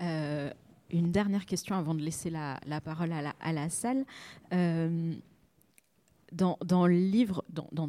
Euh, 0.00 0.50
une 0.90 1.12
dernière 1.12 1.46
question 1.46 1.76
avant 1.76 1.94
de 1.94 2.02
laisser 2.02 2.30
la, 2.30 2.58
parole 2.84 3.12
à 3.12 3.52
la, 3.52 3.68
salle. 3.68 4.04
Euh, 4.52 5.14
dans, 6.32 6.56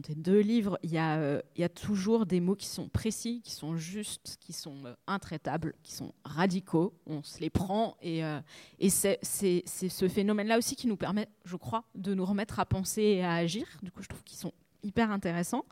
tes 0.02 0.16
deux 0.16 0.40
livres, 0.40 0.80
il 0.84 0.92
y, 0.92 0.98
a, 0.98 1.18
euh, 1.18 1.42
toujours 1.76 2.26
des 2.26 2.40
mots 2.40 2.56
qui 2.56 2.68
sont 2.68 2.90
précis, 2.90 3.42
qui 3.44 3.52
sont 3.52 3.76
justes, 3.76 4.38
qui 4.40 4.54
sont 4.54 4.84
intraitables, 5.08 5.74
qui 5.84 5.94
sont 5.94 6.14
radicaux. 6.24 6.94
On 7.08 7.24
se 7.24 7.40
les 7.40 7.50
prend 7.50 7.98
et 8.02 8.24
c'est 8.90 9.20
ce 9.24 10.08
phénomène-là 10.08 10.58
aussi 10.58 10.76
qui 10.76 10.88
nous 10.88 10.98
permet, 10.98 11.28
je 11.46 11.56
crois, 11.56 11.84
de 11.96 12.14
nous 12.14 12.26
remettre 12.26 12.60
à 12.60 12.66
penser 12.66 13.02
et 13.02 13.24
à 13.24 13.34
agir. 13.34 13.66
Du 13.82 13.92
coup, 13.92 14.04
je 14.04 14.10
trouve 14.10 14.24
qu'ils 14.24 14.40
sont 14.40 14.54
hyper 14.84 15.12
intéressants. 15.12 15.66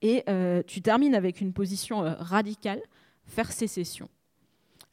Et 0.00 0.24
tu 0.66 0.82
termines 0.82 1.14
avec 1.14 1.40
une 1.40 1.52
position 1.52 2.00
radicale, 2.00 2.80
faire 3.24 3.52
sécession. 3.52 4.08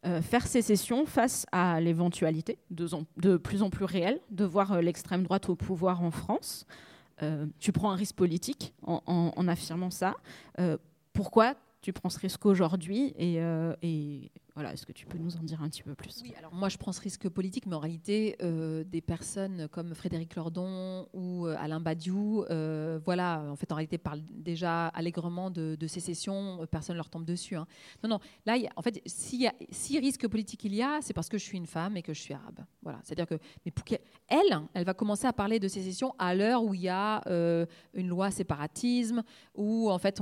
Euh, 0.05 0.21
faire 0.21 0.47
sécession 0.47 1.05
face 1.05 1.45
à 1.51 1.81
l'éventualité 1.81 2.57
de, 2.71 3.35
plus 3.35 3.61
en 3.61 3.69
plus 3.69 3.83
réelle 3.83 4.21
de 4.31 4.45
voir 4.45 4.71
euh, 4.71 4.81
l'extrême 4.81 5.23
droite 5.23 5.49
au 5.49 5.57
pouvoir 5.57 6.01
en 6.01 6.09
France. 6.09 6.65
Euh, 7.21 7.47
tu 7.59 7.73
prends 7.73 7.91
un 7.91 7.95
risque 7.95 8.15
politique 8.15 8.73
en 8.85 9.47
affirmant 9.49 9.89
ça. 9.89 10.15
pourquoi 11.11 11.55
tu 11.81 11.91
prends 11.91 12.09
ce 12.09 12.17
risque 12.17 12.45
aujourd'hui 12.45 13.13
et, 13.17 14.31
voilà, 14.59 14.73
est-ce 14.73 14.85
que 14.85 14.91
tu 14.91 15.05
peux 15.05 15.17
nous 15.17 15.37
en 15.37 15.43
dire 15.43 15.63
un 15.63 15.69
petit 15.69 15.83
peu 15.83 15.95
plus 15.95 16.19
Oui, 16.21 16.33
alors 16.37 16.53
moi 16.53 16.67
je 16.67 16.77
prends 16.77 16.91
ce 16.91 16.99
risque 16.99 17.29
politique, 17.29 17.65
mais 17.65 17.77
en 17.77 17.79
réalité, 17.79 18.35
euh, 18.41 18.83
des 18.83 18.99
personnes 18.99 19.69
comme 19.69 19.95
Frédéric 19.95 20.35
Lordon 20.35 21.07
ou 21.13 21.47
euh, 21.47 21.55
Alain 21.57 21.79
Badiou, 21.79 22.43
euh, 22.49 22.99
voilà, 23.05 23.41
en 23.49 23.55
fait, 23.55 23.71
en 23.71 23.75
réalité, 23.75 23.97
parlent 23.97 24.21
déjà 24.29 24.87
allègrement 24.87 25.49
de, 25.49 25.77
sécession, 25.87 26.67
personne 26.69 26.95
ne 26.95 26.97
leur 26.97 27.09
tombe 27.09 27.23
dessus. 27.23 27.55
Hein. 27.55 27.67
Non, 28.03 28.09
non, 28.09 28.19
là, 28.45 28.57
en 28.75 28.81
fait, 28.81 29.01
si, 29.05 29.47
risque 29.97 30.27
politique 30.27 30.65
il 30.65 30.75
y 30.75 30.83
a, 30.83 30.99
c'est 31.01 31.13
parce 31.13 31.29
que 31.29 31.37
je 31.37 31.43
suis 31.45 31.57
une 31.57 31.65
femme 31.65 31.95
et 31.95 32.01
que 32.01 32.13
je 32.13 32.19
suis 32.19 32.33
arabe. 32.33 32.59
Voilà, 32.83 32.99
c'est-à-dire 33.03 33.27
que, 33.27 33.39
mais 33.65 33.71
pour 33.71 33.85
elle, 34.27 34.59
elle 34.73 34.83
va 34.83 34.93
commencer 34.93 35.25
à 35.25 35.31
parler 35.31 35.59
de 35.59 35.69
sécession 35.69 36.13
à 36.19 36.35
l'heure 36.35 36.65
où 36.65 36.73
il 36.73 36.81
y 36.81 36.89
a 36.89 37.23
une 37.93 38.09
loi 38.09 38.29
séparatisme, 38.29 39.23
où 39.55 39.89
en 39.89 39.99
fait, 39.99 40.21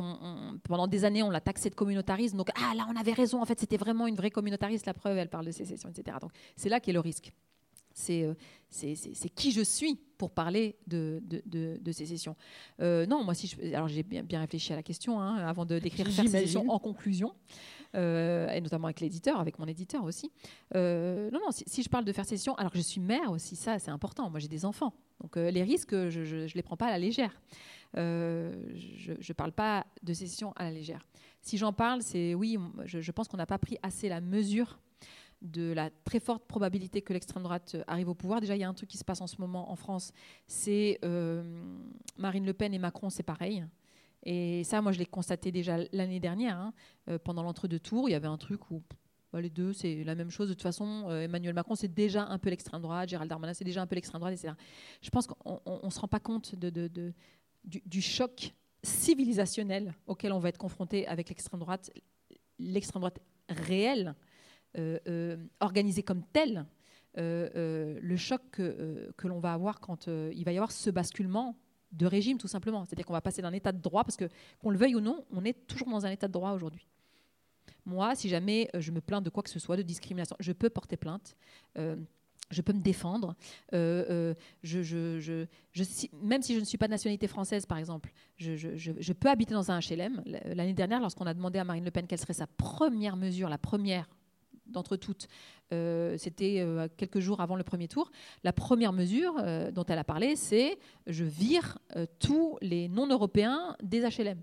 pendant 0.62 0.86
des 0.86 1.06
années, 1.06 1.24
on 1.24 1.32
l'a 1.32 1.42
taxé 1.42 1.72
de 1.72 1.76
communautarisme. 1.76 2.38
Donc, 2.38 2.50
ah 2.56 2.76
là, 2.76 2.86
on 2.88 2.96
avait 2.96 3.14
raison, 3.14 3.42
en 3.42 3.46
fait, 3.46 3.60
c'était 3.60 3.78
vraiment 3.78 4.06
une 4.06 4.16
vraie 4.16 4.27
communautariste, 4.32 4.86
la 4.86 4.94
preuve, 4.94 5.18
elle 5.18 5.30
parle 5.30 5.46
de 5.46 5.52
sécession, 5.52 5.90
etc. 5.90 6.18
Donc 6.22 6.32
c'est 6.56 6.70
là 6.70 6.80
qu'est 6.80 6.94
le 6.94 7.00
risque. 7.00 7.32
Euh, 8.10 8.34
c'est 8.70 8.96
c'est 8.96 9.30
qui 9.30 9.52
je 9.52 9.62
suis 9.62 9.96
pour 10.18 10.32
parler 10.32 10.76
de, 10.88 11.22
de, 11.24 11.78
de, 11.80 11.92
sécession. 11.92 12.36
Euh, 12.82 13.06
non, 13.06 13.24
moi, 13.24 13.34
si 13.34 13.48
je, 13.48 13.74
alors 13.74 13.88
j'ai 13.88 14.04
bien, 14.04 14.24
bien 14.24 14.40
réfléchi 14.40 14.74
à 14.74 14.76
la 14.76 14.84
question 14.84 15.22
hein, 15.22 15.38
avant 15.38 15.66
de 15.66 15.78
décrire 15.80 16.10
sécession 16.12 16.66
en 16.70 16.80
conclusion, 16.80 17.34
euh, 17.96 18.50
et 18.50 18.60
notamment 18.62 18.88
avec 18.88 19.00
l'éditeur, 19.00 19.40
avec 19.40 19.60
mon 19.60 19.68
éditeur 19.68 20.04
aussi. 20.04 20.32
non, 20.74 21.32
non, 21.32 21.52
si, 21.52 21.84
je 21.84 21.90
parle 21.90 22.04
de 22.04 22.12
faire 22.12 22.26
sécession, 22.26 22.56
alors 22.56 22.72
que 22.72 22.78
je 22.78 22.84
suis 22.84 23.00
mère 23.00 23.32
aussi, 23.32 23.56
ça 23.56 23.80
c'est 23.80 23.92
important. 23.92 24.30
Moi, 24.30 24.40
j'ai 24.40 24.48
des 24.48 24.66
enfants, 24.66 24.94
donc 25.22 25.36
les 25.36 25.64
risques, 25.64 26.10
je 26.10 26.20
ne 26.20 26.54
les 26.54 26.64
prends 26.64 26.78
pas 26.78 26.88
à 26.88 26.92
la 26.92 27.00
légère. 27.00 27.40
Je 27.96 29.12
ne 29.12 29.34
parle 29.34 29.52
pas 29.52 29.86
de 30.04 30.14
sécession 30.14 30.54
à 30.56 30.64
la 30.64 30.72
légère. 30.72 31.06
Si 31.42 31.58
j'en 31.58 31.74
parle, 31.74 32.02
c'est 32.02 32.34
oui, 32.34 32.58
je, 32.86 33.12
pense 33.12 33.28
qu'on 33.28 33.38
n'a 33.38 33.46
pas 33.46 33.58
pris 33.58 33.78
assez 33.82 34.10
la 34.10 34.22
mesure 34.22 34.80
de 35.42 35.72
la 35.72 35.90
très 36.04 36.20
forte 36.20 36.46
probabilité 36.48 37.02
que 37.02 37.14
l'extrême 37.14 37.44
droite 37.44 37.78
arrive 37.88 38.10
au 38.10 38.16
pouvoir. 38.16 38.42
Déjà, 38.42 38.56
il 38.56 38.60
y 38.60 38.64
a 38.64 38.70
un 38.70 38.74
truc 38.74 38.90
qui 38.90 38.98
se 38.98 39.06
passe 39.06 39.22
en 39.22 39.28
ce 39.28 39.40
moment 39.40 39.72
en 39.72 39.76
France, 39.76 40.12
c'est 40.48 41.00
euh, 41.06 41.44
Marine 42.18 42.46
Le 42.46 42.54
Pen 42.54 42.74
et 42.74 42.80
Macron, 42.80 43.10
c'est 43.10 43.24
pareil. 43.24 43.66
Et 44.24 44.64
ça, 44.64 44.82
moi, 44.82 44.92
je 44.92 45.00
l'ai 45.00 45.06
constaté 45.06 45.52
déjà 45.52 45.78
l'année 45.94 46.20
dernière, 46.20 46.58
hein, 46.58 46.74
euh, 47.10 47.20
pendant 47.20 47.44
l'entre-deux 47.44 47.80
tours. 47.80 48.10
Il 48.10 48.12
y 48.12 48.16
avait 48.16 48.28
un 48.28 48.38
truc 48.38 48.72
où 48.72 48.82
bah, 49.32 49.42
les 49.42 49.50
deux, 49.50 49.74
c'est 49.74 50.04
la 50.04 50.16
même 50.16 50.32
chose. 50.32 50.50
De 50.50 50.54
toute 50.54 50.64
façon, 50.64 51.06
euh, 51.08 51.22
Emmanuel 51.22 51.54
Macron, 51.54 51.76
c'est 51.76 51.94
déjà 51.94 52.26
un 52.26 52.40
peu 52.40 52.50
l'extrême 52.50 52.82
droite. 52.82 53.10
Gérald 53.10 53.30
Darmanin, 53.30 53.54
c'est 53.54 53.66
déjà 53.66 53.82
un 53.82 53.88
peu 53.88 53.96
l'extrême 53.96 54.20
droite, 54.20 54.34
etc. 54.34 54.54
Je 55.02 55.10
pense 55.10 55.28
qu'on 55.28 55.62
ne 55.84 55.90
se 55.90 56.00
rend 56.00 56.08
pas 56.08 56.20
compte 56.20 56.56
de, 56.56 57.14
du, 57.68 58.02
choc 58.02 58.54
civilisationnel 58.84 59.94
auquel 60.06 60.32
on 60.32 60.40
va 60.40 60.50
être 60.50 60.58
confronté 60.58 61.08
avec 61.08 61.30
l'extrême 61.30 61.60
droite, 61.60 61.92
l'extrême 62.60 63.02
droite 63.02 63.20
réelle, 63.50 64.16
euh, 64.78 65.00
euh, 65.08 65.38
organisée 65.60 66.04
comme 66.04 66.24
telle, 66.34 66.66
euh, 67.18 68.00
le 68.02 68.18
choc 68.18 68.42
que, 68.52 69.12
que 69.18 69.28
l'on 69.28 69.40
va 69.40 69.54
avoir 69.54 69.80
quand 69.80 70.08
il 70.08 70.44
va 70.44 70.52
y 70.52 70.58
avoir 70.58 70.72
ce 70.72 70.90
basculement 70.90 71.56
de 71.92 72.06
régime, 72.06 72.38
tout 72.38 72.48
simplement. 72.48 72.86
C'est-à-dire 72.86 73.06
qu'on 73.06 73.14
va 73.14 73.22
passer 73.22 73.42
d'un 73.42 73.54
état 73.54 73.72
de 73.72 73.82
droit, 73.82 74.04
parce 74.04 74.18
que 74.18 74.30
qu'on 74.60 74.70
le 74.70 74.78
veuille 74.78 74.96
ou 74.96 75.02
non, 75.02 75.26
on 75.32 75.44
est 75.46 75.68
toujours 75.68 75.90
dans 75.90 76.06
un 76.06 76.12
état 76.12 76.28
de 76.28 76.34
droit 76.34 76.52
aujourd'hui. 76.52 76.88
Moi, 77.86 78.16
si 78.16 78.28
jamais 78.28 78.70
je 78.78 78.92
me 78.92 79.00
plains 79.00 79.22
de 79.22 79.30
quoi 79.30 79.44
que 79.44 79.50
ce 79.50 79.60
soit, 79.60 79.78
de 79.78 79.82
discrimination, 79.82 80.36
je 80.40 80.52
peux 80.52 80.70
porter 80.70 80.98
plainte 80.98 81.38
je 82.50 82.62
peux 82.62 82.74
me 82.74 82.82
défendre. 82.82 83.36
Euh, 83.74 84.06
euh, 84.10 84.34
même 86.22 86.42
si 86.42 86.56
je 86.56 86.60
ne 86.60 86.66
suis 86.66 86.78
pas 86.78 86.88
de 86.88 86.92
nationalité 86.92 87.28
française, 87.28 87.66
par 87.66 87.78
exemple, 87.78 88.12
je, 88.38 89.14
peux 89.14 89.30
habiter 89.30 89.54
dans 89.54 89.72
un 89.72 89.80
HLM. 89.80 90.24
L'année 90.26 90.74
dernière, 90.74 91.00
lorsqu'on 91.00 91.26
a 91.26 91.34
demandé 91.34 91.60
à 91.60 91.64
Marine 91.64 91.86
Le 91.86 91.92
Pen 91.92 92.08
quelle 92.08 92.20
serait 92.20 92.34
sa 92.34 92.48
première 92.48 93.16
mesure, 93.18 93.50
la 93.50 93.58
première 93.58 94.08
d'entre 94.66 94.98
toutes, 94.98 95.30
euh, 95.72 96.18
c'était 96.18 96.66
quelques 96.98 97.20
jours 97.20 97.40
avant 97.40 97.56
le 97.56 97.64
premier 97.64 97.88
tour. 97.88 98.12
La 98.44 98.52
première 98.52 98.92
mesure 98.92 99.34
dont 99.72 99.86
elle 99.86 100.00
a 100.00 100.04
parlé, 100.04 100.36
c'est 100.36 100.78
je 101.06 101.24
vire 101.24 101.78
tous 102.20 102.58
les 102.62 102.90
non-européens 102.90 103.76
des 103.82 104.02
HLM. 104.02 104.42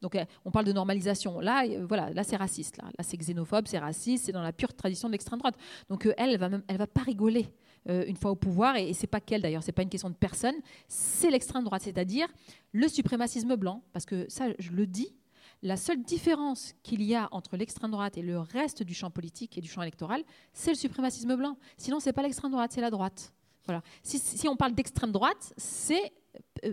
Donc 0.00 0.14
euh, 0.14 0.24
on 0.44 0.50
parle 0.50 0.66
de 0.66 0.72
normalisation. 0.72 1.40
Là, 1.40 1.64
euh, 1.66 1.84
voilà, 1.86 2.10
là 2.10 2.24
c'est 2.24 2.36
raciste. 2.36 2.76
Là, 2.78 2.84
là 2.84 3.04
c'est 3.04 3.16
xénophobe, 3.16 3.66
c'est 3.66 3.78
raciste, 3.78 4.26
c'est 4.26 4.32
dans 4.32 4.42
la 4.42 4.52
pure 4.52 4.74
tradition 4.74 5.08
de 5.08 5.12
l'extrême 5.12 5.38
droite. 5.38 5.56
Donc 5.88 6.06
euh, 6.06 6.14
elle, 6.16 6.30
elle 6.30 6.38
va 6.38 6.48
même, 6.48 6.62
elle 6.68 6.78
va 6.78 6.86
pas 6.86 7.02
rigoler 7.02 7.52
une 7.86 8.16
fois 8.16 8.30
au 8.30 8.36
pouvoir. 8.36 8.76
Et, 8.76 8.90
et 8.90 8.92
c'est 8.92 9.06
pas 9.06 9.20
qu'elle 9.20 9.40
d'ailleurs, 9.40 9.62
c'est 9.62 9.72
pas 9.72 9.82
une 9.82 9.88
question 9.88 10.10
de 10.10 10.14
personne, 10.14 10.54
c'est 10.86 11.30
l'extrême 11.30 11.64
droite, 11.64 11.80
c'est-à-dire 11.82 12.28
le 12.72 12.88
suprémacisme 12.88 13.56
blanc. 13.56 13.82
Parce 13.94 14.04
que 14.04 14.26
ça, 14.28 14.48
je 14.58 14.72
le 14.72 14.86
dis, 14.86 15.16
la 15.62 15.76
seule 15.76 16.02
différence 16.02 16.74
qu'il 16.82 17.02
y 17.02 17.14
a 17.14 17.28
entre 17.32 17.56
l'extrême 17.56 17.90
droite 17.90 18.16
et 18.16 18.22
le 18.22 18.38
reste 18.38 18.82
du 18.82 18.94
champ 18.94 19.10
politique 19.10 19.58
et 19.58 19.60
du 19.60 19.68
champ 19.68 19.82
électoral, 19.82 20.22
c'est 20.52 20.70
le 20.70 20.76
suprémacisme 20.76 21.36
blanc. 21.36 21.56
Sinon, 21.76 22.00
c'est 22.00 22.12
pas 22.12 22.22
l'extrême 22.22 22.50
droite, 22.50 22.72
c'est 22.72 22.80
la 22.80 22.90
droite. 22.90 23.32
Voilà. 23.66 23.82
Si, 24.02 24.48
on 24.48 24.56
parle 24.56 24.74
d'extrême 24.74 25.12
droite, 25.12 25.52
c'est 25.56 26.12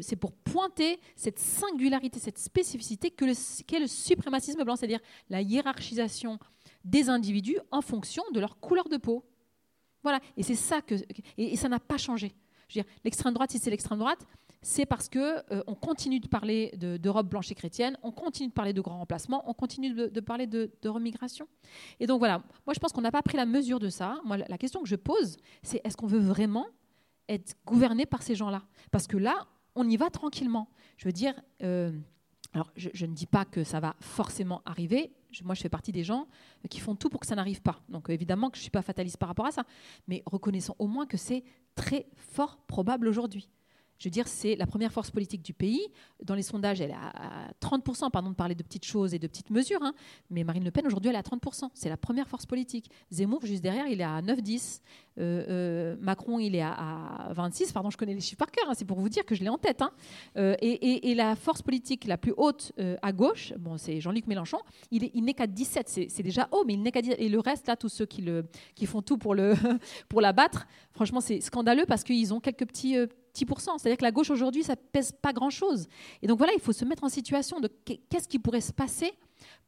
c'est 0.01 0.15
pour 0.15 0.33
pointer 0.33 0.99
cette 1.15 1.39
singularité, 1.39 2.19
cette 2.19 2.37
spécificité 2.37 3.11
qu'est 3.11 3.79
le 3.79 3.87
suprémacisme 3.87 4.63
blanc, 4.63 4.75
c'est-à-dire 4.75 4.99
la 5.29 5.41
hiérarchisation 5.41 6.39
des 6.83 7.09
individus 7.09 7.57
en 7.71 7.81
fonction 7.81 8.23
de 8.33 8.39
leur 8.39 8.59
couleur 8.59 8.89
de 8.89 8.97
peau. 8.97 9.25
Voilà, 10.03 10.19
et 10.35 10.43
c'est 10.43 10.55
ça 10.55 10.81
que 10.81 10.95
et, 11.37 11.55
ça 11.55 11.69
n'a 11.69 11.79
pas 11.79 11.97
changé. 11.97 12.33
L'extrême 13.03 13.33
droite, 13.33 13.51
si 13.51 13.59
c'est 13.59 13.69
l'extrême 13.69 13.99
droite, 13.99 14.25
c'est 14.61 14.85
parce 14.85 15.07
que 15.07 15.37
euh, 15.53 15.63
on 15.67 15.75
continue 15.75 16.19
de 16.19 16.27
parler 16.27 16.71
d'Europe 16.75 17.27
blanche 17.27 17.51
et 17.51 17.55
chrétienne, 17.55 17.97
on 18.03 18.11
continue 18.11 18.49
de 18.49 18.53
parler 18.53 18.73
de 18.73 18.81
grands 18.81 18.97
remplacements, 18.97 19.49
on 19.49 19.53
continue 19.53 19.93
de, 19.93 20.19
parler 20.19 20.47
de, 20.47 20.71
remigration. 20.85 21.47
Et 21.99 22.07
donc 22.07 22.19
voilà, 22.19 22.43
moi 22.65 22.73
je 22.73 22.79
pense 22.79 22.91
qu'on 22.91 23.01
n'a 23.01 23.11
pas 23.11 23.21
pris 23.21 23.37
la 23.37 23.45
mesure 23.45 23.79
de 23.79 23.89
ça. 23.89 24.19
Moi, 24.25 24.37
la 24.37 24.57
question 24.57 24.81
que 24.81 24.89
je 24.89 24.95
pose, 24.95 25.37
c'est 25.63 25.81
est-ce 25.83 25.95
qu'on 25.95 26.07
veut 26.07 26.19
vraiment 26.19 26.67
être 27.29 27.55
gouverné 27.65 28.05
par 28.05 28.21
ces 28.21 28.35
gens-là 28.35 28.63
Parce 28.91 29.07
que 29.07 29.17
là, 29.17 29.47
on 29.75 29.87
y 29.87 29.97
va 29.97 30.09
tranquillement. 30.09 30.69
Je 30.97 31.05
veux 31.05 31.11
dire, 31.11 31.33
euh, 31.63 31.91
je, 32.75 33.05
ne 33.05 33.13
dis 33.13 33.25
pas 33.25 33.45
que 33.45 33.63
ça 33.63 33.79
va 33.79 33.95
forcément 33.99 34.61
arriver. 34.65 35.11
moi, 35.43 35.55
je 35.55 35.61
fais 35.61 35.69
partie 35.69 35.91
des 35.91 36.03
gens 36.03 36.27
qui 36.69 36.79
font 36.79 36.95
tout 36.95 37.09
pour 37.09 37.19
que 37.19 37.27
ça 37.27 37.35
n'arrive 37.35 37.61
pas. 37.61 37.81
Donc 37.89 38.09
évidemment 38.09 38.49
que 38.49 38.57
je 38.57 38.61
ne 38.61 38.63
suis 38.63 38.71
pas 38.71 38.81
fataliste 38.81 39.17
par 39.17 39.29
rapport 39.29 39.45
à 39.45 39.51
ça. 39.51 39.63
Mais 40.07 40.23
reconnaissons 40.25 40.75
au 40.79 40.87
moins 40.87 41.05
que 41.05 41.17
c'est 41.17 41.43
très 41.75 42.07
fort 42.15 42.57
probable 42.67 43.07
aujourd'hui. 43.07 43.49
Je 43.99 44.07
veux 44.07 44.11
dire, 44.11 44.27
c'est 44.27 44.55
la 44.55 44.67
première 44.67 44.91
force 44.91 45.11
politique 45.11 45.41
du 45.41 45.53
pays. 45.53 45.81
Dans 46.23 46.35
les 46.35 46.43
sondages, 46.43 46.81
elle 46.81 46.91
est 46.91 46.93
à 46.93 47.51
30%, 47.61 48.11
pardon 48.11 48.29
de 48.29 48.35
parler 48.35 48.55
de 48.55 48.63
petites 48.63 48.85
choses 48.85 49.13
et 49.13 49.19
de 49.19 49.27
petites 49.27 49.49
mesures, 49.49 49.81
hein. 49.81 49.93
mais 50.29 50.43
Marine 50.43 50.63
Le 50.63 50.71
Pen, 50.71 50.85
aujourd'hui, 50.85 51.09
elle 51.09 51.15
est 51.15 51.19
à 51.19 51.21
30%. 51.21 51.69
C'est 51.73 51.89
la 51.89 51.97
première 51.97 52.27
force 52.27 52.45
politique. 52.45 52.89
Zemmour, 53.11 53.45
juste 53.45 53.63
derrière, 53.63 53.87
il 53.87 54.01
est 54.01 54.05
à 54.05 54.21
9-10. 54.21 54.81
Euh, 55.19 55.45
euh, 55.49 55.95
Macron, 55.99 56.39
il 56.39 56.55
est 56.55 56.61
à, 56.61 57.29
26. 57.31 57.71
Pardon, 57.71 57.89
je 57.89 57.97
connais 57.97 58.13
les 58.13 58.21
chiffres 58.21 58.37
par 58.37 58.51
cœur, 58.51 58.69
hein, 58.69 58.73
c'est 58.75 58.85
pour 58.85 58.99
vous 58.99 59.09
dire 59.09 59.25
que 59.25 59.35
je 59.35 59.43
l'ai 59.43 59.49
en 59.49 59.57
tête. 59.57 59.81
Hein. 59.81 59.91
Euh, 60.37 60.55
et, 60.61 61.15
la 61.15 61.35
force 61.35 61.63
politique 61.63 62.05
la 62.05 62.17
plus 62.17 62.33
haute 62.37 62.73
à 63.01 63.11
gauche, 63.11 63.53
bon, 63.57 63.77
c'est 63.77 63.99
Jean-Luc 63.99 64.27
Mélenchon, 64.27 64.59
il, 64.91 65.23
n'est 65.23 65.33
qu'à 65.33 65.47
17. 65.47 66.07
C'est 66.09 66.23
déjà 66.23 66.47
haut, 66.51 66.63
mais 66.65 66.73
il 66.73 66.83
n'est 66.83 66.91
qu'à 66.91 67.01
17. 67.01 67.19
Et 67.19 67.29
le 67.29 67.39
reste, 67.39 67.67
là, 67.67 67.75
tous 67.75 67.89
ceux 67.89 68.05
qui, 68.05 68.23
font 68.85 69.01
tout 69.01 69.17
pour, 69.17 69.33
le, 69.33 69.55
pour 70.09 70.21
la 70.21 70.33
battre, 70.33 70.67
franchement, 70.91 71.21
c'est 71.21 71.41
scandaleux 71.41 71.85
parce 71.87 72.03
qu'ils 72.03 72.33
ont 72.33 72.39
quelques 72.39 72.67
petits 72.67 72.95
c'est-à-dire 73.45 73.97
que 73.97 74.03
la 74.03 74.11
gauche 74.11 74.29
aujourd'hui, 74.29 74.63
ça 74.63 74.75
pèse 74.75 75.11
pas 75.11 75.33
grand-chose. 75.33 75.87
Et 76.21 76.27
donc 76.27 76.37
voilà, 76.37 76.53
il 76.53 76.61
faut 76.61 76.73
se 76.73 76.85
mettre 76.85 77.03
en 77.03 77.09
situation 77.09 77.59
de 77.59 77.67
qu'est-ce 77.67 78.27
qui 78.27 78.39
pourrait 78.39 78.61
se 78.61 78.73
passer 78.73 79.13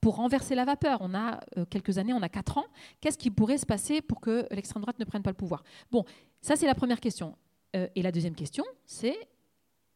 pour 0.02 0.16
renverser 0.16 0.56
la 0.56 0.66
vapeur? 0.66 1.00
On 1.02 1.14
a 1.14 1.40
euh, 1.58 1.66
quelques 1.70 1.98
années, 1.98 2.14
on 2.14 2.22
a 2.22 2.30
quatre 2.30 2.58
ans. 2.58 2.66
Qu'est-ce 3.02 3.18
qui 3.18 3.32
pourrait 3.32 3.58
se 3.58 3.66
passer 3.66 4.02
pour 4.02 4.20
que 4.20 4.48
l'extrême 4.52 4.82
droite 4.82 5.00
ne 5.00 5.06
prenne 5.06 5.24
pas 5.24 5.32
le 5.32 5.36
pouvoir? 5.36 5.64
Bon, 5.92 6.06
ça 6.42 6.56
c'est 6.56 6.68
la 6.68 6.76
première 6.76 7.00
question. 7.00 7.36
Euh, 7.76 7.88
et 7.96 8.02
la 8.02 8.12
deuxième 8.12 8.36
question, 8.36 8.66
c'est 8.86 9.18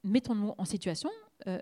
mettons-nous 0.04 0.54
en 0.58 0.66
situation 0.66 1.10
euh, 1.48 1.62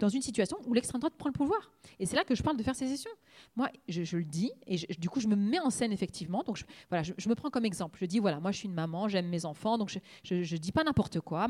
dans 0.00 0.08
une 0.08 0.22
situation 0.22 0.56
où 0.66 0.72
l'extrême 0.72 0.98
droite 0.98 1.14
prend 1.16 1.28
le 1.28 1.34
pouvoir. 1.34 1.70
Et 1.98 2.06
c'est 2.06 2.16
là 2.16 2.24
que 2.24 2.34
je 2.34 2.42
parle 2.42 2.56
de 2.56 2.62
faire 2.62 2.74
sécession. 2.74 3.10
Moi, 3.54 3.70
je, 3.86 4.16
le 4.16 4.24
dis, 4.24 4.50
et 4.66 4.76
du 4.98 5.08
coup, 5.08 5.20
je 5.20 5.28
me 5.28 5.36
mets 5.36 5.60
en 5.60 5.70
scène 5.70 5.92
effectivement. 5.92 6.42
Donc, 6.42 6.56
je, 6.56 6.64
voilà, 6.88 7.02
je, 7.02 7.28
me 7.28 7.34
prends 7.34 7.50
comme 7.50 7.64
exemple. 7.64 7.98
Je 8.00 8.06
dis, 8.06 8.18
voilà, 8.18 8.40
moi, 8.40 8.50
je 8.50 8.58
suis 8.58 8.68
une 8.68 8.74
maman, 8.74 9.08
j'aime 9.08 9.28
mes 9.28 9.44
enfants, 9.44 9.78
donc 9.78 9.96
je 10.24 10.34
ne 10.34 10.58
dis 10.58 10.72
pas 10.72 10.82
n'importe 10.82 11.20
quoi. 11.20 11.46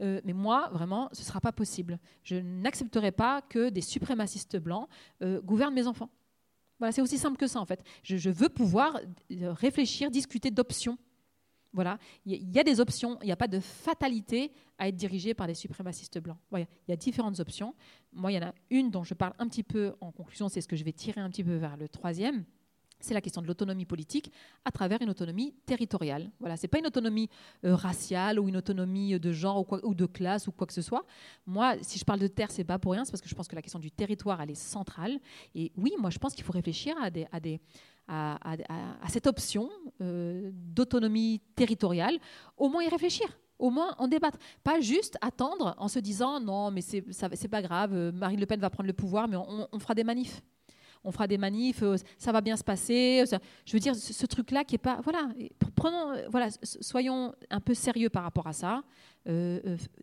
Euh, 0.00 0.20
mais 0.24 0.32
moi, 0.32 0.68
vraiment, 0.72 1.08
ce 1.12 1.20
ne 1.20 1.24
sera 1.24 1.40
pas 1.40 1.52
possible. 1.52 1.98
Je 2.22 2.36
n'accepterai 2.36 3.12
pas 3.12 3.40
que 3.42 3.70
des 3.70 3.80
suprémacistes 3.80 4.56
blancs 4.56 4.88
euh, 5.22 5.40
gouvernent 5.40 5.74
mes 5.74 5.86
enfants. 5.86 6.10
Voilà, 6.78 6.92
c'est 6.92 7.02
aussi 7.02 7.18
simple 7.18 7.36
que 7.36 7.46
ça, 7.46 7.60
en 7.60 7.66
fait. 7.66 7.82
Je, 8.02 8.28
veux 8.28 8.48
pouvoir 8.48 9.00
euh, 9.30 9.52
réfléchir, 9.52 10.10
discuter 10.10 10.50
d'options 10.50 10.98
voilà, 11.72 11.98
il 12.26 12.52
y, 12.52 12.58
a 12.58 12.64
des 12.64 12.80
options, 12.80 13.18
il 13.22 13.26
n'y 13.26 13.32
a 13.32 13.36
pas 13.36 13.48
de 13.48 13.58
fatalité 13.58 14.52
à 14.78 14.88
être 14.88 14.96
dirigé 14.96 15.32
par 15.32 15.46
des 15.46 15.54
suprémacistes 15.54 16.18
blancs. 16.18 16.36
Il 16.52 16.66
y 16.88 16.92
a 16.92 16.96
différentes 16.96 17.40
options. 17.40 17.74
Moi, 18.12 18.32
il 18.32 18.34
y 18.34 18.38
en 18.38 18.48
a 18.48 18.54
une 18.70 18.90
dont 18.90 19.04
je 19.04 19.14
parle 19.14 19.32
un 19.38 19.48
petit 19.48 19.62
peu 19.62 19.94
en 20.00 20.12
conclusion, 20.12 20.48
c'est 20.48 20.60
ce 20.60 20.68
que 20.68 20.76
je 20.76 20.84
vais 20.84 20.92
tirer 20.92 21.20
un 21.20 21.30
petit 21.30 21.44
peu 21.44 21.54
vers 21.54 21.78
le 21.78 21.88
troisième. 21.88 22.44
C'est 23.00 23.14
la 23.14 23.20
question 23.20 23.42
de 23.42 23.48
l'autonomie 23.48 23.84
politique 23.84 24.30
à 24.64 24.70
travers 24.70 25.02
une 25.02 25.10
autonomie 25.10 25.54
territoriale. 25.66 26.30
Voilà, 26.38 26.56
c'est 26.56 26.68
pas 26.68 26.78
une 26.78 26.86
autonomie 26.86 27.28
euh, 27.64 27.74
raciale 27.74 28.38
ou 28.38 28.48
une 28.48 28.56
autonomie 28.56 29.18
de 29.18 29.32
genre 29.32 29.66
ou, 29.82 29.94
de 29.94 30.06
classe 30.06 30.46
ou 30.46 30.52
quoi 30.52 30.68
que 30.68 30.72
ce 30.72 30.82
soit. 30.82 31.04
Moi, 31.44 31.74
si 31.80 31.98
je 31.98 32.04
parle 32.04 32.20
de 32.20 32.28
terre, 32.28 32.52
c'est 32.52 32.62
pas 32.62 32.78
pour 32.78 32.92
rien, 32.92 33.04
c'est 33.04 33.10
parce 33.10 33.20
que 33.20 33.28
je 33.28 33.34
pense 33.34 33.48
que 33.48 33.56
la 33.56 33.62
question 33.62 33.80
du 33.80 33.90
territoire, 33.90 34.40
elle 34.40 34.50
est 34.50 34.54
centrale. 34.54 35.18
Et 35.56 35.72
oui, 35.76 35.94
moi, 35.98 36.10
je 36.10 36.18
pense 36.18 36.32
qu'il 36.34 36.44
faut 36.44 36.52
réfléchir 36.52 36.94
à 37.02 37.10
des, 37.10 37.26
à 37.32 37.40
des, 37.40 37.60
à, 38.08 38.56
cette 39.08 39.26
option 39.26 39.70
euh, 40.00 40.50
d'autonomie 40.52 41.40
territoriale, 41.54 42.18
au 42.56 42.68
moins 42.68 42.82
y 42.82 42.88
réfléchir 42.88 43.26
au 43.58 43.70
moins 43.70 43.94
en 43.98 44.08
débattre. 44.08 44.38
Pas 44.64 44.80
juste 44.80 45.16
attendre 45.20 45.76
en 45.78 45.86
se 45.86 46.00
disant 46.00 46.40
non, 46.40 46.72
mais 46.72 46.80
c'est 46.80 47.48
pas 47.48 47.62
grave, 47.62 47.92
euh, 47.94 48.10
Marine 48.10 48.40
Le 48.40 48.46
Pen 48.46 48.58
va 48.58 48.70
prendre 48.70 48.88
le 48.88 48.92
pouvoir, 48.92 49.28
mais 49.28 49.36
on, 49.36 49.78
fera 49.78 49.94
des 49.94 50.02
manifs. 50.02 50.42
On 51.04 51.12
fera 51.12 51.28
des 51.28 51.38
manifs, 51.38 51.82
euh, 51.84 51.96
ça 52.18 52.32
va 52.32 52.40
bien 52.40 52.56
se 52.56 52.64
passer. 52.64 53.24
je 53.64 53.72
veux 53.72 53.78
dire, 53.78 53.94
ce, 53.94 54.26
truc-là 54.26 54.64
qui 54.64 54.74
est 54.74 54.78
pas. 54.78 55.00
Voilà, 55.04 55.28
prenons, 55.76 56.12
voilà, 56.28 56.48
soyons 56.62 57.32
un 57.50 57.60
peu 57.60 57.74
sérieux 57.74 58.08
par 58.08 58.24
rapport 58.24 58.48
à 58.48 58.52
ça. 58.52 58.82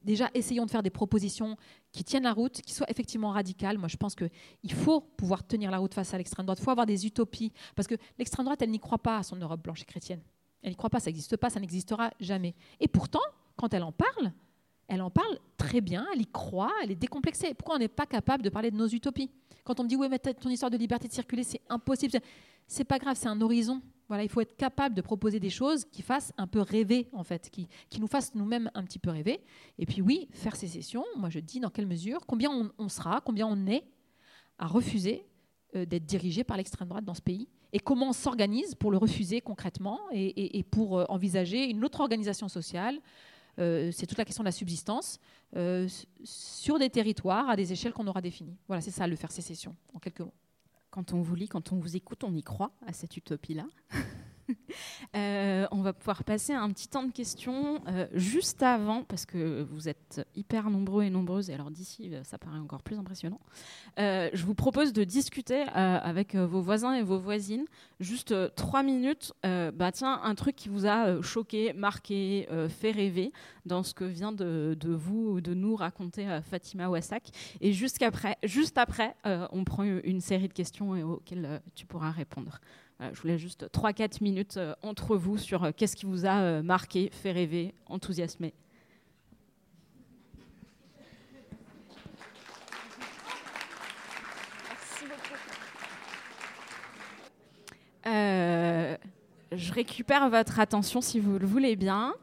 Déjà, 0.04 0.30
essayons 0.34 0.66
de 0.66 0.72
faire 0.72 0.84
des 0.84 0.90
propositions 0.90 1.58
qui 1.92 2.04
tiennent 2.04 2.24
la 2.24 2.34
route, 2.34 2.62
qui 2.62 2.74
soient 2.74 2.90
effectivement 2.90 3.32
radicales. 3.32 3.78
Moi, 3.78 3.88
je 3.88 3.98
pense 3.98 4.16
qu'il 4.16 4.74
faut 4.74 5.02
pouvoir 5.02 5.46
tenir 5.46 5.72
la 5.72 5.78
route 5.80 5.94
face 5.94 6.14
à 6.14 6.18
l'extrême 6.18 6.46
droite. 6.46 6.60
Il 6.60 6.64
faut 6.64 6.72
avoir 6.72 6.86
des 6.86 7.06
utopies. 7.06 7.52
Parce 7.76 7.88
que 7.88 7.96
l'extrême 8.18 8.46
droite, 8.46 8.62
elle 8.62 8.72
n'y 8.72 8.80
croit 8.80 9.00
pas 9.00 9.18
à 9.18 9.24
son 9.24 9.36
Europe 9.36 9.62
blanche 9.62 9.82
et 9.82 9.86
chrétienne. 9.86 10.22
Elle 10.62 10.72
n'y 10.72 10.76
croit 10.76 10.90
pas, 10.90 11.00
ça 11.00 11.08
n'existe 11.08 11.38
pas, 11.38 11.50
ça 11.50 11.60
n'existera 11.60 12.12
jamais. 12.20 12.56
Et 12.80 12.88
pourtant, 12.88 13.22
quand 13.56 13.74
elle 13.74 13.84
en 13.84 13.92
parle, 13.92 14.32
elle 14.88 15.02
en 15.02 15.10
parle 15.10 15.38
très 15.58 15.82
bien, 15.82 16.06
elle 16.14 16.22
y 16.22 16.28
croit, 16.28 16.72
elle 16.84 16.92
est 16.92 16.96
décomplexée. 16.96 17.54
Pourquoi 17.54 17.76
on 17.76 17.80
n'est 17.80 17.88
pas 17.88 18.06
capable 18.06 18.44
de 18.44 18.50
parler 18.50 18.72
de 18.72 18.76
nos 18.76 18.88
utopies? 18.88 19.30
Quand 19.64 19.80
on 19.80 19.84
me 19.84 19.90
dit, 19.90 19.96
oui, 19.96 20.08
mais 20.10 20.20
ton 20.20 20.50
histoire 20.50 20.72
de 20.72 20.78
liberté 20.78 21.08
de 21.08 21.14
circuler, 21.14 21.44
c'est 21.44 21.62
impossible. 21.70 22.20
C'est 22.68 22.84
pas 22.84 22.98
grave, 22.98 23.16
c'est 23.18 23.28
un 23.28 23.40
horizon. 23.40 23.82
Voilà, 24.10 24.24
il 24.24 24.30
faut 24.30 24.42
être 24.42 24.58
capable 24.58 24.96
de 24.96 25.02
proposer 25.02 25.40
des 25.40 25.52
choses 25.52 25.86
qui 25.86 26.02
fassent 26.02 26.34
un 26.38 26.48
peu 26.48 26.62
rêver, 26.62 27.08
en 27.14 27.24
fait, 27.24 27.50
qui, 27.52 27.70
qui 27.90 28.02
nous 28.02 28.08
fassent 28.08 28.34
nous-mêmes 28.34 28.72
un 28.74 28.84
petit 28.84 28.98
peu 28.98 29.12
rêver. 29.12 29.40
Et 29.78 29.86
puis 29.86 30.02
oui, 30.02 30.28
faire 30.32 30.56
sécession, 30.56 31.06
moi 31.16 31.30
je 31.30 31.40
dis 31.40 31.60
dans 31.60 31.70
quelle 31.70 31.86
mesure, 31.86 32.26
combien 32.26 32.50
on, 32.80 32.90
sera, 32.90 33.22
combien 33.22 33.46
on 33.46 33.68
est 33.68 33.84
à 34.58 34.66
refuser 34.66 35.28
euh, 35.76 35.86
d'être 35.86 36.08
dirigé 36.08 36.44
par 36.44 36.58
l'extrême 36.58 36.88
droite 36.88 37.06
dans 37.06 37.14
ce 37.14 37.22
pays 37.22 37.48
et 37.72 37.80
comment 37.80 38.10
on 38.10 38.14
s'organise 38.14 38.74
pour 38.74 38.90
le 38.90 38.98
refuser 38.98 39.42
concrètement 39.42 40.00
et, 40.12 40.64
pour 40.72 40.98
euh, 40.98 41.06
envisager 41.08 41.70
une 41.70 41.86
autre 41.86 42.00
organisation 42.00 42.48
sociale. 42.48 43.00
Euh, 43.60 43.92
c'est 43.92 44.08
toute 44.08 44.18
la 44.18 44.26
question 44.26 44.42
de 44.42 44.48
la 44.48 44.52
subsistance 44.52 45.20
sur 46.24 46.80
des 46.80 46.90
territoires 46.90 47.48
à 47.48 47.56
des 47.56 47.72
échelles 47.72 47.94
qu'on 47.94 48.08
aura 48.08 48.22
définies. 48.22 48.58
Voilà, 48.68 48.82
c'est 48.82 48.90
ça 48.90 49.06
le 49.06 49.16
faire 49.16 49.32
sécession, 49.32 49.76
en 49.94 50.00
quelques 50.00 50.22
mots 50.22 50.34
quand 50.90 51.14
on 51.14 51.22
vous 51.22 51.36
lit, 51.36 51.48
quand 51.48 51.72
on 51.72 51.78
vous 51.78 51.96
écoute, 51.96 52.24
on 52.24 52.34
y 52.34 52.44
croit 52.44 52.72
à 52.86 52.94
cette 52.94 53.16
utopie-là. 53.18 53.66
Euh, 55.16 55.66
on 55.72 55.82
va 55.82 55.92
pouvoir 55.92 56.24
passer 56.24 56.54
à 56.54 56.62
un 56.62 56.70
petit 56.72 56.88
temps 56.88 57.04
de 57.04 57.12
questions 57.12 57.82
euh, 57.88 58.06
juste 58.14 58.62
avant, 58.62 59.04
parce 59.04 59.26
que 59.26 59.64
vous 59.72 59.90
êtes 59.90 60.22
hyper 60.36 60.70
nombreux 60.70 61.04
et 61.04 61.10
nombreuses, 61.10 61.50
et 61.50 61.56
alors 61.56 61.72
d'ici, 61.72 62.14
euh, 62.14 62.24
ça 62.24 62.38
paraît 62.38 62.60
encore 62.60 62.84
plus 62.84 62.98
impressionnant. 62.98 63.40
je 63.98 64.46
vous 64.46 64.54
propose 64.54 64.94
de 64.94 65.04
discuter 65.04 65.64
avec 65.74 66.36
vos 66.36 66.62
voisins 66.62 66.94
et 66.94 67.02
vos 67.02 67.18
voisines, 67.18 67.66
juste 68.00 68.36
trois 68.56 68.84
minutes. 68.84 69.34
bah 69.44 69.92
tiens, 69.92 70.22
un 70.24 70.36
truc 70.36 70.56
qui 70.56 70.70
vous 70.70 70.86
a 70.86 71.22
choqué, 71.22 71.74
marqué, 71.74 72.48
fait 72.70 72.92
rêver 72.92 73.32
dans 73.66 73.84
ce 73.84 73.94
que 73.94 74.06
vient 74.06 74.32
de, 74.32 74.78
vous, 74.94 75.42
de 75.42 75.54
nous 75.54 75.76
raconter 75.76 76.40
Fatima 76.50 76.90
Wassak. 76.90 77.30
Et 77.62 77.74
juste 77.74 78.02
après, 78.78 79.16
on 79.52 79.64
prend 79.64 79.84
une 79.84 80.22
série 80.22 80.48
de 80.48 80.54
questions 80.54 80.92
auxquelles 80.92 81.62
tu 81.74 81.86
pourras 81.86 82.12
répondre 82.12 82.60
je 83.00 83.22
voulais 83.22 83.38
juste 83.38 83.66
3-4 83.72 84.22
minutes 84.22 84.58
euh, 84.58 84.74
entre 84.82 85.16
vous 85.16 85.38
sur 85.38 85.64
euh, 85.64 85.72
qu'est-ce 85.76 85.96
qui 85.96 86.06
vous 86.06 86.26
a 86.26 86.40
euh, 86.40 86.62
marqué, 86.62 87.10
fait 87.12 87.32
rêver, 87.32 87.74
enthousiasmé. 87.88 88.54
je 99.52 99.74
récupère 99.74 100.30
votre 100.30 100.60
attention 100.60 101.02
si 101.02 101.20
vous 101.20 101.38
le 101.38 101.46
voulez 101.46 101.76
bien. 101.76 102.14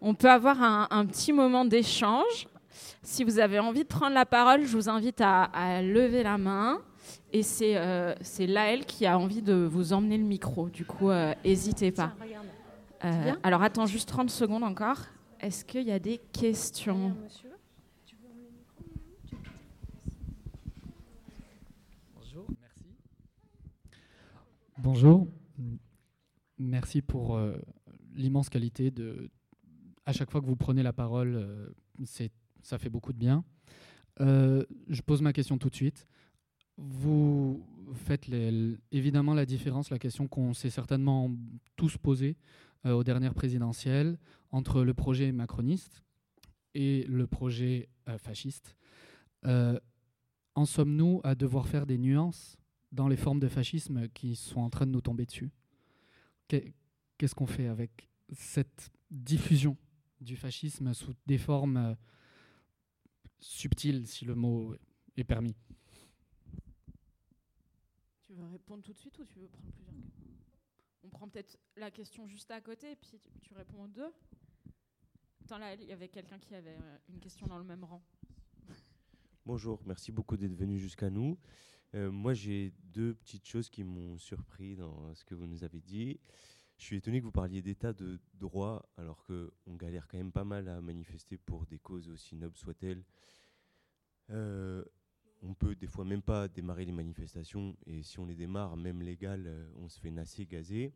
On 0.00 0.14
peut 0.14 0.30
avoir 0.30 0.60
un, 0.62 1.06
petit 1.06 1.32
moment 1.32 1.64
d'échange. 1.64 2.48
Si 3.02 3.24
vous 3.24 3.38
avez 3.38 3.58
envie 3.58 3.84
de 3.84 3.88
prendre 3.88 4.14
la 4.14 4.26
parole, 4.26 4.64
je 4.64 4.76
vous 4.76 4.88
invite 4.88 5.20
à 5.20 5.80
lever 5.82 6.22
la 6.22 6.38
main. 6.38 6.82
Et 7.32 7.42
c'est 7.42 7.76
euh, 7.76 8.14
Laëlle 8.40 8.84
qui 8.84 9.06
a 9.06 9.18
envie 9.18 9.42
de 9.42 9.54
vous 9.54 9.92
emmener 9.92 10.18
le 10.18 10.24
micro. 10.24 10.68
Du 10.68 10.84
coup, 10.84 11.10
n'hésitez 11.44 11.88
euh, 11.88 11.92
pas. 11.92 12.14
Euh, 13.04 13.32
alors, 13.42 13.62
attends 13.62 13.86
juste 13.86 14.08
30 14.08 14.30
secondes 14.30 14.62
encore. 14.62 14.98
Est-ce 15.40 15.64
qu'il 15.64 15.84
y 15.84 15.92
a 15.92 15.98
des 15.98 16.18
questions? 16.18 17.16
Bonjour, 22.14 22.46
merci. 22.60 22.86
Bonjour. 24.78 25.26
Merci 26.58 27.02
pour 27.02 27.36
euh, 27.36 27.56
l'immense 28.14 28.48
qualité 28.48 28.90
de. 28.90 29.30
À 30.04 30.12
chaque 30.12 30.30
fois 30.30 30.40
que 30.40 30.46
vous 30.46 30.56
prenez 30.56 30.82
la 30.82 30.92
parole, 30.92 31.72
ça 32.04 32.78
fait 32.78 32.90
beaucoup 32.90 33.12
de 33.12 33.18
bien. 33.18 33.44
je 34.18 35.00
pose 35.00 35.22
ma 35.22 35.32
question 35.32 35.58
tout 35.58 35.70
de 35.70 35.76
suite 35.76 36.06
vous 36.76 37.64
faites 37.94 38.26
évidemment 38.90 39.34
la 39.34 39.46
différence, 39.46 39.90
la 39.90 39.98
question 39.98 40.28
qu'on 40.28 40.54
s'est 40.54 40.70
certainement 40.70 41.30
tous 41.76 41.98
posée 41.98 42.36
euh, 42.86 42.92
aux 42.92 43.04
dernières 43.04 43.34
présidentielles 43.34 44.18
entre 44.50 44.82
le 44.82 44.94
projet 44.94 45.32
macroniste 45.32 46.02
et 46.74 47.04
le 47.04 47.26
projet 47.26 47.88
euh, 48.08 48.18
fasciste. 48.18 48.76
Euh, 49.44 49.78
en 50.54 50.64
sommes-nous 50.64 51.20
à 51.24 51.34
devoir 51.34 51.68
faire 51.68 51.86
des 51.86 51.98
nuances 51.98 52.56
dans 52.90 53.08
les 53.08 53.16
formes 53.16 53.40
de 53.40 53.48
fascisme 53.48 54.08
qui 54.08 54.36
sont 54.36 54.60
en 54.60 54.70
train 54.70 54.86
de 54.86 54.92
nous 54.92 55.00
tomber 55.00 55.26
dessus? 55.26 55.50
Qu'est-ce 56.48 57.34
qu'on 57.34 57.46
fait 57.46 57.68
avec 57.68 58.10
cette 58.32 58.90
diffusion 59.10 59.76
du 60.20 60.36
fascisme 60.36 60.92
sous 60.92 61.14
des 61.26 61.38
formes 61.38 61.96
subtiles, 63.40 64.06
si 64.06 64.26
le 64.26 64.34
mot 64.34 64.74
est 65.16 65.24
permis? 65.24 65.54
Tu 68.32 68.38
veux 68.38 68.46
répondre 68.46 68.82
tout 68.82 68.94
de 68.94 68.98
suite 68.98 69.18
ou 69.18 69.24
tu 69.26 69.38
veux 69.38 69.48
prendre 69.48 69.70
plusieurs 69.72 69.94
On 71.02 71.08
prend 71.10 71.28
peut-être 71.28 71.58
la 71.76 71.90
question 71.90 72.26
juste 72.26 72.50
à 72.50 72.60
côté 72.62 72.92
et 72.92 72.96
puis 72.96 73.20
tu, 73.42 73.52
réponds 73.52 73.84
aux 73.84 73.88
deux. 73.88 74.10
Attends, 75.42 75.58
là, 75.58 75.74
il 75.74 75.84
y 75.84 75.92
avait 75.92 76.08
quelqu'un 76.08 76.38
qui 76.38 76.54
avait 76.54 76.78
euh, 76.80 76.98
une 77.10 77.20
question 77.20 77.46
dans 77.46 77.58
le 77.58 77.64
même 77.64 77.84
rang. 77.84 78.02
Bonjour, 79.44 79.82
merci 79.84 80.12
beaucoup 80.12 80.38
d'être 80.38 80.54
venu 80.54 80.78
jusqu'à 80.78 81.10
nous. 81.10 81.38
Euh, 81.94 82.10
moi, 82.10 82.32
j'ai 82.32 82.72
deux 82.84 83.14
petites 83.16 83.46
choses 83.46 83.68
qui 83.68 83.84
m'ont 83.84 84.16
surpris 84.16 84.76
dans 84.76 85.14
ce 85.14 85.26
que 85.26 85.34
vous 85.34 85.46
nous 85.46 85.62
avez 85.62 85.82
dit. 85.82 86.18
Je 86.78 86.84
suis 86.84 86.96
étonné 86.96 87.20
que 87.20 87.24
vous 87.24 87.32
parliez 87.32 87.60
d'état 87.60 87.92
de 87.92 88.18
droit, 88.32 88.88
alors 88.96 89.22
qu'on 89.24 89.74
galère 89.76 90.08
quand 90.08 90.16
même 90.16 90.32
pas 90.32 90.44
mal 90.44 90.68
à 90.68 90.80
manifester 90.80 91.36
pour 91.36 91.66
des 91.66 91.78
causes 91.78 92.08
aussi 92.08 92.34
nobles 92.34 92.56
soient-elles. 92.56 93.04
Euh, 94.30 94.82
on 95.42 95.54
peut 95.54 95.74
des 95.74 95.88
fois 95.88 96.04
même 96.04 96.22
pas 96.22 96.48
démarrer 96.48 96.84
les 96.84 96.92
manifestations, 96.92 97.76
et 97.86 98.02
si 98.02 98.18
on 98.18 98.26
les 98.26 98.36
démarre, 98.36 98.76
même 98.76 99.02
légales, 99.02 99.46
euh, 99.46 99.68
on 99.76 99.88
se 99.88 99.98
fait 99.98 100.10
nasser, 100.10 100.46
gazer. 100.46 100.92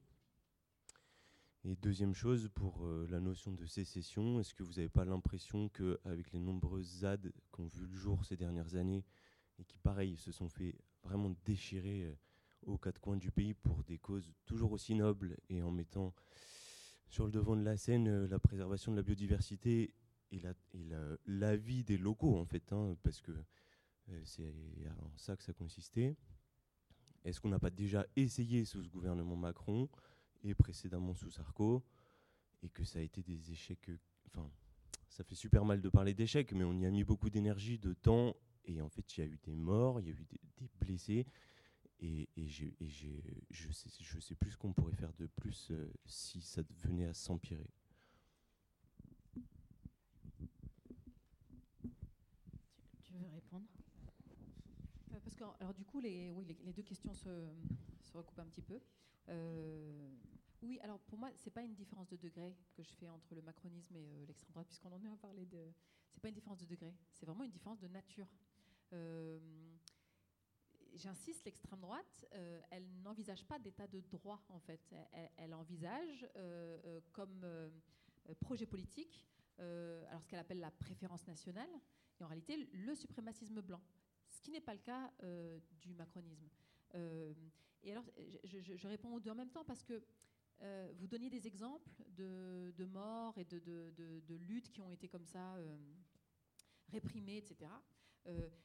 Et 1.65 1.75
deuxième 1.75 2.15
chose, 2.15 2.49
pour 2.55 2.87
euh, 2.87 3.09
la 3.11 3.19
notion 3.19 3.51
de 3.51 3.67
sécession, 3.67 4.39
est-ce 4.39 4.55
que 4.55 4.63
vous 4.63 4.75
n'avez 4.75 4.89
pas 4.89 5.05
l'impression 5.05 5.69
qu'avec 5.69 6.33
les 6.33 6.39
nombreuses 6.39 7.01
ZAD 7.01 7.33
qui 7.53 7.61
ont 7.61 7.67
vu 7.67 7.87
le 7.87 7.97
jour 7.97 8.25
ces 8.25 8.37
dernières 8.37 8.77
années, 8.77 9.05
et 9.59 9.65
qui, 9.65 9.79
pareil, 9.79 10.17
se 10.17 10.31
sont 10.31 10.49
fait 10.49 10.77
vraiment 11.03 11.35
déchirer 11.45 12.05
euh, 12.05 12.15
aux 12.67 12.79
quatre 12.79 13.01
coins 13.01 13.17
du 13.17 13.33
pays 13.33 13.55
pour 13.55 13.83
des 13.83 13.99
causes 13.99 14.33
toujours 14.45 14.73
aussi 14.73 14.95
nobles, 14.95 15.37
et 15.49 15.61
en 15.63 15.73
mettant 15.73 16.15
sur 17.09 17.27
le 17.27 17.33
devant 17.33 17.57
de 17.57 17.63
la 17.63 17.77
scène 17.77 18.27
la 18.27 18.39
préservation 18.39 18.93
de 18.93 18.97
la 18.97 19.03
biodiversité 19.03 19.95
et 20.33 20.43
la 21.27 21.57
vie 21.57 21.85
des 21.85 21.99
locaux, 21.99 22.37
en 22.37 22.45
fait, 22.45 22.73
hein, 22.73 22.97
parce 23.05 23.21
que 23.21 23.33
c'est 24.25 24.53
en 25.01 25.17
ça 25.17 25.37
que 25.37 25.43
ça 25.43 25.53
consistait. 25.53 26.17
Est-ce 27.25 27.41
qu'on 27.41 27.49
n'a 27.49 27.59
pas 27.59 27.71
déjà 27.71 28.07
essayé 28.15 28.65
sous 28.65 28.83
ce 28.83 28.89
gouvernement 28.89 29.37
Macron 29.37 29.89
et 30.45 30.55
précédemment 30.55 31.15
sous 31.15 31.31
Sarko, 31.31 31.85
et 32.63 32.69
que 32.69 32.85
ça 32.85 33.01
a 33.01 33.03
été 33.03 33.23
des 33.23 33.51
échecs. 33.51 33.91
Enfin, 34.29 34.49
ça 35.09 35.25
fait 35.25 35.35
super 35.35 35.65
mal 35.65 35.81
de 35.81 35.89
parler 35.89 36.15
d'échecs, 36.15 36.53
mais 36.53 36.65
on 36.65 36.79
y 36.79 36.87
a 36.87 36.91
mis 36.91 37.05
beaucoup 37.05 37.31
d'énergie, 37.31 37.79
de 37.79 37.95
temps, 37.95 38.37
et 38.65 38.81
en 38.81 38.89
fait, 38.89 39.17
il 39.17 39.21
y 39.21 39.23
a 39.25 39.27
eu 39.27 39.39
des 39.43 39.57
morts, 39.57 40.01
il 40.01 40.07
y 40.07 40.11
a 40.11 40.15
eu 40.15 40.25
des, 40.25 40.41
blessés, 40.79 41.27
et, 41.99 42.29
je 42.37 43.73
sais, 43.73 43.91
je 44.01 44.21
sais 44.21 44.35
plus 44.35 44.53
ce 44.53 44.59
qu'on 44.59 44.73
pourrait 44.73 44.95
faire 44.95 45.15
de 45.15 45.27
plus 45.27 45.71
euh, 45.71 45.91
si 46.05 46.43
ça 46.43 46.63
venait 46.85 47.07
à 47.07 47.15
s'empirer. 47.15 47.71
Tu, 49.33 49.41
tu 53.03 53.15
veux 53.15 53.29
répondre 53.29 53.67
Euh, 55.13 55.19
Alors 55.61 55.75
du 55.75 55.85
coup, 55.85 56.01
les, 56.01 56.31
oui, 56.31 56.47
les, 56.65 56.73
deux 56.73 56.83
questions 56.83 57.13
se, 57.13 57.49
se 58.01 58.13
recoupent 58.13 58.39
un 58.39 58.47
petit 58.47 58.63
peu. 58.63 58.81
Euh, 59.29 60.11
oui, 60.63 60.79
alors 60.83 60.99
pour 61.01 61.19
moi, 61.19 61.31
c'est 61.37 61.51
pas 61.51 61.63
une 61.63 61.75
différence 61.75 62.09
de 62.09 62.17
degré 62.17 62.57
que 62.75 62.83
je 62.83 62.93
fais 62.95 63.09
entre 63.09 63.35
le 63.35 63.43
macronisme 63.43 63.95
et 63.97 64.15
euh, 64.15 64.27
l'extrême 64.27 64.53
droite, 64.53 64.67
puisqu'on 64.67 64.93
en 64.93 65.03
est 65.03 65.11
à 65.11 65.17
parler 65.17 65.45
de. 65.47 65.73
C'est 66.13 66.21
pas 66.21 66.29
une 66.29 66.35
différence 66.35 66.61
de 66.61 66.67
degré, 66.67 66.95
c'est 67.13 67.27
vraiment 67.27 67.45
une 67.45 67.51
différence 67.51 67.81
de 67.81 67.89
nature. 67.89 68.27
Euh, 68.93 69.39
J'insiste, 70.95 71.45
l'extrême 71.45 71.81
droite, 71.81 72.25
elle 72.71 72.87
n'envisage 73.03 73.45
pas 73.45 73.59
d'état 73.59 73.87
de 73.87 74.01
droit 74.01 74.43
en 74.49 74.59
fait. 74.59 74.81
Elle, 75.13 75.31
elle 75.37 75.53
envisage 75.53 76.27
comme 77.13 77.47
projet 78.41 78.65
politique, 78.65 79.23
alors 79.59 80.23
ce 80.23 80.29
qu'elle 80.29 80.39
appelle 80.39 80.61
la 80.61 80.71
préférence 80.71 81.27
nationale, 81.27 81.69
et 82.19 82.25
en 82.25 82.29
réalité 82.29 82.57
le 82.73 82.95
suprémacisme 82.95 83.61
blanc 83.61 83.83
qui 84.47 84.53
n'est 84.53 84.61
pas 84.61 84.75
le 84.75 84.81
cas 84.81 85.13
euh, 85.25 85.59
du 85.81 85.93
macronisme. 85.93 86.49
Euh, 86.95 87.35
et 87.83 87.91
alors, 87.91 88.05
je, 88.45 88.87
réponds 88.87 89.13
aux 89.13 89.19
deux 89.19 89.31
en 89.31 89.35
même 89.35 89.51
temps 89.51 89.65
parce 89.65 89.83
que 89.83 90.05
euh, 90.63 90.93
vous 90.95 91.09
donniez 91.09 91.29
des 91.29 91.49
exemples 91.49 91.91
de, 92.11 92.73
morts 92.85 93.37
et 93.39 93.45
de, 93.45 94.35
luttes 94.37 94.71
qui 94.71 94.81
ont 94.81 94.93
été 94.93 95.09
comme 95.09 95.25
ça 95.25 95.57
réprimées, 96.91 97.39
etc. 97.39 97.73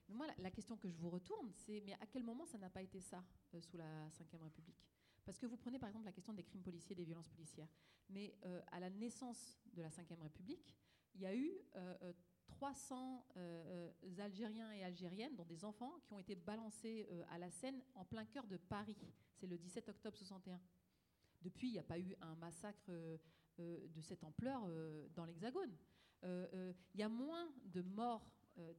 Moi, 0.07 0.27
la, 0.37 0.51
question 0.51 0.77
que 0.77 0.87
je 0.87 0.97
vous 0.97 1.09
retourne, 1.09 1.51
c'est 1.51 1.81
mais 1.81 1.93
à 1.93 2.05
quel 2.05 2.23
moment 2.23 2.45
ça 2.45 2.59
n'a 2.59 2.69
pas 2.69 2.83
été 2.83 2.99
ça 2.99 3.23
sous 3.59 3.77
la 3.77 4.07
Ve 4.09 4.43
République? 4.43 4.87
Parce 5.25 5.39
que 5.39 5.47
vous 5.47 5.57
prenez 5.57 5.79
par 5.79 5.89
exemple 5.89 6.05
la 6.05 6.11
question 6.11 6.33
des 6.33 6.43
crimes 6.43 6.61
policiers, 6.61 6.95
des 6.95 7.05
violences 7.05 7.29
policières. 7.29 7.69
Mais 8.09 8.35
à 8.67 8.79
la 8.79 8.91
naissance 8.91 9.59
de 9.73 9.81
la 9.81 9.89
Ve 9.89 10.21
République, 10.21 10.75
il 11.15 11.21
y 11.21 11.25
a 11.25 11.35
eu 11.35 11.51
300 12.61 13.25
euh, 13.37 13.89
euh, 14.03 14.23
Algériens 14.23 14.71
et 14.71 14.83
Algériennes, 14.83 15.35
dont 15.35 15.45
des 15.45 15.65
enfants, 15.65 15.99
qui 16.05 16.13
ont 16.13 16.19
été 16.19 16.35
balancés 16.35 17.07
euh, 17.09 17.23
à 17.31 17.39
la 17.39 17.49
Seine 17.49 17.81
en 17.95 18.05
plein 18.05 18.23
cœur 18.23 18.45
de 18.45 18.55
Paris. 18.55 18.95
C'est 19.33 19.47
le 19.47 19.57
17 19.57 19.89
octobre 19.89 20.15
61. 20.15 20.61
Depuis, 21.41 21.69
il 21.69 21.71
n'y 21.71 21.79
a 21.79 21.83
pas 21.83 21.97
eu 21.97 22.15
un 22.21 22.35
massacre 22.35 22.91
de 23.57 24.01
cette 24.01 24.23
ampleur 24.23 24.61
dans 25.15 25.25
l'Hexagone. 25.25 25.75
Il 26.23 26.99
y 26.99 27.01
a 27.01 27.09
moins 27.09 27.51
de 27.65 27.81
morts 27.81 28.29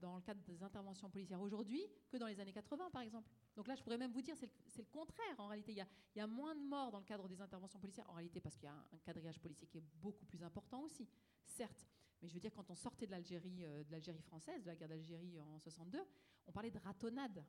dans 0.00 0.14
le 0.14 0.22
cadre 0.22 0.40
des 0.42 0.62
interventions 0.62 1.10
policières 1.10 1.40
aujourd'hui 1.40 1.84
que 2.08 2.18
dans 2.18 2.28
les 2.28 2.38
années 2.38 2.52
80, 2.52 2.90
par 2.90 3.02
exemple. 3.02 3.28
Donc 3.56 3.66
là, 3.66 3.74
je 3.74 3.82
pourrais 3.82 3.98
même 3.98 4.12
vous 4.12 4.22
dire, 4.22 4.36
c'est 4.36 4.78
le, 4.78 4.84
contraire 4.84 5.34
en 5.38 5.48
réalité. 5.48 5.72
Il 5.72 6.18
y, 6.18 6.20
a, 6.20 6.26
moins 6.28 6.54
de 6.54 6.60
morts 6.60 6.92
dans 6.92 7.00
le 7.00 7.04
cadre 7.04 7.28
des 7.28 7.40
interventions 7.40 7.80
policières, 7.80 8.08
en 8.08 8.14
réalité 8.14 8.40
parce 8.40 8.54
qu'il 8.54 8.66
y 8.66 8.70
a 8.70 8.76
un 8.92 8.98
quadrillage 8.98 9.40
policier 9.40 9.66
qui 9.66 9.78
est 9.78 9.84
beaucoup 10.00 10.24
plus 10.24 10.44
important 10.44 10.82
aussi, 10.82 11.08
certes. 11.44 11.84
Mais 12.22 12.28
je 12.28 12.34
veux 12.34 12.40
dire, 12.40 12.52
quand 12.52 12.70
on 12.70 12.76
sortait 12.76 13.06
de 13.06 13.10
l'Algérie, 13.10 13.64
euh, 13.64 13.82
de 13.82 13.90
l'Algérie 13.90 14.22
française, 14.22 14.62
de 14.62 14.68
la 14.68 14.76
guerre 14.76 14.88
d'Algérie 14.88 15.40
en 15.40 15.58
62, 15.58 16.00
on 16.46 16.52
parlait 16.52 16.70
de 16.70 16.78
ratonnade. 16.78 17.44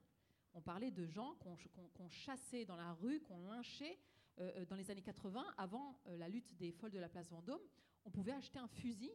On 0.55 0.61
parlait 0.61 0.91
de 0.91 1.05
gens 1.05 1.35
qu'on 1.35 2.09
chassait 2.09 2.65
dans 2.65 2.75
la 2.75 2.93
rue, 2.93 3.21
qu'on 3.21 3.39
lynchait. 3.39 3.99
Euh, 4.39 4.51
euh, 4.57 4.65
dans 4.65 4.75
les 4.75 4.89
années 4.89 5.03
80, 5.03 5.45
avant 5.57 5.99
la 6.05 6.27
lutte 6.27 6.55
des 6.57 6.71
folles 6.71 6.91
de 6.91 6.99
la 6.99 7.09
place 7.09 7.29
Vendôme, 7.29 7.61
on 8.03 8.09
pouvait 8.09 8.31
acheter 8.31 8.57
un 8.59 8.67
fusil 8.67 9.11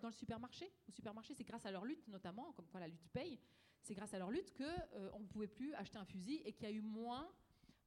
dans 0.00 0.08
le 0.08 0.12
supermarché. 0.12 0.72
Au 0.88 0.90
supermarché, 0.90 1.34
c'est 1.34 1.44
grâce 1.44 1.66
à 1.66 1.70
leur 1.70 1.84
lutte 1.84 2.08
notamment, 2.08 2.52
comme 2.52 2.66
quoi 2.66 2.80
la 2.80 2.88
lutte 2.88 3.06
paye, 3.12 3.38
c'est 3.82 3.94
grâce 3.94 4.12
à 4.14 4.18
leur 4.18 4.30
lutte 4.30 4.52
qu'on 4.56 5.12
on 5.12 5.20
ne 5.20 5.26
pouvait 5.26 5.46
plus 5.46 5.72
acheter 5.74 5.98
un 5.98 6.04
fusil 6.04 6.42
et 6.44 6.52
qu'il 6.52 6.64
y 6.64 6.66
a 6.66 6.72
eu 6.72 6.80
moins 6.80 7.30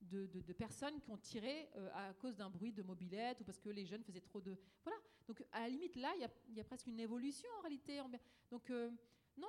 de, 0.02 0.53
personnes 0.53 0.99
qui 0.99 1.10
ont 1.10 1.18
tiré 1.18 1.69
euh, 1.76 1.90
à 1.94 2.14
cause 2.14 2.36
d'un 2.36 2.49
bruit 2.49 2.72
de 2.72 2.84
mobilette 2.84 3.41
ou 3.41 3.44
parce 3.44 3.60
que 3.60 3.69
les 3.69 3.86
jeunes 3.86 4.03
faisaient 4.03 4.22
trop 4.22 4.41
de... 4.41 4.57
Voilà. 4.84 4.98
Donc 5.28 5.44
à 5.52 5.61
la 5.61 5.69
limite, 5.69 5.95
là, 5.95 6.11
il 6.15 6.56
y 6.56 6.60
a, 6.60 6.64
presque 6.64 6.88
une 6.88 6.99
évolution 6.99 7.49
en 7.60 7.61
réalité. 7.61 8.02
Donc 8.49 8.69
euh, 8.69 8.90
non, 9.38 9.48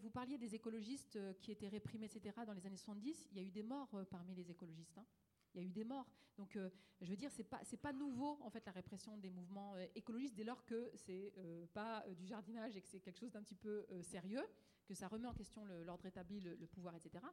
vous 0.00 0.10
parliez 0.10 0.38
des 0.38 0.54
écologistes 0.54 1.16
euh, 1.16 1.32
qui 1.34 1.50
étaient 1.50 1.68
réprimés, 1.68 2.06
etc. 2.06 2.36
Dans 2.46 2.52
les 2.52 2.66
années 2.66 2.76
70, 2.76 3.28
il 3.32 3.38
y 3.38 3.40
a 3.40 3.42
eu 3.42 3.50
des 3.50 3.62
morts 3.62 4.04
parmi 4.10 4.34
les 4.34 4.50
écologistes. 4.50 4.98
hein. 4.98 5.06
Il 5.54 5.60
y 5.60 5.64
a 5.64 5.66
eu 5.66 5.72
des 5.72 5.84
morts. 5.84 6.10
Donc, 6.36 6.58
je 7.00 7.08
veux 7.08 7.16
dire, 7.16 7.30
c'est 7.30 7.44
pas 7.44 7.60
c'est 7.62 7.76
pas 7.76 7.92
nouveau 7.92 8.40
en 8.42 8.50
fait 8.50 8.66
la 8.66 8.72
répression 8.72 9.16
des 9.18 9.30
mouvements 9.30 9.76
écologistes 9.94 10.34
dès 10.34 10.42
lors 10.42 10.64
que 10.64 10.90
c'est 10.96 11.32
euh, 11.38 11.64
pas 11.72 12.04
du 12.16 12.26
jardinage 12.26 12.76
et 12.76 12.82
que 12.82 12.88
c'est 12.88 12.98
quelque 12.98 13.20
chose 13.20 13.30
d'un 13.30 13.42
petit 13.44 13.54
peu 13.54 13.86
sérieux, 14.02 14.44
que 14.84 14.94
ça 14.94 15.06
remet 15.06 15.28
en 15.28 15.32
question 15.32 15.64
l'ordre 15.64 16.06
établi, 16.06 16.40
le 16.40 16.66
pouvoir, 16.66 16.96
etc. 16.96 17.24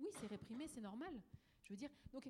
Oui, 0.00 0.08
c'est 0.20 0.26
réprimé, 0.26 0.66
c'est 0.66 0.80
normal. 0.80 1.22
Je 1.68 1.74
veux 1.74 1.78
dire, 1.78 1.90
donc. 2.12 2.28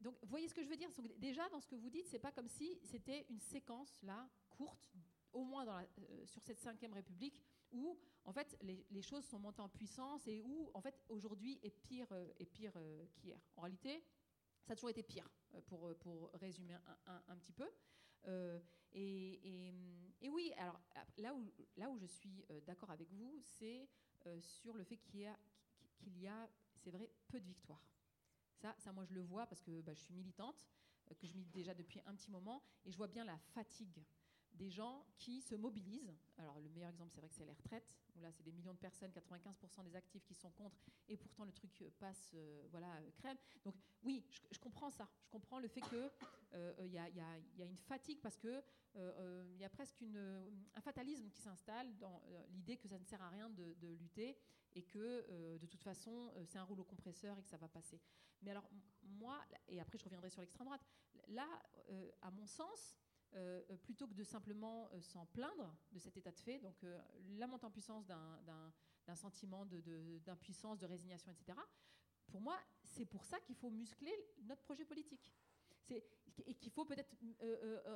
Donc, 0.00 0.14
voyez 0.24 0.46
ce 0.46 0.54
que 0.54 0.62
je 0.62 0.68
veux 0.68 0.76
dire? 0.76 0.90
Donc, 0.90 1.18
Déjà, 1.18 1.48
dans 1.48 1.58
ce 1.60 1.66
que 1.66 1.74
vous 1.74 1.88
dites, 1.88 2.06
c'est 2.08 2.18
pas 2.18 2.30
comme 2.30 2.48
si 2.48 2.78
c'était 2.84 3.24
une 3.30 3.40
séquence 3.40 4.02
là 4.02 4.28
courte, 4.50 4.92
au 5.32 5.42
moins 5.42 5.66
euh, 5.66 6.26
sur 6.26 6.42
cette 6.42 6.60
cinquième 6.60 6.92
République, 6.92 7.42
où 7.72 7.98
en 8.24 8.32
fait 8.32 8.56
les, 8.62 9.02
choses 9.02 9.24
sont 9.24 9.38
montées 9.38 9.62
en 9.62 9.68
puissance 9.70 10.26
et 10.28 10.40
où 10.42 10.70
en 10.74 10.80
fait 10.82 11.02
aujourd'hui 11.08 11.58
est 11.62 11.70
pire, 11.70 12.06
euh, 12.12 12.28
pire 12.52 12.72
euh, 12.76 13.06
qu'hier. 13.16 13.40
En 13.56 13.62
réalité, 13.62 14.04
ça 14.64 14.74
a 14.74 14.76
toujours 14.76 14.90
été 14.90 15.02
pire, 15.02 15.28
pour, 15.66 15.96
pour 15.98 16.30
résumer 16.34 16.74
un, 17.06 17.22
un- 17.28 17.36
petit 17.38 17.52
peu. 17.52 17.70
Et, 18.92 19.40
et- 19.44 19.74
et 20.20 20.28
oui, 20.28 20.52
alors 20.56 20.80
là 21.18 21.34
où, 21.34 21.52
là 21.76 21.88
où 21.88 21.96
je 21.96 22.06
suis 22.06 22.44
d'accord 22.66 22.90
avec 22.90 23.10
vous, 23.12 23.38
c'est 23.40 23.88
sur 24.40 24.76
le 24.76 24.84
fait 24.84 24.96
qu'il 24.96 25.20
y 25.20 25.26
a, 25.26 25.38
qu'il 25.96 26.18
y 26.18 26.26
a 26.26 26.48
c'est 26.74 26.90
vrai, 26.90 27.08
peu 27.28 27.40
de 27.40 27.46
victoires. 27.46 27.95
Ça, 28.56 28.74
ça, 28.78 28.92
moi, 28.92 29.04
je 29.04 29.14
le 29.14 29.22
vois 29.22 29.46
parce 29.46 29.62
que 29.62 29.80
bah, 29.82 29.92
je 29.94 30.00
suis 30.00 30.14
militante, 30.14 30.66
euh, 31.10 31.14
que 31.14 31.26
je 31.26 31.34
milite 31.34 31.52
déjà 31.52 31.74
depuis 31.74 32.00
un 32.06 32.14
petit 32.14 32.30
moment, 32.30 32.62
et 32.84 32.90
je 32.90 32.96
vois 32.96 33.08
bien 33.08 33.24
la 33.24 33.38
fatigue 33.54 34.04
des 34.56 34.70
gens 34.70 35.04
qui 35.18 35.40
se 35.40 35.54
mobilisent. 35.54 36.14
Alors, 36.38 36.58
le 36.60 36.68
meilleur 36.70 36.90
exemple, 36.90 37.12
c'est 37.12 37.20
vrai 37.20 37.28
que 37.28 37.34
c'est 37.34 37.44
les 37.44 37.52
retraites, 37.52 37.98
là, 38.20 38.30
c'est 38.32 38.42
des 38.42 38.52
millions 38.52 38.72
de 38.72 38.78
personnes, 38.78 39.10
95% 39.10 39.84
des 39.84 39.96
actifs 39.96 40.24
qui 40.24 40.34
sont 40.34 40.50
contre, 40.50 40.76
et 41.08 41.16
pourtant 41.16 41.44
le 41.44 41.52
truc 41.52 41.82
euh, 41.82 41.90
passe, 41.98 42.32
euh, 42.34 42.66
voilà, 42.70 42.94
euh, 42.96 43.10
crème. 43.16 43.36
Donc, 43.64 43.74
oui, 44.02 44.24
je, 44.50 44.58
comprends 44.58 44.90
ça. 44.90 45.08
Je 45.24 45.30
comprends 45.30 45.58
le 45.58 45.68
fait 45.68 45.80
qu'il 45.82 46.10
euh, 46.54 46.86
y, 46.86 46.98
a, 46.98 47.64
une 47.64 47.76
fatigue 47.76 48.20
parce 48.20 48.38
que 48.38 48.62
il 48.94 49.58
y 49.58 49.64
a 49.64 49.68
presque 49.68 50.02
un 50.74 50.80
fatalisme 50.80 51.28
qui 51.28 51.42
s'installe 51.42 51.98
dans 51.98 52.22
l'idée 52.48 52.78
que 52.78 52.88
ça 52.88 52.98
ne 52.98 53.04
sert 53.04 53.20
à 53.20 53.28
rien 53.28 53.50
de, 53.50 53.88
lutter 53.92 54.38
et 54.74 54.82
que 54.82 55.58
de 55.58 55.66
toute 55.66 55.82
façon 55.82 56.32
c'est 56.46 56.56
un 56.56 56.64
rouleau 56.64 56.84
compresseur 56.84 57.38
et 57.38 57.42
que 57.42 57.48
ça 57.48 57.58
va 57.58 57.68
passer. 57.68 58.00
Mais 58.40 58.52
alors 58.52 58.66
moi, 59.02 59.38
et 59.68 59.80
après 59.80 59.98
je 59.98 60.04
reviendrai 60.04 60.30
sur 60.30 60.40
l'extrême 60.40 60.64
droite, 60.64 60.86
là, 61.28 61.46
à 62.22 62.30
mon 62.30 62.46
sens, 62.46 62.96
euh, 63.36 63.60
euh, 63.70 63.76
plutôt 63.76 64.06
que 64.06 64.14
de 64.14 64.24
simplement 64.24 64.88
euh, 64.92 65.00
s'en 65.02 65.26
plaindre 65.26 65.76
de 65.92 65.98
cet 65.98 66.16
état 66.16 66.32
de 66.32 66.40
fait, 66.40 66.58
donc 66.58 66.74
la 67.38 67.46
montée 67.46 67.66
en 67.66 67.70
puissance 67.70 68.06
d'un- 68.06 68.72
sentiment 69.14 69.66
d'impuissance, 70.24 70.78
de, 70.78 70.86
résignation, 70.86 71.30
etc., 71.30 71.58
pour 72.26 72.40
moi, 72.40 72.58
c'est 72.82 73.04
pour 73.04 73.24
ça 73.24 73.38
qu'il 73.40 73.54
faut 73.54 73.70
muscler 73.70 74.12
notre 74.42 74.62
projet 74.62 74.84
politique. 74.84 75.32
et 75.88 76.54
qu'il 76.54 76.72
faut 76.72 76.84
peut-être 76.84 77.14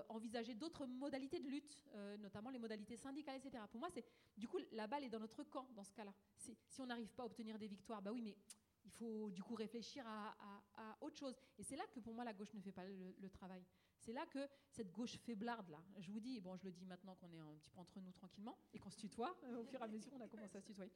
envisager 0.09 0.55
d'autres 0.55 0.87
modalités 0.87 1.41
de 1.41 1.49
lutte, 1.49 1.81
notamment 2.21 2.51
les 2.51 2.61
modalités 2.61 2.97
syndicales, 2.97 3.37
etc. 3.37 3.65
Pour 3.71 3.81
moi, 3.81 3.89
c'est 3.93 4.05
du 4.37 4.47
coup 4.47 4.59
la 4.71 4.87
balle 4.87 5.03
est 5.03 5.09
dans 5.09 5.19
notre 5.19 5.43
camp 5.43 5.69
dans 5.75 5.83
ce 5.83 5.93
cas-là. 5.95 6.15
Si, 6.37 6.57
on 6.79 6.87
n'arrive 6.87 7.13
pas 7.13 7.25
à 7.25 7.27
obtenir 7.27 7.59
des 7.59 7.67
victoires, 7.67 8.01
bah 8.01 8.13
oui, 8.13 8.23
mais 8.23 8.37
il 8.85 8.91
faut 8.93 9.31
du 9.31 9.43
coup 9.43 9.55
réfléchir 9.55 10.05
à, 10.07 10.97
autre 11.01 11.19
chose. 11.19 11.37
Et 11.59 11.65
c'est 11.65 11.77
là 11.77 11.85
que 11.93 12.01
pour 12.01 12.15
moi 12.15 12.25
la 12.25 12.33
gauche 12.33 12.53
ne 12.55 12.61
fait 12.61 12.73
pas 12.73 12.85
le, 12.85 13.31
travail. 13.31 13.65
C'est 14.01 14.13
là 14.13 14.27
que 14.27 14.49
cette 14.71 14.91
gauche 14.91 15.17
faiblarde 15.19 15.69
là, 15.69 15.83
je 15.99 16.11
vous 16.11 16.21
dis, 16.21 16.41
bon 16.41 16.57
je 16.57 16.65
le 16.65 16.73
dis 16.73 16.87
maintenant 16.87 17.15
qu'on 17.15 17.31
est 17.33 17.39
un 17.39 17.55
petit 17.57 17.71
peu 17.71 17.81
entre 17.81 18.01
nous 18.01 18.13
tranquillement 18.13 18.57
et 18.73 18.79
qu'on 18.79 18.91
se 18.91 18.99
tutoie, 18.99 19.37
au 19.59 19.65
fur 19.65 19.81
et 19.81 19.85
à 19.85 19.89
mesure 19.89 20.13
on 20.15 20.21
a 20.21 20.29
commencé 20.29 20.57
à 20.57 20.61
se 20.61 20.67
tutoyer. 20.67 20.93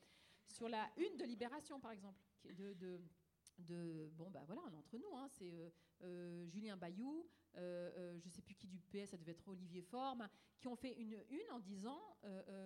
Sur 0.48 0.68
la 0.68 0.90
une 0.96 1.16
de 1.16 1.24
Libération 1.24 1.80
par 1.80 1.92
exemple, 1.92 2.18
de, 2.44 2.74
de 2.74 3.00
de 3.58 4.10
bon 4.16 4.30
bah 4.30 4.42
voilà 4.46 4.62
on 4.66 4.72
est 4.72 4.76
entre 4.76 4.98
nous 4.98 5.16
hein, 5.16 5.26
c'est 5.28 5.52
euh, 5.52 5.70
euh, 6.02 6.46
Julien 6.48 6.76
Bayou 6.76 7.26
euh, 7.56 8.18
je 8.18 8.28
sais 8.28 8.42
plus 8.42 8.54
qui 8.54 8.66
du 8.66 8.80
PS 8.80 9.10
ça 9.10 9.16
devait 9.16 9.32
être 9.32 9.46
Olivier 9.48 9.82
Forme 9.82 10.28
qui 10.58 10.66
ont 10.66 10.74
fait 10.74 10.92
une 10.94 11.22
une 11.30 11.50
en 11.52 11.60
disant 11.60 12.00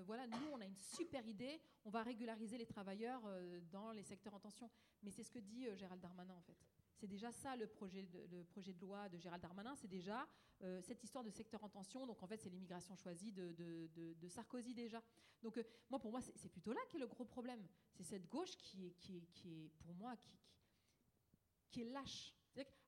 voilà 0.06 0.26
nous 0.26 0.48
on 0.52 0.60
a 0.60 0.66
une 0.66 0.76
super 0.76 1.26
idée 1.26 1.60
on 1.84 1.90
va 1.90 2.02
régulariser 2.02 2.56
les 2.56 2.66
travailleurs 2.66 3.22
dans 3.70 3.92
les 3.92 4.02
secteurs 4.02 4.34
en 4.34 4.40
tension 4.40 4.70
mais 5.02 5.10
c'est 5.10 5.22
ce 5.22 5.30
que 5.30 5.38
dit 5.38 5.66
Gérald 5.76 6.00
Darmanin 6.00 6.34
en 6.34 6.42
fait 6.42 6.56
c'est 6.98 7.06
déjà 7.06 7.32
ça 7.32 7.56
le 7.56 7.66
projet 7.66 8.02
de, 8.02 8.80
loi 8.80 9.08
de 9.08 9.18
Gérald 9.18 9.42
Darmanin 9.42 9.74
c'est 9.76 9.88
déjà 9.88 10.26
cette 10.82 11.02
histoire 11.04 11.22
de 11.22 11.30
secteur 11.30 11.62
en 11.62 11.68
tension 11.68 12.06
donc 12.06 12.22
en 12.22 12.26
fait 12.26 12.40
c'est 12.40 12.50
l'immigration 12.50 12.96
choisie 12.96 13.32
de, 13.32 14.28
Sarkozy 14.28 14.74
déjà 14.74 15.02
donc 15.42 15.58
moi 15.88 15.98
pour 15.98 16.10
moi 16.10 16.20
c'est 16.20 16.48
plutôt 16.48 16.72
là 16.72 16.80
qu'est 16.88 16.98
le 16.98 17.06
gros 17.06 17.24
problème 17.24 17.64
c'est 17.94 18.02
cette 18.02 18.28
gauche 18.28 18.56
qui 18.56 18.86
est, 18.86 18.90
qui 18.98 19.18
est, 19.18 19.26
qui 19.32 19.64
est 19.64 19.68
pour 19.78 19.94
moi 19.94 20.16
qui 20.16 20.38
qui 21.70 21.82
est 21.82 21.84
lâche. 21.84 22.34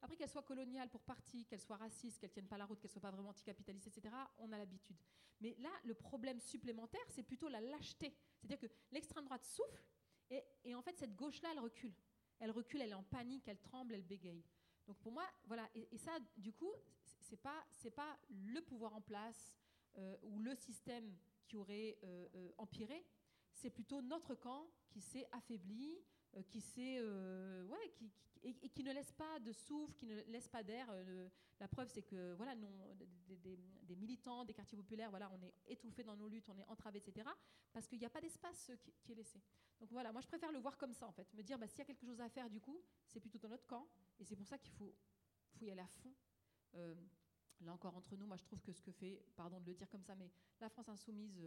Après 0.03 0.17
qu'elle 0.17 0.29
soit 0.29 0.43
coloniale 0.43 0.89
pour 0.89 1.03
partie, 1.03 1.45
qu'elle 1.45 1.61
soit 1.61 1.77
raciste, 1.77 2.19
qu'elle 2.19 2.31
tienne 2.31 2.49
pas 2.49 2.59
la 2.59 2.65
route, 2.65 2.81
qu'elle 2.81 2.91
soit 2.91 3.01
pas 3.01 3.11
vraiment 3.11 3.31
anticapitaliste, 3.31 3.87
etc., 3.87 4.15
on 4.39 4.51
a 4.53 4.59
l'habitude. 4.59 4.97
Mais 5.41 5.55
là, 5.59 5.71
le 5.85 5.95
problème 5.95 6.41
supplémentaire, 6.41 7.05
c'est 7.09 7.23
plutôt 7.23 7.49
la 7.49 7.61
lâcheté. 7.61 8.15
C'est-à-dire 8.39 8.59
que 8.59 8.67
l'extrême 8.91 9.25
droite 9.25 9.45
souffle 9.45 9.85
et, 10.65 10.75
en 10.75 10.83
fait, 10.83 10.97
cette 10.97 11.15
gauche-là, 11.15 11.51
elle 11.53 11.61
recule. 11.61 11.95
Elle 12.41 12.51
recule, 12.51 12.81
elle 12.81 12.91
est 12.91 12.95
en 12.95 13.03
panique, 13.03 13.47
elle 13.49 13.61
tremble, 13.61 13.95
elle 13.95 14.03
bégaye. 14.03 14.43
Donc 14.87 14.97
pour 14.99 15.13
moi, 15.13 15.25
voilà. 15.45 15.69
Et, 15.75 15.99
ça, 15.99 16.19
du 16.37 16.53
coup, 16.53 16.73
c'est 17.21 17.37
pas 17.37 17.65
c'est 17.71 17.91
pas 17.91 18.19
le 18.31 18.61
pouvoir 18.63 18.95
en 18.95 19.01
place 19.01 19.57
euh, 19.99 20.17
ou 20.23 20.41
le 20.41 20.55
système 20.57 21.15
qui 21.47 21.57
aurait 21.57 21.99
euh, 22.03 22.29
euh, 22.35 22.53
empiré. 22.59 23.07
C'est 23.53 23.71
plutôt 23.71 24.01
notre 24.03 24.35
camp 24.35 24.67
qui 24.89 25.01
s'est 25.01 25.29
affaibli, 25.33 25.99
euh, 26.37 26.43
qui, 26.43 26.63
euh, 26.99 27.65
ne 28.45 28.93
laisse 28.93 29.13
pas 29.13 29.41
de 29.41 29.53
souffle, 29.53 29.95
qui 29.95 30.07
ne 30.07 30.21
laisse 30.25 30.49
pas 30.49 30.63
d'air. 30.63 30.87
Euh, 30.91 31.29
la 31.59 31.69
preuve, 31.69 31.89
c'est 31.89 32.03
que 32.03 32.35
voilà, 32.35 32.55
des, 32.55 33.97
militants, 33.97 34.45
des 34.45 34.55
quartiers 34.55 34.79
populaires, 34.79 35.11
voilà, 35.11 35.31
on 35.33 35.43
est 35.43 35.55
étouffés 35.67 36.05
dans 36.05 36.17
nos 36.17 36.29
luttes, 36.29 36.49
on 36.49 36.59
est 36.59 36.65
entravés, 36.67 36.99
etc. 36.99 37.29
Parce 37.73 37.87
qu'il 37.87 37.99
n'y 37.99 38.07
a 38.07 38.11
pas 38.11 38.21
d'espace 38.21 38.71
qui, 39.03 39.13
est 39.13 39.15
laissé. 39.15 39.43
Donc 39.81 39.91
voilà, 39.93 40.13
moi 40.13 40.21
je 40.21 40.27
préfère 40.27 40.53
le 40.53 40.59
voir 40.59 40.77
comme 40.77 40.93
ça 40.93 41.07
en 41.07 41.13
fait, 41.13 41.33
me 41.35 41.43
dire 41.43 41.59
bah, 41.59 41.67
s'il 41.67 41.79
y 41.79 41.83
a 41.83 41.85
quelque 41.87 42.05
chose 42.05 42.21
à 42.21 42.29
faire 42.29 42.51
du 42.51 42.61
coup, 42.61 42.83
c'est 43.07 43.21
plutôt 43.21 43.39
dans 43.39 43.49
notre 43.49 43.67
camp, 43.67 43.89
et 44.19 44.25
c'est 44.25 44.37
pour 44.37 44.47
ça 44.47 44.59
qu'il 44.59 44.73
faut, 44.73 44.95
faut 45.55 45.65
y 45.65 45.71
aller 45.71 45.81
à 45.81 45.87
fond. 45.87 46.15
là 47.61 47.73
encore 47.73 47.97
entre 47.97 48.15
nous, 48.17 48.27
moi 48.27 48.37
je 48.37 48.45
trouve 48.45 48.61
que 48.61 48.73
ce 48.73 48.81
que 48.83 48.93
fait, 48.93 49.23
pardon 49.37 49.59
de 49.61 49.67
le 49.67 49.75
dire 49.75 49.89
comme 49.89 50.03
ça, 50.03 50.15
mais 50.15 50.31
la 50.61 50.69
France 50.69 50.89
insoumise 50.89 51.43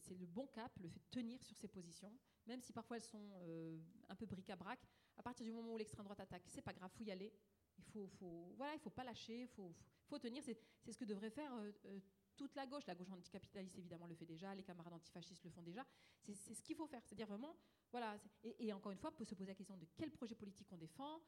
c'est 0.00 0.14
le 0.14 0.26
bon 0.26 0.46
cap, 0.46 0.72
le 0.80 0.88
fait 0.88 1.00
de 1.00 1.10
tenir 1.10 1.42
sur 1.42 1.56
ses 1.56 1.68
positions, 1.68 2.12
même 2.46 2.60
si 2.60 2.72
parfois 2.72 2.96
elles 2.96 3.02
sont 3.02 3.30
euh, 3.36 3.78
un 4.08 4.14
peu 4.14 4.26
bric-à-brac. 4.26 4.80
À 5.16 5.22
partir 5.22 5.44
du 5.44 5.52
moment 5.52 5.72
où 5.74 5.78
l'extrême 5.78 6.04
droite 6.04 6.20
attaque, 6.20 6.44
c'est 6.46 6.62
pas 6.62 6.72
grave, 6.72 6.90
faut 6.96 7.04
y 7.04 7.10
aller. 7.10 7.32
Il 7.78 7.84
faut, 7.84 8.06
faut 8.06 8.52
voilà, 8.56 8.74
il 8.74 8.80
faut 8.80 8.90
pas 8.90 9.04
lâcher, 9.04 9.46
faut, 9.46 9.72
faut, 10.06 10.18
tenir. 10.18 10.42
C'est 10.42 10.92
ce 10.92 10.98
que 10.98 11.04
devrait 11.04 11.30
faire 11.30 11.52
euh, 11.54 11.72
euh, 11.86 12.00
toute 12.36 12.54
la 12.54 12.66
gauche. 12.66 12.86
La 12.86 12.94
gauche 12.94 13.10
anticapitaliste, 13.10 13.78
évidemment, 13.78 14.06
le 14.06 14.14
fait 14.14 14.26
déjà. 14.26 14.54
Les 14.54 14.62
camarades 14.62 14.92
antifascistes 14.92 15.44
le 15.44 15.50
font 15.50 15.62
déjà. 15.62 15.86
C'est 16.22 16.54
ce 16.54 16.62
qu'il 16.62 16.76
faut 16.76 16.86
faire. 16.86 17.02
C'est-à-dire 17.04 17.26
vraiment, 17.26 17.56
voilà. 17.90 18.16
Et, 18.42 18.72
encore 18.72 18.92
une 18.92 18.98
fois, 18.98 19.14
peut 19.14 19.24
se 19.24 19.34
poser 19.34 19.50
la 19.50 19.54
question 19.54 19.76
de 19.76 19.86
quel 19.96 20.10
projet 20.10 20.34
politique 20.34 20.68
on 20.72 20.76
défend, 20.76 21.20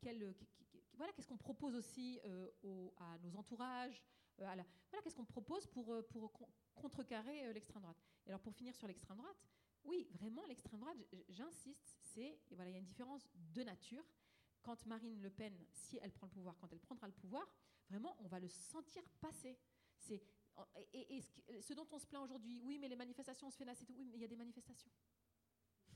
qu'est-ce 0.00 1.26
qu'on 1.28 1.36
propose 1.36 1.74
aussi 1.74 2.20
à 2.98 3.18
nos 3.18 3.36
entourages, 3.36 4.02
voilà, 4.44 4.64
qu'est-ce 5.02 5.16
qu'on 5.16 5.24
propose 5.24 5.66
pour, 5.66 6.06
pour 6.08 6.48
contrecarrer 6.74 7.46
euh, 7.46 7.52
l'extrême 7.52 7.82
droite? 7.82 8.02
Et 8.26 8.28
alors 8.28 8.40
pour 8.40 8.54
finir 8.54 8.74
sur 8.74 8.86
l'extrême 8.86 9.16
droite, 9.16 9.36
oui, 9.84 10.08
vraiment 10.12 10.44
l'extrême 10.46 10.80
droite, 10.80 10.96
j'insiste, 11.28 11.96
c'est 12.00 12.38
voilà, 12.50 12.70
il 12.70 12.74
y 12.74 12.76
a 12.76 12.78
une 12.78 12.86
différence 12.86 13.28
de 13.34 13.62
nature. 13.62 14.04
Quand 14.62 14.86
Marine 14.86 15.20
Le 15.20 15.30
Pen, 15.30 15.52
si 15.72 15.98
elle 16.02 16.12
prend 16.12 16.26
le 16.26 16.32
pouvoir, 16.32 16.56
quand 16.58 16.72
elle 16.72 16.78
prendra 16.78 17.08
le 17.08 17.12
pouvoir, 17.12 17.44
vraiment, 17.88 18.16
on 18.20 18.28
va 18.28 18.38
le 18.38 18.48
sentir 18.48 19.02
passer. 19.20 19.58
C'est 19.98 20.22
et, 20.92 21.20
ce, 21.60 21.72
dont 21.74 21.86
on 21.90 21.98
se 21.98 22.06
plaint 22.06 22.22
aujourd'hui, 22.22 22.60
oui, 22.60 22.78
mais 22.78 22.88
les 22.88 22.96
manifestations, 22.96 23.46
on 23.46 23.50
se 23.50 23.56
fait 23.56 23.64
nasser. 23.64 23.86
Oui, 23.96 24.08
mais 24.10 24.18
il 24.18 24.20
y 24.20 24.24
a 24.24 24.28
des 24.28 24.36
manifestations. 24.36 24.90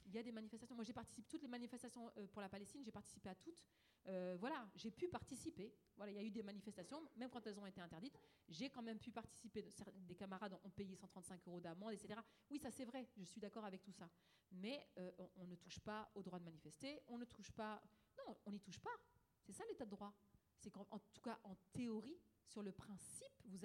Il 0.06 0.14
y 0.14 0.18
a 0.18 0.22
des 0.22 0.32
manifestations. 0.32 0.74
Moi, 0.74 0.84
j'ai 0.84 0.92
participé 0.92 1.22
à 1.22 1.30
toutes 1.30 1.42
les 1.42 1.48
manifestations 1.48 2.10
euh, 2.16 2.26
pour 2.26 2.40
la 2.40 2.48
Palestine. 2.48 2.82
J'ai 2.84 2.92
participé 2.92 3.28
à 3.28 3.34
toutes. 3.34 3.64
Euh, 4.08 4.36
voilà, 4.38 4.68
j'ai 4.76 4.90
pu 4.90 5.08
participer. 5.08 5.74
Voilà, 5.96 6.12
il 6.12 6.16
y 6.16 6.18
a 6.18 6.22
eu 6.22 6.30
des 6.30 6.42
manifestations, 6.42 7.02
même 7.16 7.30
quand 7.30 7.46
elles 7.46 7.58
ont 7.58 7.66
été 7.66 7.80
interdites. 7.80 8.18
J'ai 8.48 8.70
quand 8.70 8.82
même 8.82 8.98
pu 8.98 9.10
participer. 9.10 9.64
Des 10.06 10.14
camarades 10.14 10.56
ont 10.64 10.70
payé 10.70 10.94
135 10.94 11.40
euros 11.48 11.60
d'amende, 11.60 11.92
etc. 11.92 12.20
Oui, 12.50 12.58
ça 12.58 12.70
c'est 12.70 12.84
vrai. 12.84 13.08
Je 13.16 13.24
suis 13.24 13.40
d'accord 13.40 13.64
avec 13.64 13.82
tout 13.82 13.92
ça. 13.92 14.08
Mais 14.52 14.86
euh, 14.98 15.10
on, 15.36 15.46
ne 15.46 15.56
touche 15.56 15.80
pas 15.80 16.10
au 16.14 16.22
droit 16.22 16.38
de 16.38 16.44
manifester. 16.44 17.00
On 17.08 17.18
ne 17.18 17.24
touche 17.24 17.50
pas. 17.50 17.82
Non, 18.18 18.36
on 18.46 18.52
n'y 18.52 18.60
touche 18.60 18.78
pas. 18.78 18.96
C'est 19.42 19.52
ça 19.52 19.64
l'état 19.68 19.84
de 19.84 19.90
droit. 19.90 20.14
C'est 20.58 20.70
qu'en 20.70 20.84
tout 21.12 21.20
cas, 21.22 21.38
en 21.44 21.54
théorie, 21.72 22.18
sur 22.44 22.62
le 22.62 22.72
principe, 22.72 23.32
vous, 23.44 23.58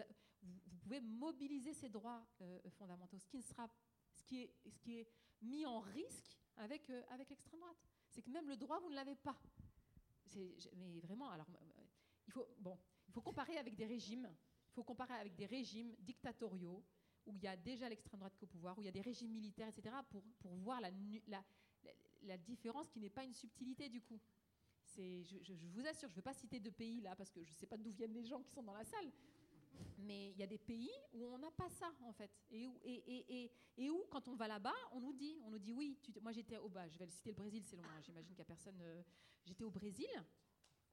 pouvez 0.82 1.00
mobiliser 1.00 1.74
ces 1.74 1.90
droits 1.90 2.26
fondamentaux, 2.78 3.18
ce 3.18 3.28
qui 3.28 3.38
ne 3.38 3.44
sera 3.44 3.70
ce 4.14 4.24
qui 4.24 5.00
est, 5.00 5.08
mis 5.42 5.66
en 5.66 5.80
risque 5.80 6.38
euh, 6.60 7.04
avec 7.10 7.30
l'extrême 7.30 7.60
droite. 7.60 7.78
C'est 8.10 8.22
que 8.22 8.30
même 8.30 8.48
le 8.48 8.56
droit, 8.56 8.80
vous 8.80 8.90
ne 8.90 8.96
l'avez 8.96 9.16
pas. 9.16 9.40
Mais 10.76 11.00
vraiment, 11.00 11.30
alors, 11.30 11.48
euh, 11.50 11.84
il 12.28 12.34
faut, 12.34 12.48
bon, 12.60 12.78
il 13.08 13.14
faut 13.14 13.22
comparer 13.22 13.58
avec 13.58 13.76
des 13.76 13.86
régimes. 13.86 14.30
Il 14.70 14.74
faut 14.74 14.84
comparer 14.84 15.14
avec 15.16 15.36
des 15.36 15.46
régimes 15.46 15.94
dictatoriaux 16.00 16.84
où 17.26 17.36
il 17.36 17.44
y 17.44 17.48
a 17.48 17.58
déjà 17.58 17.88
l'extrême 17.90 18.20
droite 18.20 18.36
qui 18.36 18.46
est 18.46 18.48
au 18.48 18.52
pouvoir, 18.52 18.78
où 18.78 18.82
il 18.82 18.86
y 18.86 18.90
a 18.90 18.92
des 18.92 19.02
régimes 19.02 19.32
militaires, 19.32 19.68
etc., 19.68 19.96
pour, 20.10 20.24
pour 20.40 20.56
voir 20.56 20.82
la, 20.82 20.90
la, 21.28 21.44
la, 22.24 22.38
différence 22.38 22.90
qui 22.90 23.00
n'est 23.00 23.10
pas 23.10 23.24
une 23.24 23.34
subtilité 23.34 23.90
du 23.90 24.02
coup. 24.02 24.20
Je, 24.96 25.22
je, 25.24 25.54
je, 25.54 25.68
vous 25.68 25.86
assure, 25.86 26.10
je 26.10 26.14
ne 26.14 26.16
veux 26.16 26.22
pas 26.22 26.34
citer 26.34 26.60
de 26.60 26.70
pays 26.70 27.02
là, 27.02 27.16
parce 27.16 27.32
que 27.32 27.44
je 27.44 27.50
ne 27.50 27.56
sais 27.56 27.68
pas 27.68 27.78
d'où 27.78 27.92
viennent 27.92 28.14
les 28.14 28.26
gens 28.26 28.42
qui 28.42 28.52
sont 28.52 28.64
dans 28.64 28.74
la 28.74 28.84
salle, 28.84 29.12
mais 29.98 30.32
il 30.32 30.38
y 30.38 30.44
a 30.44 30.48
des 30.48 30.58
pays 30.58 30.92
où 31.14 31.26
on 31.26 31.38
n'a 31.38 31.52
pas 31.52 31.70
ça, 31.70 31.94
en 32.04 32.14
fait. 32.14 32.32
Et 32.52 33.90
où, 33.90 34.06
quand 34.10 34.28
on 34.28 34.36
va 34.36 34.48
là-bas, 34.48 34.74
on 34.92 35.00
nous 35.00 35.14
dit, 35.14 35.40
on 35.44 35.50
nous 35.50 35.60
dit 35.60 35.72
oui. 35.72 35.98
Moi, 36.22 36.32
j'étais 36.32 36.58
au 36.58 36.70
bas. 36.70 36.88
Je 36.88 36.98
vais 36.98 37.08
citer 37.10 37.30
le 37.30 37.36
Brésil, 37.36 37.64
c'est 37.64 37.76
long. 37.76 37.84
Hein, 37.84 38.02
j'imagine 38.02 38.30
qu'il 38.30 38.38
n'y 38.38 38.42
a 38.42 38.46
personne. 38.46 38.80
Euh, 38.82 39.02
j'étais 39.46 39.64
au 39.64 39.72
Brésil. 39.72 40.10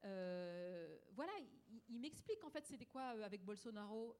Euh, 0.04 0.98
voilà, 1.12 1.32
il, 1.88 1.98
m'explique 1.98 2.44
en 2.44 2.50
fait 2.50 2.64
c'était 2.64 2.86
quoi 2.86 3.16
euh, 3.16 3.24
avec 3.24 3.44
Bolsonaro 3.44 4.16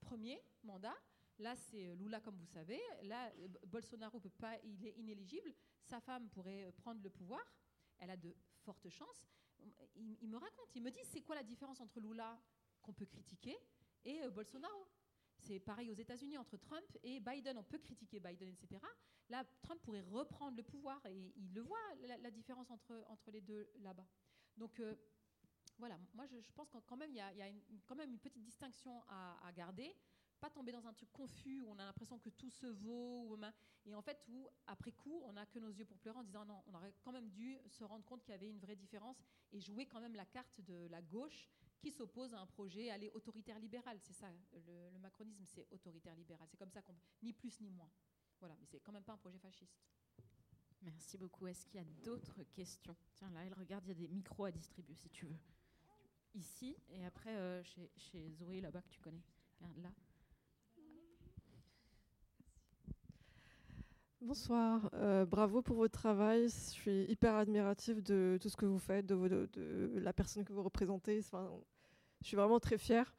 premier 0.00 0.40
mandat. 0.62 0.94
Là, 1.38 1.56
c'est 1.56 1.94
Lula, 1.96 2.20
comme 2.20 2.36
vous 2.36 2.46
savez. 2.46 2.80
Là, 3.02 3.32
Bolsonaro 3.66 4.20
peut 4.20 4.28
pas, 4.28 4.58
il 4.62 4.86
est 4.86 4.92
inéligible. 4.98 5.54
Sa 5.82 6.00
femme 6.00 6.28
pourrait 6.28 6.70
prendre 6.76 7.02
le 7.02 7.10
pouvoir. 7.10 7.40
Elle 7.98 8.10
a 8.10 8.16
de 8.16 8.34
fortes 8.60 8.88
chances. 8.90 9.26
Il 9.96 10.28
me 10.28 10.36
raconte, 10.36 10.74
il 10.74 10.82
me 10.82 10.90
dit, 10.90 11.00
c'est 11.04 11.22
quoi 11.22 11.34
la 11.34 11.42
différence 11.42 11.80
entre 11.80 12.00
Lula 12.00 12.38
qu'on 12.82 12.92
peut 12.92 13.06
critiquer, 13.06 13.56
et 14.04 14.22
euh, 14.22 14.30
Bolsonaro. 14.30 14.86
C'est 15.38 15.58
pareil 15.58 15.90
aux 15.90 15.94
États-Unis 15.94 16.36
entre 16.36 16.58
Trump 16.58 16.84
et 17.02 17.18
Biden. 17.18 17.56
On 17.56 17.62
peut 17.62 17.78
critiquer 17.78 18.20
Biden, 18.20 18.48
etc. 18.48 18.80
Là, 19.30 19.44
Trump 19.62 19.80
pourrait 19.82 20.02
reprendre 20.02 20.56
le 20.56 20.62
pouvoir 20.62 21.04
et 21.06 21.32
il 21.36 21.54
le 21.54 21.62
voit, 21.62 21.78
la, 22.20 22.30
différence 22.30 22.70
entre, 22.70 23.04
entre 23.08 23.30
les 23.30 23.40
deux 23.40 23.70
là-bas. 23.78 24.06
Donc 24.56 24.80
euh, 24.80 24.94
voilà, 25.78 25.98
moi 26.14 26.26
je, 26.26 26.52
pense 26.52 26.68
qu'en 26.68 26.96
même 26.96 27.10
il 27.10 27.16
y 27.16 27.20
a, 27.20 27.32
quand 27.86 27.94
même 27.94 28.10
une 28.10 28.18
petite 28.18 28.42
distinction 28.42 29.02
à, 29.08 29.50
garder. 29.54 29.96
Pas 30.40 30.50
tomber 30.50 30.72
dans 30.72 30.86
un 30.86 30.92
truc 30.94 31.12
confus 31.12 31.60
où 31.60 31.68
on 31.70 31.78
a 31.78 31.84
l'impression 31.84 32.18
que 32.18 32.30
tout 32.30 32.50
se 32.50 32.66
vaut, 32.66 33.38
et 33.84 33.94
en 33.94 34.00
fait 34.02 34.24
où 34.28 34.48
après 34.66 34.92
coup 34.92 35.22
on 35.24 35.34
n'a 35.34 35.44
que 35.46 35.58
nos 35.58 35.68
yeux 35.68 35.84
pour 35.84 35.98
pleurer 35.98 36.18
en 36.18 36.24
disant 36.24 36.44
non, 36.46 36.62
on 36.66 36.74
aurait 36.74 36.94
quand 37.02 37.12
même 37.12 37.28
dû 37.28 37.58
se 37.66 37.84
rendre 37.84 38.04
compte 38.06 38.22
qu'il 38.22 38.32
y 38.32 38.34
avait 38.34 38.48
une 38.48 38.58
vraie 38.58 38.76
différence 38.76 39.22
et 39.52 39.60
jouer 39.60 39.86
quand 39.86 40.00
même 40.00 40.14
la 40.14 40.24
carte 40.24 40.60
de 40.62 40.86
la 40.88 41.02
gauche 41.02 41.50
qui 41.80 41.90
s'oppose 41.90 42.34
à 42.34 42.40
un 42.40 42.46
projet 42.46 42.90
aller 42.90 43.10
autoritaire 43.14 43.58
libéral. 43.58 43.98
C'est 44.00 44.12
ça, 44.12 44.26
le, 44.52 44.98
macronisme, 44.98 45.44
c'est 45.46 45.66
autoritaire 45.70 46.14
libéral. 46.14 46.46
C'est 46.50 46.56
comme 46.56 46.70
ça 46.70 46.82
qu'on 46.82 46.94
ni 47.22 47.32
plus 47.32 47.60
ni 47.60 47.70
moins. 47.70 47.90
Voilà, 48.38 48.56
mais 48.60 48.66
c'est 48.66 48.80
quand 48.80 48.92
même 48.92 49.04
pas 49.04 49.14
un 49.14 49.18
projet 49.18 49.38
fasciste. 49.38 49.80
Merci 50.82 51.18
beaucoup. 51.18 51.46
Est-ce 51.46 51.66
qu'il 51.66 51.80
y 51.80 51.82
a 51.82 51.86
d'autres 52.04 52.42
questions? 52.44 52.96
Tiens, 53.14 53.30
là, 53.30 53.44
elle 53.44 53.54
regarde, 53.54 53.84
il 53.86 53.88
y 53.88 53.92
a 53.92 53.94
des 53.94 54.08
micros 54.08 54.44
à 54.44 54.52
distribuer 54.52 54.94
si 54.94 55.10
tu 55.10 55.26
veux. 55.26 55.38
Ici, 56.34 56.76
et 56.88 57.04
après 57.04 57.34
euh, 57.36 57.62
chez, 57.64 57.90
chez, 57.96 58.30
Zoé, 58.30 58.60
là-bas, 58.60 58.82
que 58.82 58.88
tu 58.88 59.00
connais. 59.00 59.24
Là. 59.60 59.92
Bonsoir, 64.22 64.90
euh, 64.92 65.24
bravo 65.24 65.62
pour 65.62 65.76
votre 65.76 65.98
travail. 65.98 66.42
Je 66.50 66.54
suis 66.54 67.04
hyper 67.04 67.36
admirative 67.36 68.02
de 68.02 68.38
tout 68.38 68.50
ce 68.50 68.56
que 68.56 68.66
vous 68.66 68.78
faites, 68.78 69.06
de, 69.06 69.48
la 69.94 70.12
personne 70.12 70.44
que 70.44 70.52
vous 70.52 70.62
représentez. 70.62 71.22
Je 72.20 72.26
suis 72.26 72.36
vraiment 72.36 72.60
très 72.60 72.76
fière. 72.76 73.14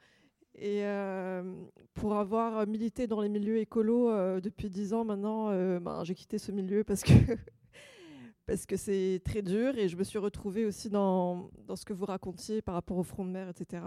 Et 0.53 0.85
euh, 0.85 1.55
pour 1.95 2.13
avoir 2.17 2.67
milité 2.67 3.07
dans 3.07 3.19
les 3.19 3.29
milieux 3.29 3.57
écolos 3.57 4.11
euh, 4.11 4.39
depuis 4.41 4.69
dix 4.69 4.93
ans 4.93 5.03
maintenant, 5.03 5.49
ben, 5.79 6.03
j'ai 6.03 6.13
quitté 6.13 6.37
ce 6.37 6.51
milieu 6.51 6.83
parce 8.45 8.67
que 8.67 8.77
c'est 8.77 9.21
très 9.25 9.41
dur 9.41 9.75
et 9.79 9.89
je 9.89 9.97
me 9.97 10.03
suis 10.03 10.19
retrouvée 10.19 10.65
aussi 10.65 10.91
dans, 10.91 11.49
ce 11.73 11.83
que 11.83 11.93
vous 11.93 12.05
racontiez 12.05 12.61
par 12.61 12.75
rapport 12.75 12.97
au 12.97 13.03
front 13.03 13.25
de 13.25 13.31
mer, 13.31 13.49
etc. 13.49 13.81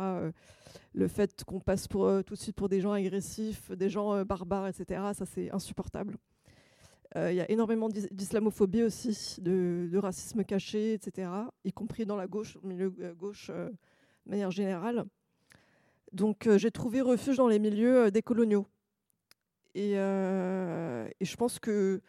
le 0.93 1.07
fait 1.07 1.45
qu'on 1.45 1.61
passe 1.61 1.87
tout 1.87 2.35
de 2.35 2.35
suite 2.35 2.57
pour 2.57 2.69
des 2.69 2.81
gens 2.81 2.91
agressifs, 2.91 3.71
des 3.71 3.89
gens 3.89 4.25
barbares, 4.25 4.67
etc. 4.67 5.13
Ça, 5.15 5.25
c'est 5.27 5.53
insupportable. 5.53 6.19
Euh, 7.17 7.31
il 7.31 7.37
y 7.37 7.41
a 7.41 7.51
énormément 7.51 7.89
d'islamophobie 7.89 8.83
aussi, 8.83 9.41
de, 9.41 9.97
racisme 9.97 10.45
caché, 10.45 10.95
etc., 10.95 11.31
y 11.65 11.73
compris 11.73 12.07
dans 12.07 12.17
la 12.17 12.27
gauche, 12.27 12.57
au 12.57 12.67
milieu 12.67 12.93
euh, 13.01 13.15
gauche 13.15 13.51
euh, 13.51 13.69
de 14.27 14.31
manière 14.31 14.51
générale. 14.51 15.05
Donc 16.13 16.49
j'ai 16.57 16.71
trouvé 16.71 17.01
refuge 17.01 17.37
dans 17.39 17.49
les 17.49 17.59
milieux 17.59 18.13
décoloniaux. 18.13 18.67
Et, 19.75 19.95
et, 19.95 21.25
je 21.25 21.37
pense 21.37 21.59
que, 21.59 22.01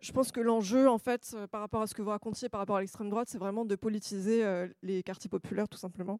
je 0.00 0.10
pense 0.10 0.32
que 0.32 0.40
l'enjeu, 0.40 0.88
en 0.88 0.96
fait, 0.96 1.36
par 1.50 1.60
rapport 1.60 1.82
à 1.82 1.86
ce 1.86 1.92
que 1.92 2.00
vous 2.00 2.08
racontiez, 2.08 2.48
par 2.48 2.60
rapport 2.60 2.76
à 2.76 2.80
l'extrême 2.80 3.10
droite, 3.10 3.28
c'est 3.28 3.36
vraiment 3.36 3.66
de 3.66 3.76
politiser 3.76 4.42
les 4.82 5.02
quartiers 5.02 5.28
populaires, 5.28 5.68
tout 5.68 5.76
simplement. 5.76 6.18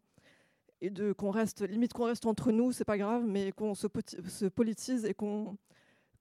Et 0.82 0.90
de 0.90 1.14
qu'on 1.14 1.30
reste, 1.30 1.66
limite 1.66 1.94
qu'on 1.94 2.04
reste 2.04 2.26
entre 2.26 2.52
nous, 2.52 2.70
c'est 2.70 2.84
pas 2.84 2.98
grave, 2.98 3.24
mais 3.26 3.50
qu'on 3.52 3.74
se, 3.74 3.86
se 4.28 4.44
politise 4.44 5.06
et 5.06 5.14
qu'on 5.14 5.56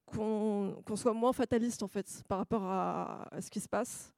qu'on 0.06 0.96
soit 0.96 1.14
moins 1.14 1.34
fataliste 1.34 1.84
en 1.84 1.88
fait 1.88 2.24
par 2.28 2.40
rapport 2.40 2.64
à, 2.64 3.30
ce 3.40 3.50
qui 3.50 3.60
se 3.60 3.70
passe. 3.70 4.14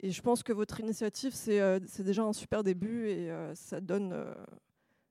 Et 0.00 0.10
je 0.10 0.20
pense 0.20 0.42
que 0.42 0.52
votre 0.52 0.80
initiative, 0.80 1.32
c'est 1.32 1.60
euh, 1.60 1.78
déjà 2.00 2.24
un 2.24 2.32
super 2.32 2.62
début 2.62 3.08
et 3.08 3.30
euh, 3.30 3.54
ça 3.54 3.80
donne 3.80 4.12
euh, 4.12 4.34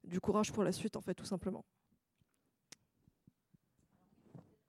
du 0.03 0.19
courage 0.19 0.51
pour 0.51 0.63
la 0.63 0.71
suite, 0.71 0.95
en 0.95 1.01
fait, 1.01 1.15
tout 1.15 1.25
simplement. 1.25 1.65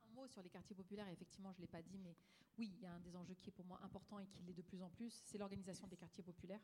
Un 0.08 0.14
mot 0.14 0.26
sur 0.26 0.42
les 0.42 0.48
quartiers 0.48 0.74
populaires, 0.74 1.08
effectivement, 1.08 1.52
je 1.52 1.58
ne 1.58 1.62
l'ai 1.62 1.68
pas 1.68 1.82
dit, 1.82 1.98
mais 1.98 2.16
oui, 2.56 2.72
il 2.74 2.80
y 2.80 2.86
a 2.86 2.92
un 2.92 3.00
des 3.00 3.14
enjeux 3.16 3.34
qui 3.34 3.50
est 3.50 3.52
pour 3.52 3.66
moi 3.66 3.78
important 3.82 4.18
et 4.18 4.26
qui 4.26 4.42
l'est 4.44 4.54
de 4.54 4.62
plus 4.62 4.82
en 4.82 4.88
plus, 4.88 5.12
c'est 5.24 5.36
l'organisation 5.36 5.86
des 5.88 5.96
quartiers 5.96 6.24
populaires, 6.24 6.62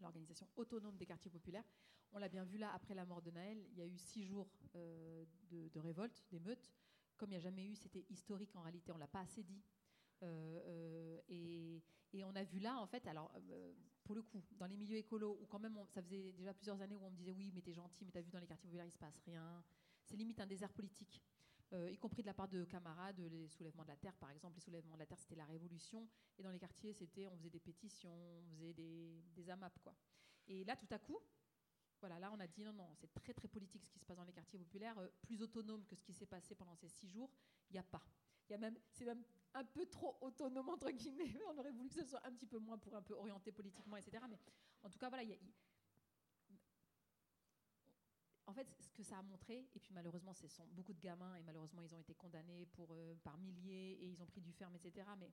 l'organisation 0.00 0.46
autonome 0.56 0.96
des 0.96 1.06
quartiers 1.06 1.30
populaires. 1.30 1.64
On 2.12 2.18
l'a 2.18 2.28
bien 2.28 2.44
vu 2.44 2.58
là, 2.58 2.70
après 2.74 2.94
la 2.94 3.06
mort 3.06 3.22
de 3.22 3.30
Naël, 3.30 3.64
il 3.70 3.78
y 3.78 3.82
a 3.82 3.86
eu 3.86 3.96
six 3.96 4.24
jours 4.24 4.50
de, 4.74 5.68
de 5.72 5.80
révolte, 5.80 6.22
d'émeutes 6.30 6.70
comme 7.16 7.30
il 7.30 7.32
n'y 7.32 7.38
a 7.38 7.40
jamais 7.40 7.66
eu, 7.66 7.76
c'était 7.76 8.04
historique 8.10 8.54
en 8.56 8.62
réalité, 8.62 8.90
on 8.92 8.96
ne 8.96 9.00
l'a 9.00 9.06
pas 9.06 9.20
assez 9.20 9.42
dit. 9.42 9.62
Euh, 10.22 10.60
euh, 10.66 11.20
et, 11.28 12.24
on 12.24 12.36
a 12.36 12.44
vu 12.44 12.60
là, 12.60 12.78
en 12.78 12.86
fait, 12.86 13.06
alors 13.06 13.32
euh, 13.50 13.72
pour 14.04 14.14
le 14.14 14.22
coup, 14.22 14.44
dans 14.58 14.66
les 14.66 14.76
milieux 14.76 14.96
écolos, 14.96 15.38
où 15.40 15.46
quand 15.46 15.58
même, 15.58 15.78
ça 15.88 16.02
faisait 16.02 16.32
déjà 16.32 16.52
plusieurs 16.52 16.80
années 16.80 16.94
où 16.94 17.04
on 17.04 17.10
me 17.10 17.16
disait 17.16 17.32
oui, 17.32 17.50
mais 17.54 17.62
t'es 17.62 17.72
gentil, 17.72 18.04
mais 18.04 18.12
t'as 18.12 18.20
vu 18.20 18.30
dans 18.30 18.38
les 18.38 18.46
quartiers 18.46 18.68
populaires, 18.68 18.86
il 18.86 18.92
se 18.92 18.98
passe 18.98 19.18
rien. 19.24 19.64
C'est 20.04 20.16
limite 20.16 20.40
un 20.40 20.46
désert 20.46 20.72
politique. 20.72 21.22
y 21.72 21.96
compris 21.96 22.22
de 22.22 22.26
la 22.26 22.34
part 22.34 22.48
de 22.48 22.64
camarades, 22.64 23.18
les 23.18 23.48
soulèvements 23.48 23.82
de 23.82 23.88
la 23.88 23.96
terre, 23.96 24.14
par 24.16 24.30
exemple. 24.30 24.56
Les 24.56 24.60
soulèvements 24.60 24.94
de 24.94 25.00
la 25.00 25.06
terre, 25.06 25.18
c'était 25.18 25.36
la 25.36 25.46
révolution. 25.46 26.06
Et 26.38 26.42
dans 26.42 26.50
les 26.50 26.58
quartiers, 26.58 26.92
c'était, 26.92 27.26
on 27.26 27.36
faisait 27.36 27.50
des 27.50 27.60
pétitions, 27.60 28.12
on 28.12 28.54
faisait 28.56 28.74
des, 28.74 29.24
des 29.34 29.50
AMAP, 29.50 29.78
quoi. 29.80 29.94
Et 30.46 30.64
là, 30.64 30.76
tout 30.76 30.88
à 30.90 30.98
coup, 30.98 31.18
voilà, 32.02 32.18
là, 32.18 32.32
on 32.32 32.40
a 32.40 32.48
dit 32.48 32.64
non, 32.64 32.72
non, 32.72 32.88
c'est 32.96 33.14
très, 33.14 33.32
très 33.32 33.46
politique 33.46 33.84
ce 33.84 33.90
qui 33.92 34.00
se 34.00 34.04
passe 34.04 34.16
dans 34.16 34.24
les 34.24 34.32
quartiers 34.32 34.58
populaires, 34.58 34.98
euh, 34.98 35.08
plus 35.22 35.40
autonome 35.40 35.86
que 35.86 35.94
ce 35.94 36.02
qui 36.02 36.12
s'est 36.12 36.26
passé 36.26 36.56
pendant 36.56 36.74
ces 36.74 36.88
six 36.88 37.08
jours, 37.08 37.30
il 37.70 37.74
n'y 37.74 37.78
a 37.78 37.84
pas. 37.84 38.02
Il 38.48 38.52
y 38.52 38.54
a 38.56 38.58
même, 38.58 38.76
c'est 38.90 39.04
même 39.04 39.22
un 39.54 39.64
peu 39.64 39.86
trop 39.86 40.18
autonome, 40.20 40.68
entre 40.68 40.90
guillemets. 40.90 41.32
On 41.48 41.56
aurait 41.58 41.70
voulu 41.70 41.88
que 41.88 41.94
ce 41.94 42.04
soit 42.04 42.26
un 42.26 42.32
petit 42.32 42.46
peu 42.46 42.58
moins 42.58 42.76
pour 42.76 42.96
un 42.96 43.02
peu 43.02 43.14
orienter 43.14 43.52
politiquement, 43.52 43.96
etc. 43.96 44.24
Mais 44.28 44.40
en 44.82 44.90
tout 44.90 44.98
cas, 44.98 45.08
voilà, 45.08 45.22
en 48.46 48.52
fait, 48.52 48.66
ce 48.80 48.90
que 48.90 49.04
ça 49.04 49.18
a 49.18 49.22
montré, 49.22 49.68
et 49.72 49.78
puis 49.78 49.94
malheureusement, 49.94 50.34
ce 50.34 50.48
sont 50.48 50.66
beaucoup 50.72 50.92
de 50.92 51.00
gamins, 51.00 51.36
et 51.36 51.42
malheureusement, 51.44 51.82
ils 51.82 51.94
ont 51.94 51.98
été 51.98 52.14
condamnés 52.14 52.66
pour, 52.66 52.92
euh, 52.92 53.14
par 53.22 53.38
milliers, 53.38 53.92
et 53.92 54.08
ils 54.08 54.20
ont 54.20 54.26
pris 54.26 54.40
du 54.40 54.52
ferme, 54.52 54.74
etc. 54.74 55.06
Mais 55.18 55.32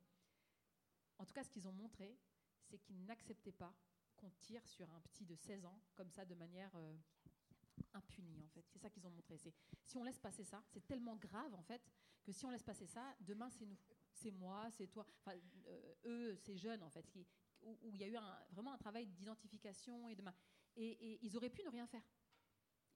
en 1.17 1.25
tout 1.25 1.33
cas, 1.33 1.43
ce 1.43 1.49
qu'ils 1.49 1.67
ont 1.67 1.73
montré, 1.73 2.15
c'est 2.61 2.77
qu'ils 2.77 3.03
n'acceptaient 3.05 3.51
pas 3.51 3.73
qu'on 4.19 4.29
tire 4.31 4.65
sur 4.67 4.89
un 4.91 4.99
petit 5.01 5.25
de 5.25 5.35
16 5.35 5.65
ans 5.65 5.79
comme 5.95 6.09
ça 6.11 6.25
de 6.25 6.35
manière 6.35 6.71
euh, 6.75 6.95
impunie 7.93 8.43
en 8.43 8.49
fait. 8.49 8.65
C'est 8.67 8.79
ça 8.79 8.89
qu'ils 8.89 9.05
ont 9.07 9.11
montré. 9.11 9.37
C'est 9.37 9.53
si 9.83 9.97
on 9.97 10.03
laisse 10.03 10.19
passer 10.19 10.43
ça, 10.43 10.63
c'est 10.67 10.85
tellement 10.85 11.15
grave 11.15 11.53
en 11.53 11.63
fait 11.63 11.81
que 12.23 12.31
si 12.31 12.45
on 12.45 12.51
laisse 12.51 12.63
passer 12.63 12.85
ça, 12.85 13.15
demain 13.21 13.49
c'est 13.49 13.65
nous, 13.65 13.77
c'est 14.11 14.31
moi, 14.31 14.69
c'est 14.71 14.87
toi. 14.87 15.05
Enfin, 15.19 15.37
euh, 15.67 15.95
eux, 16.05 16.35
ces 16.35 16.57
jeunes 16.57 16.83
en 16.83 16.89
fait, 16.89 17.05
où, 17.15 17.25
il 17.83 17.97
y 17.97 18.03
a 18.03 18.07
eu 18.07 18.17
vraiment 18.51 18.73
un 18.73 18.77
travail 18.77 19.05
d'identification 19.07 20.07
et 20.07 20.15
de 20.15 20.23
et, 20.75 21.19
ils 21.21 21.35
auraient 21.35 21.49
pu 21.49 21.63
ne 21.63 21.69
rien 21.69 21.87
faire. 21.87 22.03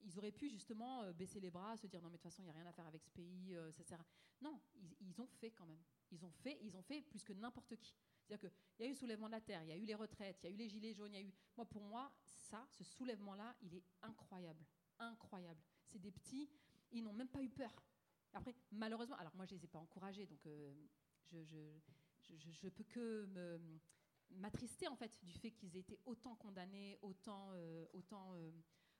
Ils 0.02 0.18
auraient 0.18 0.32
pu 0.32 0.48
justement 0.50 1.02
euh, 1.02 1.12
baisser 1.12 1.40
les 1.40 1.50
bras, 1.50 1.76
se 1.76 1.86
dire 1.86 2.02
non 2.02 2.08
mais 2.08 2.18
de 2.18 2.22
toute 2.22 2.30
façon 2.30 2.42
il 2.42 2.46
n'y 2.46 2.50
a 2.50 2.54
rien 2.54 2.66
à 2.66 2.72
faire 2.72 2.86
avec 2.86 3.02
ce 3.02 3.10
pays, 3.10 3.56
ça 3.72 3.82
sert. 3.82 4.04
Non, 4.40 4.60
ils, 4.74 4.96
ils 5.00 5.20
ont 5.20 5.26
fait 5.26 5.50
quand 5.50 5.66
même. 5.66 5.82
Ils 6.10 6.24
ont 6.24 6.30
fait, 6.30 6.58
ils 6.62 6.76
ont 6.76 6.82
fait 6.82 7.00
plus 7.02 7.24
que 7.24 7.32
n'importe 7.32 7.76
qui. 7.76 7.94
C'est-à-dire 8.26 8.50
qu'il 8.50 8.52
y 8.80 8.82
a 8.82 8.86
eu 8.86 8.90
le 8.90 8.96
soulèvement 8.96 9.26
de 9.26 9.32
la 9.32 9.40
terre, 9.40 9.62
il 9.62 9.68
y 9.68 9.72
a 9.72 9.76
eu 9.76 9.84
les 9.84 9.94
retraites, 9.94 10.38
il 10.42 10.46
y 10.46 10.52
a 10.52 10.54
eu 10.54 10.56
les 10.56 10.68
gilets 10.68 10.94
jaunes, 10.94 11.12
il 11.12 11.20
y 11.20 11.22
a 11.22 11.26
eu. 11.26 11.32
Moi, 11.56 11.66
pour 11.66 11.82
moi, 11.82 12.10
ça, 12.24 12.66
ce 12.70 12.84
soulèvement-là, 12.84 13.54
il 13.62 13.74
est 13.74 13.84
incroyable. 14.02 14.64
Incroyable. 14.98 15.60
C'est 15.86 15.98
des 15.98 16.10
petits, 16.10 16.50
ils 16.90 17.02
n'ont 17.02 17.12
même 17.12 17.28
pas 17.28 17.42
eu 17.42 17.50
peur. 17.50 17.72
Après, 18.32 18.54
malheureusement, 18.72 19.16
alors 19.16 19.34
moi, 19.36 19.44
je 19.44 19.54
ne 19.54 19.58
les 19.58 19.64
ai 19.66 19.68
pas 19.68 19.78
encouragés, 19.78 20.26
donc 20.26 20.44
euh, 20.46 20.74
je, 21.32 21.78
je, 22.50 22.68
peux 22.68 22.84
que 22.84 23.26
me 23.26 23.80
m'attrister 24.30 24.88
en 24.88 24.96
fait 24.96 25.22
du 25.24 25.32
fait 25.32 25.50
qu'ils 25.50 25.76
aient 25.76 25.80
été 25.80 25.98
autant 26.06 26.34
condamnés, 26.34 26.98
autant, 27.02 27.52
euh, 27.52 27.86
euh, 27.94 28.52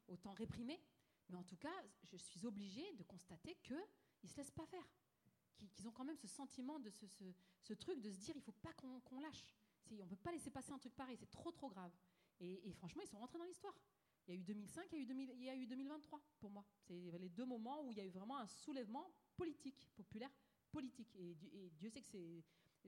autant 0.06 0.32
réprimés. 0.34 0.80
Mais 1.28 1.36
en 1.36 1.42
tout 1.42 1.56
cas, 1.56 1.74
je 2.02 2.16
suis 2.16 2.44
obligée 2.44 2.92
de 2.92 3.02
constater 3.02 3.56
qu'ils 3.62 3.76
ne 4.22 4.28
se 4.28 4.36
laissent 4.36 4.50
pas 4.50 4.66
faire 4.66 4.86
qu'ils 5.56 5.88
ont 5.88 5.92
quand 5.92 6.04
même 6.04 6.16
ce 6.16 6.28
sentiment 6.28 6.78
de 6.78 6.90
ce, 6.90 7.72
truc 7.74 8.00
de 8.00 8.10
se 8.10 8.18
dire 8.18 8.36
il 8.36 8.42
faut 8.42 8.52
pas 8.52 8.72
qu'on 8.74 9.20
lâche. 9.20 9.46
On 9.90 9.94
ne 9.94 10.08
peut 10.08 10.16
pas 10.16 10.32
laisser 10.32 10.50
passer 10.50 10.72
un 10.72 10.78
truc 10.78 10.94
pareil, 10.94 11.16
c'est 11.16 11.30
trop 11.30 11.52
trop 11.52 11.68
grave. 11.68 11.92
Et, 12.40 12.72
franchement, 12.72 13.02
ils 13.02 13.08
sont 13.08 13.18
rentrés 13.18 13.38
dans 13.38 13.44
l'histoire. 13.44 13.74
Il 14.26 14.34
y 14.34 14.36
a 14.36 14.40
eu 14.40 14.42
2005, 14.42 14.88
il 14.92 14.98
y 14.98 15.00
a 15.00 15.04
eu, 15.04 15.30
il 15.34 15.44
y 15.44 15.48
a 15.50 15.56
eu 15.56 15.66
2023 15.66 16.20
pour 16.40 16.50
moi. 16.50 16.64
C'est 16.80 17.18
les 17.18 17.28
deux 17.28 17.44
moments 17.44 17.84
où 17.84 17.92
il 17.92 17.98
y 17.98 18.00
a 18.00 18.04
eu 18.04 18.10
vraiment 18.10 18.38
un 18.38 18.46
soulèvement 18.46 19.12
politique, 19.36 19.88
populaire, 19.94 20.30
politique. 20.72 21.14
Et, 21.16 21.36
Dieu 21.76 21.90
sait 21.90 22.00
que 22.00 22.08
c'est. 22.08 22.42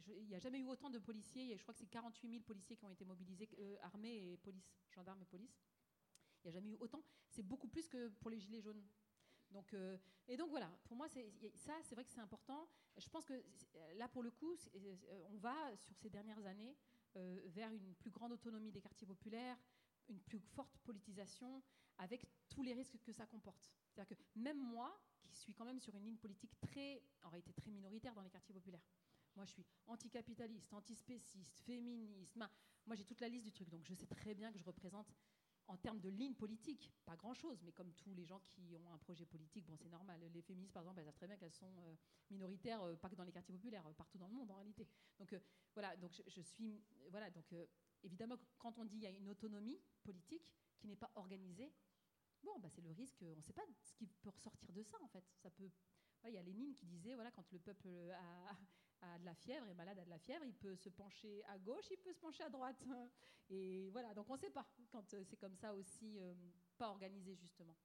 Il 0.08 0.26
n'y 0.26 0.34
a 0.34 0.38
jamais 0.38 0.58
eu 0.58 0.66
autant 0.66 0.90
de 0.90 0.98
policiers. 0.98 1.56
Je 1.56 1.62
crois 1.62 1.72
que 1.72 1.80
c'est 1.80 1.86
48 1.86 2.28
000 2.28 2.42
policiers 2.42 2.76
qui 2.76 2.84
ont 2.84 2.90
été 2.90 3.06
mobilisés, 3.06 3.48
euh, 3.58 3.76
armés 3.80 4.32
et 4.32 4.36
police, 4.36 4.76
gendarmes 4.90 5.22
et 5.22 5.24
police. 5.24 5.58
Il 6.44 6.48
n'y 6.48 6.50
a 6.50 6.52
jamais 6.52 6.70
eu 6.70 6.76
autant. 6.80 7.02
C'est 7.30 7.42
beaucoup 7.42 7.68
plus 7.68 7.88
que 7.88 8.08
pour 8.08 8.28
les 8.28 8.38
Gilets 8.38 8.60
jaunes. 8.60 8.82
Euh, 9.74 9.98
et 10.28 10.36
donc 10.36 10.50
voilà, 10.50 10.70
pour 10.84 10.96
moi, 10.96 11.08
ça, 11.08 11.72
c'est 11.82 11.94
vrai 11.94 12.04
que 12.04 12.10
c'est 12.10 12.20
important. 12.20 12.68
Je 12.96 13.08
pense 13.08 13.24
que 13.24 13.34
là, 13.94 14.08
pour 14.08 14.22
le 14.22 14.30
coup, 14.30 14.56
euh, 14.74 14.96
on 15.32 15.36
va, 15.38 15.76
sur 15.76 15.94
ces 15.96 16.10
dernières 16.10 16.44
années, 16.46 16.76
euh, 17.16 17.40
vers 17.46 17.72
une 17.72 17.94
plus 17.94 18.10
grande 18.10 18.32
autonomie 18.32 18.72
des 18.72 18.80
quartiers 18.80 19.06
populaires, 19.06 19.58
une 20.08 20.20
plus 20.20 20.38
forte 20.38 20.78
politisation, 20.78 21.62
avec 21.98 22.26
tous 22.48 22.62
les 22.62 22.74
risques 22.74 23.00
que 23.02 23.12
ça 23.12 23.26
comporte. 23.26 23.72
C'est-à-dire 23.88 24.16
que 24.16 24.22
même 24.38 24.58
moi, 24.58 25.00
qui 25.22 25.36
suis 25.36 25.54
quand 25.54 25.64
même 25.64 25.80
sur 25.80 25.96
une 25.96 26.04
ligne 26.04 26.18
politique 26.18 26.58
très, 26.60 27.02
en 27.22 27.28
réalité 27.28 27.52
très 27.52 27.70
minoritaire 27.70 28.14
dans 28.14 28.22
les 28.22 28.30
quartiers 28.30 28.54
populaires, 28.54 28.84
moi, 29.36 29.44
je 29.44 29.52
suis 29.52 29.66
anticapitaliste, 29.86 30.72
antispéciste, 30.72 31.60
féministe. 31.60 32.36
Moi, 32.36 32.96
j'ai 32.96 33.04
toute 33.04 33.20
la 33.20 33.28
liste 33.28 33.44
du 33.44 33.52
truc. 33.52 33.68
Donc, 33.68 33.84
je 33.84 33.92
sais 33.92 34.06
très 34.06 34.34
bien 34.34 34.50
que 34.50 34.58
je 34.58 34.64
représente 34.64 35.12
en 35.68 35.76
termes 35.76 36.00
de 36.00 36.08
ligne 36.08 36.34
politique, 36.34 36.90
pas 37.04 37.16
grand-chose, 37.16 37.60
mais 37.62 37.72
comme 37.72 37.92
tous 37.94 38.14
les 38.14 38.24
gens 38.24 38.40
qui 38.40 38.76
ont 38.76 38.92
un 38.92 38.98
projet 38.98 39.26
politique, 39.26 39.66
bon, 39.66 39.76
c'est 39.76 39.88
normal. 39.88 40.20
Les 40.32 40.42
féministes, 40.42 40.72
par 40.72 40.82
exemple, 40.82 41.00
elles 41.00 41.06
savent 41.06 41.16
très 41.16 41.26
bien 41.26 41.36
qu'elles 41.36 41.52
sont 41.52 41.82
euh, 41.82 41.94
minoritaires, 42.30 42.82
euh, 42.82 42.96
pas 42.96 43.08
que 43.08 43.16
dans 43.16 43.24
les 43.24 43.32
quartiers 43.32 43.54
populaires, 43.54 43.86
euh, 43.86 43.92
partout 43.92 44.18
dans 44.18 44.28
le 44.28 44.34
monde 44.34 44.50
en 44.50 44.56
réalité. 44.56 44.86
Donc 45.18 45.34
voilà, 45.74 45.96
donc 45.96 46.12
je, 46.26 46.40
suis, 46.40 46.84
voilà, 47.10 47.30
donc 47.30 47.52
évidemment, 48.02 48.36
quand 48.58 48.78
on 48.78 48.84
dit 48.84 48.96
qu'il 48.96 49.04
y 49.04 49.06
a 49.06 49.10
une 49.10 49.28
autonomie 49.28 49.80
politique 50.02 50.50
qui 50.78 50.86
n'est 50.86 50.96
pas 50.96 51.10
organisée, 51.14 51.72
bon, 52.42 52.58
bah, 52.60 52.68
c'est 52.70 52.82
le 52.82 52.92
risque. 52.92 53.22
On 53.22 53.36
ne 53.36 53.42
sait 53.42 53.52
pas 53.52 53.64
ce 53.82 53.92
qui 53.94 54.06
peut 54.06 54.30
ressortir 54.30 54.72
de 54.72 54.82
ça 54.82 54.96
en 55.02 55.08
fait. 55.08 55.24
Ça 55.36 55.50
peut, 55.50 55.70
il 56.24 56.32
y 56.32 56.38
a 56.38 56.42
Lénine 56.42 56.74
qui 56.74 56.86
disait, 56.86 57.14
voilà, 57.14 57.30
quand 57.30 57.50
le 57.52 57.58
peuple 57.58 57.88
a, 57.88 58.56
a 59.00 59.18
de 59.18 59.24
la 59.24 59.34
fièvre, 59.34 59.68
est 59.68 59.74
malade, 59.74 59.98
a 59.98 60.04
de 60.04 60.10
la 60.10 60.18
fièvre, 60.18 60.44
il 60.44 60.54
peut 60.54 60.76
se 60.76 60.88
pencher 60.88 61.44
à 61.44 61.58
gauche, 61.58 61.86
il 61.90 61.98
peut 61.98 62.12
se 62.12 62.20
pencher 62.20 62.44
à 62.44 62.50
droite. 62.50 62.82
Et 63.50 63.90
voilà, 63.90 64.12
donc 64.14 64.28
on 64.28 64.34
ne 64.34 64.38
sait 64.38 64.50
pas 64.50 64.66
quand 64.90 65.14
euh, 65.14 65.22
c'est 65.24 65.36
comme 65.36 65.54
ça 65.54 65.74
aussi, 65.74 66.18
euh, 66.18 66.34
pas 66.76 66.88
organisé 66.88 67.34
justement. 67.36 67.76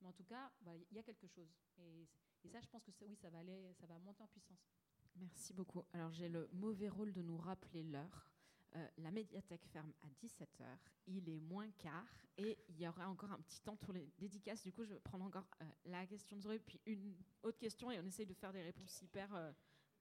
Mais 0.00 0.08
en 0.08 0.12
tout 0.12 0.24
cas, 0.24 0.50
il 0.90 0.96
y 0.96 0.98
a 0.98 1.02
quelque 1.02 1.26
chose. 1.26 1.54
Et, 1.78 2.08
ça, 2.48 2.58
je 2.60 2.68
pense 2.68 2.82
que 2.84 3.04
oui, 3.04 3.16
ça 3.16 3.28
va, 3.28 3.38
aller, 3.38 3.74
ça 3.74 3.86
va 3.86 3.98
monter 3.98 4.22
en 4.22 4.28
puissance. 4.28 4.72
Merci 5.16 5.52
beaucoup. 5.52 5.84
Alors 5.92 6.10
j'ai 6.10 6.28
le 6.28 6.48
mauvais 6.52 6.88
rôle 6.88 7.12
de 7.12 7.20
nous 7.20 7.36
rappeler 7.36 7.82
l'heure. 7.82 8.30
Euh, 8.76 8.88
la 8.98 9.10
médiathèque 9.10 9.66
ferme 9.66 9.92
à 10.00 10.08
17h, 10.24 10.64
il 11.08 11.28
est 11.28 11.40
moins 11.40 11.68
quart 11.72 12.06
et 12.38 12.56
il 12.68 12.80
y 12.80 12.86
aura 12.86 13.08
encore 13.08 13.32
un 13.32 13.40
petit 13.40 13.60
temps 13.60 13.76
pour 13.76 13.92
les 13.92 14.08
dédicaces. 14.16 14.62
Du 14.62 14.72
coup, 14.72 14.84
je 14.84 14.94
vais 14.94 15.00
prendre 15.00 15.24
encore 15.24 15.48
la 15.84 16.06
question 16.06 16.36
de 16.36 16.42
Zoé, 16.42 16.60
puis 16.60 16.80
une 16.86 17.16
autre 17.42 17.58
question 17.58 17.90
et 17.90 17.98
on 17.98 18.06
essaye 18.06 18.26
de 18.26 18.34
faire 18.34 18.52
des 18.52 18.62
réponses 18.62 19.02
hyper 19.02 19.34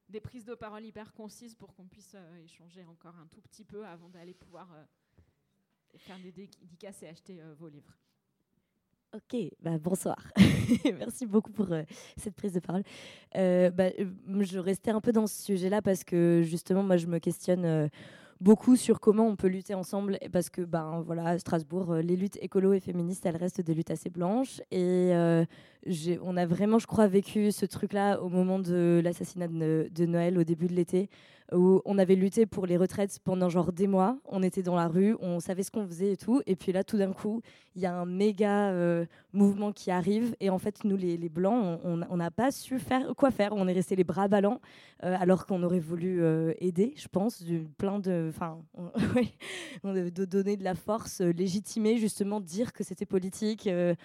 des 0.10 0.20
prises 0.20 0.46
de 0.46 0.56
parole 0.56 0.86
hyper 0.86 1.14
concises 1.14 1.56
pour 1.56 1.74
qu'on 1.74 1.86
puisse 1.86 2.16
échanger 2.44 2.84
encore 2.86 3.16
un 3.18 3.28
tout 3.28 3.42
petit 3.42 3.64
peu 3.64 3.86
avant 3.86 4.10
d'aller 4.10 4.34
pouvoir 4.34 4.68
faire 5.98 6.18
des 6.20 6.32
dédicaces 6.32 7.04
et 7.04 7.08
acheter 7.08 7.42
vos 7.58 7.68
livres. 7.68 7.96
Ok, 9.16 9.36
bah 9.60 9.78
bonsoir. 9.80 10.32
Merci 10.86 11.26
beaucoup 11.26 11.52
pour 11.52 11.68
cette 12.18 12.36
prise 12.36 12.54
de 12.54 12.60
parole. 12.60 12.84
Bah, 13.34 13.90
je 13.98 14.60
restais 14.60 14.92
un 14.92 15.02
peu 15.02 15.12
dans 15.12 15.28
ce 15.28 15.44
sujet-là 15.44 15.82
parce 15.82 16.04
que 16.04 16.42
justement, 16.44 16.84
moi, 16.84 16.98
je 16.98 17.08
me 17.08 17.20
questionne 17.20 17.90
beaucoup 18.42 18.76
sur 18.76 19.00
comment 19.00 19.28
on 19.28 19.36
peut 19.36 19.48
lutter 19.48 19.74
ensemble 19.74 20.18
parce 20.32 20.50
que 20.50 20.62
ben 20.62 21.04
voilà 21.06 21.26
à 21.26 21.40
Strasbourg 21.40 21.92
euh, 21.92 22.02
les 22.02 22.16
luttes 22.16 22.38
écolo 22.42 22.74
et 22.74 22.80
féministes 22.80 23.26
elles 23.26 23.36
restent 23.36 23.62
des 23.62 23.74
luttes 23.74 23.92
assez 23.92 24.10
blanches 24.10 24.62
et 24.72 25.12
euh, 25.14 25.44
on 26.22 26.38
a 26.38 26.46
vraiment 26.46 26.80
je 26.80 26.88
crois 26.88 27.08
vécu 27.08 27.52
ce 27.52 27.66
truc 27.66 27.94
là 27.94 28.22
au 28.22 28.30
moment 28.30 28.60
de 28.60 29.02
l'assassinat 29.04 29.48
de, 29.48 30.06
Noël 30.06 30.38
au 30.38 30.44
début 30.44 30.68
de 30.68 30.74
l'été 30.74 31.10
où 31.52 31.82
on 31.84 31.98
avait 31.98 32.14
lutté 32.14 32.46
pour 32.46 32.68
les 32.68 32.78
retraites 32.78 33.18
pendant 33.24 33.50
genre 33.50 33.72
des 33.72 33.88
mois. 33.88 34.20
On 34.26 34.44
était 34.44 34.62
dans 34.62 34.76
la 34.76 34.88
rue 34.88 35.16
on 35.20 35.40
savait 35.40 35.64
ce 35.64 35.72
qu'on 35.72 35.88
faisait 35.88 36.12
et 36.12 36.18
tout. 36.18 36.42
Et 36.46 36.56
puis 36.56 36.72
là 36.72 36.84
tout 36.84 36.98
d'un 36.98 37.12
coup 37.12 37.42
il 37.76 37.82
y 37.82 37.86
a 37.86 37.94
un 37.96 38.06
méga 38.06 38.70
euh, 38.72 39.06
mouvement 39.34 39.72
qui 39.72 39.90
arrive. 39.90 40.36
Et 40.40 40.50
en 40.50 40.60
fait 40.60 40.84
nous 40.84 40.98
les, 40.98 41.18
blancs 41.30 41.80
on 41.84 42.18
n'a 42.18 42.32
pas 42.32 42.52
su 42.52 42.78
faire 42.78 43.16
quoi 43.16 43.32
faire. 43.32 43.54
On 43.54 43.68
est 43.68 43.74
resté 43.74 43.96
les 43.96 44.04
bras 44.04 44.28
ballants 44.28 44.60
alors 45.02 45.46
qu'on 45.46 45.64
aurait 45.64 45.80
voulu 45.80 46.22
aider 46.60 46.94
je 46.98 47.08
pense 47.08 47.42
du 47.42 47.68
plein 47.78 48.00
de 48.00 48.28
enfin, 48.30 48.60
de 49.84 50.26
donner 50.26 50.58
de 50.58 50.64
la 50.64 50.76
force, 50.76 51.22
euh, 51.22 51.32
légitimer 51.32 51.98
justement, 51.98 52.40
dire 52.40 52.74
que 52.74 52.84
c'était 52.84 53.06
politique, 53.06 53.68
euh, 53.68 53.96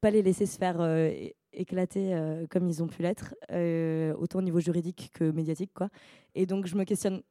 pas 0.00 0.10
les 0.10 0.22
laisser 0.22 0.46
se 0.46 0.58
faire 0.58 0.80
euh, 0.80 1.10
éclater 1.52 2.14
comme 2.50 2.68
ils 2.68 2.82
ont 2.82 2.86
pu 2.86 3.02
l'être, 3.02 3.34
autant 4.18 4.38
au 4.38 4.42
niveau 4.42 4.60
juridique 4.60 5.10
que 5.14 5.30
médiatique, 5.30 5.72
quoi. 5.74 5.88
Et 6.34 6.46
donc 6.46 6.66
je 6.66 6.76
me 6.76 6.84
questionne 6.84 7.22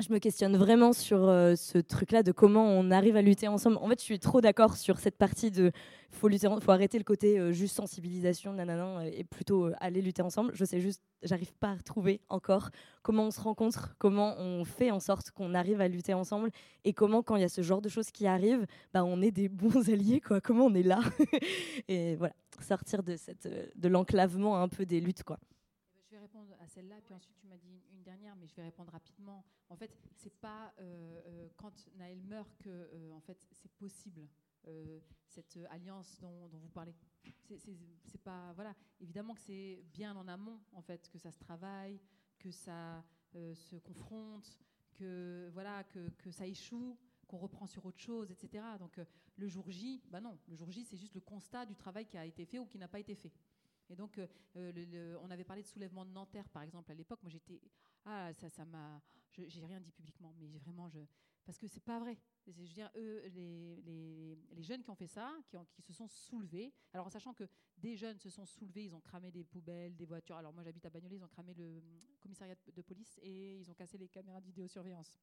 je 0.00 0.12
me 0.12 0.18
questionne 0.18 0.56
vraiment 0.56 0.92
sur 0.92 1.28
euh, 1.28 1.54
ce 1.54 1.78
truc-là 1.78 2.22
de 2.22 2.32
comment 2.32 2.64
on 2.64 2.90
arrive 2.90 3.16
à 3.16 3.22
lutter 3.22 3.46
ensemble. 3.46 3.76
En 3.76 3.88
fait, 3.88 4.00
je 4.00 4.04
suis 4.04 4.18
trop 4.18 4.40
d'accord 4.40 4.76
sur 4.76 4.98
cette 4.98 5.16
partie 5.16 5.50
de 5.50 5.70
faut 6.10 6.28
lutter, 6.28 6.48
faut 6.60 6.70
arrêter 6.70 6.98
le 6.98 7.04
côté 7.04 7.38
euh, 7.38 7.52
juste 7.52 7.76
sensibilisation, 7.76 8.52
nanana, 8.52 9.06
et 9.06 9.24
plutôt 9.24 9.66
euh, 9.66 9.74
aller 9.80 10.00
lutter 10.02 10.22
ensemble. 10.22 10.52
Je 10.54 10.64
sais 10.64 10.80
juste, 10.80 11.02
j'arrive 11.22 11.52
pas 11.54 11.68
à 11.68 11.74
retrouver 11.74 12.20
encore 12.28 12.70
comment 13.02 13.26
on 13.26 13.30
se 13.30 13.40
rencontre, 13.40 13.94
comment 13.98 14.34
on 14.38 14.64
fait 14.64 14.90
en 14.90 15.00
sorte 15.00 15.30
qu'on 15.30 15.54
arrive 15.54 15.80
à 15.80 15.88
lutter 15.88 16.14
ensemble, 16.14 16.50
et 16.84 16.92
comment 16.92 17.22
quand 17.22 17.36
il 17.36 17.42
y 17.42 17.46
a 17.46 17.48
ce 17.48 17.62
genre 17.62 17.82
de 17.82 17.88
choses 17.88 18.10
qui 18.10 18.26
arrivent, 18.26 18.66
bah, 18.92 19.04
on 19.04 19.20
est 19.20 19.30
des 19.30 19.48
bons 19.50 19.88
alliés, 19.88 20.20
quoi. 20.20 20.40
Comment 20.40 20.66
on 20.66 20.74
est 20.74 20.82
là, 20.82 21.00
et 21.88 22.16
voilà, 22.16 22.34
sortir 22.60 23.02
de 23.02 23.16
cette, 23.16 23.48
de 23.76 23.88
l'enclavement 23.88 24.60
un 24.60 24.68
peu 24.68 24.86
des 24.86 25.00
luttes, 25.00 25.22
quoi. 25.22 25.38
Eh 25.42 25.94
ben, 25.94 26.00
je 26.04 26.10
vais 26.10 26.11
répondre 26.22 26.54
à 26.60 26.68
celle-là, 26.68 27.00
puis 27.02 27.14
ensuite 27.14 27.36
tu 27.36 27.46
m'as 27.46 27.56
dit 27.56 27.82
une 27.92 28.02
dernière, 28.02 28.36
mais 28.36 28.46
je 28.46 28.54
vais 28.54 28.62
répondre 28.62 28.92
rapidement. 28.92 29.44
En 29.68 29.76
fait, 29.76 29.94
c'est 30.16 30.40
pas 30.40 30.72
euh, 30.78 31.20
euh, 31.26 31.48
quand 31.56 31.88
Naël 31.96 32.22
meurt 32.22 32.56
que 32.58 32.70
euh, 32.70 33.12
en 33.12 33.20
fait 33.20 33.46
c'est 33.52 33.72
possible 33.72 34.28
cette 35.26 35.58
alliance 35.70 36.20
dont, 36.20 36.46
vous 36.52 36.68
parlez. 36.68 36.94
C'est 38.04 38.22
pas 38.22 38.52
voilà. 38.52 38.76
Évidemment 39.00 39.34
que 39.34 39.40
c'est 39.40 39.82
bien 39.92 40.16
en 40.16 40.28
amont 40.28 40.60
en 40.72 40.82
fait 40.82 41.08
que 41.10 41.18
ça 41.18 41.32
se 41.32 41.38
travaille, 41.40 42.00
que 42.38 42.52
ça 42.52 43.04
se 43.32 43.76
confronte, 43.76 44.60
que 44.92 45.50
voilà 45.52 45.82
que, 45.82 46.10
que 46.10 46.30
ça 46.30 46.46
échoue 46.46 46.96
qu'on 47.26 47.38
reprend 47.38 47.66
sur 47.66 47.84
autre 47.86 47.98
chose, 47.98 48.30
etc. 48.30 48.62
Donc 48.78 49.00
le 49.36 49.48
jour 49.48 49.68
J, 49.68 50.00
bah 50.10 50.20
non, 50.20 50.38
le 50.46 50.54
jour 50.54 50.70
J, 50.70 50.84
c'est 50.84 50.96
juste 50.96 51.14
le 51.14 51.20
constat 51.20 51.66
du 51.66 51.74
travail 51.74 52.06
qui 52.06 52.16
a 52.16 52.24
été 52.24 52.44
fait 52.44 52.60
ou 52.60 52.66
qui 52.66 52.78
n'a 52.78 52.88
pas 52.88 53.00
été 53.00 53.16
fait. 53.16 53.32
Et 53.92 53.96
donc, 53.96 54.18
on 54.54 55.30
avait 55.30 55.44
parlé 55.44 55.62
de 55.62 55.68
soulèvement 55.68 56.06
de 56.06 56.10
Nanterre, 56.10 56.48
par 56.48 56.62
exemple, 56.62 56.90
à 56.90 56.94
l'époque. 56.94 57.22
Moi, 57.22 57.30
j'étais. 57.30 57.60
Ah, 58.06 58.32
ça, 58.32 58.48
ça 58.48 58.64
m'a. 58.64 59.02
J'ai 59.30 59.64
rien 59.64 59.80
dit 59.80 59.92
publiquement, 59.92 60.34
mais 60.38 60.58
vraiment, 60.58 60.90
parce 61.44 61.58
que 61.58 61.66
c'est 61.66 61.80
pas 61.82 61.98
vrai. 61.98 62.18
Je 62.46 62.52
veux 62.52 62.68
dire, 62.68 62.90
eux, 62.96 63.22
les, 63.28 64.62
jeunes 64.62 64.82
qui 64.82 64.90
ont 64.90 64.94
fait 64.94 65.06
ça, 65.06 65.34
qui, 65.46 65.56
qui, 65.72 65.82
se 65.82 65.92
sont 65.92 66.08
soulevés, 66.08 66.72
alors 66.92 67.06
en 67.06 67.10
sachant 67.10 67.34
que 67.34 67.44
des 67.76 67.96
jeunes 67.96 68.18
se 68.18 68.30
sont 68.30 68.46
soulevés, 68.46 68.84
ils 68.84 68.94
ont 68.94 69.00
cramé 69.00 69.30
des 69.30 69.44
poubelles, 69.44 69.96
des 69.96 70.04
voitures. 70.04 70.36
Alors 70.36 70.52
moi, 70.52 70.62
j'habite 70.62 70.86
à 70.86 70.90
Bagnolet, 70.90 71.16
ils 71.16 71.24
ont 71.24 71.28
cramé 71.28 71.52
le 71.54 71.78
hum, 71.78 72.00
commissariat 72.20 72.54
de 72.74 72.82
police 72.82 73.18
et 73.22 73.58
ils 73.58 73.70
ont 73.70 73.74
cassé 73.74 73.98
les 73.98 74.08
caméras 74.08 74.40
de 74.40 74.46
vidéosurveillance. 74.46 75.18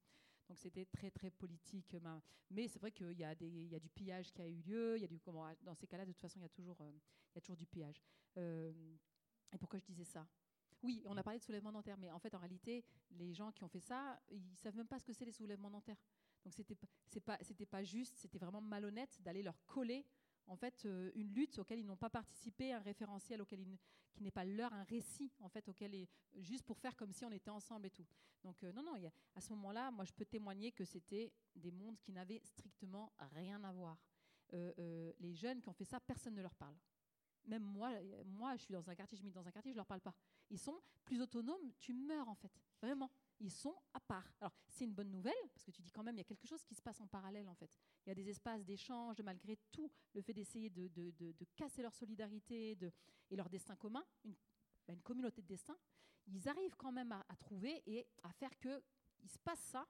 Donc 0.48 0.58
c'était 0.58 0.86
très 0.86 1.10
très 1.10 1.30
politique. 1.30 1.96
Ben, 2.00 2.20
mais 2.50 2.68
c'est 2.68 2.78
vrai 2.78 2.90
qu'il 2.90 3.12
y, 3.12 3.24
a 3.24 3.34
du 3.34 3.88
pillage 3.94 4.32
qui 4.32 4.42
a 4.42 4.48
eu 4.48 4.60
lieu. 4.60 4.96
Il 4.96 5.02
y 5.02 5.04
a 5.04 5.32
dans 5.62 5.74
ces 5.74 5.86
cas-là, 5.86 6.04
de 6.04 6.12
toute 6.12 6.20
façon, 6.20 6.38
il 6.40 6.42
y 6.42 6.46
a 6.46 6.48
toujours, 6.48 6.80
euh, 6.80 7.54
du 7.54 7.66
pillage. 7.66 8.00
Euh, 8.36 8.72
et 9.52 9.58
pourquoi 9.58 9.78
je 9.78 9.84
disais 9.84 10.04
ça? 10.04 10.26
Oui, 10.82 11.02
on 11.06 11.16
a 11.16 11.22
parlé 11.22 11.38
de 11.38 11.44
soulèvement 11.44 11.72
dentaire, 11.72 11.98
mais 11.98 12.10
en 12.10 12.18
fait, 12.18 12.34
en 12.34 12.38
réalité, 12.38 12.84
les 13.10 13.34
gens 13.34 13.52
qui 13.52 13.62
ont 13.64 13.68
fait 13.68 13.80
ça, 13.80 14.18
ils 14.30 14.56
savent 14.56 14.76
même 14.76 14.88
pas 14.88 14.98
ce 14.98 15.04
que 15.04 15.12
c'est 15.12 15.26
les 15.26 15.32
soulèvements 15.32 15.70
dentaires. 15.70 15.98
Donc 16.42 16.54
c'était 16.54 16.74
pas 17.20 17.38
pas 17.70 17.84
juste, 17.84 18.16
c'était 18.16 18.38
vraiment 18.38 18.62
malhonnête 18.62 19.20
d'aller 19.22 19.42
leur 19.42 19.62
coller 19.66 20.06
en 20.46 20.56
fait 20.56 20.84
euh, 20.84 21.10
une 21.14 21.32
lutte 21.32 21.58
auquel 21.58 21.78
ils 21.78 21.86
n'ont 21.86 21.96
pas 21.96 22.10
participé, 22.10 22.72
un 22.72 22.80
référentiel 22.80 23.42
auquel 23.42 23.64
qui 24.12 24.22
n'est 24.22 24.30
pas 24.30 24.44
leur, 24.44 24.72
un 24.72 24.84
récit 24.84 25.32
en 25.40 25.48
fait 25.48 25.68
auquel 25.68 25.94
est 25.94 26.08
juste 26.36 26.64
pour 26.64 26.78
faire 26.78 26.96
comme 26.96 27.12
si 27.12 27.24
on 27.24 27.30
était 27.30 27.50
ensemble 27.50 27.86
et 27.86 27.90
tout. 27.90 28.06
Donc 28.42 28.62
euh, 28.64 28.72
non 28.72 28.82
non, 28.82 28.94
à 29.34 29.40
ce 29.40 29.50
moment-là, 29.50 29.90
moi 29.90 30.04
je 30.04 30.12
peux 30.12 30.24
témoigner 30.24 30.72
que 30.72 30.84
c'était 30.84 31.32
des 31.54 31.70
mondes 31.70 31.98
qui 32.00 32.12
n'avaient 32.12 32.40
strictement 32.44 33.12
rien 33.32 33.62
à 33.64 33.72
voir. 33.72 33.98
Euh, 34.52 35.12
les 35.20 35.34
jeunes 35.34 35.60
qui 35.60 35.68
ont 35.68 35.72
fait 35.72 35.84
ça, 35.84 36.00
personne 36.00 36.34
ne 36.34 36.42
leur 36.42 36.54
parle. 36.54 36.74
Même 37.46 37.62
moi, 37.62 37.90
moi, 38.26 38.56
je 38.56 38.62
suis 38.62 38.72
dans 38.72 38.88
un 38.90 38.94
quartier, 38.94 39.16
je 39.16 39.22
mis 39.22 39.30
dans 39.30 39.46
un 39.46 39.50
quartier, 39.50 39.72
je 39.72 39.76
leur 39.76 39.86
parle 39.86 40.00
pas. 40.00 40.14
Ils 40.50 40.58
sont 40.58 40.78
plus 41.04 41.20
autonomes, 41.22 41.72
tu 41.78 41.92
meurs 41.94 42.28
en 42.28 42.34
fait, 42.34 42.52
vraiment. 42.82 43.10
Ils 43.40 43.50
sont 43.50 43.74
à 43.94 44.00
part. 44.00 44.30
Alors 44.40 44.54
c'est 44.68 44.84
une 44.84 44.92
bonne 44.92 45.10
nouvelle 45.10 45.32
parce 45.52 45.64
que 45.64 45.70
tu 45.70 45.80
dis 45.80 45.90
quand 45.90 46.02
même 46.02 46.14
il 46.14 46.18
y 46.18 46.20
a 46.20 46.24
quelque 46.24 46.46
chose 46.46 46.62
qui 46.64 46.74
se 46.74 46.82
passe 46.82 47.00
en 47.00 47.06
parallèle 47.06 47.48
en 47.48 47.54
fait. 47.54 47.78
Il 48.04 48.10
y 48.10 48.12
a 48.12 48.14
des 48.14 48.28
espaces 48.28 48.64
d'échange, 48.64 49.20
malgré 49.22 49.56
tout 49.72 49.90
le 50.12 50.20
fait 50.20 50.34
d'essayer 50.34 50.68
de, 50.68 51.46
casser 51.56 51.82
leur 51.82 51.94
solidarité 51.94 52.76
et 53.30 53.36
leur 53.36 53.48
destin 53.48 53.76
commun, 53.76 54.04
une, 54.24 54.34
bah, 54.86 54.92
une, 54.92 55.02
communauté 55.02 55.40
de 55.40 55.46
destin. 55.46 55.76
Ils 56.26 56.48
arrivent 56.48 56.76
quand 56.76 56.92
même 56.92 57.12
à, 57.12 57.36
trouver 57.36 57.82
et 57.86 58.06
à 58.22 58.30
faire 58.32 58.58
que 58.58 58.82
il 59.22 59.28
se 59.28 59.38
passe 59.38 59.60
ça. 59.60 59.88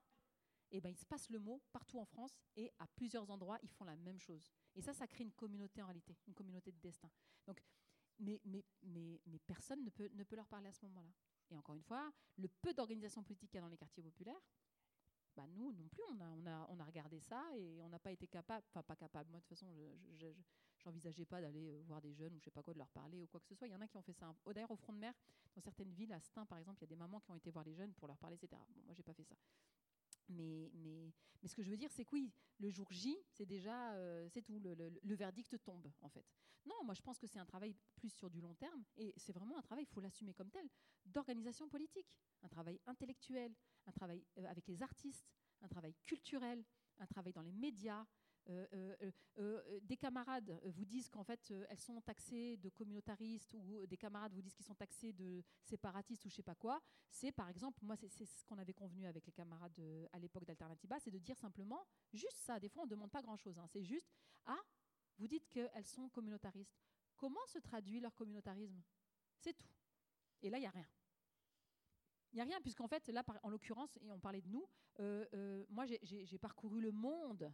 Et 0.73 0.81
ben 0.81 0.91
il 0.91 0.97
se 0.97 1.05
passe 1.05 1.29
le 1.31 1.41
mot 1.41 1.61
partout 1.73 1.99
en 1.99 2.05
France 2.05 2.39
et 2.55 2.71
à 2.79 2.87
plusieurs 2.87 3.29
endroits 3.29 3.59
ils 3.65 3.71
font 3.71 3.85
la 3.85 3.97
même 3.97 4.21
chose. 4.21 4.49
Et 4.77 4.83
ça, 4.83 4.95
ça 4.95 5.09
crée 5.09 5.25
une 5.25 5.33
communauté 5.33 5.83
en 5.83 5.87
réalité, 5.87 6.17
une 6.29 6.35
communauté 6.35 6.71
de 6.71 6.79
destin. 6.79 7.11
Donc, 7.45 7.61
mais, 8.21 8.41
personne 9.47 9.83
ne 9.85 9.91
peut 10.25 10.37
leur 10.37 10.47
parler 10.47 10.69
à 10.69 10.73
ce 10.73 10.85
moment-là. 10.87 11.11
Et 11.51 11.57
encore 11.57 11.75
une 11.75 11.83
fois, 11.83 12.13
le 12.37 12.49
peu 12.49 12.73
d'organisations 12.73 13.23
politiques 13.23 13.51
qu'il 13.51 13.59
y 13.59 13.59
a 13.59 13.63
dans 13.63 13.69
les 13.69 13.77
quartiers 13.77 14.03
populaires, 14.03 14.41
bah 15.37 15.47
nous 15.49 15.73
non 15.73 15.89
plus, 15.89 16.03
on 16.11 16.21
a, 16.21 16.29
on, 16.29 16.47
a, 16.47 16.67
on 16.71 16.81
a 16.81 16.85
regardé 16.85 17.21
ça 17.21 17.43
et 17.57 17.83
on 17.83 17.89
n'a 17.89 17.99
pas 17.99 18.11
été 18.11 18.27
capable, 18.27 18.65
enfin 18.69 18.83
pas 18.83 18.97
capable, 18.97 19.31
moi 19.31 19.41
de 19.41 19.45
toute 19.45 19.57
façon, 19.57 19.73
je, 20.19 20.27
j'envisageais 20.83 21.25
pas 21.25 21.41
d'aller 21.41 21.71
euh, 21.71 21.83
voir 21.87 22.01
des 22.01 22.13
jeunes 22.13 22.35
ou 22.35 22.39
je 22.39 22.45
sais 22.45 22.51
pas 22.51 22.63
quoi, 22.63 22.73
de 22.73 22.79
leur 22.79 22.89
parler 22.89 23.23
ou 23.23 23.27
quoi 23.27 23.41
que 23.41 23.47
ce 23.47 23.55
soit. 23.55 23.67
Il 23.69 23.71
y 23.71 23.75
en 23.75 23.81
a 23.81 23.87
qui 23.87 23.97
ont 23.97 24.03
fait 24.03 24.13
ça. 24.13 24.35
D'ailleurs, 24.47 24.71
au 24.71 24.77
front 24.77 24.93
de 24.93 24.99
mer, 24.99 25.15
dans 25.55 25.61
certaines 25.61 25.93
villes, 25.93 26.13
à 26.13 26.21
Stein 26.21 26.47
par 26.47 26.59
exemple, 26.59 26.79
il 26.81 26.83
y 26.83 26.89
a 26.89 26.89
des 26.89 26.97
mamans 26.97 27.21
qui 27.21 27.31
ont 27.31 27.37
été 27.37 27.51
voir 27.51 27.65
les 27.65 27.75
jeunes 27.75 27.93
pour 27.95 28.09
leur 28.09 28.19
parler, 28.19 28.37
etc. 28.37 28.61
Bon, 28.71 28.81
moi, 28.85 28.95
j'ai 28.95 29.03
pas 29.03 29.15
fait 29.15 29.25
ça. 29.25 29.37
Mais, 30.31 30.71
mais, 30.75 31.13
mais, 31.43 31.49
ce 31.49 31.55
que 31.55 31.63
je 31.63 31.71
veux 31.71 31.77
dire, 31.77 31.91
c'est 31.93 32.05
que 32.05 32.13
oui, 32.13 32.33
le 32.59 32.71
jour 32.71 32.91
J, 32.91 33.17
c'est 33.29 33.47
déjà, 33.47 33.95
euh, 33.95 34.29
c'est 34.29 34.43
tout, 34.43 34.59
le, 34.61 35.15
verdict 35.15 35.63
tombe, 35.63 35.91
en 36.01 36.09
fait. 36.09 36.27
Non, 36.67 36.85
moi 36.85 36.95
je 36.95 37.01
pense 37.01 37.19
que 37.19 37.27
c'est 37.27 37.39
un 37.39 37.47
travail 37.47 37.75
plus 37.97 38.11
sur 38.11 38.29
du 38.29 38.41
long 38.41 38.55
terme, 38.55 38.85
et 38.97 39.15
c'est 39.17 39.33
vraiment 39.33 39.57
un 39.59 39.63
travail, 39.63 39.85
il 39.85 39.93
faut 39.93 40.01
l'assumer 40.01 40.35
comme 40.35 40.51
tel, 40.51 40.69
d'organisation 41.07 41.69
politique, 41.69 42.15
un 42.43 42.49
travail 42.49 42.81
intellectuel, 42.87 43.55
un 43.87 43.93
travail 43.93 44.25
euh, 44.39 44.47
avec 44.47 44.67
les 44.67 44.83
artistes, 44.83 45.27
un 45.63 45.69
travail 45.69 45.95
culturel, 46.03 46.65
un 46.99 47.07
travail 47.07 47.33
dans 47.33 47.43
les 47.43 47.53
médias, 47.53 48.07
des 49.83 49.97
camarades 49.97 50.61
vous 50.65 50.85
disent 50.85 51.09
qu'en 51.09 51.25
fait 51.25 51.53
elles 51.69 51.79
sont 51.79 52.01
taxées 52.01 52.57
de 52.57 52.69
communautaristes 52.69 53.55
ou 53.55 53.87
des 53.87 53.97
camarades 53.97 54.33
vous 54.33 54.43
disent 54.43 54.55
qu'ils 54.55 54.65
sont 54.65 54.75
taxés 54.75 55.13
de 55.13 55.43
séparatistes 55.63 56.25
ou 56.25 56.29
je 56.29 56.35
sais 56.37 56.43
pas 56.43 56.55
quoi, 56.55 56.81
c'est 57.11 57.33
par 57.33 57.49
exemple, 57.49 57.85
moi 57.85 57.97
c'est 57.97 58.09
ce 58.09 58.45
qu'on 58.45 58.59
avait 58.59 58.75
convenu 58.75 59.07
avec 59.07 59.27
les 59.27 59.33
camarades 59.33 59.81
à 60.13 60.19
l'époque 60.19 60.45
d'Alternativa, 60.45 60.99
c'est 60.99 61.11
de 61.11 61.19
dire 61.19 61.37
simplement 61.39 61.87
juste 62.13 62.39
ça. 62.39 62.59
Des 62.59 62.69
fois 62.69 62.83
on 62.83 62.87
ne 62.87 62.91
demande 62.91 63.11
pas 63.11 63.23
grand 63.23 63.37
chose, 63.37 63.59
hein. 63.59 63.67
c'est 63.69 63.83
juste 63.83 64.11
ah 64.47 64.61
vous 65.19 65.29
dites 65.29 65.49
qu'elles 65.49 65.87
sont 65.87 66.09
communautaristes. 66.09 66.81
Comment 67.17 67.45
se 67.47 67.59
traduit 67.59 68.01
leur 68.01 68.15
communautarisme? 68.15 68.83
C'est 69.39 69.57
tout. 69.57 69.69
Et 70.43 70.51
là 70.51 70.59
il 70.59 70.63
y 70.63 70.67
a 70.67 70.71
rien. 70.71 70.89
Il 72.33 72.37
n'y 72.37 72.43
a 72.43 72.45
rien, 72.45 72.61
puisqu'en 72.61 72.87
fait, 72.87 73.09
là, 73.09 73.25
en 73.43 73.49
l'occurrence, 73.51 73.99
et 74.01 74.13
on 74.13 74.21
parlait 74.21 74.41
de 74.41 74.49
nous, 74.49 74.65
moi, 75.69 75.85
j'ai 75.87 76.39
parcouru 76.39 76.81
le 76.81 76.93
monde 76.93 77.43
euh, 77.43 77.49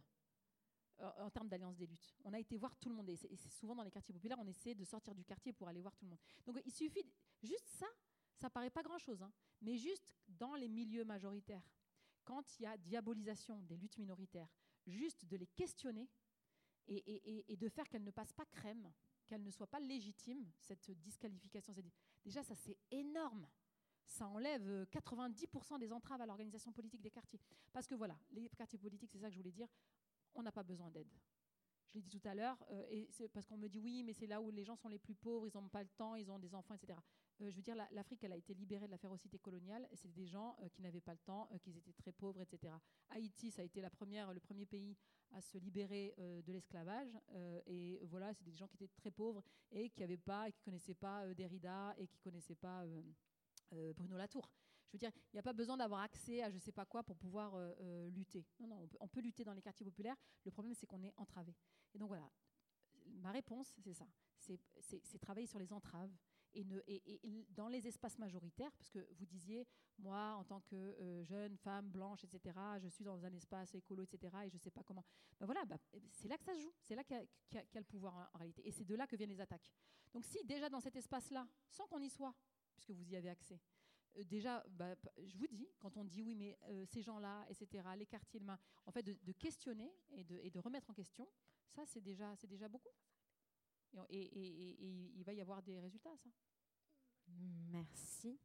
en 0.99 1.29
termes 1.29 1.47
d'alliance 1.47 1.77
des 1.77 1.85
luttes. 1.85 2.15
On 2.23 2.33
a 2.33 2.39
été 2.39 2.57
voir 2.57 2.75
tout 2.77 2.89
le 2.89 2.95
monde. 2.95 3.09
Et 3.09 3.15
c'est 3.15 3.49
souvent 3.49 3.75
dans 3.75 3.83
les 3.83 3.91
quartiers 3.91 4.13
populaires, 4.13 4.39
on 4.39 4.47
essaie 4.47 4.75
de 4.75 4.83
sortir 4.83 5.13
du 5.13 5.23
quartier 5.23 5.53
pour 5.53 5.67
aller 5.67 5.81
voir 5.81 5.95
tout 5.95 6.05
le 6.05 6.09
monde. 6.09 6.19
Donc 6.45 6.59
il 6.65 6.71
suffit, 6.71 7.05
juste 7.43 7.67
ça, 7.67 7.87
ça 8.35 8.49
paraît 8.49 8.69
pas 8.69 8.83
grand-chose, 8.83 9.21
hein, 9.21 9.31
mais 9.61 9.77
juste 9.77 10.13
dans 10.27 10.55
les 10.55 10.67
milieux 10.67 11.03
majoritaires, 11.03 11.67
quand 12.23 12.59
il 12.59 12.63
y 12.63 12.65
a 12.65 12.77
diabolisation 12.77 13.61
des 13.63 13.77
luttes 13.77 13.97
minoritaires, 13.97 14.49
juste 14.85 15.25
de 15.25 15.37
les 15.37 15.47
questionner 15.47 16.09
et, 16.87 17.57
de 17.57 17.69
faire 17.69 17.87
qu'elles 17.89 18.03
ne 18.03 18.11
passent 18.11 18.33
pas 18.33 18.45
crème, 18.45 18.91
qu'elles 19.25 19.43
ne 19.43 19.51
soient 19.51 19.67
pas 19.67 19.79
légitimes, 19.79 20.45
cette 20.59 20.91
disqualification. 20.91 21.73
Déjà, 22.23 22.43
ça 22.43 22.55
c'est 22.55 22.77
énorme. 22.91 23.47
ça 24.05 24.27
enlève 24.27 24.85
90% 24.91 25.79
des 25.79 25.91
entraves 25.91 26.21
à 26.21 26.25
l'organisation 26.25 26.71
politique 26.71 27.01
des 27.01 27.11
quartiers. 27.11 27.41
Parce 27.73 27.87
que 27.87 27.95
voilà, 27.95 28.17
les 28.31 28.49
quartiers 28.49 28.79
politiques, 28.79 29.11
c'est 29.11 29.19
ça 29.19 29.27
que 29.27 29.33
je 29.33 29.37
voulais 29.37 29.51
dire, 29.51 29.67
on 30.35 30.43
n'a 30.43 30.51
pas 30.51 30.63
besoin 30.63 30.89
d'aide. 30.89 31.11
Je 31.89 31.95
l'ai 31.95 32.01
dit 32.01 32.19
tout 32.19 32.27
à 32.27 32.35
l'heure, 32.35 32.57
euh, 32.71 33.05
parce 33.33 33.45
qu'on 33.45 33.57
me 33.57 33.69
dit 33.69 33.79
oui, 33.79 34.03
mais 34.03 34.13
c'est 34.13 34.27
là 34.27 34.41
où 34.41 34.51
les 34.51 34.63
gens 34.65 34.75
sont 34.75 34.89
les 34.89 34.99
plus 34.99 35.15
pauvres, 35.15 35.47
ils 35.47 35.57
n'ont 35.57 35.69
pas 35.69 35.83
le 35.83 35.89
temps, 35.89 36.15
ils 36.15 36.29
ont 36.29 36.37
des 36.37 36.53
enfants, 36.53 36.73
etc. 36.73 36.99
Euh, 37.41 37.49
je 37.49 37.55
veux 37.55 37.61
dire, 37.61 37.75
l'Afrique, 37.91 38.23
elle 38.23 38.33
a 38.33 38.35
été 38.35 38.53
libérée 38.53 38.87
de 38.87 38.91
la 38.91 38.97
férocité 38.97 39.39
coloniale, 39.39 39.87
c'est 39.93 40.11
des 40.11 40.25
gens 40.25 40.57
euh, 40.61 40.69
qui 40.69 40.81
n'avaient 40.81 41.01
pas 41.01 41.13
le 41.13 41.19
temps, 41.19 41.47
qui 41.63 41.69
étaient 41.69 41.93
très 41.93 42.11
pauvres, 42.11 42.41
etc. 42.41 42.73
Haïti, 43.09 43.51
ça 43.51 43.61
a 43.61 43.65
été 43.65 43.81
le 43.81 43.89
premier 44.39 44.65
pays 44.65 44.97
à 45.31 45.41
se 45.41 45.57
libérer 45.57 46.13
de 46.17 46.53
l'esclavage, 46.53 47.17
et 47.65 47.99
voilà, 48.05 48.33
c'est 48.33 48.45
des 48.45 48.55
gens 48.55 48.67
qui 48.67 48.75
étaient 48.75 48.93
très 48.95 49.11
pauvres 49.11 49.43
et 49.71 49.89
qui 49.89 50.03
qui 50.05 50.61
connaissaient 50.61 50.93
pas 50.93 51.33
Derrida 51.33 51.93
et 51.97 52.07
qui 52.07 52.17
connaissaient 52.19 52.55
pas 52.55 52.85
Bruno 53.71 54.15
Latour. 54.15 54.49
Je 54.87 54.93
veux 54.93 54.99
dire, 54.99 55.11
il 55.33 55.35
n'y 55.35 55.39
a 55.39 55.43
pas 55.43 55.53
besoin 55.53 55.77
d'avoir 55.77 56.01
accès 56.01 56.41
à 56.41 56.49
je 56.49 56.55
ne 56.55 56.59
sais 56.59 56.71
pas 56.71 56.85
quoi 56.85 57.03
pour 57.03 57.17
pouvoir 57.17 57.55
euh, 57.55 57.73
euh, 57.81 58.09
lutter. 58.09 58.45
Non, 58.59 58.67
non, 58.67 58.87
on 58.99 59.07
peut, 59.07 59.21
lutter 59.21 59.43
dans 59.43 59.53
les 59.53 59.61
quartiers 59.61 59.85
populaires. 59.85 60.15
Le 60.45 60.51
problème, 60.51 60.73
c'est 60.73 60.87
qu'on 60.87 61.03
est 61.03 61.13
entravé. 61.17 61.55
Et 61.93 61.97
donc 61.97 62.07
voilà, 62.07 62.29
ma 63.05 63.31
réponse, 63.31 63.75
c'est 63.83 63.93
ça. 63.93 64.07
C'est 64.37 65.19
travailler 65.19 65.47
sur 65.47 65.59
les 65.59 65.73
entraves 65.73 66.11
et, 66.53 67.45
dans 67.49 67.67
les 67.67 67.87
espaces 67.87 68.17
majoritaires, 68.17 68.71
parce 68.73 68.89
que 68.89 69.07
vous 69.11 69.25
disiez, 69.25 69.67
moi, 69.99 70.35
en 70.35 70.43
tant 70.43 70.61
que 70.61 71.23
jeune 71.23 71.57
femme 71.57 71.89
blanche, 71.89 72.23
etc., 72.23 72.57
je 72.81 72.87
suis 72.87 73.03
dans 73.03 73.23
un 73.25 73.33
espace 73.33 73.75
écolo, 73.75 74.03
etc., 74.03 74.35
et 74.45 74.49
je 74.49 74.55
ne 74.55 74.59
sais 74.59 74.71
pas 74.71 74.83
comment. 74.83 75.03
Ben 75.39 75.45
voilà, 75.45 75.65
ben, 75.65 75.77
c'est 76.11 76.27
là 76.27 76.37
que 76.37 76.43
ça 76.43 76.53
se 76.55 76.61
joue, 76.61 76.73
c'est 76.81 76.95
là 76.95 77.03
qu'il 77.03 77.17
y, 77.53 77.57
a 77.57 77.79
le 77.79 77.83
pouvoir 77.83 78.29
en 78.33 78.37
réalité, 78.37 78.67
et 78.67 78.71
c'est 78.71 78.85
de 78.85 78.95
là 78.95 79.07
que 79.07 79.15
viennent 79.15 79.29
les 79.29 79.41
attaques. 79.41 79.71
Donc 80.13 80.25
si 80.25 80.43
déjà 80.45 80.69
dans 80.69 80.79
cet 80.79 80.95
espace-là, 80.95 81.47
sans 81.69 81.85
qu'on 81.87 82.01
y 82.01 82.09
soit, 82.09 82.33
puisque 82.73 82.91
vous 82.91 83.11
y 83.11 83.15
avez 83.15 83.29
accès. 83.29 83.59
Euh, 84.17 84.23
déjà, 84.23 84.63
bah, 84.69 84.95
je 85.23 85.37
vous 85.37 85.47
dis, 85.47 85.67
quand 85.79 85.97
on 85.97 86.03
dit 86.03 86.21
oui, 86.21 86.35
mais 86.35 86.57
euh, 86.69 86.85
ces 86.85 87.01
gens-là, 87.01 87.45
etc., 87.49 87.83
les 87.97 88.05
quartiers 88.05 88.39
de 88.39 88.45
main, 88.45 88.59
en 88.85 88.91
fait, 88.91 89.03
de, 89.03 89.31
questionner 89.33 89.91
et 90.11 90.23
de, 90.23 90.39
et 90.43 90.49
de, 90.49 90.59
remettre 90.59 90.89
en 90.89 90.93
question, 90.93 91.27
ça, 91.69 91.85
c'est 91.85 92.01
déjà, 92.01 92.35
beaucoup. 92.69 92.89
Et, 94.09 94.29
il 95.15 95.23
va 95.23 95.33
y 95.33 95.41
avoir 95.41 95.61
des 95.63 95.79
résultats, 95.79 96.15
ça. 96.17 96.29
Merci. 97.71 98.39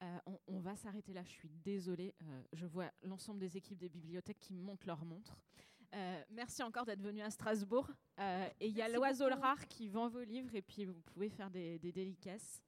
Euh, 0.00 0.18
on, 0.46 0.60
va 0.60 0.76
s'arrêter 0.76 1.12
là. 1.12 1.24
Je 1.24 1.30
suis 1.30 1.48
désolée. 1.48 2.14
Je 2.52 2.66
vois 2.66 2.92
l'ensemble 3.02 3.40
des 3.40 3.56
équipes 3.56 3.78
des 3.78 3.88
bibliothèques 3.88 4.38
qui 4.38 4.54
montent 4.54 4.86
leur 4.86 5.04
montre. 5.04 5.36
Euh, 5.94 6.22
merci 6.30 6.62
encore 6.62 6.84
d'être 6.84 7.00
venu 7.00 7.22
à 7.22 7.30
Strasbourg. 7.30 7.90
et 8.18 8.66
il 8.66 8.76
y 8.76 8.82
a 8.82 8.88
l'oiseau 8.88 9.28
rare 9.28 9.66
qui 9.68 9.88
vend 9.88 10.08
vos 10.08 10.22
livres 10.22 10.54
et 10.54 10.62
puis 10.62 10.84
vous 10.84 11.00
pouvez 11.12 11.30
faire 11.30 11.50
des, 11.50 11.78
délicaces. 11.78 12.62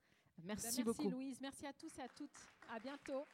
Merci, 0.45 0.83
beaucoup. 0.83 1.03
Merci 1.03 1.15
Louise. 1.15 1.41
Merci 1.41 1.67
à 1.67 1.73
tous 1.73 1.99
et 1.99 2.03
à 2.03 2.09
toutes. 2.09 2.31
À 2.71 2.79
bientôt. 2.79 3.27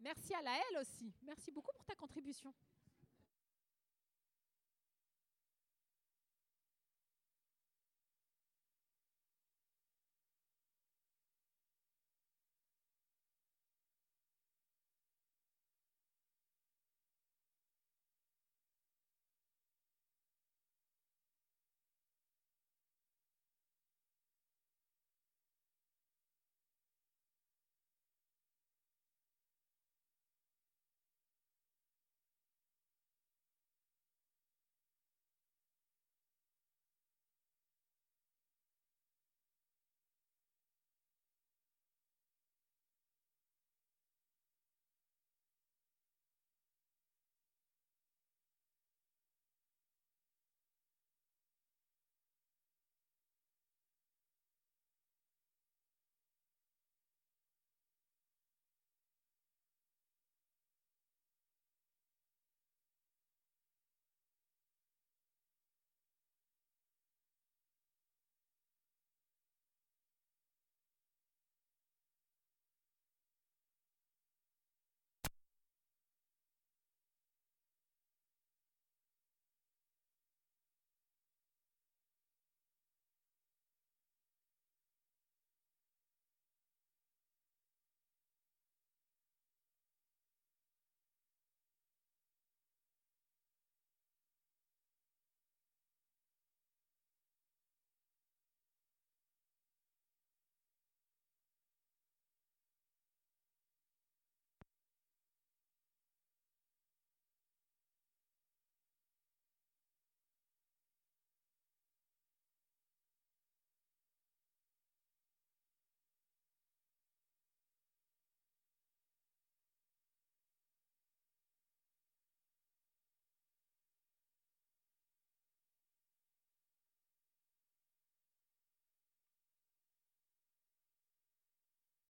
Merci 0.00 0.34
à 0.34 0.42
la 0.42 0.56
L 0.56 0.78
aussi. 0.80 1.12
Merci 1.22 1.50
beaucoup 1.50 1.72
pour 1.72 1.84
ta 1.84 1.94
contribution. 1.94 2.52